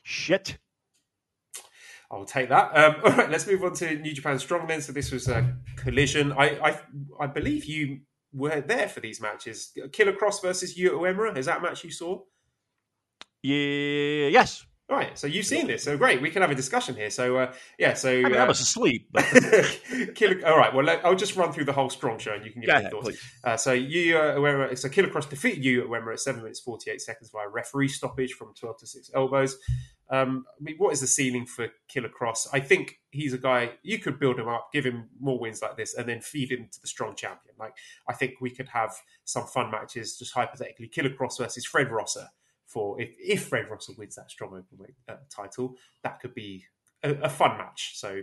Shit. 0.02 0.58
I'll 2.10 2.26
take 2.26 2.50
that. 2.50 2.76
Um, 2.76 2.96
all 3.04 3.12
right, 3.12 3.30
let's 3.30 3.46
move 3.46 3.64
on 3.64 3.72
to 3.76 3.96
New 3.96 4.12
Japan 4.12 4.36
Strongmen. 4.36 4.82
So 4.82 4.92
this 4.92 5.10
was 5.10 5.28
a 5.28 5.56
collision. 5.76 6.32
I, 6.32 6.58
I, 6.62 6.80
I 7.20 7.26
believe 7.26 7.64
you 7.64 8.00
were 8.32 8.60
there 8.60 8.88
for 8.88 9.00
these 9.00 9.20
matches. 9.20 9.72
Killer 9.92 10.12
Kross 10.12 10.40
versus 10.42 10.76
Yuya 10.76 10.90
Uemura. 10.92 11.36
Is 11.36 11.46
that 11.46 11.62
match 11.62 11.84
you 11.84 11.90
saw? 11.90 12.20
Yeah, 13.42 14.28
yes. 14.28 14.64
Right, 14.92 15.18
so 15.18 15.26
you've 15.26 15.46
seen 15.46 15.68
this, 15.68 15.84
so 15.84 15.96
great. 15.96 16.20
We 16.20 16.28
can 16.28 16.42
have 16.42 16.50
a 16.50 16.54
discussion 16.54 16.94
here. 16.94 17.08
So 17.08 17.38
uh, 17.38 17.54
yeah, 17.78 17.94
so 17.94 18.10
I 18.10 18.22
mean, 18.24 18.34
I 18.34 18.40
uh, 18.40 18.46
was 18.46 18.60
asleep. 18.60 19.08
But 19.10 19.24
Killer. 20.14 20.46
All 20.46 20.58
right, 20.58 20.74
well, 20.74 20.84
let, 20.84 21.02
I'll 21.02 21.16
just 21.16 21.34
run 21.34 21.50
through 21.50 21.64
the 21.64 21.72
whole 21.72 21.88
strong 21.88 22.18
show, 22.18 22.34
and 22.34 22.44
you 22.44 22.52
can 22.52 22.60
give 22.60 22.68
ahead, 22.68 22.90
thoughts. 22.90 23.16
Uh, 23.42 23.56
so 23.56 23.72
you 23.72 24.18
uh, 24.18 24.36
Uemura, 24.36 24.76
so 24.76 24.90
Killer 24.90 25.08
Kross 25.08 25.30
defeated 25.30 25.64
Yuya 25.64 25.86
Uemura 25.86 26.12
at 26.12 26.20
seven 26.20 26.42
minutes 26.42 26.60
forty 26.60 26.90
eight 26.90 27.00
seconds 27.00 27.30
via 27.30 27.48
referee 27.48 27.88
stoppage 27.88 28.34
from 28.34 28.52
twelve 28.52 28.76
to 28.80 28.86
six 28.86 29.10
elbows. 29.14 29.56
Um, 30.10 30.44
I 30.60 30.62
mean, 30.62 30.76
what 30.76 30.92
is 30.92 31.00
the 31.00 31.06
ceiling 31.06 31.46
for 31.46 31.68
Killer 31.88 32.10
Kross? 32.10 32.46
I 32.52 32.60
think 32.60 33.00
he's 33.12 33.32
a 33.32 33.38
guy 33.38 33.70
you 33.82 33.98
could 33.98 34.20
build 34.20 34.38
him 34.38 34.48
up, 34.48 34.68
give 34.74 34.84
him 34.84 35.08
more 35.18 35.38
wins 35.38 35.62
like 35.62 35.78
this, 35.78 35.94
and 35.94 36.06
then 36.06 36.20
feed 36.20 36.50
him 36.52 36.68
to 36.70 36.80
the 36.82 36.86
strong 36.86 37.16
champion. 37.16 37.54
Like 37.58 37.72
I 38.06 38.12
think 38.12 38.42
we 38.42 38.50
could 38.50 38.68
have 38.68 38.94
some 39.24 39.46
fun 39.46 39.70
matches, 39.70 40.18
just 40.18 40.34
hypothetically, 40.34 40.88
Killer 40.88 41.08
Kross 41.08 41.38
versus 41.38 41.64
Fred 41.64 41.90
Rosser. 41.90 42.28
For 42.72 43.00
if, 43.00 43.10
if 43.18 43.48
Fred 43.48 43.68
Rosser 43.70 43.92
wins 43.98 44.14
that 44.16 44.30
strong 44.30 44.50
openweight 44.50 44.94
uh, 45.08 45.16
title, 45.30 45.76
that 46.02 46.20
could 46.20 46.34
be 46.34 46.64
a, 47.02 47.12
a 47.22 47.28
fun 47.28 47.58
match. 47.58 47.92
So 47.96 48.22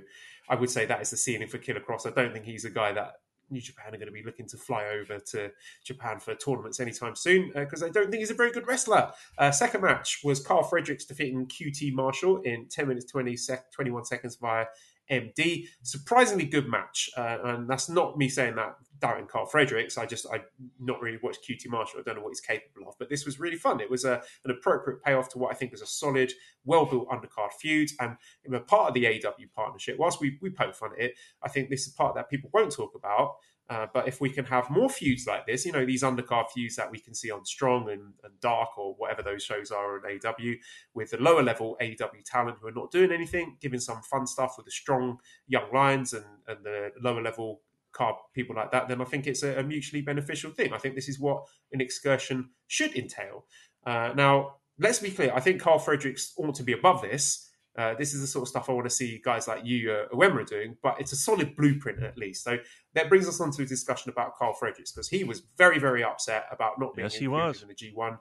I 0.50 0.56
would 0.56 0.70
say 0.70 0.86
that 0.86 1.02
is 1.02 1.12
the 1.12 1.18
ceiling 1.18 1.48
for 1.48 1.58
Killer 1.58 1.82
Kross. 1.82 2.08
I 2.08 2.12
don't 2.12 2.34
think 2.34 2.46
he's 2.46 2.66
a 2.66 2.70
guy 2.70 2.92
that 2.94 3.14
New 3.52 3.62
Japan 3.62 3.94
are 3.94 3.98
going 3.98 4.08
to 4.08 4.14
be 4.14 4.24
looking 4.24 4.48
to 4.48 4.58
fly 4.58 4.86
over 4.86 5.20
to 5.20 5.52
Japan 5.84 6.20
for 6.20 6.36
tournaments 6.36 6.80
anytime 6.80 7.16
soon 7.16 7.52
because 7.54 7.84
I 7.84 7.90
don't 7.90 8.10
think 8.10 8.20
he's 8.22 8.32
a 8.32 8.36
very 8.36 8.52
good 8.52 8.68
wrestler. 8.68 9.12
Uh, 9.38 9.52
second 9.52 9.82
match 9.82 10.20
was 10.24 10.40
Karl 10.40 10.64
Fredericks 10.64 11.06
defeating 11.06 11.48
QT 11.48 11.94
Marshall 11.94 12.42
in 12.42 12.68
10 12.70 12.88
minutes 12.88 13.06
20 13.12 13.36
sec- 13.36 13.72
21 13.72 14.06
seconds 14.06 14.38
via 14.40 14.66
MD. 15.10 15.66
Surprisingly 15.84 16.46
good 16.46 16.68
match, 16.68 17.10
uh, 17.18 17.38
and 17.44 17.70
that's 17.70 17.90
not 17.90 18.18
me 18.18 18.30
saying 18.30 18.56
that 18.56 18.76
doubting 19.00 19.28
Karl 19.28 19.46
Fredericks. 19.46 19.98
I 19.98 20.06
just 20.06 20.26
I 20.32 20.42
not 20.80 21.02
really 21.02 21.20
watched 21.24 21.48
QT 21.48 21.68
Marshall. 21.68 22.00
I 22.00 22.04
don't 22.04 22.18
know 22.18 22.22
what 22.22 22.32
he's 22.32 22.42
capable 22.42 22.88
of, 22.88 22.96
but 23.00 23.10
this 23.10 23.26
was 23.26 23.40
really 23.40 23.56
fun. 23.56 23.80
It 23.80 23.90
was 23.90 24.06
a, 24.06 24.22
an 24.46 24.52
appropriate 24.52 25.02
payoff 25.04 25.30
to 25.30 25.38
what 25.38 25.52
I 25.52 25.56
think 25.56 25.72
was 25.72 25.82
a 25.82 25.88
solid, 25.88 26.32
well 26.66 26.86
built 26.86 27.10
undercard 27.10 27.52
feud, 27.60 27.90
and 28.00 28.18
in 28.46 28.54
a 28.54 28.60
part 28.60 28.90
of 28.90 28.94
the 28.94 29.06
AEW 29.06 29.52
partnership. 29.56 29.98
Whilst 29.98 30.22
we 30.22 30.38
we 30.42 30.50
poke 30.50 30.76
fun 30.76 30.92
at 30.98 31.04
it, 31.04 31.14
I 31.42 31.50
think 31.50 31.70
this 31.70 31.88
is 31.88 31.94
part 31.94 32.16
that 32.16 32.30
people 32.30 32.50
won't 32.54 32.72
talk 32.72 32.94
about. 32.96 33.36
Uh, 33.70 33.86
but 33.94 34.08
if 34.08 34.20
we 34.20 34.30
can 34.30 34.46
have 34.46 34.70
more 34.70 34.90
feuds 34.90 35.28
like 35.28 35.46
this, 35.46 35.66
you 35.66 35.72
know, 35.72 35.86
these 35.86 36.02
undercard 36.02 36.50
feuds 36.50 36.76
that 36.76 36.90
we 36.90 37.00
can 37.00 37.14
see 37.14 37.30
on 37.30 37.46
Strong 37.46 37.90
and, 37.90 38.14
and 38.24 38.40
Dark 38.42 38.78
or 38.78 38.96
whatever 38.96 39.22
those 39.22 39.44
shows 39.44 39.70
are 39.70 39.98
on 39.98 40.02
AEW, 40.02 40.56
with 40.96 41.12
the 41.12 41.18
lower 41.18 41.44
level 41.44 41.78
AEW 41.80 42.24
talent 42.26 42.58
who 42.60 42.68
are 42.68 42.74
not 42.74 42.92
doing 42.92 43.12
anything, 43.12 43.58
giving 43.62 43.80
some 43.80 44.02
fun 44.02 44.26
stuff 44.26 44.56
with 44.58 44.66
the 44.66 44.72
strong 44.72 45.18
young 45.48 45.72
lions 45.72 46.14
and, 46.14 46.26
and 46.48 46.64
the 46.64 46.92
lower 47.00 47.22
level 47.22 47.62
card 47.92 48.16
people 48.34 48.56
like 48.56 48.72
that, 48.72 48.88
then 48.88 49.02
I 49.02 49.06
think 49.06 49.28
it's 49.28 49.44
a, 49.44 49.60
a 49.60 49.64
mutually 49.64 50.02
beneficial 50.02 50.52
thing. 50.52 50.74
I 50.74 50.78
think 50.78 50.96
this 50.96 51.10
is 51.10 51.20
what 51.20 51.44
an 51.72 51.82
excursion 51.82 52.50
should 52.68 52.96
entail. 52.96 53.46
Uh, 53.86 54.14
now, 54.16 54.56
let's 54.80 55.00
be 55.00 55.12
clear. 55.12 55.32
I 55.34 55.40
think 55.40 55.62
Karl 55.62 55.80
Fredericks 55.80 56.34
ought 56.38 56.56
to 56.56 56.64
be 56.64 56.74
above 56.74 57.02
this. 57.02 57.49
Uh, 57.80 57.94
this 57.94 58.14
is 58.14 58.20
the 58.20 58.28
sort 58.28 58.42
of 58.44 58.50
stuff 58.50 58.70
I 58.70 58.74
want 58.74 58.88
to 58.88 58.94
see 58.94 59.22
guys 59.24 59.48
like 59.48 59.64
you, 59.64 59.90
uh, 59.90 60.44
doing, 60.44 60.76
but 60.84 61.00
it's 61.00 61.14
a 61.14 61.16
solid 61.16 61.56
blueprint 61.56 62.04
at 62.04 62.18
least. 62.18 62.44
So 62.44 62.58
that 62.94 63.08
brings 63.08 63.26
us 63.26 63.40
on 63.40 63.52
to 63.52 63.62
a 63.62 63.66
discussion 63.66 64.10
about 64.12 64.36
Karl 64.38 64.54
Fredericks 64.54 64.92
because 64.92 65.08
he 65.08 65.24
was 65.24 65.44
very, 65.58 65.80
very 65.80 66.04
upset 66.04 66.48
about 66.52 66.78
not 66.78 66.94
being 66.94 67.06
Yes, 67.06 67.16
he 67.16 67.30
was. 67.30 67.62
in 67.62 67.70
the 67.70 67.74
G1. 67.74 68.16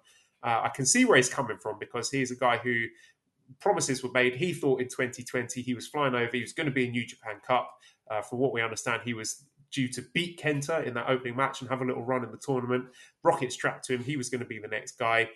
Uh, 0.45 0.61
I 0.63 0.71
can 0.73 0.87
see 0.87 1.05
where 1.05 1.17
he's 1.17 1.29
coming 1.29 1.59
from 1.59 1.77
because 1.81 2.09
he's 2.09 2.31
a 2.31 2.37
guy 2.37 2.59
who 2.59 2.85
promises 3.59 4.01
were 4.05 4.13
made. 4.13 4.37
He 4.37 4.53
thought 4.53 4.81
in 4.81 4.87
2020 4.87 5.61
he 5.61 5.75
was 5.75 5.89
flying 5.89 6.15
over, 6.15 6.31
he 6.31 6.41
was 6.41 6.53
going 6.53 6.69
to 6.69 6.73
be 6.73 6.87
in 6.87 6.93
New 6.93 7.05
Japan 7.05 7.41
Cup. 7.45 7.69
Uh, 8.09 8.23
from 8.23 8.39
what 8.39 8.53
we 8.53 8.63
understand, 8.63 9.03
he 9.05 9.13
was 9.13 9.45
due 9.73 9.89
to 9.89 10.03
beat 10.15 10.41
Kenta 10.41 10.87
in 10.87 10.95
that 10.95 11.09
opening 11.09 11.35
match 11.35 11.63
and 11.63 11.69
have 11.69 11.83
a 11.83 11.85
little 11.85 12.05
run 12.05 12.23
in 12.23 12.31
the 12.31 12.39
tournament. 12.39 12.85
Brockett 13.25 13.53
strapped 13.53 13.87
to 13.87 13.95
him. 13.95 14.05
He 14.05 14.17
was 14.17 14.29
going 14.31 14.41
to 14.41 14.47
be 14.47 14.61
the 14.61 14.69
next 14.69 15.01
guy. 15.01 15.29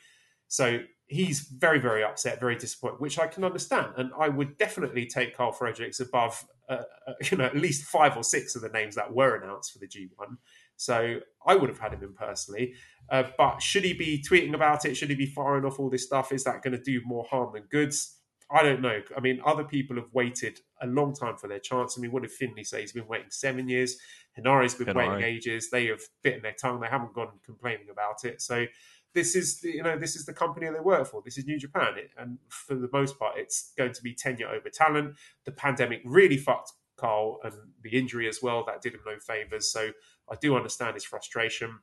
So 0.53 0.81
he's 1.07 1.41
very, 1.41 1.79
very 1.79 2.05
upset, 2.05 2.39
very 2.39 2.57
disappointed, 2.57 3.01
which 3.01 3.19
I 3.19 3.27
can 3.27 3.43
understand. 3.43 3.95
And 3.97 4.11
I 4.19 4.29
would 4.29 4.59
definitely 4.59 5.07
take 5.07 5.35
Karl 5.35 5.51
Fredericks 5.51 5.99
above, 5.99 6.45
uh, 6.69 6.83
uh, 7.09 7.15
you 7.31 7.39
know, 7.39 7.45
at 7.45 7.57
least 7.57 7.85
five 7.85 8.19
or 8.19 8.23
six 8.23 8.55
of 8.55 8.61
the 8.61 8.69
names 8.69 8.95
that 8.97 9.15
were 9.15 9.37
announced 9.37 9.73
for 9.73 9.79
the 9.79 9.89
G1. 9.89 10.37
So 10.77 11.21
I 11.47 11.55
would 11.55 11.71
have 11.71 11.79
had 11.79 11.95
him 11.95 12.03
in 12.03 12.13
personally. 12.13 12.75
Uh, 13.09 13.25
but 13.39 13.63
should 13.63 13.83
he 13.83 13.95
be 13.95 14.23
tweeting 14.23 14.55
about 14.55 14.85
it? 14.85 14.95
Should 14.95 15.09
he 15.09 15.17
be 15.17 15.25
firing 15.25 15.65
off 15.65 15.81
all 15.81 15.89
this 15.89 16.05
stuff? 16.05 16.33
Is 16.33 16.45
that 16.45 16.61
going 16.61 16.77
to 16.77 16.83
do 16.83 17.01
more 17.07 17.25
harm 17.31 17.55
than 17.55 17.63
goods? 17.71 18.19
I 18.51 18.63
don't 18.63 18.83
know. 18.83 19.01
I 19.17 19.21
mean, 19.21 19.41
other 19.47 19.65
people 19.65 19.97
have 19.97 20.13
waited 20.13 20.61
a 20.83 20.87
long 20.87 21.15
time 21.15 21.39
for 21.39 21.49
their 21.49 21.61
chance. 21.61 21.97
I 21.97 22.03
mean, 22.03 22.13
what 22.13 22.25
did 22.25 22.31
Finlay 22.31 22.65
say? 22.65 22.83
He's 22.83 22.93
been 22.93 23.09
waiting 23.09 23.31
seven 23.31 23.71
years. 23.71 23.97
Henare's 24.39 24.75
been 24.75 24.89
Henare. 24.89 24.97
waiting 24.97 25.25
ages. 25.25 25.71
They 25.71 25.87
have 25.87 26.03
bitten 26.23 26.43
their 26.43 26.53
tongue. 26.53 26.81
They 26.81 26.89
haven't 26.89 27.15
gone 27.15 27.31
complaining 27.43 27.87
about 27.91 28.25
it. 28.25 28.43
So 28.43 28.67
this 29.15 29.37
is 29.37 29.61
the, 29.61 29.71
you 29.71 29.83
know 29.83 29.99
this 29.99 30.17
is 30.17 30.27
the 30.27 30.33
company 30.33 30.69
they 30.71 30.81
work 30.81 31.07
for. 31.07 31.23
This 31.25 31.39
is 31.39 31.47
New 31.47 31.59
Japan, 31.59 31.95
it, 31.97 32.11
and 32.19 32.39
for 32.49 32.75
the 32.75 32.89
most 32.93 33.19
part, 33.19 33.37
it's 33.37 33.73
going 33.77 33.93
to 33.93 34.03
be 34.03 34.15
tenure 34.15 34.49
over 34.49 34.69
talent. 34.69 35.17
The 35.45 35.53
pandemic 35.53 36.03
really 36.05 36.37
fucked 36.37 36.73
Karl, 36.97 37.41
and 37.43 37.53
the 37.83 37.99
injury 37.99 38.29
as 38.29 38.41
well 38.43 38.65
that 38.65 38.81
did 38.81 38.95
him 38.95 39.01
no 39.05 39.19
favors. 39.19 39.71
So 39.71 39.91
I 40.31 40.37
do 40.41 40.57
understand 40.57 40.95
his 40.95 41.05
frustration. 41.05 41.81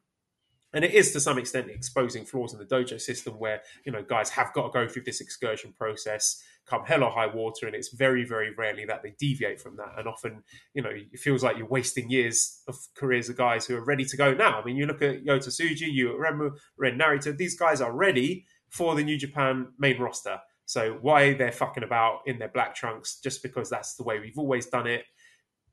And 0.71 0.85
it 0.85 0.93
is 0.93 1.11
to 1.13 1.19
some 1.19 1.39
extent 1.39 1.69
exposing 1.69 2.25
flaws 2.25 2.53
in 2.53 2.59
the 2.59 2.65
dojo 2.65 3.01
system 3.01 3.39
where, 3.39 3.61
you 3.85 3.91
know, 3.91 4.03
guys 4.03 4.29
have 4.29 4.53
got 4.53 4.67
to 4.67 4.69
go 4.69 4.87
through 4.87 5.03
this 5.03 5.19
excursion 5.19 5.73
process, 5.75 6.43
come 6.69 6.85
hell 6.85 7.03
or 7.03 7.11
high 7.11 7.27
water, 7.27 7.65
and 7.65 7.75
it's 7.75 7.93
very, 7.93 8.23
very 8.23 8.53
rarely 8.53 8.85
that 8.85 9.01
they 9.01 9.13
deviate 9.17 9.59
from 9.59 9.77
that. 9.77 9.93
And 9.97 10.07
often, 10.07 10.43
you 10.73 10.81
know, 10.81 10.91
it 10.91 11.19
feels 11.19 11.43
like 11.43 11.57
you're 11.57 11.67
wasting 11.67 12.09
years 12.09 12.61
of 12.67 12.77
careers 12.95 13.29
of 13.29 13.37
guys 13.37 13.65
who 13.65 13.75
are 13.75 13.83
ready 13.83 14.05
to 14.05 14.17
go 14.17 14.33
now. 14.33 14.61
I 14.61 14.65
mean, 14.65 14.75
you 14.75 14.85
look 14.85 15.01
at 15.01 15.23
Yota 15.23 15.47
Tsuji, 15.47 15.91
you 15.91 16.09
Remu, 16.09 16.51
Ren 16.77 16.97
Narita, 16.97 17.35
these 17.35 17.57
guys 17.57 17.81
are 17.81 17.91
ready 17.91 18.45
for 18.69 18.95
the 18.95 19.03
New 19.03 19.17
Japan 19.17 19.69
main 19.79 19.99
roster. 19.99 20.39
So 20.65 20.99
why 21.01 21.33
they're 21.33 21.51
fucking 21.51 21.83
about 21.83 22.19
in 22.27 22.37
their 22.37 22.49
black 22.49 22.75
trunks 22.75 23.19
just 23.19 23.41
because 23.41 23.69
that's 23.69 23.95
the 23.95 24.03
way 24.03 24.19
we've 24.19 24.37
always 24.37 24.67
done 24.67 24.85
it. 24.85 25.03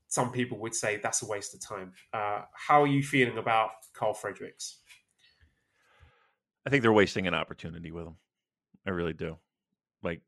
Some 0.09 0.33
people 0.33 0.59
would 0.61 0.75
say 0.75 0.99
that's 1.03 1.23
a 1.23 1.27
waste 1.27 1.55
of 1.55 1.61
time. 1.61 1.93
Uh, 2.15 2.43
how 2.55 2.83
are 2.83 2.87
you 2.87 3.03
feeling 3.03 3.37
about 3.37 3.71
Karl 3.93 4.15
Fredericks? 4.15 4.79
I 6.65 6.71
think 6.71 6.83
they're 6.83 6.93
wasting 6.93 7.27
an 7.27 7.35
opportunity 7.35 7.93
with 7.93 8.07
him. 8.07 8.17
I 8.87 8.91
really 8.91 9.13
do. 9.13 9.37
Like, 10.03 10.23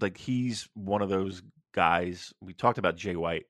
like 0.00 0.16
he's 0.16 0.68
one 0.74 1.02
of 1.02 1.08
those 1.08 1.42
guys. 1.74 2.32
We 2.40 2.54
talked 2.54 2.78
about 2.78 2.96
Jay 2.96 3.16
White 3.16 3.46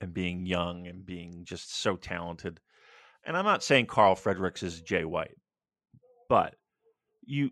and 0.00 0.12
being 0.12 0.46
young 0.46 0.86
and 0.86 1.04
being 1.04 1.44
just 1.44 1.74
so 1.76 1.96
talented. 1.96 2.60
And 3.24 3.36
I'm 3.36 3.44
not 3.44 3.62
saying 3.62 3.86
Karl 3.86 4.14
Fredericks 4.14 4.62
is 4.62 4.80
Jay 4.80 5.04
White, 5.04 5.36
but 6.28 6.56
you 7.24 7.50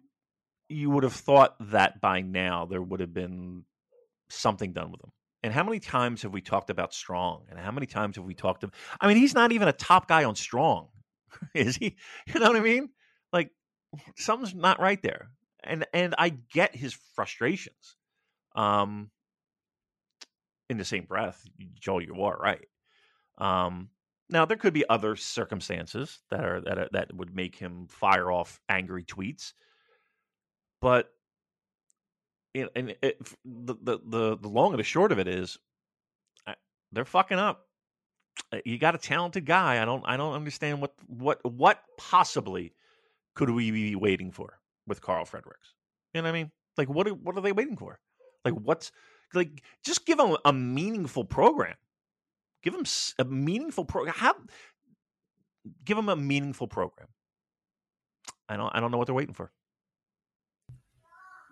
you 0.69 0.91
would 0.91 1.05
have 1.05 1.13
thought 1.13 1.55
that 1.71 2.01
by 2.01 2.21
now 2.21 2.67
there 2.67 2.83
would 2.83 3.01
have 3.01 3.13
been 3.13 3.65
something 4.31 4.73
done 4.73 4.91
with 4.91 5.03
him. 5.03 5.13
And 5.43 5.53
how 5.53 5.65
many 5.65 5.81
times 5.81 6.23
have 6.23 6.33
we 6.33 6.41
talked 6.41 6.71
about 6.71 6.95
Strong? 6.95 7.47
And 7.51 7.59
how 7.59 7.73
many 7.73 7.87
times 7.87 8.17
have 8.17 8.25
we 8.25 8.35
talked 8.35 8.63
about? 8.63 8.75
I 9.01 9.09
mean, 9.09 9.17
he's 9.17 9.35
not 9.35 9.53
even 9.53 9.69
a 9.69 9.73
top 9.73 10.09
guy 10.09 10.25
on 10.25 10.35
Strong, 10.35 10.89
is 11.55 11.77
he? 11.77 11.97
You 12.27 12.41
know 12.41 12.49
what 12.49 12.57
I 12.57 12.61
mean? 12.61 12.91
Like 13.33 13.51
something's 14.17 14.55
not 14.55 14.81
right 14.81 15.03
there. 15.03 15.31
And 15.65 15.87
and 15.93 16.15
I 16.19 16.31
get 16.31 16.75
his 16.75 16.97
frustrations. 17.15 17.97
Um 18.55 19.11
in 20.69 20.79
the 20.79 20.85
same 20.85 21.05
breath, 21.05 21.45
Joel, 21.79 22.03
you 22.03 22.23
are 22.23 22.37
right. 22.37 22.69
Um 23.39 23.91
now 24.29 24.45
there 24.47 24.57
could 24.57 24.73
be 24.73 24.89
other 24.89 25.17
circumstances 25.17 26.21
that 26.31 26.45
are 26.45 26.61
that 26.63 26.79
are, 26.79 26.89
that 26.93 27.15
would 27.15 27.35
make 27.35 27.57
him 27.57 27.87
fire 27.89 28.31
off 28.31 28.61
angry 28.69 29.05
tweets. 29.05 29.53
But 30.81 31.11
you 32.55 32.65
know, 32.65 32.69
and 32.75 32.97
it, 33.03 33.19
the, 33.45 33.75
the 33.83 33.99
the 34.05 34.39
the 34.39 34.49
long 34.49 34.73
and 34.73 34.81
the 34.81 34.85
short 34.85 35.13
of 35.13 35.19
it 35.19 35.29
is 35.29 35.59
I- 36.47 36.57
they're 36.93 37.05
fucking 37.05 37.39
up. 37.39 37.67
Uh, 38.53 38.59
You 38.65 38.79
got 38.79 38.95
a 38.95 38.99
talented 38.99 39.47
guy. 39.47 39.81
I 39.81 39.85
don't 39.85 40.03
I 40.07 40.17
don't 40.17 40.35
understand 40.35 40.81
what 40.81 40.95
what 41.07 41.45
what 41.45 41.83
possibly 41.99 42.75
could 43.35 43.51
we 43.51 43.71
be 43.71 43.95
waiting 43.97 44.31
for 44.31 44.59
with 44.87 45.01
Karl 45.01 45.25
Fredericks? 45.25 45.75
You 46.15 46.23
know 46.23 46.29
what 46.29 46.37
I 46.37 46.41
mean? 46.41 46.51
Like 46.77 46.89
what 46.89 47.07
are, 47.07 47.15
what 47.15 47.37
are 47.37 47.41
they 47.41 47.53
waiting 47.53 47.77
for? 47.77 47.99
Like 48.45 48.55
what's 48.55 48.93
like 49.35 49.63
just 49.85 50.07
give 50.07 50.19
them 50.19 50.37
a 50.45 50.53
meaningful 50.53 51.25
program. 51.25 51.75
Give 52.63 52.75
them 52.75 52.85
a 53.19 53.25
meaningful 53.25 53.85
program. 53.85 54.35
Give 55.85 55.97
them 55.97 56.09
a 56.09 56.17
meaningful 56.17 56.69
program. 56.69 57.09
I 58.49 58.57
don't 58.57 58.75
I 58.75 58.81
don't 58.81 58.91
know 58.91 58.99
what 58.99 59.07
they're 59.07 59.15
waiting 59.15 59.35
for. 59.35 59.51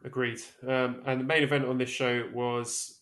Agreed. 0.04 0.40
Um, 0.66 1.02
and 1.06 1.20
the 1.20 1.24
main 1.24 1.42
event 1.42 1.66
on 1.66 1.76
this 1.78 1.90
show 1.90 2.28
was 2.32 2.99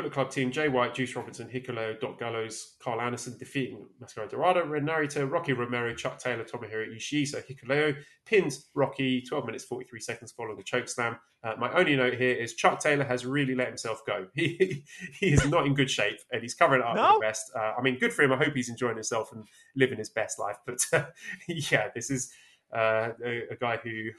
Bullet 0.00 0.14
Club 0.14 0.30
team, 0.30 0.50
Jay 0.50 0.68
White, 0.68 0.94
Juice 0.94 1.14
Robinson, 1.14 1.46
Hikuleo, 1.46 2.00
Doc 2.00 2.18
Gallows, 2.18 2.76
Karl 2.82 3.02
Anderson 3.02 3.36
defeating 3.38 3.86
Mascara 4.00 4.26
Dorado, 4.26 4.64
Ren 4.64 4.86
Narita, 4.86 5.30
Rocky 5.30 5.52
Romero, 5.52 5.94
Chuck 5.94 6.18
Taylor, 6.18 6.42
Tomohiro 6.42 6.96
Ishii, 6.96 7.28
so 7.28 7.38
Hikuleo 7.42 7.94
pins 8.24 8.70
Rocky 8.74 9.20
12 9.20 9.44
minutes 9.44 9.64
43 9.64 10.00
seconds 10.00 10.32
following 10.32 10.56
the 10.56 10.62
choke 10.62 10.88
slam. 10.88 11.18
Uh, 11.44 11.52
my 11.58 11.70
only 11.74 11.96
note 11.96 12.14
here 12.14 12.34
is 12.34 12.54
Chuck 12.54 12.80
Taylor 12.80 13.04
has 13.04 13.26
really 13.26 13.54
let 13.54 13.68
himself 13.68 14.00
go. 14.06 14.26
He, 14.34 14.84
he 15.18 15.34
is 15.34 15.46
not 15.46 15.66
in 15.66 15.74
good 15.74 15.90
shape 15.90 16.18
and 16.32 16.40
he's 16.40 16.54
covering 16.54 16.80
it 16.80 16.86
up 16.86 16.96
No? 16.96 17.14
the 17.14 17.20
best. 17.20 17.50
Uh, 17.54 17.74
I 17.78 17.82
mean, 17.82 17.98
good 17.98 18.14
for 18.14 18.22
him. 18.22 18.32
I 18.32 18.36
hope 18.36 18.54
he's 18.54 18.70
enjoying 18.70 18.96
himself 18.96 19.32
and 19.32 19.44
living 19.76 19.98
his 19.98 20.08
best 20.08 20.38
life. 20.38 20.56
But 20.64 20.78
uh, 20.94 21.04
yeah, 21.48 21.88
this 21.94 22.10
is 22.10 22.32
uh, 22.74 23.10
a, 23.22 23.48
a 23.50 23.56
guy 23.60 23.76
who, 23.76 24.10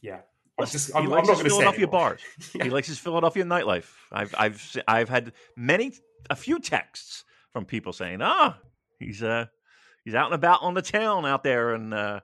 yeah. 0.00 0.22
I'm, 0.58 0.66
just, 0.66 0.88
he 0.88 0.94
I'm, 0.94 1.04
I'm 1.04 1.10
likes 1.10 1.28
not 1.28 1.38
his 1.38 1.42
going 1.42 1.44
to 1.44 1.50
say 1.50 1.56
Philadelphia 1.56 1.86
bars. 1.88 2.20
He 2.62 2.70
likes 2.70 2.86
his 2.86 2.98
Philadelphia 2.98 3.44
nightlife. 3.44 3.90
I've 4.12 4.34
I've 4.38 4.76
I've 4.86 5.08
had 5.08 5.32
many 5.56 5.94
a 6.30 6.36
few 6.36 6.58
texts 6.58 7.24
from 7.52 7.64
people 7.64 7.92
saying, 7.92 8.20
"Ah, 8.22 8.58
he's 8.98 9.22
uh 9.22 9.46
he's 10.04 10.14
out 10.14 10.26
and 10.26 10.34
about 10.34 10.62
on 10.62 10.74
the 10.74 10.82
town 10.82 11.26
out 11.26 11.42
there 11.42 11.74
in 11.74 11.92
uh, 11.92 12.20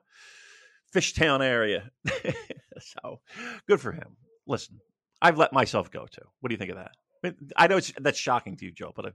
Fishtown 0.93 1.43
area." 1.43 1.91
so 2.79 3.21
good 3.67 3.81
for 3.81 3.91
him. 3.91 4.17
Listen, 4.47 4.79
I've 5.21 5.37
let 5.37 5.53
myself 5.53 5.91
go 5.91 6.05
too. 6.05 6.25
What 6.39 6.49
do 6.49 6.53
you 6.53 6.57
think 6.59 6.71
of 6.71 6.77
that? 6.77 6.91
I 7.23 7.27
mean, 7.27 7.49
I 7.57 7.67
know 7.67 7.77
it's, 7.77 7.91
that's 7.99 8.19
shocking 8.19 8.55
to 8.57 8.65
you, 8.65 8.71
Joe, 8.71 8.93
but 8.95 9.07
I, 9.07 9.09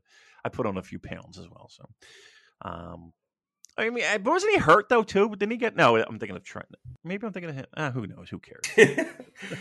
I 0.44 0.48
put 0.50 0.66
on 0.66 0.76
a 0.76 0.82
few 0.82 0.98
pounds 0.98 1.38
as 1.38 1.48
well. 1.48 1.70
So, 1.70 1.88
um, 2.62 3.12
I 3.76 3.90
mean, 3.90 4.04
wasn't 4.22 4.52
he 4.52 4.58
hurt 4.58 4.88
though 4.88 5.02
too? 5.02 5.28
But 5.28 5.38
Didn't 5.38 5.52
he 5.52 5.58
get? 5.58 5.74
No, 5.76 5.96
I'm 5.96 6.18
thinking 6.18 6.36
of 6.36 6.44
Trent. 6.44 6.68
Maybe 7.02 7.26
I'm 7.26 7.32
thinking 7.32 7.50
of 7.50 7.56
him. 7.56 7.66
Ah, 7.76 7.90
who 7.90 8.06
knows? 8.06 8.28
Who 8.30 8.38
cares? 8.38 9.06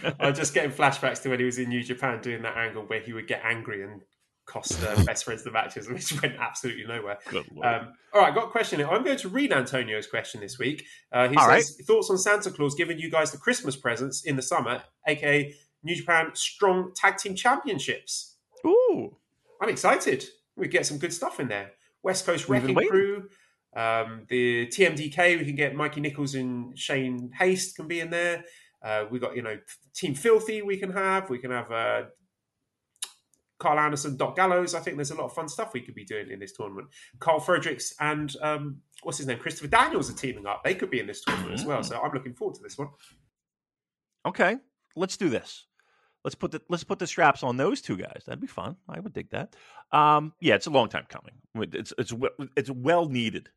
I'm 0.20 0.36
just 0.36 0.54
getting 0.54 0.72
flashbacks 0.72 1.22
to 1.24 1.30
when 1.30 1.40
he 1.40 1.46
was 1.46 1.58
in 1.58 1.70
New 1.70 1.84
Japan 1.84 2.22
doing 2.22 2.44
that 2.44 2.56
angle 2.56 2.84
where 2.84 3.00
he 3.00 3.14
would 3.14 3.28
get 3.28 3.42
angry 3.44 3.84
and 3.84 4.02
cost 4.46 4.84
uh, 4.84 5.04
best 5.06 5.26
friends 5.26 5.44
the 5.44 5.52
matches, 5.52 5.88
and 5.88 5.96
which 5.96 6.22
went 6.22 6.36
absolutely 6.40 6.86
nowhere. 6.86 7.18
Good 7.30 7.46
lord. 7.54 7.68
Um, 7.68 7.94
all 8.14 8.22
right, 8.22 8.34
got 8.34 8.48
a 8.48 8.52
question 8.52 8.80
here. 8.80 8.90
I'm 8.90 9.04
going 9.04 9.18
to 9.18 9.30
read 9.30 9.52
Antonio's 9.52 10.08
question 10.08 10.42
this 10.42 10.60
week. 10.60 10.86
Uh, 11.12 11.30
he 11.30 11.36
All 11.36 11.48
says, 11.48 11.78
Thoughts 11.86 12.10
on 12.10 12.18
Santa 12.18 12.52
Claus 12.52 12.76
giving 12.76 13.00
you 13.00 13.10
guys 13.10 13.32
the 13.32 13.38
Christmas 13.38 13.76
presents 13.76 14.24
in 14.24 14.36
the 14.36 14.42
summer, 14.42 14.84
aka 15.08 15.54
New 15.84 15.96
Japan 15.96 16.32
Strong 16.34 16.94
Tag 16.96 17.18
Team 17.18 17.36
Championships? 17.36 18.36
Ooh. 18.66 19.18
I'm 19.62 19.70
excited. 19.70 20.26
We 20.56 20.68
get 20.68 20.86
some 20.86 20.98
good 20.98 21.14
stuff 21.14 21.40
in 21.40 21.48
there. 21.48 21.72
West 22.04 22.26
Coast 22.26 22.50
Wrecking. 22.50 22.76
Crew, 22.76 23.30
um, 23.76 24.26
the 24.30 24.68
TMDK. 24.68 25.38
We 25.38 25.46
can 25.46 25.56
get 25.56 25.76
Mikey 25.76 26.02
Nichols 26.02 26.36
and 26.36 26.78
Shane 26.78 27.32
Haste 27.38 27.76
can 27.76 27.88
be 27.88 28.00
in 28.00 28.10
there. 28.10 28.44
Uh, 28.84 29.06
we 29.10 29.20
got 29.20 29.36
you 29.36 29.42
know 29.42 29.58
Team 29.94 30.16
Filthy. 30.16 30.62
We 30.62 30.78
can 30.78 30.92
have. 30.92 31.30
We 31.30 31.40
can 31.40 31.52
have 31.52 31.72
uh, 31.72 32.04
Karl 33.60 33.80
Anderson, 33.80 34.18
Doc 34.18 34.36
Gallows. 34.36 34.76
I 34.76 34.82
think 34.82 34.98
there's 34.98 35.12
a 35.12 35.16
lot 35.16 35.26
of 35.26 35.34
fun 35.34 35.48
stuff 35.48 35.74
we 35.74 35.82
could 35.82 35.96
be 35.96 36.04
doing 36.04 36.30
in 36.30 36.40
this 36.40 36.52
tournament. 36.52 36.90
Karl 37.20 37.40
Fredericks 37.40 37.94
and 38.00 38.36
um, 38.42 38.78
what's 39.04 39.18
his 39.18 39.28
name, 39.28 39.40
Christopher 39.40 39.70
Daniels 39.70 40.10
are 40.10 40.16
teaming 40.16 40.46
up. 40.46 40.64
They 40.64 40.76
could 40.76 40.90
be 40.90 41.00
in 41.00 41.08
this 41.08 41.22
tournament 41.22 41.54
as 41.54 41.66
well. 41.66 41.80
Mm. 41.80 41.86
So 41.86 42.02
I'm 42.02 42.12
looking 42.14 42.34
forward 42.34 42.56
to 42.58 42.64
this 42.64 42.78
one. 42.78 42.90
Okay, 44.26 44.58
let's 44.96 45.18
do 45.18 45.30
this. 45.30 45.66
Let's 46.24 46.36
put 46.36 46.52
the 46.52 46.62
let's 46.70 46.84
put 46.84 47.00
the 47.00 47.08
straps 47.08 47.44
on 47.44 47.58
those 47.58 47.82
two 47.82 47.98
guys. 47.98 48.24
That'd 48.26 48.40
be 48.40 48.48
fun. 48.48 48.78
I 48.88 49.00
would 49.00 49.14
dig 49.14 49.30
that. 49.32 49.56
Um, 49.92 50.34
yeah, 50.40 50.56
it's 50.56 50.68
a 50.68 50.70
long 50.70 50.88
time 50.90 51.06
coming. 51.10 51.36
It's 51.74 51.94
it's 51.98 52.14
it's 52.56 52.70
well 52.70 53.08
needed. 53.08 53.50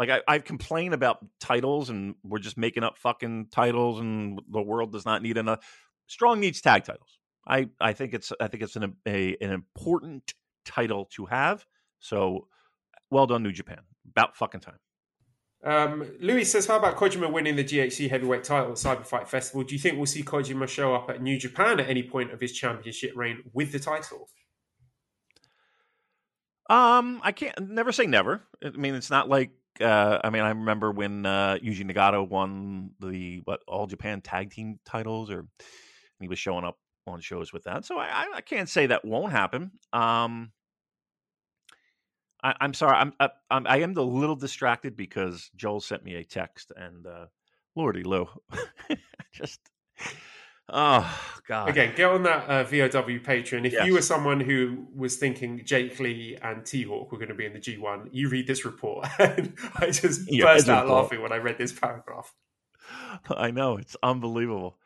Like 0.00 0.08
I, 0.08 0.22
I've 0.26 0.44
complained 0.44 0.94
about 0.94 1.18
titles, 1.40 1.90
and 1.90 2.14
we're 2.24 2.38
just 2.38 2.56
making 2.56 2.84
up 2.84 2.96
fucking 2.96 3.48
titles, 3.50 4.00
and 4.00 4.40
the 4.50 4.62
world 4.62 4.92
does 4.92 5.04
not 5.04 5.20
need 5.20 5.36
enough. 5.36 5.58
Strong 6.06 6.40
needs 6.40 6.62
tag 6.62 6.84
titles. 6.84 7.18
I, 7.46 7.68
I 7.78 7.92
think 7.92 8.14
it's 8.14 8.32
I 8.40 8.46
think 8.46 8.62
it's 8.62 8.76
an 8.76 8.96
a, 9.06 9.36
an 9.42 9.52
important 9.52 10.32
title 10.64 11.04
to 11.16 11.26
have. 11.26 11.66
So, 11.98 12.46
well 13.10 13.26
done, 13.26 13.42
New 13.42 13.52
Japan. 13.52 13.80
About 14.08 14.38
fucking 14.38 14.62
time. 14.62 14.78
Um, 15.62 16.10
Louis 16.18 16.44
says, 16.44 16.66
"How 16.66 16.78
about 16.78 16.96
Kojima 16.96 17.30
winning 17.30 17.56
the 17.56 17.64
GHC 17.64 18.08
heavyweight 18.08 18.44
title 18.44 18.70
at 18.70 18.78
Cyberfight 18.78 19.28
Festival? 19.28 19.64
Do 19.64 19.74
you 19.74 19.78
think 19.78 19.98
we'll 19.98 20.06
see 20.06 20.22
Kojima 20.22 20.66
show 20.66 20.94
up 20.94 21.10
at 21.10 21.20
New 21.20 21.38
Japan 21.38 21.78
at 21.78 21.90
any 21.90 22.04
point 22.04 22.32
of 22.32 22.40
his 22.40 22.52
championship 22.52 23.12
reign 23.14 23.42
with 23.52 23.70
the 23.70 23.78
title?" 23.78 24.30
Um, 26.70 27.20
I 27.22 27.32
can't 27.32 27.68
never 27.68 27.92
say 27.92 28.06
never. 28.06 28.40
I 28.64 28.70
mean, 28.70 28.94
it's 28.94 29.10
not 29.10 29.28
like 29.28 29.50
uh, 29.80 30.20
I 30.22 30.30
mean, 30.30 30.42
I 30.42 30.48
remember 30.50 30.90
when 30.90 31.26
uh, 31.26 31.58
Yuji 31.62 31.90
Nagata 31.90 32.26
won 32.26 32.90
the 33.00 33.40
what 33.44 33.60
All 33.66 33.86
Japan 33.86 34.20
Tag 34.20 34.50
Team 34.50 34.78
titles, 34.84 35.30
or 35.30 35.46
he 36.20 36.28
was 36.28 36.38
showing 36.38 36.64
up 36.64 36.78
on 37.06 37.20
shows 37.20 37.52
with 37.52 37.64
that. 37.64 37.84
So 37.84 37.98
I, 37.98 38.26
I, 38.34 38.40
can't 38.40 38.68
say 38.68 38.86
that 38.86 39.04
won't 39.04 39.32
happen. 39.32 39.72
Um, 39.92 40.52
I, 42.42 42.54
I'm 42.60 42.74
sorry, 42.74 42.96
I'm, 42.96 43.12
I, 43.18 43.30
I'm 43.50 43.66
I 43.66 43.78
am 43.78 43.96
a 43.96 44.02
little 44.02 44.36
distracted 44.36 44.96
because 44.96 45.50
Joel 45.56 45.80
sent 45.80 46.04
me 46.04 46.14
a 46.16 46.24
text, 46.24 46.72
and 46.76 47.06
uh, 47.06 47.26
Lordy 47.76 48.02
Lou, 48.02 48.28
just 49.32 49.60
oh 50.72 51.20
god, 51.46 51.68
Again, 51.68 51.92
get 51.96 52.10
on 52.10 52.22
that 52.24 52.48
uh, 52.48 52.64
VOW 52.64 53.18
Patreon. 53.18 53.66
If 53.66 53.72
Yes. 53.74 53.86
you 53.86 53.94
were 53.94 54.02
someone 54.02 54.40
who 54.40 54.86
was 54.94 55.16
thinking 55.16 55.62
Jake 55.64 55.98
Lee 56.00 56.36
and 56.42 56.64
T 56.64 56.82
Hawk 56.84 57.10
were 57.12 57.18
going 57.18 57.28
to 57.28 57.34
be 57.34 57.44
in 57.46 57.52
the 57.52 57.58
G1, 57.60 58.08
you 58.12 58.28
read 58.28 58.46
this 58.46 58.64
report. 58.64 59.06
and 59.18 59.54
I 59.76 59.90
just 59.90 60.22
Yeah, 60.30 60.44
burst 60.44 60.68
out 60.68 60.84
report. 60.84 61.02
laughing 61.04 61.22
when 61.22 61.32
I 61.32 61.36
read 61.36 61.58
this 61.58 61.72
paragraph. 61.72 62.32
I 63.28 63.50
know 63.50 63.76
it's 63.76 63.96
unbelievable. 64.02 64.78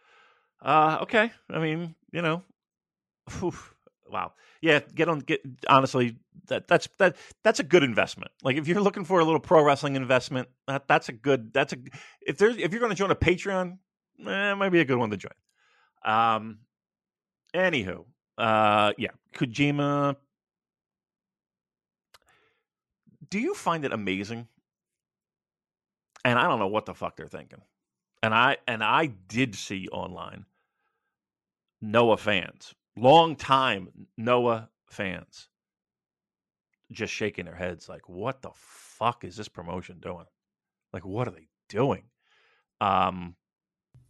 Uh, 0.60 0.98
okay, 1.02 1.30
I 1.50 1.58
mean, 1.58 1.94
you 2.12 2.22
know, 2.22 2.42
wow, 4.10 4.32
yeah. 4.60 4.80
Get 4.94 5.08
on, 5.08 5.20
get 5.20 5.40
honestly, 5.68 6.16
that 6.48 6.68
that's 6.68 6.88
that 6.98 7.16
that's 7.42 7.60
a 7.60 7.64
good 7.64 7.82
investment. 7.82 8.30
Like 8.42 8.56
if 8.56 8.66
you're 8.68 8.80
looking 8.80 9.04
for 9.04 9.20
a 9.20 9.24
little 9.24 9.40
pro 9.40 9.62
wrestling 9.62 9.96
investment, 9.96 10.48
that 10.66 10.88
that's 10.88 11.08
a 11.08 11.12
good. 11.12 11.52
That's 11.52 11.72
a 11.72 11.76
if 12.26 12.38
there's 12.38 12.56
if 12.56 12.72
you're 12.72 12.80
going 12.80 12.92
to 12.92 12.96
join 12.96 13.10
a 13.10 13.14
Patreon, 13.16 13.78
eh, 14.26 14.52
it 14.52 14.56
might 14.56 14.70
be 14.70 14.80
a 14.80 14.84
good 14.84 14.98
one 14.98 15.10
to 15.10 15.16
join. 15.16 15.32
Um, 16.04 16.58
anywho, 17.54 18.04
uh, 18.38 18.92
yeah, 18.98 19.10
Kojima. 19.34 20.16
Do 23.30 23.38
you 23.38 23.54
find 23.54 23.84
it 23.84 23.92
amazing? 23.92 24.46
And 26.24 26.38
I 26.38 26.44
don't 26.48 26.58
know 26.58 26.68
what 26.68 26.86
the 26.86 26.94
fuck 26.94 27.16
they're 27.16 27.26
thinking 27.28 27.60
and 28.24 28.34
I 28.34 28.56
and 28.66 28.82
I 28.82 29.06
did 29.28 29.54
see 29.54 29.86
online 29.88 30.46
Noah 31.82 32.16
fans, 32.16 32.74
long 32.96 33.36
time 33.36 33.90
Noah 34.16 34.70
fans, 34.88 35.48
just 36.90 37.12
shaking 37.12 37.44
their 37.44 37.54
heads 37.54 37.86
like, 37.86 38.08
"What 38.08 38.40
the 38.40 38.52
fuck 38.54 39.24
is 39.24 39.36
this 39.36 39.48
promotion 39.48 40.00
doing? 40.00 40.24
Like, 40.94 41.04
what 41.04 41.28
are 41.28 41.32
they 41.32 41.48
doing?" 41.68 42.04
Um, 42.80 43.36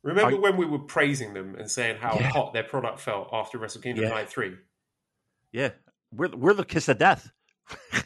Remember 0.05 0.37
Are- 0.37 0.41
when 0.41 0.57
we 0.57 0.67
were 0.67 0.79
praising 0.79 1.35
them 1.35 1.57
and 1.57 1.69
saying 1.71 1.97
how 1.97 2.15
Yeah. 2.19 2.31
hot 2.31 2.53
their 2.53 2.63
product 2.63 3.01
felt 3.01 3.29
after 3.33 3.59
Wrestle 3.59 3.81
Kingdom 3.81 4.05
Yeah. 4.05 4.11
Night 4.11 4.29
3? 4.29 4.57
yeah, 5.53 5.71
we're 6.13 6.29
we're 6.29 6.55
the 6.55 6.65
kiss 6.65 6.89
of 6.89 6.99
death. 6.99 7.31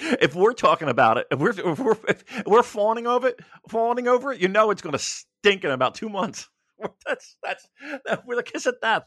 if 0.00 0.34
we're 0.34 0.52
talking 0.52 0.88
about 0.88 1.18
it, 1.18 1.26
if 1.30 1.38
we're 1.38 1.50
if 1.50 1.78
we're 1.78 1.96
if 2.08 2.46
we're 2.46 2.62
fawning 2.62 3.06
over 3.06 3.28
it, 3.28 3.40
fawning 3.68 4.08
over 4.08 4.32
it, 4.32 4.40
you 4.40 4.48
know 4.48 4.70
it's 4.70 4.82
going 4.82 4.92
to 4.92 4.98
stink 4.98 5.64
in 5.64 5.70
about 5.70 5.94
two 5.94 6.08
months. 6.08 6.48
That's 7.06 7.36
that's 7.42 7.66
that, 8.06 8.24
we're 8.24 8.36
the 8.36 8.42
kiss 8.44 8.66
of 8.66 8.76
death. 8.80 9.02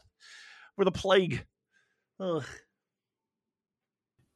We're 0.76 0.84
the 0.84 0.92
plague. 0.92 1.46
Ugh. 2.20 2.44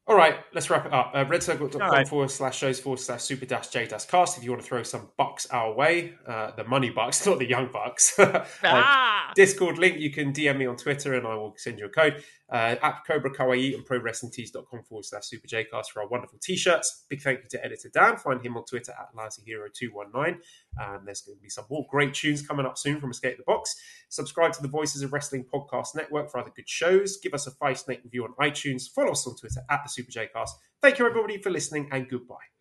All 0.09 0.15
right, 0.17 0.37
let's 0.55 0.71
wrap 0.71 0.87
it 0.87 0.93
up. 0.93 1.11
Uh, 1.15 1.25
redcircle.com 1.25 1.91
right. 1.91 2.07
forward 2.07 2.31
slash 2.31 2.57
shows 2.57 2.79
forward 2.79 3.01
slash 3.01 3.23
super 3.23 3.45
dash 3.45 3.69
J 3.69 3.89
dash 3.89 4.05
cast 4.05 4.39
if 4.39 4.45
you 4.45 4.51
want 4.51 4.63
to 4.63 4.69
throw 4.69 4.85
some 4.85 5.09
bucks 5.19 5.49
our 5.51 5.73
way. 5.73 6.15
Uh, 6.25 6.53
the 6.53 6.63
money 6.63 6.91
bucks, 6.91 7.27
not 7.27 7.41
the 7.41 7.49
young 7.49 7.71
bucks. 7.73 8.19
Uh, 8.27 8.45
Ah! 8.63 9.33
Discord 9.35 9.79
link, 9.79 9.99
you 9.99 10.11
can 10.11 10.33
DM 10.33 10.59
me 10.59 10.67
on 10.67 10.77
Twitter 10.77 11.15
and 11.15 11.27
I 11.27 11.35
will 11.35 11.55
send 11.57 11.79
you 11.79 11.87
a 11.87 11.89
code. 11.89 12.23
Uh, 12.49 12.77
at 12.81 13.03
Cobra 13.05 13.31
Kawaii 13.31 13.75
and 13.75 13.85
ProWrestlingTees.com 13.85 14.85
forward 14.85 15.05
slash 15.05 15.25
Super 15.25 15.49
Jcast 15.49 15.87
for 15.93 16.03
our 16.03 16.09
wonderful 16.09 16.39
t 16.41 16.57
shirts. 16.57 17.05
Big 17.09 17.21
thank 17.21 17.41
you 17.43 17.49
to 17.51 17.65
editor 17.65 17.91
Dan. 17.93 18.17
Find 18.17 18.45
him 18.45 18.57
on 18.57 18.65
Twitter 18.65 18.93
at 18.93 19.15
LousyHero219. 19.17 20.37
And 20.79 21.07
there's 21.07 21.23
going 21.23 21.39
to 21.39 21.43
be 21.43 21.49
some 21.49 21.65
more 21.69 21.85
great 21.91 22.15
tunes 22.15 22.47
coming 22.47 22.65
up 22.65 22.79
soon 22.79 23.01
from 23.01 23.11
Escape 23.11 23.37
the 23.37 23.43
Box. 23.45 23.75
Subscribe 24.11 24.53
to 24.53 24.63
the 24.63 24.69
Voices 24.69 25.03
of 25.03 25.13
Wrestling 25.13 25.45
Podcast 25.53 25.97
Network 25.97 26.31
for 26.31 26.39
other 26.39 26.53
good 26.55 26.69
shows. 26.69 27.17
Give 27.17 27.35
us 27.35 27.49
a 27.49 27.51
five 27.51 27.79
snake 27.79 28.01
review 28.05 28.25
on 28.25 28.35
iTunes. 28.41 28.89
Follow 28.89 29.13
us 29.13 29.27
on 29.27 29.37
Twitter 29.37 29.63
at 29.69 29.81
the 29.85 29.89
Super 29.89 30.13
Jcast. 30.13 30.51
Thank 30.81 30.99
you, 30.99 31.07
everybody, 31.07 31.39
for 31.39 31.51
listening 31.51 31.89
and 31.91 32.09
goodbye. 32.09 32.56